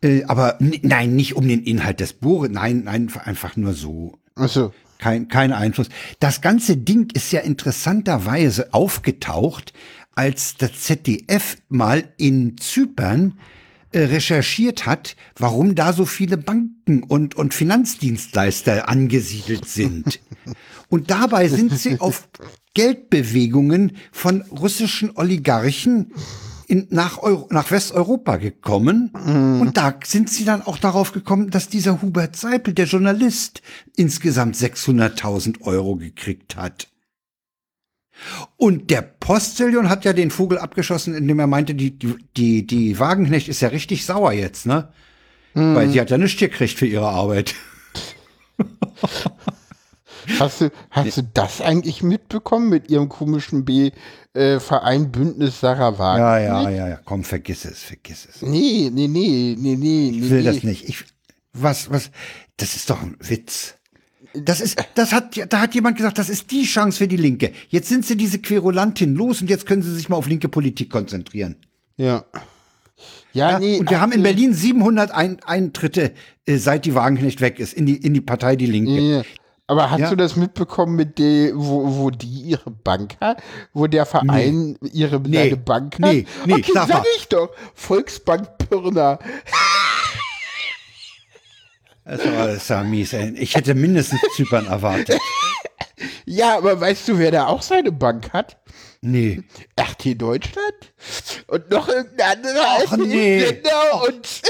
Äh, 0.03 0.23
aber 0.25 0.57
nein, 0.59 1.15
nicht 1.15 1.35
um 1.35 1.47
den 1.47 1.63
Inhalt 1.63 1.99
des 2.01 2.13
Buches. 2.13 2.51
Nein, 2.51 2.83
nein, 2.85 3.11
einfach 3.23 3.55
nur 3.55 3.73
so. 3.73 4.13
Achso. 4.35 4.73
Kein, 4.97 5.27
kein 5.27 5.51
Einfluss. 5.51 5.89
Das 6.19 6.41
ganze 6.41 6.77
Ding 6.77 7.09
ist 7.13 7.31
ja 7.31 7.41
interessanterweise 7.41 8.73
aufgetaucht, 8.73 9.73
als 10.15 10.55
das 10.55 10.81
ZDF 10.81 11.57
mal 11.69 12.07
in 12.17 12.57
Zypern 12.57 13.37
äh, 13.91 14.05
recherchiert 14.05 14.85
hat, 14.85 15.15
warum 15.37 15.75
da 15.75 15.93
so 15.93 16.05
viele 16.05 16.37
Banken 16.37 17.03
und, 17.03 17.35
und 17.35 17.53
Finanzdienstleister 17.53 18.89
angesiedelt 18.89 19.65
sind. 19.67 20.19
Und 20.87 21.09
dabei 21.09 21.47
sind 21.47 21.75
sie 21.75 21.99
auf 21.99 22.29
Geldbewegungen 22.75 23.97
von 24.11 24.41
russischen 24.43 25.11
Oligarchen 25.15 26.11
in, 26.67 26.87
nach, 26.89 27.19
Euro, 27.19 27.47
nach 27.51 27.71
Westeuropa 27.71 28.37
gekommen. 28.37 29.09
Und 29.61 29.77
da 29.77 29.97
sind 30.03 30.29
sie 30.29 30.45
dann 30.45 30.61
auch 30.61 30.77
darauf 30.77 31.11
gekommen, 31.11 31.49
dass 31.49 31.69
dieser 31.69 32.01
Hubert 32.01 32.35
Seipel, 32.35 32.73
der 32.73 32.85
Journalist, 32.85 33.61
insgesamt 33.95 34.55
600.000 34.55 35.61
Euro 35.61 35.95
gekriegt 35.95 36.55
hat. 36.55 36.87
Und 38.57 38.89
der 38.91 39.01
Postillon 39.01 39.89
hat 39.89 40.05
ja 40.05 40.13
den 40.13 40.31
Vogel 40.31 40.57
abgeschossen, 40.57 41.15
indem 41.15 41.39
er 41.39 41.47
meinte, 41.47 41.75
die, 41.75 41.97
die, 42.37 42.65
die, 42.65 42.99
Wagenknecht 42.99 43.49
ist 43.49 43.61
ja 43.61 43.69
richtig 43.69 44.05
sauer 44.05 44.31
jetzt, 44.31 44.65
ne? 44.65 44.89
Weil 45.53 45.89
sie 45.89 46.01
hat 46.01 46.09
ja 46.09 46.17
nichts 46.17 46.39
gekriegt 46.39 46.77
für 46.77 46.85
ihre 46.85 47.07
Arbeit. 47.07 47.55
Hast 50.39 50.61
du, 50.61 50.71
hast 50.89 51.17
du 51.17 51.23
das 51.35 51.61
eigentlich 51.61 52.01
mitbekommen 52.01 52.67
mit 52.69 52.89
ihrem 52.89 53.09
komischen 53.09 53.63
B 53.63 53.91
äh, 54.35 54.59
Verein 54.59 55.11
Bündnis 55.11 55.59
Sarah 55.59 55.97
Wagner? 55.97 56.39
Ja, 56.39 56.63
ja, 56.63 56.69
ja, 56.69 56.87
ja, 56.89 56.99
komm, 57.03 57.23
vergiss 57.23 57.65
es, 57.65 57.83
vergiss 57.83 58.27
es. 58.29 58.41
Nee, 58.41 58.91
nee, 58.93 59.07
nee, 59.07 59.55
nee, 59.57 59.75
nee, 59.75 60.09
Ich 60.09 60.29
will 60.29 60.39
nee. 60.39 60.45
das 60.45 60.63
nicht. 60.63 60.87
Ich, 60.89 61.05
was, 61.53 61.89
was, 61.89 62.11
das 62.57 62.75
ist 62.75 62.89
doch 62.89 63.01
ein 63.01 63.15
Witz. 63.19 63.75
Das 64.33 64.59
ist, 64.59 64.77
das 64.95 65.13
hat, 65.13 65.39
da 65.51 65.61
hat 65.61 65.73
jemand 65.75 65.95
gesagt, 65.95 66.17
das 66.17 66.29
ist 66.29 66.51
die 66.51 66.63
Chance 66.63 66.97
für 66.97 67.07
die 67.07 67.15
Linke. 67.17 67.51
Jetzt 67.69 67.87
sind 67.87 68.05
sie 68.05 68.17
diese 68.17 68.39
Querulantin 68.39 69.15
los 69.15 69.41
und 69.41 69.49
jetzt 69.49 69.65
können 69.65 69.81
sie 69.81 69.95
sich 69.95 70.09
mal 70.09 70.17
auf 70.17 70.27
linke 70.27 70.49
Politik 70.49 70.89
konzentrieren. 70.89 71.55
Ja. 71.95 72.25
Ja, 73.31 73.51
Ja, 73.51 73.59
nee. 73.59 73.79
und 73.79 73.89
wir 73.89 73.99
haben 74.01 74.11
in 74.11 74.23
Berlin 74.23 74.53
700 74.53 75.11
Ein 75.11 75.39
Eintritte, 75.45 76.13
äh, 76.45 76.57
seit 76.57 76.85
die 76.85 76.95
Wagenknecht 76.95 77.41
weg 77.41 77.59
ist, 77.59 77.73
in 77.73 77.85
die, 77.85 77.97
in 77.97 78.13
die 78.13 78.21
Partei 78.21 78.55
Die 78.55 78.65
Linke. 78.65 78.99
Ja. 78.99 79.23
Aber 79.67 79.89
hast 79.89 79.99
Ja. 79.99 80.09
du 80.11 80.15
das 80.15 80.35
mitbekommen 80.35 80.95
mit 80.95 81.17
der, 81.17 81.51
wo, 81.55 81.97
wo 81.97 82.09
die 82.11 82.27
ihre 82.27 82.69
Bank 82.69 83.17
hat? 83.19 83.41
Wo 83.73 83.87
der 83.87 84.05
Verein 84.05 84.77
ihre 84.93 85.19
Nee. 85.19 85.55
Bank 85.55 85.95
hat? 85.95 86.01
Nee, 86.01 86.27
nee, 86.45 86.53
okay, 86.53 86.71
sag 86.73 87.03
ich 87.17 87.27
doch. 87.29 87.49
Volksbank 87.73 88.57
Pirna. 88.59 89.17
Das 92.03 92.19
war, 92.23 92.47
das 92.47 92.69
war 92.69 92.83
mies, 92.83 93.13
ey. 93.13 93.31
Ich 93.37 93.55
hätte 93.55 93.73
mindestens 93.73 94.19
Zypern 94.35 94.67
erwartet. 94.67 95.19
Ja, 96.27 96.57
aber 96.57 96.81
weißt 96.81 97.07
du, 97.07 97.19
wer 97.19 97.31
da 97.31 97.45
auch 97.47 97.61
seine 97.61 97.91
Bank 97.91 98.33
hat? 98.33 98.57
Nee. 99.01 99.43
RT 99.79 100.19
Deutschland? 100.21 100.91
Und 101.47 101.69
noch 101.69 101.87
irgendein 101.87 102.39
anderer 102.39 102.65
Ach, 102.67 102.91
als 102.91 102.97
nee. 102.97 103.45
Sender 103.45 104.03
und 104.07 104.41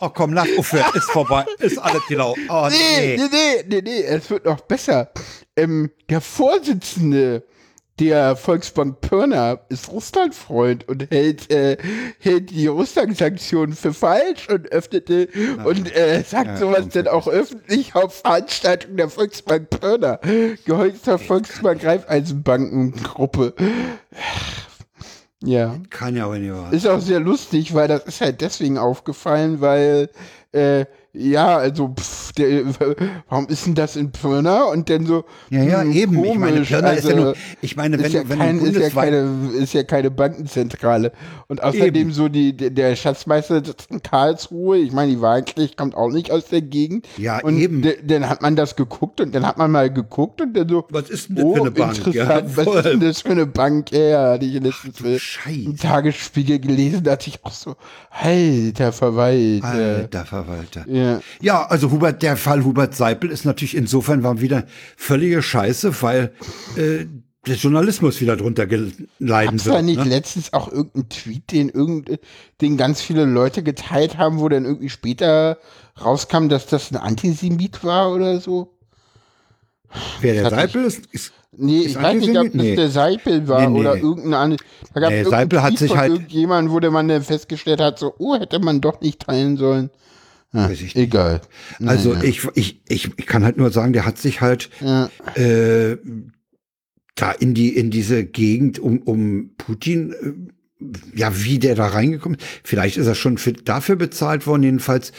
Oh 0.00 0.10
komm, 0.10 0.32
lass 0.32 0.48
aufhören, 0.56 0.90
ist 0.94 1.10
vorbei, 1.10 1.44
ist 1.58 1.78
alles 1.78 2.02
genau. 2.08 2.34
Oh 2.48 2.68
Nee, 2.70 3.16
nee. 3.16 3.28
nee, 3.30 3.64
nee, 3.68 3.80
nee, 3.82 4.02
es 4.02 4.30
wird 4.30 4.44
noch 4.44 4.60
besser. 4.60 5.10
Ähm, 5.56 5.90
der 6.08 6.20
Vorsitzende 6.20 7.42
der 7.98 8.36
Volksbank 8.36 9.00
Pirna 9.00 9.58
ist 9.70 9.88
Russlandfreund 9.90 10.86
und 10.88 11.10
hält, 11.10 11.50
äh, 11.50 11.76
hält 12.20 12.50
die 12.50 12.68
Russland-Sanktionen 12.68 13.74
für 13.74 13.92
falsch 13.92 14.48
und 14.48 14.70
öffnete 14.70 15.28
und 15.64 15.92
äh, 15.96 16.22
sagt 16.22 16.46
Ja, 16.46 16.56
sowas 16.58 16.88
dann 16.92 17.08
auch 17.08 17.26
öffentlich 17.26 17.96
auf 17.96 18.20
Veranstaltungen 18.20 18.98
der 18.98 19.08
Volksbank 19.08 19.68
Pirna. 19.70 20.20
Gehäuster 20.64 21.18
Volksbank 21.18 21.84
Raiffeisenbankengruppe. 21.84 23.54
Ja. 25.42 25.76
Kann 25.90 26.16
ja 26.16 26.24
aber 26.24 26.38
nicht 26.38 26.52
wahr. 26.52 26.72
Ist 26.72 26.86
auch 26.86 27.00
sehr 27.00 27.20
lustig, 27.20 27.74
weil 27.74 27.86
das 27.88 28.04
ist 28.04 28.20
halt 28.20 28.40
deswegen 28.40 28.76
aufgefallen, 28.78 29.60
weil, 29.60 30.10
äh, 30.52 30.84
ja, 31.18 31.56
also, 31.56 31.94
pff, 31.98 32.32
der, 32.32 32.62
warum 33.28 33.48
ist 33.48 33.66
denn 33.66 33.74
das 33.74 33.96
in 33.96 34.12
Pirna? 34.12 34.64
Und 34.64 34.88
dann 34.88 35.06
so, 35.06 35.24
Ja, 35.50 35.62
ja, 35.62 35.80
hm, 35.82 35.92
eben. 35.92 36.24
Ich 36.24 36.38
meine, 36.38 36.52
komisch, 36.54 36.68
Pirna 36.68 36.90
ist 36.92 37.04
ja 37.04 37.10
also, 37.10 37.24
nur, 37.24 37.34
ich 37.60 37.76
meine, 37.76 37.98
wenn, 37.98 38.04
ist 38.06 38.12
ja, 38.12 38.28
wenn 38.28 38.38
kein, 38.38 38.58
ist, 38.60 38.76
ja 38.76 38.90
keine, 38.90 39.28
ist 39.58 39.72
ja 39.74 39.82
keine 39.82 40.10
Bankenzentrale. 40.10 41.12
Und 41.48 41.62
außerdem 41.62 41.94
Eben. 41.94 42.12
so 42.12 42.28
die, 42.28 42.56
der- 42.56 42.96
Schatzmeister 42.96 43.64
sitzt 43.64 43.90
in 43.90 44.02
Karlsruhe. 44.02 44.78
Ich 44.78 44.92
meine, 44.92 45.12
die 45.12 45.20
Wahlknecht 45.20 45.76
kommt 45.76 45.94
auch 45.94 46.10
nicht 46.10 46.30
aus 46.30 46.46
der 46.46 46.62
Gegend. 46.62 47.06
Ja, 47.16 47.40
und 47.42 47.58
eben. 47.58 47.82
Dann 48.04 48.28
hat 48.28 48.42
man 48.42 48.56
das 48.56 48.76
geguckt 48.76 49.20
und 49.20 49.34
dann 49.34 49.46
hat 49.46 49.58
man 49.58 49.70
mal 49.70 49.92
geguckt 49.92 50.40
und 50.40 50.54
dann 50.54 50.68
so, 50.68 50.86
was 50.90 51.10
ist 51.10 51.28
denn 51.28 51.36
das 51.36 51.44
oh, 51.44 51.54
für 51.54 51.60
eine 51.60 51.70
Bank? 51.70 51.98
interessant, 51.98 52.56
was 52.56 52.66
ist 52.66 52.84
denn 52.84 53.00
das 53.00 53.20
für 53.22 53.30
eine 53.30 53.46
Bank? 53.46 53.92
Ja, 53.92 54.00
ja, 54.00 54.32
hatte 54.32 54.44
ich 54.44 54.60
letztens 54.60 55.00
im 55.00 55.18
Scheiße. 55.18 55.76
Tagesspiegel 55.76 56.58
gelesen, 56.58 57.02
da 57.02 57.12
dachte 57.12 57.30
ich 57.30 57.44
auch 57.44 57.52
so, 57.52 57.76
alter 58.10 58.92
Verwalter. 58.92 59.66
Alter 59.66 60.24
Verwalter. 60.24 60.84
Ja. 60.88 61.07
Ja, 61.40 61.66
also 61.66 61.90
Hubert, 61.90 62.22
der 62.22 62.36
Fall 62.36 62.64
Hubert 62.64 62.94
Seipel 62.94 63.30
ist 63.30 63.44
natürlich 63.44 63.76
insofern 63.76 64.22
war 64.22 64.40
wieder 64.40 64.64
völlige 64.96 65.42
Scheiße, 65.42 66.02
weil 66.02 66.32
äh, 66.76 67.06
der 67.46 67.54
Journalismus 67.56 68.20
wieder 68.20 68.36
drunter 68.36 68.66
gel- 68.66 68.92
leiden 69.18 69.56
Gab's 69.58 69.64
da 69.64 69.74
wird. 69.74 69.84
nicht 69.84 69.98
Ne? 70.04 70.10
letztens 70.10 70.52
auch 70.52 70.70
irgendeinen 70.70 71.08
Tweet, 71.08 71.50
den, 71.52 71.68
irgend, 71.70 72.18
den 72.60 72.76
ganz 72.76 73.00
viele 73.00 73.24
Leute 73.24 73.62
geteilt 73.62 74.18
haben, 74.18 74.38
wo 74.40 74.48
dann 74.48 74.64
irgendwie 74.64 74.90
später 74.90 75.58
rauskam, 76.00 76.48
dass 76.48 76.66
das 76.66 76.90
ein 76.90 76.96
Antisemit 76.96 77.82
war 77.84 78.12
oder 78.12 78.40
so? 78.40 78.74
Wer 80.20 80.34
der 80.34 80.50
Seipel 80.50 80.84
ist, 80.84 81.06
ist 81.12 81.32
Nee, 81.60 81.78
Ist 81.80 81.92
ich 81.92 81.96
weiß 81.96 82.14
nicht, 82.20 82.30
ob 82.30 82.36
Antisemit? 82.44 82.54
das 82.54 82.62
Nee. 82.62 82.76
der 82.76 82.90
Seipel 82.90 83.48
war 83.48 83.60
Nee, 83.62 83.68
nee. 83.68 83.80
oder 83.80 83.96
irgendein 83.96 84.34
anderes. 84.34 84.60
Da 84.92 85.00
gab's 85.00 85.12
Nee, 85.14 85.24
Seipel 85.24 85.62
hat 85.62 85.78
sich 85.78 85.96
halt- 85.96 86.12
irgendjemand, 86.12 86.70
wo 86.70 86.78
der 86.78 86.90
man 86.90 87.08
dann 87.08 87.22
festgestellt 87.22 87.80
hat, 87.80 87.98
so, 87.98 88.14
oh, 88.18 88.36
hätte 88.38 88.58
man 88.58 88.80
doch 88.82 89.00
nicht 89.00 89.20
teilen 89.20 89.56
sollen. 89.56 89.90
Ja, 90.52 90.70
Weiß 90.70 90.80
ich 90.80 90.96
egal. 90.96 91.42
Also 91.84 92.16
ich, 92.22 92.46
ich, 92.54 92.80
ich, 92.88 93.10
ich 93.16 93.26
kann 93.26 93.44
halt 93.44 93.58
nur 93.58 93.70
sagen, 93.70 93.92
der 93.92 94.06
hat 94.06 94.18
sich 94.18 94.40
halt 94.40 94.70
Ja. 94.80 95.10
äh, 95.34 95.98
da 97.14 97.32
in 97.32 97.52
die 97.52 97.76
in 97.76 97.90
diese 97.90 98.24
Gegend 98.24 98.78
um, 98.78 99.02
um 99.02 99.50
Putin, 99.58 100.12
äh, 100.80 101.18
ja, 101.18 101.32
wie 101.44 101.58
der 101.58 101.74
da 101.74 101.88
reingekommen 101.88 102.38
ist. 102.38 102.46
Vielleicht 102.64 102.96
ist 102.96 103.06
er 103.06 103.14
schon 103.14 103.36
für, 103.36 103.52
dafür 103.52 103.96
bezahlt 103.96 104.46
worden, 104.46 104.62
jedenfalls 104.62 105.12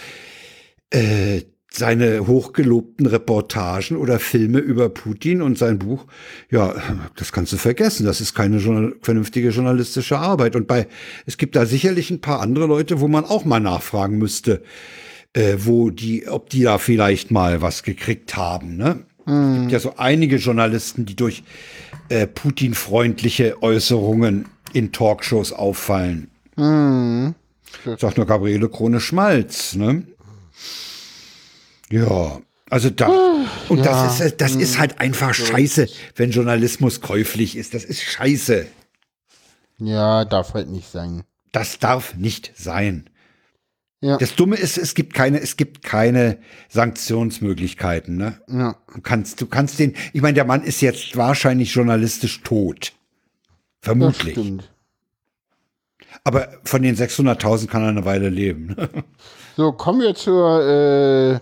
äh, 0.89 1.41
seine 1.71 2.25
hochgelobten 2.25 3.05
Reportagen 3.05 3.95
oder 3.97 4.19
Filme 4.19 4.57
über 4.57 4.89
Putin 4.89 5.41
und 5.43 5.57
sein 5.57 5.77
Buch, 5.77 6.05
ja, 6.49 6.73
das 7.15 7.31
kannst 7.31 7.53
du 7.53 7.57
vergessen. 7.57 8.05
Das 8.05 8.21
ist 8.21 8.33
keine 8.33 8.57
Journal 8.57 8.95
vernünftige 9.01 9.49
journalistische 9.49 10.17
Arbeit. 10.17 10.55
Und 10.55 10.67
bei, 10.67 10.87
es 11.27 11.37
gibt 11.37 11.55
da 11.55 11.67
sicherlich 11.67 12.09
ein 12.09 12.21
paar 12.21 12.41
andere 12.41 12.65
Leute, 12.65 13.01
wo 13.01 13.07
man 13.07 13.23
auch 13.23 13.45
mal 13.45 13.59
nachfragen 13.59 14.17
müsste, 14.17 14.63
äh, 15.33 15.57
wo 15.59 15.89
die, 15.89 16.27
ob 16.27 16.49
die 16.49 16.63
da 16.63 16.77
vielleicht 16.77 17.31
mal 17.31 17.61
was 17.61 17.83
gekriegt 17.83 18.35
haben. 18.35 18.77
Ne? 18.77 19.03
Es 19.25 19.59
gibt 19.59 19.71
ja 19.71 19.79
so 19.79 19.93
einige 19.97 20.37
Journalisten, 20.37 21.05
die 21.05 21.15
durch 21.15 21.43
äh, 22.09 22.25
Putin-freundliche 22.25 23.61
Äußerungen 23.61 24.45
in 24.73 24.91
Talkshows 24.91 25.53
auffallen. 25.53 26.29
Sagt 26.55 28.17
nur 28.17 28.25
Gabriele 28.25 28.69
Krone-Schmalz, 28.69 29.75
ne? 29.75 30.03
Ja, 31.91 32.39
also 32.69 32.89
da. 32.89 33.09
Und 33.69 33.85
das 33.85 34.19
ist, 34.19 34.21
äh, 34.21 34.35
das 34.35 34.55
ist 34.55 34.77
halt 34.77 34.99
einfach 34.99 35.33
scheiße, 35.33 35.87
wenn 36.15 36.31
Journalismus 36.31 37.01
käuflich 37.01 37.55
ist. 37.55 37.73
Das 37.73 37.83
ist 37.83 38.01
scheiße. 38.01 38.67
Ja, 39.79 40.25
darf 40.25 40.53
halt 40.53 40.69
nicht 40.69 40.89
sein. 40.89 41.23
Das 41.51 41.79
darf 41.79 42.15
nicht 42.15 42.51
sein. 42.55 43.08
Ja. 44.01 44.17
Das 44.17 44.35
Dumme 44.35 44.55
ist, 44.55 44.77
es 44.77 44.95
gibt 44.95 45.13
keine, 45.13 45.41
es 45.41 45.57
gibt 45.57 45.83
keine 45.83 46.37
Sanktionsmöglichkeiten. 46.69 48.15
Ne? 48.15 48.39
Ja. 48.47 48.75
Du 48.93 49.01
kannst, 49.01 49.41
du 49.41 49.45
kannst 49.45 49.77
den. 49.79 49.93
Ich 50.13 50.21
meine, 50.21 50.35
der 50.35 50.45
Mann 50.45 50.63
ist 50.63 50.79
jetzt 50.81 51.17
wahrscheinlich 51.17 51.73
journalistisch 51.73 52.41
tot. 52.43 52.93
Vermutlich. 53.81 54.35
Das 54.35 54.43
stimmt. 54.43 54.71
Aber 56.23 56.49
von 56.63 56.81
den 56.81 56.95
600.000 56.95 57.67
kann 57.67 57.83
er 57.83 57.89
eine 57.89 58.05
Weile 58.05 58.29
leben. 58.29 58.75
ne? 58.77 58.89
So, 59.55 59.73
kommen 59.73 59.99
wir 59.99 60.15
zur, 60.15 60.61
äh, 60.63 61.39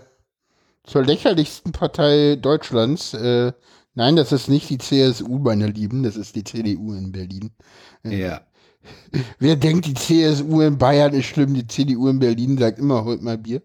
zur 0.82 1.04
lächerlichsten 1.04 1.70
Partei 1.70 2.34
Deutschlands. 2.34 3.14
Äh, 3.14 3.52
nein, 3.94 4.16
das 4.16 4.32
ist 4.32 4.48
nicht 4.48 4.68
die 4.70 4.78
CSU, 4.78 5.38
meine 5.38 5.68
Lieben, 5.68 6.02
das 6.02 6.16
ist 6.16 6.34
die 6.34 6.42
CDU 6.42 6.94
in 6.94 7.12
Berlin. 7.12 7.50
ja. 8.02 8.40
Wer 9.38 9.56
denkt, 9.56 9.86
die 9.86 9.94
CSU 9.94 10.60
in 10.60 10.78
Bayern 10.78 11.12
ist 11.14 11.26
schlimm, 11.26 11.54
die 11.54 11.66
CDU 11.66 12.08
in 12.08 12.18
Berlin 12.18 12.58
sagt 12.58 12.78
immer, 12.78 13.04
holt 13.04 13.22
mal 13.22 13.38
Bier. 13.38 13.62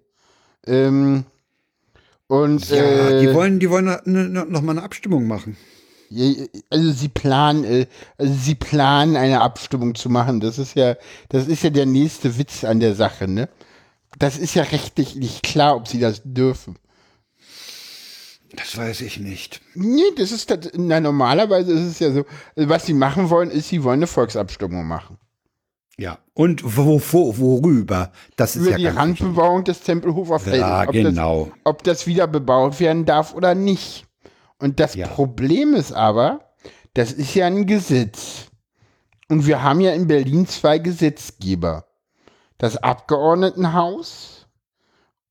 Ähm, 0.66 1.26
und 2.28 2.70
Ja, 2.70 3.10
äh, 3.10 3.22
die 3.22 3.34
wollen, 3.34 3.60
die 3.60 3.70
wollen 3.70 3.86
ne, 3.86 4.02
ne, 4.06 4.46
noch 4.48 4.62
mal 4.62 4.72
eine 4.72 4.84
Abstimmung 4.84 5.28
machen. 5.28 5.58
Also 6.70 6.92
sie 6.92 7.10
planen, 7.10 7.64
äh, 7.64 7.88
also 8.18 8.34
sie 8.34 8.56
planen 8.56 9.16
eine 9.16 9.42
Abstimmung 9.42 9.96
zu 9.96 10.10
machen. 10.10 10.40
Das 10.40 10.60
ist 10.60 10.76
ja, 10.76 10.96
das 11.30 11.48
ist 11.48 11.64
ja 11.64 11.70
der 11.70 11.86
nächste 11.86 12.38
Witz 12.38 12.64
an 12.64 12.80
der 12.80 12.96
Sache, 12.96 13.28
ne? 13.28 13.50
Das 14.20 14.38
ist 14.38 14.54
ja 14.54 14.64
rechtlich 14.64 15.16
nicht 15.16 15.42
klar, 15.44 15.76
ob 15.76 15.88
sie 15.88 16.00
das 16.00 16.22
dürfen. 16.24 16.76
Das 18.56 18.78
weiß 18.78 19.02
ich 19.02 19.20
nicht. 19.20 19.62
Nee, 19.74 20.02
das 20.16 20.32
ist, 20.32 20.50
das, 20.52 20.72
na, 20.76 21.00
normalerweise 21.00 21.72
ist 21.72 21.88
es 21.88 22.00
ja 22.00 22.12
so, 22.12 22.26
was 22.56 22.86
sie 22.86 22.94
machen 22.94 23.30
wollen, 23.30 23.50
ist, 23.50 23.70
sie 23.70 23.84
wollen 23.84 24.00
eine 24.00 24.08
Volksabstimmung 24.08 24.86
machen. 24.86 25.18
Ja. 25.98 26.20
Und 26.34 26.64
wo, 26.78 27.02
wo, 27.12 27.38
worüber? 27.38 28.12
Das 28.36 28.56
ist 28.56 28.64
Über 28.64 28.72
ja 28.72 28.78
die 28.78 28.88
Randbebauung 28.88 29.64
des 29.64 29.82
Tempelhofer 29.82 30.40
Feldes. 30.40 30.62
Ja, 30.62 30.84
ob 30.84 30.92
genau. 30.92 31.46
Das, 31.46 31.54
ob 31.66 31.84
das 31.84 32.08
wieder 32.08 32.28
bebaut 32.28 32.80
werden 32.80 33.06
darf 33.06 33.34
oder 33.34 33.56
nicht. 33.56 34.06
Und 34.60 34.80
das 34.80 34.96
Ja. 34.96 35.08
Problem 35.08 35.74
ist 35.74 35.92
aber, 35.92 36.54
das 36.94 37.12
ist 37.12 37.36
ja 37.36 37.48
ein 37.48 37.66
Gesetz. 37.66 38.48
Und 39.30 39.46
wir 39.48 39.62
haben 39.64 39.82
ja 39.82 39.92
in 39.92 40.08
Berlin 40.08 40.48
zwei 40.48 40.78
Gesetzgeber. 40.80 41.86
Das 42.58 42.78
Abgeordnetenhaus 42.78 44.33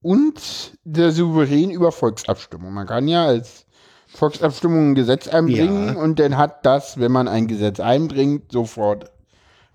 und 0.02 0.76
der 0.84 1.12
Souverän 1.12 1.70
über 1.70 1.92
Volksabstimmung. 1.92 2.72
Man 2.72 2.86
kann 2.86 3.08
ja 3.08 3.24
als 3.26 3.66
Volksabstimmung 4.08 4.90
ein 4.90 4.94
Gesetz 4.94 5.28
einbringen 5.28 5.94
Ja. 5.94 6.00
und 6.00 6.18
dann 6.18 6.36
hat 6.36 6.66
das, 6.66 6.98
wenn 6.98 7.12
man 7.12 7.28
ein 7.28 7.46
Gesetz 7.46 7.80
einbringt, 7.80 8.52
sofort 8.52 9.10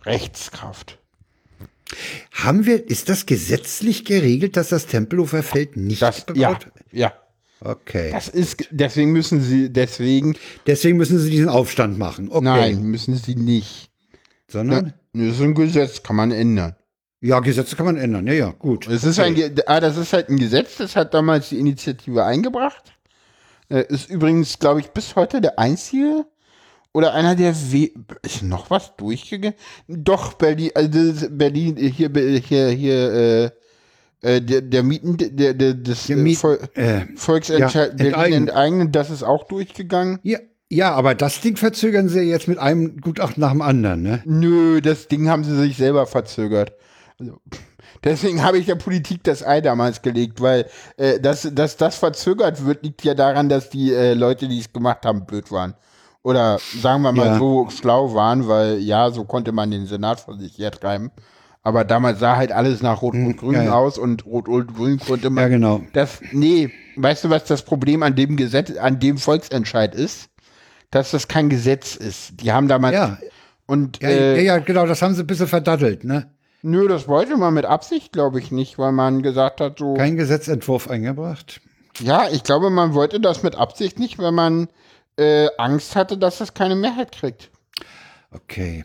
Rechtskraft. 0.06 1.00
Haben 2.32 2.66
wir, 2.66 2.90
ist 2.90 3.10
das 3.10 3.26
gesetzlich 3.26 4.06
geregelt, 4.06 4.58
dass 4.58 4.70
das 4.70 4.86
Tempelhofer 4.88 5.42
Feld 5.42 5.78
nicht 5.78 6.02
Das, 6.02 6.26
ja, 6.36 6.60
ja. 6.92 7.14
Okay. 7.60 8.12
Das 8.12 8.28
ist, 8.28 8.68
deswegen 8.70 9.12
müssen 9.12 9.42
sie, 9.42 9.72
deswegen, 9.72 10.36
Deswegen 10.68 10.98
müssen 10.98 11.18
sie 11.18 11.32
diesen 11.32 11.50
Aufstand 11.50 11.98
machen. 11.98 12.30
Okay. 12.30 12.44
nein, 12.44 12.84
müssen 12.84 13.16
sie 13.16 13.36
nicht. 13.36 13.90
Sondern? 14.48 14.94
Das 15.14 15.24
ist 15.24 15.42
ein 15.42 15.56
Gesetz, 15.56 16.04
kann 16.04 16.16
man 16.18 16.32
ändern. 16.32 16.76
Ja, 17.22 17.40
Gesetze 17.40 17.76
kann 17.76 17.86
man 17.88 17.98
ändern. 17.98 18.28
Ja, 18.28 18.34
ja, 18.34 18.50
gut. 18.52 18.88
Es 18.88 19.04
ist 19.04 19.20
ein, 19.20 19.34
Ge- 19.34 19.52
ah, 19.66 19.80
das 19.80 19.98
ist 19.98 20.14
halt 20.14 20.30
ein 20.30 20.38
Gesetz, 20.38 20.78
das 20.78 20.96
hat 20.96 21.14
damals 21.14 21.50
die 21.50 21.60
Initiative 21.60 22.24
eingebracht. 22.24 22.94
Äh, 23.70 23.86
Ist 23.90 24.10
übrigens, 24.10 24.60
glaube 24.60 24.80
ich, 24.82 24.90
bis 24.92 25.16
heute 25.16 25.42
der 25.42 25.58
einzige 25.60 26.26
oder 26.94 27.14
einer 27.14 27.36
der 27.36 27.54
We 27.72 27.90
ist 28.24 28.44
noch 28.44 28.70
was 28.70 28.96
durchgegangen? 28.96 29.58
Doch, 29.88 30.34
Berlin, 30.34 30.72
also 30.76 31.12
das- 31.12 31.28
Berlin, 31.32 31.76
äh, 31.78 31.90
hier, 31.90 32.16
äh, 32.16 32.40
hier, 32.40 32.70
hier, 32.70 33.14
äh, 33.14 34.36
äh, 34.36 34.42
der, 34.42 34.62
der 34.62 34.84
Mieten, 34.84 35.18
der, 35.18 35.54
der, 35.54 35.74
das 35.74 36.06
Der 36.08 36.18
äh, 36.18 36.20
Miet- 36.22 36.42
Vol 36.42 36.60
Äh, 36.76 37.02
Volksentscheid 37.16 37.90
ja, 37.92 37.96
Berlin 37.96 38.14
enteignen. 38.14 38.48
enteignen, 38.48 38.92
das 38.92 39.10
ist 39.10 39.24
auch 39.24 39.48
durchgegangen. 39.48 40.20
ja, 40.24 40.40
ja, 40.70 40.92
aber 40.94 41.16
das 41.16 41.40
Ding 41.42 41.56
verzögern 41.56 42.10
sie 42.10 42.20
jetzt 42.22 42.48
mit 42.50 42.58
einem 42.60 43.00
Gutachten 43.00 43.40
nach 43.42 43.52
dem 43.52 43.62
anderen, 43.62 44.02
ne? 44.04 44.22
Nö, 44.26 44.82
das 44.82 45.08
Ding 45.08 45.30
haben 45.30 45.46
sie 45.46 45.56
sich 45.56 45.78
selber 45.78 46.06
verzögert. 46.08 46.74
Also, 47.20 47.40
deswegen 48.04 48.44
habe 48.44 48.58
ich 48.58 48.66
der 48.66 48.76
Politik 48.76 49.24
das 49.24 49.46
Ei 49.46 49.62
damals 49.62 50.02
gelegt, 50.02 50.42
weil 50.42 50.68
äh, 50.98 51.20
dass, 51.20 51.48
dass 51.54 51.78
das 51.78 51.96
verzögert 51.96 52.66
wird, 52.66 52.84
liegt 52.84 53.04
ja 53.04 53.14
daran, 53.14 53.50
dass 53.50 53.70
die 53.70 53.94
äh, 53.94 54.14
Leute, 54.14 54.48
die 54.48 54.60
es 54.60 54.72
gemacht 54.72 55.06
haben, 55.06 55.26
blöd 55.26 55.52
waren. 55.52 55.74
Oder 56.24 56.60
sagen 56.82 57.04
wir 57.04 57.12
mal 57.14 57.28
Ja. 57.28 57.38
so 57.38 57.70
schlau 57.70 58.14
waren, 58.14 58.48
weil 58.48 58.80
ja, 58.80 59.10
so 59.12 59.24
konnte 59.24 59.52
man 59.54 59.72
den 59.72 59.86
Senat 59.88 60.20
vor 60.20 60.38
sich 60.38 60.58
hertreiben. 60.58 61.12
Aber 61.64 61.84
damals 61.84 62.20
sah 62.20 62.38
halt 62.38 62.52
alles 62.52 62.82
nach 62.82 63.02
Rot 63.02 63.14
und 63.14 63.36
Grün 63.38 63.54
ja, 63.54 63.64
ja. 63.64 63.74
aus 63.74 63.98
und 63.98 64.26
Rot 64.26 64.48
und 64.48 64.74
Grün 64.76 65.00
konnte 65.00 65.30
man. 65.30 65.44
Ja, 65.44 65.50
genau. 65.50 65.82
Das, 65.94 66.20
nee, 66.32 66.72
weißt 66.96 67.26
du, 67.26 67.30
was 67.30 67.44
das 67.46 67.62
Problem 67.62 68.04
an 68.04 68.16
dem 68.16 68.38
Gesetz, 68.38 68.78
an 68.78 69.00
dem 69.00 69.18
Volksentscheid 69.18 69.94
ist? 69.94 70.30
Dass 70.92 71.12
das 71.12 71.28
kein 71.28 71.50
Gesetz 71.50 71.96
ist. 71.96 72.42
Die 72.42 72.52
haben 72.52 72.68
damals. 72.70 72.94
Ja. 72.94 73.18
Und 73.66 74.02
Ja, 74.02 74.10
äh, 74.10 74.46
ja, 74.46 74.60
genau, 74.60 74.86
das 74.86 75.02
haben 75.02 75.14
sie 75.14 75.24
ein 75.24 75.28
bisschen 75.28 75.48
verdattelt, 75.48 76.06
ne? 76.06 76.32
Nö, 76.62 76.88
das 76.88 77.08
wollte 77.08 77.38
man 77.38 77.54
mit 77.54 77.66
Absicht, 77.66 78.12
glaube 78.14 78.40
ich, 78.40 78.52
nicht, 78.52 78.78
weil 78.80 78.92
man 78.92 79.22
gesagt 79.22 79.62
hat, 79.62 79.80
so. 79.80 79.94
Kein 79.94 80.18
Gesetzentwurf 80.18 80.90
eingebracht. 80.90 81.62
ja, 82.00 82.28
ich 82.32 82.44
glaube, 82.44 82.70
man 82.70 82.94
wollte 82.94 83.20
das 83.20 83.44
mit 83.44 83.56
Absicht 83.56 84.00
nicht, 84.00 84.18
weil 84.20 84.32
man 84.32 84.68
äh, 85.18 85.48
Angst 85.58 85.96
hatte, 85.96 86.18
dass 86.18 86.40
das 86.40 86.54
keine 86.54 86.76
Mehrheit 86.76 87.12
kriegt. 87.12 87.52
Okay. 88.32 88.84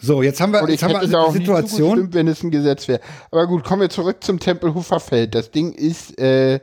So, 0.00 0.22
jetzt 0.22 0.40
haben 0.40 0.52
wir, 0.52 0.62
Und 0.62 0.68
ich 0.68 0.80
jetzt 0.80 0.82
haben 0.82 0.92
wir 0.92 1.00
hätte 1.00 1.16
eine 1.16 1.20
auch 1.20 1.32
nicht 1.32 1.46
Situation. 1.46 1.78
zugestimmt, 1.90 2.14
wenn 2.14 2.28
es 2.28 2.42
ein 2.42 2.50
Gesetz 2.50 2.88
wäre. 2.88 3.00
Aber 3.30 3.46
gut, 3.46 3.64
kommen 3.64 3.82
wir 3.82 3.90
zurück 3.90 4.22
zum 4.22 4.38
Tempelhofer 4.40 5.00
Feld. 5.00 5.34
Das 5.34 5.50
Ding 5.50 5.72
ist, 5.72 6.18
äh, 6.20 6.60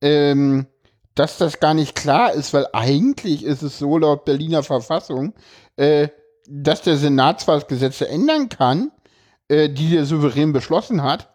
ähm, 0.00 0.66
dass 1.14 1.38
das 1.38 1.60
gar 1.60 1.74
nicht 1.74 1.94
klar 1.94 2.32
ist, 2.32 2.52
weil 2.54 2.66
eigentlich 2.72 3.44
ist 3.44 3.62
es 3.62 3.78
so 3.78 3.98
laut 3.98 4.24
Berliner 4.24 4.62
Verfassung, 4.62 5.34
äh, 5.76 6.08
dass 6.48 6.82
der 6.82 6.96
Senat 6.96 7.40
zwar 7.40 7.60
Gesetze 7.60 8.08
ändern 8.08 8.48
kann, 8.48 8.90
äh, 9.52 9.68
die 9.68 9.90
der 9.90 10.04
Souverän 10.06 10.52
beschlossen 10.52 11.02
hat, 11.02 11.28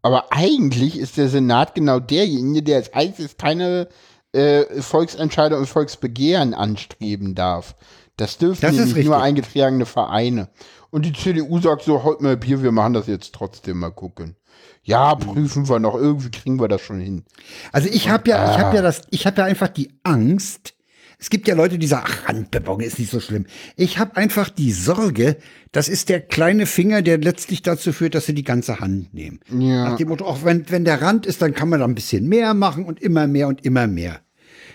aber 0.00 0.26
eigentlich 0.32 0.98
ist 0.98 1.16
der 1.16 1.28
Senat 1.28 1.74
genau 1.74 1.98
derjenige, 2.00 2.62
der 2.62 2.76
als 2.76 2.92
einziges 2.92 3.36
keine 3.36 3.88
äh, 4.32 4.64
Volksentscheidung 4.80 5.60
und 5.60 5.66
Volksbegehren 5.66 6.54
anstreben 6.54 7.34
darf. 7.34 7.74
Das 8.16 8.38
dürfen 8.38 8.60
Das 8.62 8.74
nämlich 8.74 9.06
nur 9.06 9.20
eingetragene 9.20 9.86
Vereine. 9.86 10.48
Und 10.90 11.04
die 11.06 11.12
CDU 11.12 11.58
sagt 11.60 11.82
so, 11.82 12.02
heute 12.04 12.22
mal 12.22 12.36
Bier, 12.36 12.62
wir 12.62 12.72
machen 12.72 12.92
das 12.92 13.06
jetzt 13.06 13.34
trotzdem 13.34 13.78
mal 13.78 13.90
gucken. 13.90 14.36
Ja, 14.84 15.14
prüfen 15.14 15.68
wir 15.68 15.78
noch, 15.78 15.94
irgendwie 15.94 16.30
kriegen 16.30 16.60
wir 16.60 16.68
das 16.68 16.80
schon 16.82 17.00
hin. 17.00 17.24
Also 17.72 17.88
ich 17.88 18.08
habe 18.10 18.28
ja, 18.30 18.50
ich 18.52 18.58
Ah. 18.58 18.66
habe 18.66 18.76
ja 18.76 18.82
das, 18.82 19.02
ich 19.10 19.26
habe 19.26 19.38
ja 19.40 19.44
einfach 19.46 19.68
die 19.68 19.92
Angst. 20.02 20.74
Es 21.22 21.30
gibt 21.30 21.46
ja 21.46 21.54
Leute, 21.54 21.78
die 21.78 21.86
sagen, 21.86 22.06
ach, 22.08 22.28
Randbebauung 22.28 22.80
ist 22.80 22.98
nicht 22.98 23.12
so 23.12 23.20
schlimm. 23.20 23.46
Ich 23.76 23.98
habe 23.98 24.16
einfach 24.16 24.48
die 24.48 24.72
Sorge, 24.72 25.36
das 25.70 25.88
ist 25.88 26.08
der 26.08 26.20
kleine 26.20 26.66
Finger, 26.66 27.00
der 27.00 27.18
letztlich 27.18 27.62
dazu 27.62 27.92
führt, 27.92 28.16
dass 28.16 28.26
sie 28.26 28.34
die 28.34 28.42
ganze 28.42 28.80
Hand 28.80 29.14
nehmen. 29.14 29.38
Ja. 29.48 29.90
Nach 29.90 29.96
dem 29.96 30.08
Motto, 30.08 30.24
auch 30.24 30.44
wenn, 30.44 30.68
wenn 30.68 30.84
der 30.84 31.00
Rand 31.00 31.24
ist, 31.24 31.40
dann 31.40 31.54
kann 31.54 31.68
man 31.68 31.78
da 31.78 31.86
ein 31.86 31.94
bisschen 31.94 32.28
mehr 32.28 32.54
machen 32.54 32.84
und 32.84 33.00
immer 33.00 33.28
mehr 33.28 33.46
und 33.46 33.64
immer 33.64 33.86
mehr. 33.86 34.18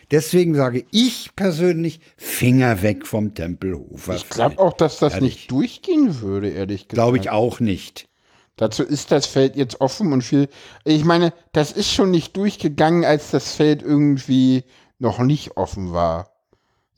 Deswegen 0.09 0.55
sage 0.55 0.85
ich 0.91 1.31
persönlich, 1.35 1.99
Finger 2.15 2.81
weg 2.81 3.05
vom 3.05 3.33
Tempelhofer. 3.33 4.15
Ich 4.15 4.29
glaube 4.29 4.57
auch, 4.57 4.71
dass 4.71 4.99
das 4.99 5.15
Ehrlich. 5.15 5.35
nicht 5.35 5.51
durchgehen 5.51 6.21
würde, 6.21 6.47
ehrlich 6.47 6.87
gesagt. 6.87 6.93
Glaube 6.93 7.17
ich 7.17 7.29
auch 7.29 7.59
nicht. 7.59 8.07
Dazu 8.55 8.83
ist 8.83 9.11
das 9.11 9.25
Feld 9.25 9.57
jetzt 9.57 9.81
offen 9.81 10.13
und 10.13 10.21
viel. 10.21 10.47
Ich 10.85 11.03
meine, 11.03 11.33
das 11.51 11.73
ist 11.73 11.91
schon 11.91 12.09
nicht 12.09 12.37
durchgegangen, 12.37 13.03
als 13.03 13.31
das 13.31 13.51
Feld 13.51 13.81
irgendwie 13.81 14.63
noch 14.97 15.19
nicht 15.19 15.57
offen 15.57 15.91
war. 15.91 16.36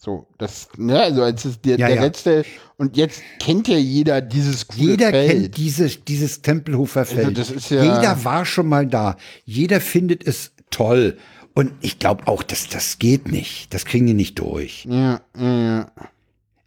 So, 0.02 0.28
das, 0.38 0.70
ne, 0.78 0.98
also 0.98 1.24
als 1.24 1.44
es 1.44 1.60
der, 1.60 1.78
Ja, 1.78 1.88
der 1.88 1.98
ja. 1.98 2.02
letzte, 2.04 2.46
und 2.78 2.96
jetzt 2.96 3.22
kennt 3.42 3.68
ja 3.68 3.76
jeder 3.78 4.22
dieses 4.22 4.66
coole 4.66 4.92
Jeder 4.92 5.10
Feld. 5.10 5.30
kennt 5.30 5.58
diese, 5.58 5.88
dieses 5.90 6.42
Tempelhofer 6.42 7.06
Feld. 7.06 7.20
Also 7.28 7.32
das 7.32 7.52
ist 7.52 7.70
ja- 7.70 7.84
Jeder 7.84 8.24
war 8.24 8.46
schon 8.46 8.68
mal 8.68 8.88
da. 8.88 9.18
Jeder 9.44 9.82
findet 9.82 10.26
es 10.26 10.54
toll. 10.70 11.18
Und 11.54 11.74
ich 11.82 12.00
glaube 12.00 12.28
auch, 12.28 12.44
dass 12.44 12.70
das 12.70 12.98
geht 13.00 13.30
nicht. 13.30 13.74
Das 13.74 13.84
kriegen 13.84 14.08
die 14.08 14.14
nicht 14.14 14.40
durch. 14.40 14.86
Ja, 14.90 15.20
ja, 15.38 15.64
ja. 15.64 15.92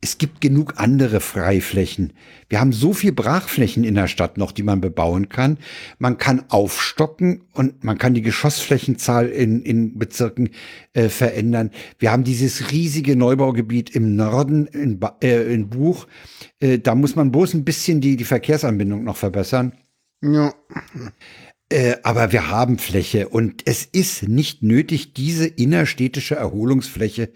Es 0.04 0.18
gibt 0.18 0.40
genug 0.40 0.74
andere 0.78 1.20
Freiflächen. 1.20 2.12
Wir 2.48 2.58
haben 2.58 2.72
so 2.72 2.92
viel 2.92 3.12
Brachflächen 3.12 3.84
in 3.84 3.94
der 3.94 4.08
Stadt 4.08 4.36
noch, 4.36 4.50
die 4.50 4.64
man 4.64 4.80
bebauen 4.80 5.28
kann. 5.28 5.58
Man 5.98 6.18
kann 6.18 6.42
aufstocken 6.48 7.44
und 7.52 7.84
man 7.84 7.98
kann 7.98 8.12
die 8.12 8.20
Geschossflächenzahl 8.22 9.28
in, 9.28 9.62
in 9.62 9.96
Bezirken 9.98 10.50
äh, 10.92 11.08
verändern. 11.08 11.70
Wir 12.00 12.10
haben 12.10 12.24
dieses 12.24 12.72
riesige 12.72 13.14
Neubaugebiet 13.14 13.90
im 13.90 14.16
Norden 14.16 14.66
in, 14.66 14.98
Ba- 14.98 15.18
äh, 15.22 15.54
in 15.54 15.68
Buch. 15.68 16.08
Äh, 16.58 16.80
da 16.80 16.96
muss 16.96 17.14
man 17.14 17.30
bloß 17.30 17.54
ein 17.54 17.64
bisschen 17.64 18.00
die, 18.00 18.16
die 18.16 18.24
Verkehrsanbindung 18.24 19.04
noch 19.04 19.16
verbessern. 19.16 19.72
ja. 20.20 20.52
Äh, 21.68 21.96
aber 22.02 22.32
wir 22.32 22.50
haben 22.50 22.76
Fläche 22.76 23.30
und 23.30 23.62
es 23.64 23.86
ist 23.86 24.28
nicht 24.28 24.62
nötig, 24.62 25.14
diese 25.14 25.46
innerstädtische 25.46 26.34
Erholungsfläche 26.34 27.30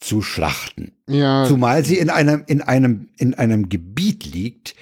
zu 0.00 0.22
schlachten. 0.22 0.92
Ja. 1.08 1.46
Zumal 1.46 1.84
sie 1.84 1.96
in 1.98 2.10
einem, 2.10 2.44
in 2.46 2.62
einem, 2.62 3.08
in 3.18 3.34
einem 3.34 3.68
Gebiet 3.68 4.26
liegt. 4.26 4.74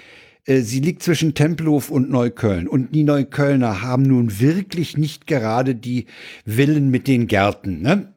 Äh, 0.46 0.60
Sie 0.60 0.80
liegt 0.80 1.02
zwischen 1.02 1.34
Tempelhof 1.34 1.90
und 1.90 2.10
Neukölln. 2.10 2.68
Und 2.68 2.94
die 2.94 3.04
Neuköllner 3.04 3.82
haben 3.82 4.02
nun 4.02 4.40
wirklich 4.40 4.96
nicht 4.96 5.26
gerade 5.26 5.74
die 5.74 6.06
Villen 6.46 6.90
mit 6.90 7.06
den 7.08 7.26
Gärten, 7.26 7.80
ne? 7.80 8.12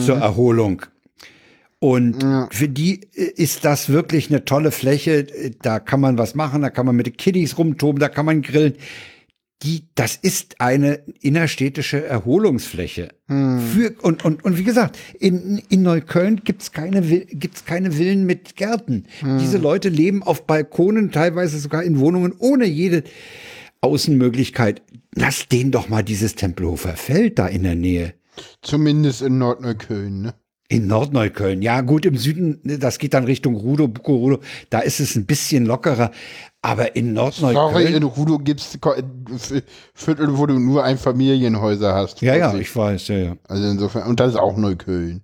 Zur 0.00 0.18
Erholung. 0.18 0.82
Und 1.80 2.22
für 2.50 2.68
die 2.68 3.02
äh, 3.14 3.30
ist 3.36 3.64
das 3.64 3.88
wirklich 3.88 4.30
eine 4.30 4.44
tolle 4.44 4.70
Fläche. 4.72 5.20
Äh, 5.20 5.52
Da 5.62 5.78
kann 5.80 6.00
man 6.00 6.18
was 6.18 6.34
machen, 6.34 6.62
da 6.62 6.70
kann 6.70 6.86
man 6.86 6.96
mit 6.96 7.06
den 7.06 7.16
Kiddies 7.16 7.56
rumtoben, 7.56 8.00
da 8.00 8.08
kann 8.08 8.26
man 8.26 8.42
grillen. 8.42 8.74
Die, 9.62 9.88
das 9.96 10.14
ist 10.14 10.60
eine 10.60 11.00
innerstädtische 11.20 12.04
Erholungsfläche. 12.04 13.08
Für, 13.26 13.92
und, 14.02 14.24
und, 14.24 14.44
und 14.44 14.56
wie 14.56 14.62
gesagt, 14.62 14.96
in, 15.18 15.60
in 15.68 15.82
Neukölln 15.82 16.42
gibt's 16.44 16.70
keine, 16.70 17.02
gibt's 17.02 17.64
keine 17.64 17.90
Villen 17.90 18.24
mit 18.24 18.54
Gärten. 18.54 19.06
Diese 19.40 19.58
Leute 19.58 19.88
leben 19.88 20.22
auf 20.22 20.46
Balkonen, 20.46 21.10
teilweise 21.10 21.58
sogar 21.58 21.82
in 21.82 21.98
Wohnungen 21.98 22.34
ohne 22.38 22.66
jede 22.66 23.02
Außenmöglichkeit. 23.80 24.82
Lass 25.14 25.48
denen 25.48 25.72
doch 25.72 25.88
mal 25.88 26.02
dieses 26.02 26.36
Tempelhofer 26.36 26.96
Feld 26.96 27.38
da 27.38 27.48
in 27.48 27.64
der 27.64 27.74
Nähe. 27.74 28.14
Zumindest 28.62 29.22
in 29.22 29.38
Nordneukölln, 29.38 30.22
ne? 30.22 30.34
In 30.70 30.86
Nordneukölln, 30.86 31.62
ja 31.62 31.80
gut, 31.80 32.04
im 32.04 32.18
Süden, 32.18 32.60
ne, 32.62 32.78
das 32.78 32.98
geht 32.98 33.14
dann 33.14 33.24
Richtung 33.24 33.54
Rudo, 33.54 33.88
Buko-Rudo, 33.88 34.40
da 34.68 34.80
ist 34.80 35.00
es 35.00 35.16
ein 35.16 35.24
bisschen 35.24 35.64
lockerer, 35.64 36.10
aber 36.60 36.94
in 36.94 37.14
Sorry, 37.16 37.54
Nordneukölln, 37.54 37.94
in 37.94 38.02
Rudo 38.02 38.38
gibt's 38.38 38.76
Ko- 38.78 38.92
F- 39.34 39.62
Viertel, 39.94 40.36
wo 40.36 40.44
du 40.44 40.58
nur 40.58 40.84
Einfamilienhäuser 40.84 41.94
hast. 41.94 42.20
ja, 42.20 42.36
ja, 42.36 42.54
ich 42.54 42.74
weiß, 42.76 43.08
ja, 43.08 43.16
ja. 43.16 43.36
Also 43.48 43.66
insofern, 43.66 44.08
und 44.08 44.20
das 44.20 44.32
ist 44.32 44.36
auch 44.38 44.58
Neukölln. 44.58 45.22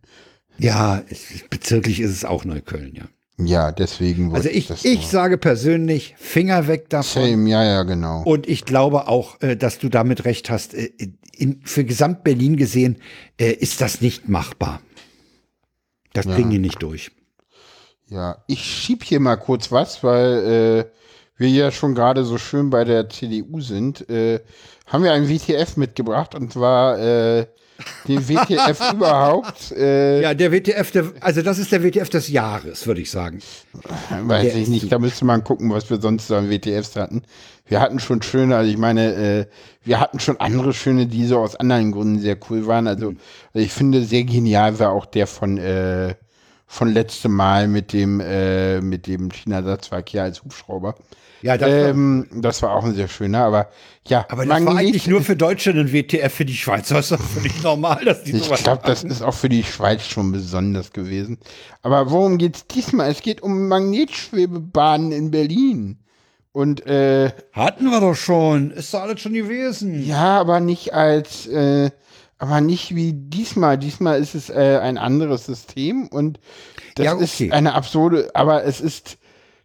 Ja, 0.57 1.03
es, 1.11 1.21
bezirklich 1.51 2.01
ist 2.01 2.13
es 2.13 2.25
auch 2.25 2.47
Neukölln, 2.47 2.95
ja. 2.95 3.05
Ja, 3.37 3.71
deswegen 3.73 4.35
Also 4.35 4.49
ich, 4.49 4.71
ich 4.71 4.85
nur- 5.03 5.11
sage 5.11 5.37
persönlich, 5.37 6.15
Finger 6.17 6.69
weg 6.69 6.89
davon. 6.89 7.23
Same, 7.23 7.51
ja, 7.51 7.63
ja, 7.65 7.83
genau. 7.83 8.23
Und 8.23 8.49
ich 8.49 8.65
glaube 8.65 9.09
auch, 9.09 9.43
äh, 9.43 9.57
dass 9.57 9.79
du 9.79 9.91
damit 9.91 10.25
recht 10.25 10.49
hast. 10.49 10.73
Äh, 10.73 10.91
In, 11.37 11.61
für 11.65 11.83
Gesamt-Berlin 11.85 12.57
gesehen 12.57 12.97
äh, 13.41 13.51
ist 13.53 13.81
das 13.81 14.01
nicht 14.01 14.29
machbar. 14.29 14.81
Das 16.15 16.27
kriegen 16.27 16.51
die 16.51 16.59
nicht 16.59 16.83
durch. 16.83 17.11
Ja, 18.09 18.45
ich 18.47 18.65
schieb 18.65 19.03
hier 19.05 19.21
mal 19.21 19.37
kurz 19.37 19.71
was, 19.73 20.03
weil 20.03 20.87
äh, 20.87 20.91
wir 21.37 21.49
ja 21.49 21.71
schon 21.71 21.95
gerade 21.95 22.25
so 22.25 22.39
schön 22.39 22.71
bei 22.71 22.85
der 22.85 23.09
CDU 23.11 23.61
sind. 23.61 24.09
Äh, 24.09 24.41
haben 24.87 25.05
wir 25.05 25.13
einen 25.13 25.29
WTF 25.29 25.77
mitgebracht 25.77 26.35
und 26.35 26.53
zwar 26.53 26.99
äh, 26.99 27.47
den 28.09 28.29
WTF 28.29 28.81
überhaupt. 28.93 29.73
Äh, 29.73 30.23
Ja, 30.23 30.35
der 30.35 30.53
WTF, 30.53 30.91
der, 30.91 31.13
also 31.21 31.43
das 31.43 31.59
ist 31.59 31.73
der 31.73 31.83
WTF 31.83 32.09
des 32.09 32.29
Jahres, 32.29 32.87
würde 32.87 33.01
ich 33.01 33.11
sagen. 33.11 33.41
Weiß 34.11 34.43
Der 34.43 34.57
ich 34.57 34.69
nicht, 34.69 34.91
da 34.91 34.99
müsste 34.99 35.25
man 35.25 35.43
gucken, 35.45 35.71
was 35.71 35.89
wir 35.91 36.01
sonst 36.01 36.29
so 36.29 36.37
an 36.37 36.51
WTFs 36.51 36.97
hatten. 36.97 37.23
Wir 37.67 37.81
hatten 37.81 37.99
schon 37.99 38.21
schöne, 38.23 38.57
also 38.57 38.71
ich 38.71 38.77
meine, 38.77 39.15
äh, 39.15 39.47
wir 39.85 39.99
hatten 39.99 40.21
schon 40.21 40.39
andere 40.39 40.75
schöne, 40.75 41.07
die 41.07 41.27
so 41.27 41.39
aus 41.39 41.57
anderen 41.57 41.93
Gründen 41.93 42.19
sehr 42.21 42.37
cool 42.51 42.67
waren. 42.67 42.87
Also, 42.87 43.09
also 43.09 43.65
ich 43.67 43.73
finde, 43.73 44.05
sehr 44.05 44.25
genial 44.25 44.79
war 44.79 44.91
auch 44.93 45.07
der 45.07 45.27
von, 45.27 45.57
äh, 45.59 46.15
von 46.75 46.89
letztem 46.93 47.33
Mal 47.33 47.69
mit 47.69 47.93
dem, 47.93 48.21
äh, 48.21 48.81
mit 48.81 49.07
dem 49.07 49.31
China-Satzverkehr 49.31 50.25
als 50.25 50.43
Hubschrauber. 50.43 50.97
Ja, 51.41 51.57
das 51.59 51.69
war- 51.71 51.89
ähm, 51.91 52.27
das 52.33 52.63
war 52.63 52.75
auch 52.75 52.85
ein 52.85 52.95
sehr 52.95 53.07
schöner, 53.07 53.45
aber 53.45 53.69
ja, 54.09 54.27
Aber 54.31 54.45
das 54.47 54.65
war 54.65 54.77
eigentlich 54.77 55.07
nur 55.07 55.21
für 55.23 55.37
Deutschland 55.37 55.79
ein 55.79 55.93
WTF, 55.93 56.33
für 56.33 56.45
die 56.47 56.57
Schweizer 56.57 56.99
ist 56.99 57.11
das 57.11 57.21
völlig 57.23 57.63
normal, 57.63 58.03
dass 58.05 58.25
die 58.25 58.33
Ich 58.33 58.45
sowas 58.45 58.63
glaube, 58.63 58.83
das 58.87 59.05
ist 59.05 59.23
auch 59.23 59.35
für 59.35 59.49
die 59.51 59.63
Schweiz 59.63 60.03
schon 60.07 60.33
besonders 60.33 60.91
gewesen. 60.93 61.39
Aber 61.83 62.11
worum 62.11 62.39
geht's 62.39 62.67
diesmal? 62.67 63.11
Es 63.11 63.21
geht 63.23 63.43
um 63.43 63.69
Magnetschwebebahnen 63.69 65.13
in 65.13 65.31
Berlin. 65.31 65.99
Und 66.53 66.87
äh, 66.87 67.31
Hatten 67.53 67.85
wir 67.91 68.01
doch 68.01 68.15
schon. 68.15 68.71
Ist 68.71 68.95
doch 68.95 69.03
alles 69.03 69.21
schon 69.21 69.35
gewesen. 69.35 70.05
ja, 70.07 70.41
aber 70.41 70.61
nicht 70.61 70.95
als, 70.95 71.47
äh, 71.47 71.91
aber 72.45 72.61
nicht 72.61 72.95
wie 72.95 73.13
diesmal. 73.15 73.79
Diesmal 73.79 74.21
ist 74.21 74.35
es 74.35 74.51
äh, 74.51 74.79
ein 74.83 74.99
anderes 74.99 75.47
System 75.47 76.09
und 76.09 76.41
das 76.95 77.07
Ja, 77.07 77.15
okay. 77.15 77.49
ist 77.49 77.53
eine 77.53 77.75
absurde, 77.75 78.31
aber 78.35 78.65
es 78.65 78.81
ist, 78.81 79.19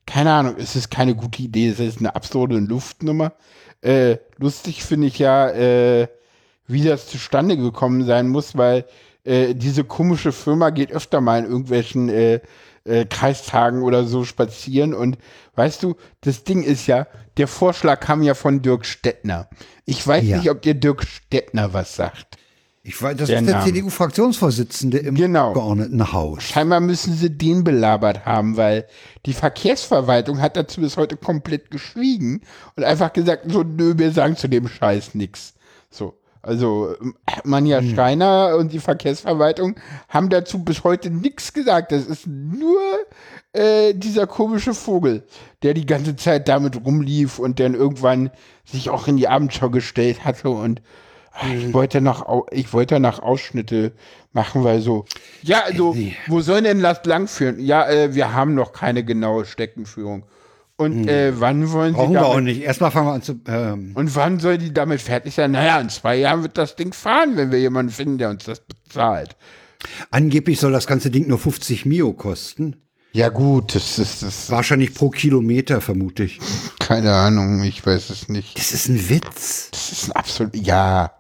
keine 0.06 0.32
Ahnung, 0.34 0.56
es 0.58 0.76
ist 0.76 0.90
keine 0.90 1.16
gute 1.16 1.42
Idee, 1.44 1.70
es 1.70 1.80
ist 1.80 2.00
eine 2.00 2.16
absurde 2.16 2.58
Luftnummer. 2.60 3.34
Äh, 3.82 4.18
lustig 4.38 4.84
finde 4.84 5.08
ich 5.08 5.20
ja, 5.20 5.50
äh, 5.50 6.08
wie 6.68 6.84
das 6.84 7.08
zustande 7.08 7.58
gekommen 7.58 8.06
sein 8.06 8.28
muss, 8.30 8.58
weil 8.58 8.86
äh, 9.26 9.56
diese 9.56 9.84
komische 9.84 10.32
Firma 10.32 10.70
geht 10.70 10.92
öfter 10.92 11.22
mal 11.22 11.40
in 11.40 11.46
irgendwelchen 11.46 12.10
äh, 12.10 12.40
äh, 12.86 13.06
Kreistagen 13.06 13.84
oder 13.84 14.06
so 14.06 14.24
spazieren 14.26 14.94
und 14.94 15.18
weißt 15.56 15.84
du, 15.84 15.96
das 16.22 16.44
Ding 16.46 16.64
ist 16.64 16.88
ja, 16.88 17.08
der 17.38 17.48
Vorschlag 17.48 18.00
kam 18.00 18.24
ja 18.24 18.34
von 18.36 18.62
Dirk 18.62 18.86
Stettner. 18.86 19.50
Ich 19.86 20.06
weiß 20.06 20.24
Ja. 20.26 20.38
nicht, 20.38 20.50
ob 20.50 20.62
dir 20.62 20.74
Dirk 20.76 21.04
Stettner 21.06 21.74
was 21.74 21.96
sagt. 21.96 22.39
Ich 22.90 23.00
weiß, 23.00 23.18
das 23.18 23.28
Der 23.30 23.42
ist 23.42 23.48
der. 23.48 23.62
CDU-Fraktionsvorsitzende 23.62 24.98
im 24.98 25.14
Genau. 25.14 25.50
Abgeordnetenhaus. 25.50 26.42
Scheinbar 26.42 26.80
müssen 26.80 27.14
sie 27.14 27.30
den 27.30 27.64
belabert 27.64 28.26
haben, 28.26 28.58
weil 28.58 28.88
die 29.28 29.34
Verkehrsverwaltung 29.34 30.42
hat 30.42 30.58
dazu 30.58 30.82
bis 30.82 30.98
heute 30.98 31.16
komplett 31.16 31.70
geschwiegen 31.70 32.42
und 32.76 32.84
einfach 32.84 33.14
gesagt, 33.14 33.46
so, 33.52 33.62
nö, 33.62 33.94
wir 33.98 34.12
sagen 34.12 34.36
zu 34.38 34.48
dem 34.48 34.68
Scheiß 34.68 35.14
nix. 35.14 35.54
So. 35.92 36.16
Also 36.42 36.96
ähm, 37.00 37.14
Manja 37.44 37.84
Steiner 37.84 38.56
und 38.58 38.74
die 38.74 38.80
Verkehrsverwaltung 38.80 39.76
haben 40.08 40.30
dazu 40.30 40.64
bis 40.64 40.84
heute 40.84 41.12
nichts 41.12 41.54
gesagt. 41.54 41.92
Das 41.92 42.08
ist 42.08 42.26
nur 42.26 42.80
äh, 43.54 43.94
dieser 43.94 44.26
komische 44.26 44.74
Vogel, 44.74 45.28
der 45.62 45.76
die 45.76 45.86
ganze 45.86 46.16
Zeit 46.16 46.48
damit 46.48 46.84
rumlief 46.84 47.38
und 47.38 47.60
dann 47.60 47.76
irgendwann 47.76 48.32
sich 48.66 48.90
auch 48.90 49.08
in 49.08 49.18
die 49.18 49.28
Abendschau 49.28 49.70
gestellt 49.70 50.26
hatte 50.26 50.50
und 50.50 50.82
ich 51.48 51.74
wollte 51.74 52.02
noch, 52.02 52.26
au- 52.28 52.46
ich 52.52 52.74
wollte 52.74 53.00
nach 53.00 53.20
Ausschnitte 53.20 53.94
machen, 54.34 54.64
weil 54.64 54.82
so, 54.82 55.06
ja, 55.42 55.62
also, 55.64 55.96
wo 56.28 56.42
soll 56.42 56.62
denn 56.64 56.82
das 56.82 57.00
langführen? 57.06 57.60
Ja, 57.60 57.88
äh, 57.90 58.14
wir 58.16 58.34
haben 58.34 58.56
noch 58.56 58.74
keine 58.74 59.04
genaue 59.04 59.46
Steckenführung. 59.46 60.24
Und 60.76 61.10
äh, 61.10 61.34
wann 61.40 61.72
wollen 61.74 61.92
Sie 61.94 61.98
Brauchen 61.98 62.14
wir 62.14 62.26
auch 62.26 62.36
damit, 62.36 62.56
nicht. 62.56 62.62
Erstmal 62.64 62.92
fangen 62.92 63.08
wir 63.08 63.14
an 63.14 63.22
zu. 63.22 63.40
Ähm, 63.48 63.92
und 63.96 64.16
wann 64.16 64.40
soll 64.40 64.58
die 64.58 64.74
damit 64.74 65.02
fertig 65.02 65.34
sein? 65.36 65.52
Naja, 65.52 65.78
in 65.82 65.90
zwei 65.90 66.16
Jahren 66.16 66.42
wird 66.42 66.58
das 66.58 66.78
Ding 66.78 66.94
fahren, 66.94 67.36
wenn 67.36 67.52
wir 67.52 67.60
jemanden 67.60 67.92
finden, 67.92 68.18
der 68.18 68.30
uns 68.30 68.46
das 68.46 68.62
bezahlt. 68.62 69.36
angeblich 70.12 70.58
soll 70.60 70.72
das 70.72 70.88
ganze 70.88 71.12
Ding 71.12 71.28
nur 71.28 71.38
50 71.38 71.86
Mio 71.86 72.14
kosten. 72.14 72.78
Ja, 73.12 73.30
gut, 73.30 73.74
das 73.76 73.98
ist, 73.98 74.22
das 74.24 74.52
Wahrscheinlich 74.52 74.94
pro 74.94 75.10
Kilometer, 75.10 75.82
vermute 75.82 76.24
ich. 76.24 76.40
keine 76.80 77.12
Ahnung, 77.14 77.64
ich 77.64 77.84
weiß 77.86 78.10
es 78.12 78.30
nicht. 78.30 78.58
Das 78.58 78.72
ist 78.72 78.88
ein 78.88 79.10
Witz. 79.10 79.70
Das 79.72 79.92
ist 79.92 80.06
ein 80.08 80.12
absolut, 80.14 80.56
ja. 80.56 81.12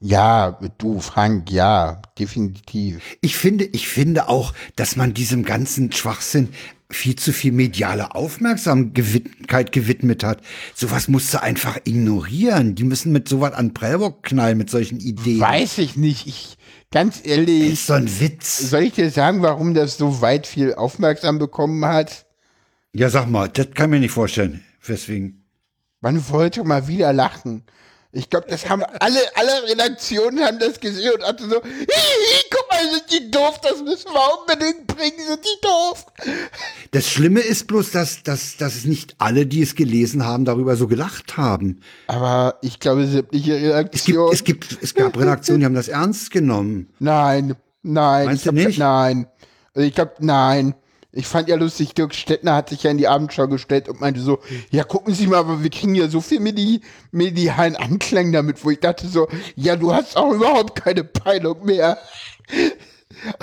Ja, 0.00 0.58
du, 0.78 1.00
Frank, 1.00 1.50
ja, 1.50 2.00
definitiv. 2.18 3.00
Ich 3.20 3.36
finde, 3.36 3.64
ich 3.64 3.88
finde 3.88 4.28
auch, 4.28 4.54
dass 4.76 4.94
man 4.94 5.12
diesem 5.12 5.44
ganzen 5.44 5.90
Schwachsinn 5.90 6.50
viel 6.90 7.16
zu 7.16 7.32
viel 7.32 7.52
mediale 7.52 8.14
Aufmerksamkeit 8.14 9.72
gewidmet 9.72 10.24
hat. 10.24 10.40
Sowas 10.74 11.08
musst 11.08 11.34
du 11.34 11.42
einfach 11.42 11.78
ignorieren. 11.84 12.76
Die 12.76 12.84
müssen 12.84 13.12
mit 13.12 13.28
sowas 13.28 13.52
an 13.52 13.74
Prellbock 13.74 14.22
knallen, 14.22 14.56
mit 14.56 14.70
solchen 14.70 15.00
Ideen. 15.00 15.40
Weiß 15.40 15.78
ich 15.78 15.96
nicht. 15.96 16.26
Ich, 16.26 16.56
ganz 16.90 17.18
Das 17.22 17.26
ehrlich, 17.26 17.72
ist 17.72 17.86
so 17.88 17.94
ein 17.94 18.20
Witz. 18.20 18.58
soll 18.70 18.84
ich 18.84 18.94
dir 18.94 19.10
sagen, 19.10 19.42
warum 19.42 19.74
das 19.74 19.98
so 19.98 20.20
weit 20.22 20.46
viel 20.46 20.74
aufmerksam 20.74 21.38
bekommen 21.38 21.84
hat? 21.84 22.24
Ja, 22.94 23.10
sag 23.10 23.26
mal, 23.28 23.48
das 23.48 23.66
kann 23.74 23.86
ich 23.90 23.96
mir 23.96 24.00
nicht 24.00 24.12
vorstellen. 24.12 24.64
Weswegen? 24.82 25.44
Man 26.00 26.26
wollte 26.30 26.64
mal 26.64 26.88
wieder 26.88 27.12
lachen. 27.12 27.64
Ich 28.10 28.30
glaube, 28.30 28.46
das 28.48 28.66
haben 28.68 28.82
alle, 29.00 29.20
alle 29.34 29.68
Redaktionen 29.68 30.42
haben 30.42 30.58
das 30.58 30.80
gesehen 30.80 31.12
und 31.14 31.22
hatten 31.24 31.50
so, 31.50 31.62
hihi, 31.62 32.44
guck 32.50 32.66
mal, 32.70 32.80
sind 32.90 33.04
die 33.12 33.30
doof, 33.30 33.60
das 33.60 33.82
müssen 33.82 34.10
wir 34.10 34.38
unbedingt 34.40 34.86
bringen, 34.86 35.18
sind 35.26 35.44
die 35.44 35.60
doof. 35.60 36.06
Das 36.92 37.06
Schlimme 37.06 37.40
ist 37.40 37.66
bloß, 37.66 37.90
dass, 37.90 38.22
dass, 38.22 38.56
dass 38.56 38.84
nicht 38.86 39.14
alle, 39.18 39.44
die 39.44 39.60
es 39.60 39.74
gelesen 39.74 40.24
haben, 40.24 40.46
darüber 40.46 40.74
so 40.76 40.88
gelacht 40.88 41.36
haben. 41.36 41.82
Aber 42.06 42.56
ich 42.62 42.80
glaube, 42.80 43.06
sämtliche 43.06 43.52
Es 43.56 43.60
gibt, 43.60 43.74
Redaktionen. 43.74 44.32
es 44.32 44.44
gibt, 44.44 44.78
es 44.82 44.94
gab 44.94 45.18
Redaktionen, 45.18 45.60
die 45.60 45.66
haben 45.66 45.74
das 45.74 45.88
ernst 45.88 46.30
genommen. 46.30 46.88
Nein, 47.00 47.56
nein. 47.82 48.24
Meinst 48.24 48.46
ich 48.46 48.48
du 48.50 48.54
glaub, 48.54 48.66
nicht? 48.68 48.78
Nein. 48.78 49.26
Also 49.74 49.86
ich 49.86 49.94
glaube, 49.94 50.14
nein. 50.20 50.74
Ich 51.10 51.26
fand 51.26 51.48
ja 51.48 51.56
lustig, 51.56 51.94
Dirk 51.94 52.14
Stettner 52.14 52.54
hat 52.54 52.68
sich 52.68 52.82
ja 52.82 52.90
in 52.90 52.98
die 52.98 53.08
Abendschau 53.08 53.48
gestellt 53.48 53.88
und 53.88 54.00
meinte 54.00 54.20
so, 54.20 54.40
ja, 54.70 54.84
gucken 54.84 55.14
Sie 55.14 55.26
mal, 55.26 55.38
aber 55.38 55.62
wir 55.62 55.70
kriegen 55.70 55.94
ja 55.94 56.08
so 56.08 56.20
viel 56.20 56.38
medi 56.38 56.82
medialen 57.12 57.76
Anklang 57.76 58.30
damit, 58.30 58.62
wo 58.62 58.70
ich 58.70 58.80
dachte 58.80 59.08
so, 59.08 59.26
ja, 59.56 59.76
du 59.76 59.94
hast 59.94 60.18
auch 60.18 60.32
überhaupt 60.32 60.74
keine 60.74 61.04
Peilung 61.04 61.64
mehr. 61.64 61.98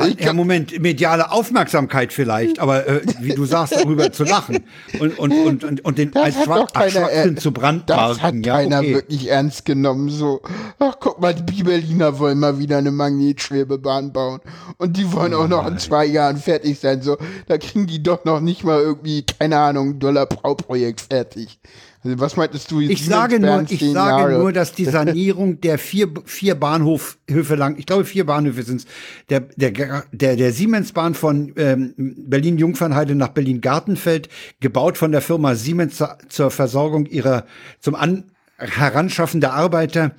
Ich 0.07 0.19
ja, 0.19 0.33
Moment, 0.33 0.79
mediale 0.79 1.31
Aufmerksamkeit 1.31 2.13
vielleicht, 2.13 2.59
aber 2.59 2.87
äh, 2.87 3.01
wie 3.19 3.33
du 3.33 3.45
sagst, 3.45 3.75
darüber 3.75 4.11
zu 4.11 4.23
lachen 4.23 4.63
und, 4.99 5.19
und, 5.19 5.31
und, 5.33 5.63
und, 5.63 5.85
und 5.85 5.97
den 5.97 6.11
Das 6.11 6.23
als 6.23 6.35
hat 6.37 6.43
Schwach, 6.45 6.57
doch 6.67 6.73
keiner, 6.73 7.11
äh, 7.11 7.35
zu 7.35 7.51
Das 7.51 7.61
brandmarken. 7.61 8.21
hat 8.21 8.35
ja, 8.45 8.55
keiner 8.55 8.79
okay. 8.79 8.93
wirklich 8.95 9.29
ernst 9.29 9.65
genommen. 9.65 10.09
So, 10.09 10.41
ach 10.79 10.95
guck 10.99 11.19
mal, 11.19 11.33
die 11.33 11.63
Berliner 11.63 12.19
wollen 12.19 12.39
mal 12.39 12.57
wieder 12.59 12.77
eine 12.77 12.91
Magnetschwebebahn 12.91 14.13
bauen. 14.13 14.39
Und 14.77 14.97
die 14.97 15.11
wollen 15.11 15.33
auch 15.33 15.47
noch 15.47 15.67
in 15.67 15.77
zwei 15.77 16.05
Jahren 16.05 16.37
fertig 16.37 16.79
sein. 16.79 17.01
So, 17.01 17.17
da 17.47 17.57
kriegen 17.57 17.87
die 17.87 18.01
doch 18.01 18.23
noch 18.25 18.39
nicht 18.39 18.63
mal 18.63 18.79
irgendwie, 18.79 19.25
keine 19.25 19.57
Ahnung, 19.57 19.99
Dollar 19.99 20.25
pro 20.25 20.55
Projekt 20.55 21.01
fertig. 21.01 21.59
Was 22.07 22.37
meintest 22.37 22.69
du? 22.69 22.81
Ich 22.81 22.87
Siemens 22.87 23.05
sage 23.05 23.39
nur, 23.39 23.65
ich 23.67 23.79
sage 23.79 23.93
Jahre? 24.31 24.39
nur, 24.39 24.53
dass 24.53 24.73
die 24.73 24.85
Sanierung 24.97 25.59
der 25.59 25.79
vier, 25.79 26.07
vier 26.25 26.53
Bahnhofhöfe 26.53 27.55
lang, 27.55 27.77
ich 27.79 27.87
glaube 27.87 28.05
vier 28.05 28.27
Bahnhöfe 28.27 28.61
sind's, 28.61 28.85
der, 29.29 29.41
der, 29.55 30.03
der, 30.11 30.35
der 30.35 30.51
Siemensbahn 30.51 31.15
von 31.15 31.53
ähm, 31.57 31.93
Berlin-Jungfernheide 31.97 33.15
nach 33.15 33.29
Berlin-Gartenfeld, 33.29 34.29
gebaut 34.59 34.99
von 34.99 35.11
der 35.11 35.21
Firma 35.21 35.55
Siemens 35.55 35.97
zur, 35.97 36.17
zur 36.29 36.51
Versorgung 36.51 37.07
ihrer, 37.07 37.45
zum 37.79 37.95
An 37.95 38.25
Heranschaffen 38.57 39.41
der 39.41 39.53
Arbeiter, 39.53 40.11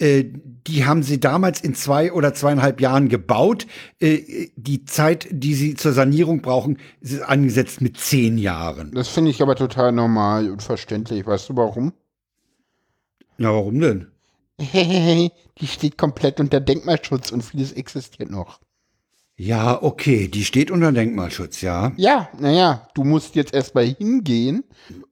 äh, 0.00 0.24
die 0.66 0.84
haben 0.84 1.02
sie 1.02 1.20
damals 1.20 1.60
in 1.60 1.74
zwei 1.74 2.12
oder 2.12 2.34
zweieinhalb 2.34 2.80
Jahren 2.80 3.08
gebaut. 3.08 3.66
Äh, 4.00 4.48
die 4.56 4.84
Zeit, 4.84 5.28
die 5.30 5.54
sie 5.54 5.74
zur 5.74 5.92
Sanierung 5.92 6.42
brauchen, 6.42 6.78
ist 7.00 7.22
angesetzt 7.22 7.80
mit 7.80 7.98
zehn 7.98 8.38
Jahren. 8.38 8.92
Das 8.92 9.08
finde 9.08 9.30
ich 9.30 9.42
aber 9.42 9.56
total 9.56 9.92
normal 9.92 10.50
und 10.50 10.62
verständlich. 10.62 11.26
Weißt 11.26 11.48
du 11.48 11.56
warum? 11.56 11.92
Ja, 13.38 13.52
warum 13.52 13.80
denn? 13.80 14.06
die 14.58 15.66
steht 15.66 15.96
komplett 15.96 16.40
unter 16.40 16.60
Denkmalschutz 16.60 17.32
und 17.32 17.42
vieles 17.42 17.72
existiert 17.72 18.30
noch. 18.30 18.60
Ja, 19.42 19.82
okay, 19.82 20.28
die 20.28 20.44
steht 20.44 20.70
unter 20.70 20.92
Denkmalschutz, 20.92 21.62
ja. 21.62 21.92
Ja, 21.96 22.28
naja, 22.38 22.86
du 22.94 23.04
musst 23.04 23.34
jetzt 23.36 23.54
erstmal 23.54 23.86
hingehen 23.86 24.64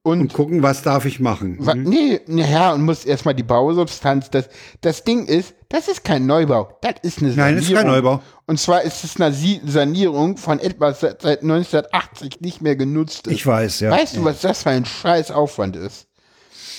und, 0.02 0.20
Und 0.20 0.32
gucken, 0.34 0.62
was 0.62 0.82
darf 0.82 1.06
ich 1.06 1.18
machen. 1.18 1.56
wa- 1.60 1.74
nee, 1.74 2.20
naja, 2.26 2.74
und 2.74 2.82
musst 2.84 3.06
erstmal 3.06 3.32
die 3.34 3.42
Bausubstanz, 3.42 4.28
das, 4.28 4.50
das 4.82 5.02
Ding 5.04 5.24
ist, 5.24 5.54
das 5.70 5.88
ist 5.88 6.04
kein 6.04 6.26
Neubau, 6.26 6.76
das 6.82 6.96
ist 7.02 7.20
eine 7.22 7.30
Sanierung. 7.32 7.36
Nein, 7.36 7.56
das 7.56 7.68
ist 7.70 7.74
kein 7.74 7.86
Neubau. 7.86 8.20
Und 8.46 8.60
zwar 8.60 8.82
ist 8.82 9.02
es 9.02 9.18
eine 9.18 9.34
Sanierung 9.64 10.36
von 10.36 10.58
etwas 10.58 11.00
seit 11.00 11.22
seit 11.22 11.42
1980 11.42 12.42
nicht 12.42 12.60
mehr 12.60 12.76
genutzt 12.76 13.26
ist. 13.28 13.32
Ich 13.32 13.46
weiß, 13.46 13.80
ja. 13.80 13.90
Weißt 13.92 14.16
du, 14.18 14.24
was 14.24 14.42
das 14.42 14.62
für 14.64 14.70
ein 14.70 14.84
scheiß 14.84 15.30
Aufwand 15.30 15.74
ist? 15.76 16.07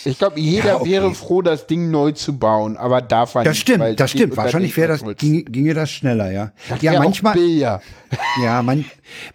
Ich 0.06 0.18
glaube, 0.18 0.40
jeder 0.40 0.66
Ja, 0.68 0.76
okay. 0.78 0.90
wäre 0.92 1.14
froh, 1.14 1.42
das 1.42 1.68
Ding 1.68 1.92
neu 1.92 2.12
zu 2.12 2.38
bauen, 2.38 2.78
aber 2.78 3.02
darf 3.02 3.36
er 3.36 3.44
Das 3.44 3.54
nicht. 3.54 3.62
stimmt, 3.62 4.00
das 4.00 4.12
stimmt. 4.12 4.38
Wahrscheinlich 4.38 4.76
wäre 4.78 4.88
das, 4.90 5.02
Denkmalschutz. 5.02 5.52
ginge, 5.52 5.74
das 5.74 5.90
schneller, 5.92 6.32
ja. 6.32 6.52
Das 6.70 6.82
ja, 6.82 7.00
manchmal, 7.00 7.38
ja, 8.44 8.62
man, 8.64 8.86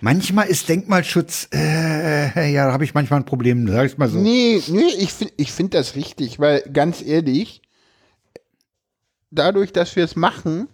manchmal 0.01 0.47
ist 0.49 0.69
Denkmalschutz, 0.69 1.49
äh, 1.55 2.53
ja, 2.53 2.66
da 2.66 2.73
habe 2.73 2.85
ich 2.85 2.95
manchmal 2.95 3.20
ein 3.20 3.24
Problem, 3.27 3.69
sag 3.69 3.86
ich 3.86 3.99
mal 3.99 4.09
so. 4.09 4.19
Nee, 4.19 4.62
nee, 4.69 4.93
ich 4.99 5.12
finde 5.12 5.35
ich 5.36 5.53
find 5.53 5.74
das 5.74 5.97
richtig, 5.97 6.39
weil 6.41 6.62
ganz 6.73 7.03
ehrlich, 7.03 7.62
dadurch, 9.31 9.73
dass 9.73 9.97
wir 9.97 10.05
es 10.05 10.16
machen, 10.16 10.69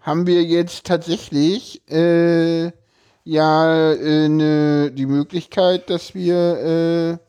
haben 0.00 0.26
wir 0.26 0.42
jetzt 0.42 0.84
tatsächlich 0.84 1.82
äh, 1.90 2.70
ja 3.24 3.92
äh, 3.92 4.28
ne, 4.28 4.90
die 4.92 5.06
Möglichkeit, 5.06 5.90
dass 5.90 6.14
wir, 6.14 7.18
äh, 7.20 7.27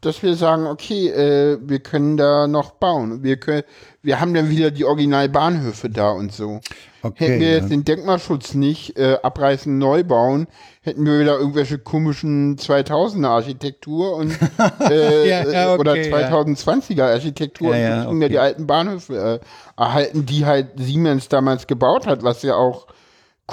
dass 0.00 0.22
wir 0.22 0.34
sagen, 0.34 0.66
okay, 0.66 1.08
äh, 1.08 1.58
wir 1.60 1.80
können 1.80 2.16
da 2.16 2.46
noch 2.46 2.72
bauen. 2.72 3.24
Wir 3.24 3.36
können, 3.36 3.64
wir 4.00 4.20
haben 4.20 4.32
dann 4.32 4.48
wieder 4.48 4.70
die 4.70 4.84
Originalbahnhöfe 4.84 5.90
da 5.90 6.10
und 6.10 6.32
so. 6.32 6.60
Okay, 7.02 7.26
Hätten 7.26 7.40
wir 7.40 7.48
ja. 7.48 7.56
jetzt 7.56 7.70
den 7.70 7.84
Denkmalschutz 7.84 8.54
nicht 8.54 8.96
äh, 8.96 9.18
abreißen, 9.22 9.76
neu 9.76 10.04
bauen, 10.04 10.46
hätten 10.82 11.04
wir 11.04 11.18
wieder 11.18 11.38
irgendwelche 11.38 11.78
komischen 11.78 12.56
2000er 12.58 13.28
Architektur 13.28 14.14
und 14.16 14.36
äh, 14.80 15.28
Ja, 15.28 15.48
ja, 15.48 15.74
äh, 15.74 15.78
oder 15.78 15.92
okay, 15.92 16.10
ja. 16.10 16.28
2020er 16.28 17.02
Architektur 17.02 17.70
und 17.70 17.78
ja 17.78 18.08
okay. 18.08 18.28
die 18.28 18.38
alten 18.38 18.66
Bahnhöfe 18.66 19.40
äh, 19.42 19.80
erhalten, 19.80 20.26
die 20.26 20.46
halt 20.46 20.68
Siemens 20.76 21.28
damals 21.28 21.66
gebaut 21.66 22.06
hat, 22.06 22.22
was 22.22 22.42
ja 22.42 22.54
auch 22.54 22.86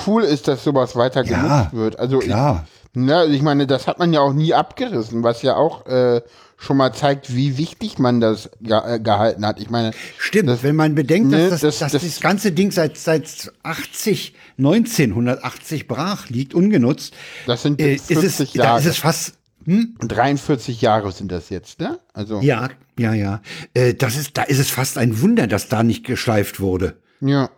cool 0.05 0.23
ist, 0.23 0.47
dass 0.47 0.63
sowas 0.63 0.95
weiter 0.95 1.23
genutzt 1.23 1.73
wird. 1.73 1.99
Also 1.99 2.19
klar. 2.19 2.65
Ich, 2.67 2.84
ne, 2.95 3.15
also 3.15 3.33
ich 3.33 3.41
meine, 3.41 3.67
das 3.67 3.87
hat 3.87 3.99
man 3.99 4.11
ja 4.13 4.21
auch 4.21 4.33
nie 4.33 4.53
abgerissen, 4.53 5.23
was 5.23 5.41
ja 5.41 5.55
auch 5.55 5.85
äh, 5.87 6.21
schon 6.57 6.77
mal 6.77 6.93
zeigt, 6.93 7.35
wie 7.35 7.57
wichtig 7.57 7.99
man 7.99 8.21
das 8.21 8.49
ge 8.61 8.77
äh, 8.77 8.99
gehalten 8.99 9.45
hat. 9.45 9.59
Ich 9.59 9.69
meine, 9.69 9.91
Stimmt, 10.17 10.49
das- 10.49 10.63
wenn 10.63 10.75
man 10.75 10.95
bedenkt, 10.95 11.29
ne, 11.29 11.49
dass, 11.49 11.61
das, 11.61 11.61
das- 11.61 11.79
dass 11.79 11.91
das- 12.01 12.01
das 12.03 12.19
ganze 12.21 12.51
Ding 12.53 12.71
seit, 12.71 12.97
seit 12.97 13.51
80, 13.63 14.33
1980 14.57 15.87
brach 15.87 16.29
liegt, 16.29 16.53
ungenutzt, 16.53 17.13
Das 17.45 17.61
sind 17.63 17.79
äh, 17.81 17.95
ist 17.95 18.09
es, 18.11 18.19
50 18.37 18.53
da 18.53 18.63
Jahre. 18.63 18.79
ist 18.79 18.85
es 18.85 18.97
fast, 18.97 19.33
hm? 19.65 19.95
43 19.99 20.81
Jahre 20.81 21.11
sind 21.11 21.31
das 21.31 21.49
jetzt, 21.49 21.79
ne? 21.79 21.99
Also 22.13 22.39
Ja, 22.41 22.69
ja, 22.97 23.13
ja. 23.13 23.41
Äh, 23.73 23.93
das 23.93 24.15
ist, 24.15 24.37
da 24.37 24.43
ist 24.43 24.59
es 24.59 24.69
fast 24.69 24.97
ein 24.97 25.21
Wunder, 25.21 25.47
dass 25.47 25.67
da 25.69 25.83
nicht 25.83 26.05
geschleift 26.05 26.59
wurde. 26.59 26.95
ja, 27.21 27.49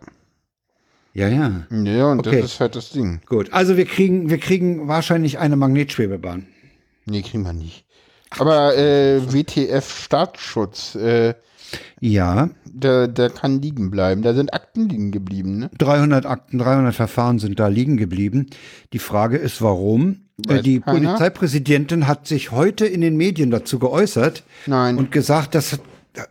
Ja, 1.14 1.28
ja. 1.28 1.66
ja, 1.70 2.06
und 2.12 2.20
Okay. 2.20 2.42
das 2.42 2.52
ist 2.52 2.60
halt 2.60 2.76
das 2.76 2.90
Ding. 2.90 3.20
Gut, 3.26 3.52
also 3.52 3.76
wir 3.76 3.86
kriegen, 3.86 4.30
wir 4.30 4.38
kriegen 4.38 4.88
wahrscheinlich 4.88 5.38
eine 5.38 5.56
Magnetschwebebahn. 5.56 6.46
Nee, 7.06 7.22
kriegen 7.22 7.42
wir 7.42 7.52
nicht. 7.52 7.84
Aber 8.38 8.76
äh, 8.76 9.20
WTF 9.32 9.90
Staatsschutz, 10.04 10.94
äh, 10.96 11.34
Ja, 12.00 12.50
der, 12.66 13.08
der 13.08 13.30
kann 13.30 13.60
liegen 13.62 13.90
bleiben. 13.90 14.22
Da 14.22 14.34
sind 14.34 14.52
Akten 14.54 14.88
liegen 14.88 15.10
geblieben, 15.10 15.58
ne? 15.58 15.70
300 15.78 16.26
Akten, 16.26 16.58
300 16.58 16.94
Verfahren 16.94 17.38
sind 17.38 17.58
da 17.58 17.68
liegen 17.68 17.96
geblieben. 17.96 18.46
Die 18.92 18.98
Frage 18.98 19.38
ist, 19.38 19.60
warum? 19.62 20.20
Weiß 20.46 20.58
Äh, 20.58 20.62
Die 20.62 20.80
keiner. 20.80 20.98
Polizeipräsidentin 20.98 22.06
hat 22.06 22.26
sich 22.26 22.52
heute 22.52 22.86
in 22.86 23.00
den 23.00 23.16
Medien 23.16 23.50
dazu 23.50 23.78
geäußert 23.78 24.44
Nein. 24.66 24.98
und 24.98 25.10
gesagt, 25.10 25.54
dass 25.54 25.78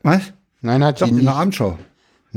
was? 0.04 0.22
Nein, 0.62 0.84
hat 0.84 1.02
Doch, 1.02 1.08
sie 1.08 1.12
in 1.12 1.18
der 1.18 1.26
nicht. 1.26 1.36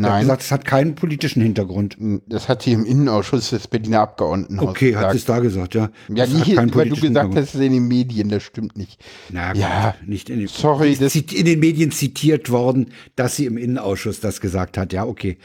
Sie 0.01 0.07
hat 0.07 0.13
Nein. 0.13 0.21
gesagt, 0.23 0.43
es 0.43 0.51
hat 0.51 0.65
keinen 0.65 0.95
politischen 0.95 1.43
Hintergrund. 1.43 1.97
Das 2.27 2.49
hat 2.49 2.63
sie 2.63 2.73
im 2.73 2.85
Innenausschuss 2.87 3.51
des 3.51 3.69
Berliner 3.69 4.01
Abgeordnetenhauses 4.01 4.71
Okay, 4.71 4.95
hat 4.95 5.01
gesagt. 5.01 5.13
sie 5.13 5.19
es 5.19 5.25
da 5.27 5.39
gesagt, 5.41 5.75
ja. 5.75 5.91
Ja, 6.09 6.27
Das 6.27 6.31
hat 6.31 6.47
nicht, 6.47 6.75
weil 6.77 6.89
du 6.89 6.97
gesagt 6.97 7.35
hast, 7.35 7.43
es 7.49 7.55
ist 7.55 7.61
in 7.61 7.73
den 7.73 7.89
Medien, 7.89 8.29
das 8.31 8.43
stimmt 8.43 8.77
nicht. 8.79 8.99
Na 9.31 9.53
gut, 9.53 9.61
Ja, 9.61 9.95
nicht 10.07 10.31
in 10.31 10.39
den, 10.39 10.49
sorry, 10.49 10.93
ist 10.93 11.03
das- 11.03 11.15
in 11.15 11.45
den 11.45 11.61
Medien 11.61 11.91
zitiert 11.91 12.51
worden, 12.51 12.93
dass 13.17 13.37
sie 13.37 13.47
im 13.47 13.57
Innenausschuss 13.59 14.21
das 14.21 14.41
gesagt 14.41 14.79
hat. 14.79 14.93
Ja, 14.93 15.05
okay. 15.05 15.37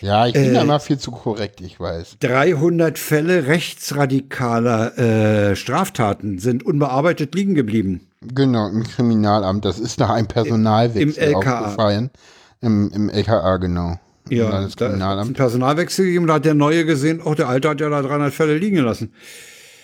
Ja, 0.00 0.26
ich 0.26 0.34
Äh, 0.34 0.44
bin 0.44 0.54
da 0.54 0.62
immer 0.62 0.80
viel 0.80 0.98
zu 0.98 1.10
korrekt, 1.12 1.60
ich 1.60 1.78
weiß. 1.80 2.16
300 2.20 2.98
Fälle 2.98 3.46
rechtsradikaler 3.46 4.98
äh, 4.98 5.56
Straftaten 5.56 6.38
sind 6.38 6.64
unbearbeitet 6.64 7.34
liegen 7.34 7.54
geblieben. 7.54 8.00
Genau, 8.34 8.68
im 8.68 8.84
Kriminalamt. 8.84 9.64
Das 9.64 9.78
ist 9.78 9.98
nach 10.00 10.10
einem 10.10 10.26
Personalwechsel 10.26 11.22
Im 11.22 11.34
LKA. 11.36 11.60
aufgefallen. 11.60 12.10
Im, 12.64 12.90
Im 12.92 13.08
LKA, 13.10 13.56
genau. 13.58 13.98
Ja, 14.30 14.50
da 14.50 14.64
ist 14.64 14.80
ein 14.80 14.98
Landeskriminalamt. 14.98 15.36
Personalwechsel 15.36 16.06
gegeben, 16.06 16.26
da 16.26 16.34
hat 16.34 16.44
der 16.46 16.54
Neue 16.54 16.86
gesehen, 16.86 17.20
oh, 17.22 17.34
der 17.34 17.48
Alte 17.48 17.68
hat 17.68 17.80
ja 17.80 17.90
da 17.90 18.00
300 18.00 18.32
Fälle 18.32 18.56
liegen 18.56 18.76
gelassen. 18.76 19.12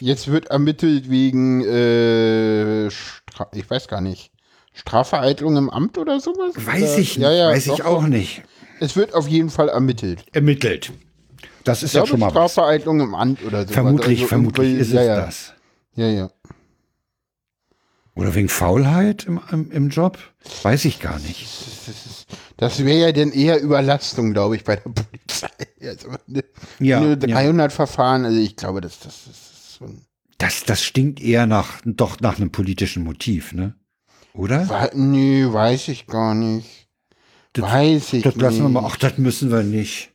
Jetzt 0.00 0.28
wird 0.32 0.46
ermittelt 0.46 1.10
wegen, 1.10 1.62
äh, 1.62 2.86
ich 2.86 3.68
weiß 3.68 3.86
gar 3.88 4.00
nicht, 4.00 4.32
Strafvereitlung 4.72 5.56
im 5.58 5.68
Amt 5.68 5.98
oder 5.98 6.20
sowas? 6.20 6.54
Weiß 6.56 6.96
ich 6.96 7.18
nicht, 7.18 7.18
Ja, 7.18 7.32
ja, 7.32 7.48
weiß 7.50 7.66
doch, 7.66 7.78
ich 7.80 7.84
auch 7.84 8.02
nicht. 8.06 8.42
Es 8.80 8.96
wird 8.96 9.12
auf 9.14 9.28
jeden 9.28 9.50
Fall 9.50 9.68
ermittelt. 9.68 10.24
Ermittelt. 10.32 10.90
Das 11.64 11.82
ist 11.82 11.90
Ich 11.90 11.94
ja 11.94 12.00
glaube, 12.00 12.08
schon 12.10 12.20
mal 12.20 12.26
was. 12.34 12.52
Strafvereitlung 12.52 13.00
im 13.00 13.14
Amt 13.14 13.44
oder 13.44 13.62
sowas. 13.64 13.74
Vermutlich, 13.74 14.20
Also 14.20 14.28
vermutlich 14.28 14.78
ist 14.78 14.92
ja, 14.92 15.00
es 15.02 15.06
ja. 15.06 15.16
das. 15.20 15.52
Ja, 15.96 16.06
ja. 16.06 16.30
Oder 18.14 18.34
wegen 18.34 18.48
Faulheit 18.48 19.24
im, 19.24 19.40
im, 19.50 19.70
im 19.70 19.88
Job? 19.88 20.18
Weiß 20.62 20.84
ich 20.84 21.00
gar 21.00 21.18
nicht. 21.20 21.46
Das 22.56 22.84
wäre 22.84 22.98
ja 23.06 23.12
dann 23.12 23.32
eher 23.32 23.60
Überlastung, 23.62 24.32
glaube 24.32 24.56
ich, 24.56 24.64
bei 24.64 24.76
der 24.76 24.90
Polizei. 24.90 25.48
Also, 25.82 26.08
ne, 26.26 26.44
Ja, 26.78 27.00
nur 27.00 27.10
ja. 27.10 27.16
300 27.16 27.72
Verfahren, 27.72 28.24
also 28.24 28.38
ich 28.38 28.56
glaube, 28.56 28.80
das, 28.80 28.98
das, 29.00 29.26
ist 29.26 29.74
so 29.78 29.84
ein 29.86 30.02
Das, 30.38 30.64
das 30.64 30.82
stinkt 30.82 31.20
eher 31.20 31.46
nach, 31.46 31.80
doch 31.84 32.20
nach 32.20 32.36
einem 32.36 32.50
politischen 32.50 33.04
Motiv, 33.04 33.52
ne? 33.54 33.74
Oder? 34.34 34.68
Wa- 34.68 34.90
Nee, 34.94 35.44
weiß 35.50 35.88
ich 35.88 36.06
gar 36.06 36.34
nicht. 36.34 36.88
Das- 37.54 37.64
weiß 37.64 38.12
ich 38.14 38.22
Das 38.22 38.34
lassen 38.36 38.58
wir 38.58 38.64
nicht. 38.64 38.72
mal. 38.74 38.84
Ach, 38.86 38.96
das 38.96 39.18
müssen 39.18 39.50
wir 39.50 39.62
nicht. 39.62 40.10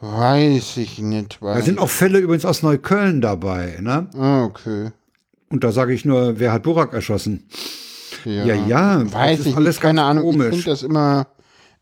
Weiß 0.00 0.76
ich 0.78 0.98
nicht. 0.98 1.38
Da 1.40 1.46
Weiß 1.46 1.64
sind 1.64 1.78
auch 1.78 1.88
Fälle 1.88 2.18
übrigens 2.18 2.44
aus 2.44 2.62
Neukölln 2.62 3.20
dabei, 3.20 3.78
ne? 3.80 4.08
Ah, 4.16 4.44
okay. 4.44 4.90
Und 5.48 5.64
da 5.64 5.72
sage 5.72 5.92
ich 5.94 6.04
nur, 6.04 6.38
wer 6.38 6.52
hat 6.52 6.62
Burak 6.64 6.92
erschossen? 6.92 7.44
Ja, 8.24 8.44
Ja, 8.44 8.54
ja, 8.54 9.02
das 9.04 9.12
Weiß 9.12 9.38
ist 9.40 9.46
ich 9.46 9.56
alles 9.56 9.76
nicht, 9.76 9.82
keine 9.82 10.02
Ahnung. 10.02 10.24
Ich 10.24 10.30
komisch. 10.32 10.48
finde 10.50 10.64
das 10.64 10.82
immer, 10.82 11.28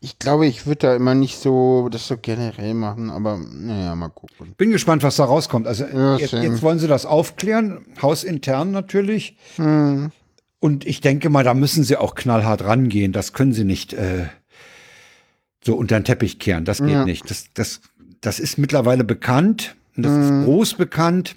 ich 0.01 0.19
glaube, 0.19 0.45
ich 0.45 0.67
würde 0.67 0.79
da 0.87 0.95
immer 0.95 1.15
nicht 1.15 1.39
so, 1.39 1.89
das 1.89 2.07
so 2.07 2.17
generell 2.17 2.75
machen, 2.75 3.09
aber 3.09 3.39
naja, 3.51 3.95
mal 3.95 4.09
gucken. 4.09 4.53
Bin 4.57 4.71
gespannt, 4.71 5.01
was 5.01 5.15
da 5.15 5.25
rauskommt. 5.25 5.65
Also 5.65 5.85
Ja, 5.85 6.17
jetzt, 6.17 6.33
jetzt 6.33 6.61
wollen 6.61 6.77
sie 6.79 6.87
das 6.87 7.05
aufklären, 7.07 7.85
hausintern 8.01 8.71
natürlich. 8.71 9.37
Hm. 9.55 10.11
Und 10.59 10.85
ich 10.85 11.01
denke 11.01 11.29
mal, 11.29 11.43
da 11.43 11.53
müssen 11.53 11.83
sie 11.83 11.97
auch 11.97 12.13
knallhart 12.15 12.63
rangehen. 12.63 13.11
Das 13.13 13.33
können 13.33 13.53
sie 13.53 13.63
nicht 13.63 13.93
äh, 13.93 14.25
so 15.63 15.75
unter 15.75 15.99
den 15.99 16.03
Teppich 16.05 16.37
kehren. 16.39 16.65
Das 16.65 16.79
geht 16.79 16.89
Ja. 16.89 17.05
nicht. 17.05 17.29
Das, 17.29 17.45
das, 17.53 17.81
das 18.21 18.39
ist 18.39 18.57
mittlerweile 18.57 19.03
bekannt. 19.03 19.75
Das 19.95 20.11
mhm. 20.11 20.21
ist 20.41 20.45
groß 20.45 20.73
bekannt. 20.75 21.35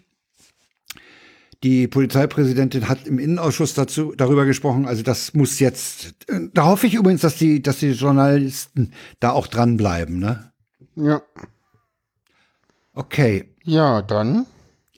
Die 1.64 1.88
Polizeipräsidentin 1.88 2.88
hat 2.88 3.06
im 3.06 3.18
Innenausschuss 3.18 3.74
dazu, 3.74 4.14
darüber 4.16 4.44
gesprochen. 4.44 4.86
Also 4.86 5.02
das 5.02 5.34
muss 5.34 5.58
jetzt, 5.58 6.14
da 6.54 6.66
hoffe 6.66 6.86
ich 6.86 6.94
übrigens, 6.94 7.22
dass 7.22 7.36
die, 7.36 7.60
dass 7.62 7.78
die 7.78 7.90
Journalisten 7.90 8.92
da 9.18 9.32
auch 9.32 9.48
dranbleiben, 9.48 10.20
ne? 10.20 10.52
Ja. 10.94 11.20
Okay. 12.94 13.54
Ja, 13.64 14.02
dann. 14.02 14.46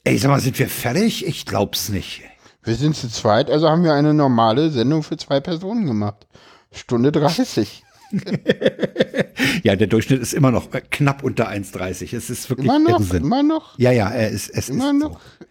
Ey, 0.03 0.17
sag 0.17 0.29
mal, 0.29 0.39
sind 0.39 0.59
wir 0.59 0.67
fertig? 0.67 1.25
Ich 1.25 1.45
glaub's 1.45 1.89
nicht. 1.89 2.21
Wir 2.63 2.75
sind 2.75 2.95
zu 2.95 3.09
zweit, 3.09 3.49
also 3.49 3.67
haben 3.67 3.83
wir 3.83 3.93
eine 3.93 4.13
normale 4.13 4.69
Sendung 4.69 5.01
für 5.01 5.17
zwei 5.17 5.39
Personen 5.39 5.87
gemacht. 5.87 6.27
Stunde 6.71 7.11
30. 7.11 7.83
ja, 9.63 9.75
der 9.75 9.87
Durchschnitt 9.87 10.21
ist 10.21 10.33
immer 10.33 10.51
noch 10.51 10.69
knapp 10.89 11.23
unter 11.23 11.49
1,30. 11.49 12.15
Es 12.15 12.29
ist 12.29 12.49
wirklich 12.49 12.67
immer 12.67 12.79
noch, 12.79 12.99
Irrsinn. 12.99 13.23
immer 13.23 13.43
noch. 13.43 13.77
Ja, 13.77 13.91
ja, 13.91 14.09
er 14.09 14.29
ist, 14.29 14.49
es 14.49 14.69
immer 14.69 14.91
ist 14.91 14.99
noch. 14.99 15.19
So. 15.19 15.45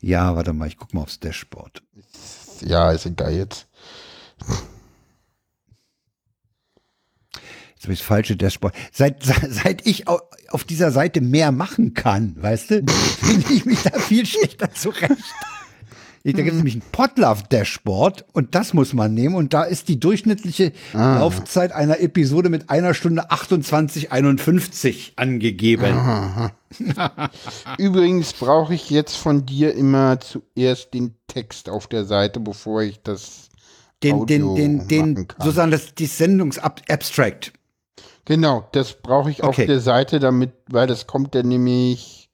Ja, 0.00 0.36
warte 0.36 0.52
mal, 0.52 0.68
ich 0.68 0.76
guck 0.76 0.94
mal 0.94 1.02
aufs 1.02 1.20
Dashboard. 1.20 1.82
Ja, 2.60 2.90
ist 2.92 3.06
egal 3.06 3.32
jetzt. 3.34 3.66
Jetzt 7.74 7.84
habe 7.84 7.92
ich 7.92 7.98
das 7.98 8.06
falsche 8.06 8.36
Dashboard. 8.36 8.74
Seit, 8.92 9.22
seit 9.48 9.86
ich 9.86 10.08
auf 10.08 10.64
dieser 10.64 10.90
Seite 10.90 11.20
mehr 11.20 11.52
machen 11.52 11.94
kann, 11.94 12.34
weißt 12.40 12.70
du, 12.70 12.84
finde 13.20 13.52
ich 13.52 13.64
mich 13.64 13.82
da 13.82 13.98
viel 13.98 14.26
schlechter 14.26 14.72
zurecht. 14.72 15.12
Da 16.32 16.42
gibt 16.42 16.48
es 16.48 16.56
nämlich 16.56 16.74
ein 16.74 16.82
Podlove-Dashboard 16.90 18.24
und 18.32 18.56
das 18.56 18.74
muss 18.74 18.92
man 18.92 19.14
nehmen. 19.14 19.36
Und 19.36 19.54
da 19.54 19.62
ist 19.62 19.88
die 19.88 20.00
durchschnittliche 20.00 20.72
ah. 20.92 21.20
Laufzeit 21.20 21.70
einer 21.70 22.00
Episode 22.00 22.48
mit 22.48 22.68
einer 22.68 22.94
Stunde 22.94 23.30
28,51 23.30 25.12
angegeben. 25.14 26.50
Übrigens 27.78 28.32
brauche 28.32 28.74
ich 28.74 28.90
jetzt 28.90 29.16
von 29.16 29.46
dir 29.46 29.74
immer 29.74 30.18
zuerst 30.18 30.94
den 30.94 31.14
Text 31.28 31.68
auf 31.68 31.86
der 31.86 32.04
Seite, 32.04 32.40
bevor 32.40 32.82
ich 32.82 33.00
das 33.02 33.48
den, 34.02 34.14
Audio 34.16 34.56
den, 34.56 34.88
den, 34.88 35.14
den, 35.14 35.28
sozusagen 35.38 35.70
das, 35.70 35.94
die 35.94 36.06
Sendungsabstract. 36.06 37.52
Genau, 38.24 38.68
das 38.72 38.94
brauche 38.94 39.30
ich 39.30 39.44
okay. 39.44 39.62
auf 39.62 39.66
der 39.66 39.80
Seite, 39.80 40.18
damit, 40.18 40.52
weil 40.68 40.88
das 40.88 41.06
kommt 41.06 41.36
dann 41.36 41.48
nämlich 41.48 42.25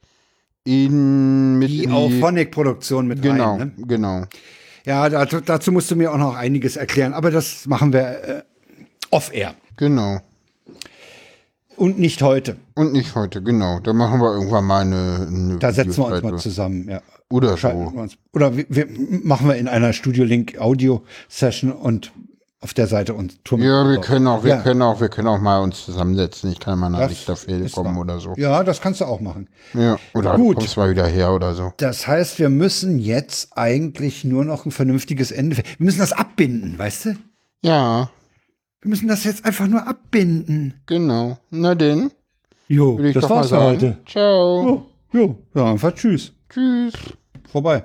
in 0.65 1.59
mit 1.59 1.71
die 1.71 1.89
Auphonic-Produktion 1.89 3.07
mit 3.07 3.23
genau, 3.23 3.57
rein. 3.57 3.75
Ne? 3.77 3.87
Genau. 3.87 4.25
Ja, 4.85 5.09
dazu, 5.09 5.41
dazu, 5.41 5.73
musst 5.73 5.91
du 5.91 5.97
mir 5.97 6.13
auch 6.13 6.19
noch 6.19 6.35
einiges 6.35 6.77
erklären, 6.77 7.13
aber 7.13 7.31
das 7.31 7.67
machen 7.67 7.93
wir 7.93 8.01
äh, 8.01 8.43
off-air. 9.11 9.55
Genau. 9.77 10.21
Und 11.77 11.99
nicht 11.99 12.23
heute. 12.23 12.57
Und 12.75 12.93
nicht 12.93 13.15
heute, 13.15 13.43
genau. 13.43 13.81
Da 13.81 13.93
machen 13.93 14.21
wir 14.21 14.33
irgendwann 14.35 14.65
mal 14.65 14.83
eine. 14.83 15.27
eine 15.27 15.59
da 15.59 15.73
setzen 15.73 15.97
wir 15.99 16.07
uns 16.07 16.23
mal 16.23 16.39
zusammen, 16.39 16.89
ja. 16.89 17.01
Oder 17.31 17.57
so. 17.57 17.93
Oder 18.35 18.57
wir, 18.57 18.67
wir, 18.69 18.87
machen 19.25 19.49
wir 19.49 19.57
in 19.57 19.67
einer 19.67 19.95
Studio 19.95 20.25
Link 20.25 20.59
Audio 20.59 21.03
Session 21.29 21.73
und 21.73 22.13
auf 22.63 22.75
der 22.75 22.87
Seite 22.87 23.13
und 23.15 23.45
Turm. 23.45 23.61
Ja, 23.61 23.89
wir 23.89 24.01
können 24.01 24.27
auch, 24.29 24.45
wir 24.45 24.51
ja. 24.51 24.61
können 24.63 24.83
auch, 24.83 25.01
wir 25.01 25.09
können 25.09 25.27
auch 25.27 25.41
mal 25.41 25.61
uns 25.61 25.85
zusammensetzen. 25.85 26.51
Ich 26.53 26.61
kann 26.61 26.79
mal 26.79 26.89
nach 26.89 27.09
Lichterfelde 27.09 27.69
kommen 27.69 27.99
oder 27.99 28.21
so. 28.21 28.35
Ja, 28.37 28.63
das 28.63 28.81
kannst 28.81 29.01
du 29.01 29.05
auch 29.05 29.21
machen. 29.21 29.49
Ja, 29.75 29.99
oder 30.15 30.37
Gut. 30.37 30.57
kommst 30.57 30.77
mal 30.77 30.89
wieder 30.89 31.07
her 31.07 31.33
oder 31.33 31.55
so. 31.55 31.73
Das 31.79 32.07
heißt, 32.07 32.39
wir 32.39 32.49
müssen 32.49 33.01
jetzt 33.01 33.59
eigentlich 33.59 34.23
nur 34.23 34.45
noch 34.45 34.65
ein 34.65 34.71
vernünftiges 34.71 35.33
Ende. 35.33 35.57
Wir 35.57 35.65
müssen 35.79 35.99
das 35.99 36.13
abbinden, 36.13 36.79
weißt 36.79 37.07
du? 37.07 37.17
Ja. 37.63 38.11
Wir 38.81 38.89
müssen 38.89 39.09
das 39.09 39.25
jetzt 39.25 39.45
einfach 39.45 39.67
nur 39.67 39.87
abbinden. 39.87 40.75
Genau. 40.87 41.39
Na 41.51 41.75
denn. 41.75 42.13
Jo, 42.69 42.99
das 43.13 43.29
war's 43.29 43.49
für 43.49 43.61
heute. 43.61 43.99
Ciao. 44.07 44.63
Jo, 44.63 44.87
jo, 45.13 45.39
ja, 45.55 45.73
einfach 45.73 45.93
tschüss. 45.93 46.33
Tschüss. 46.49 46.95
Vorbei. 47.51 47.85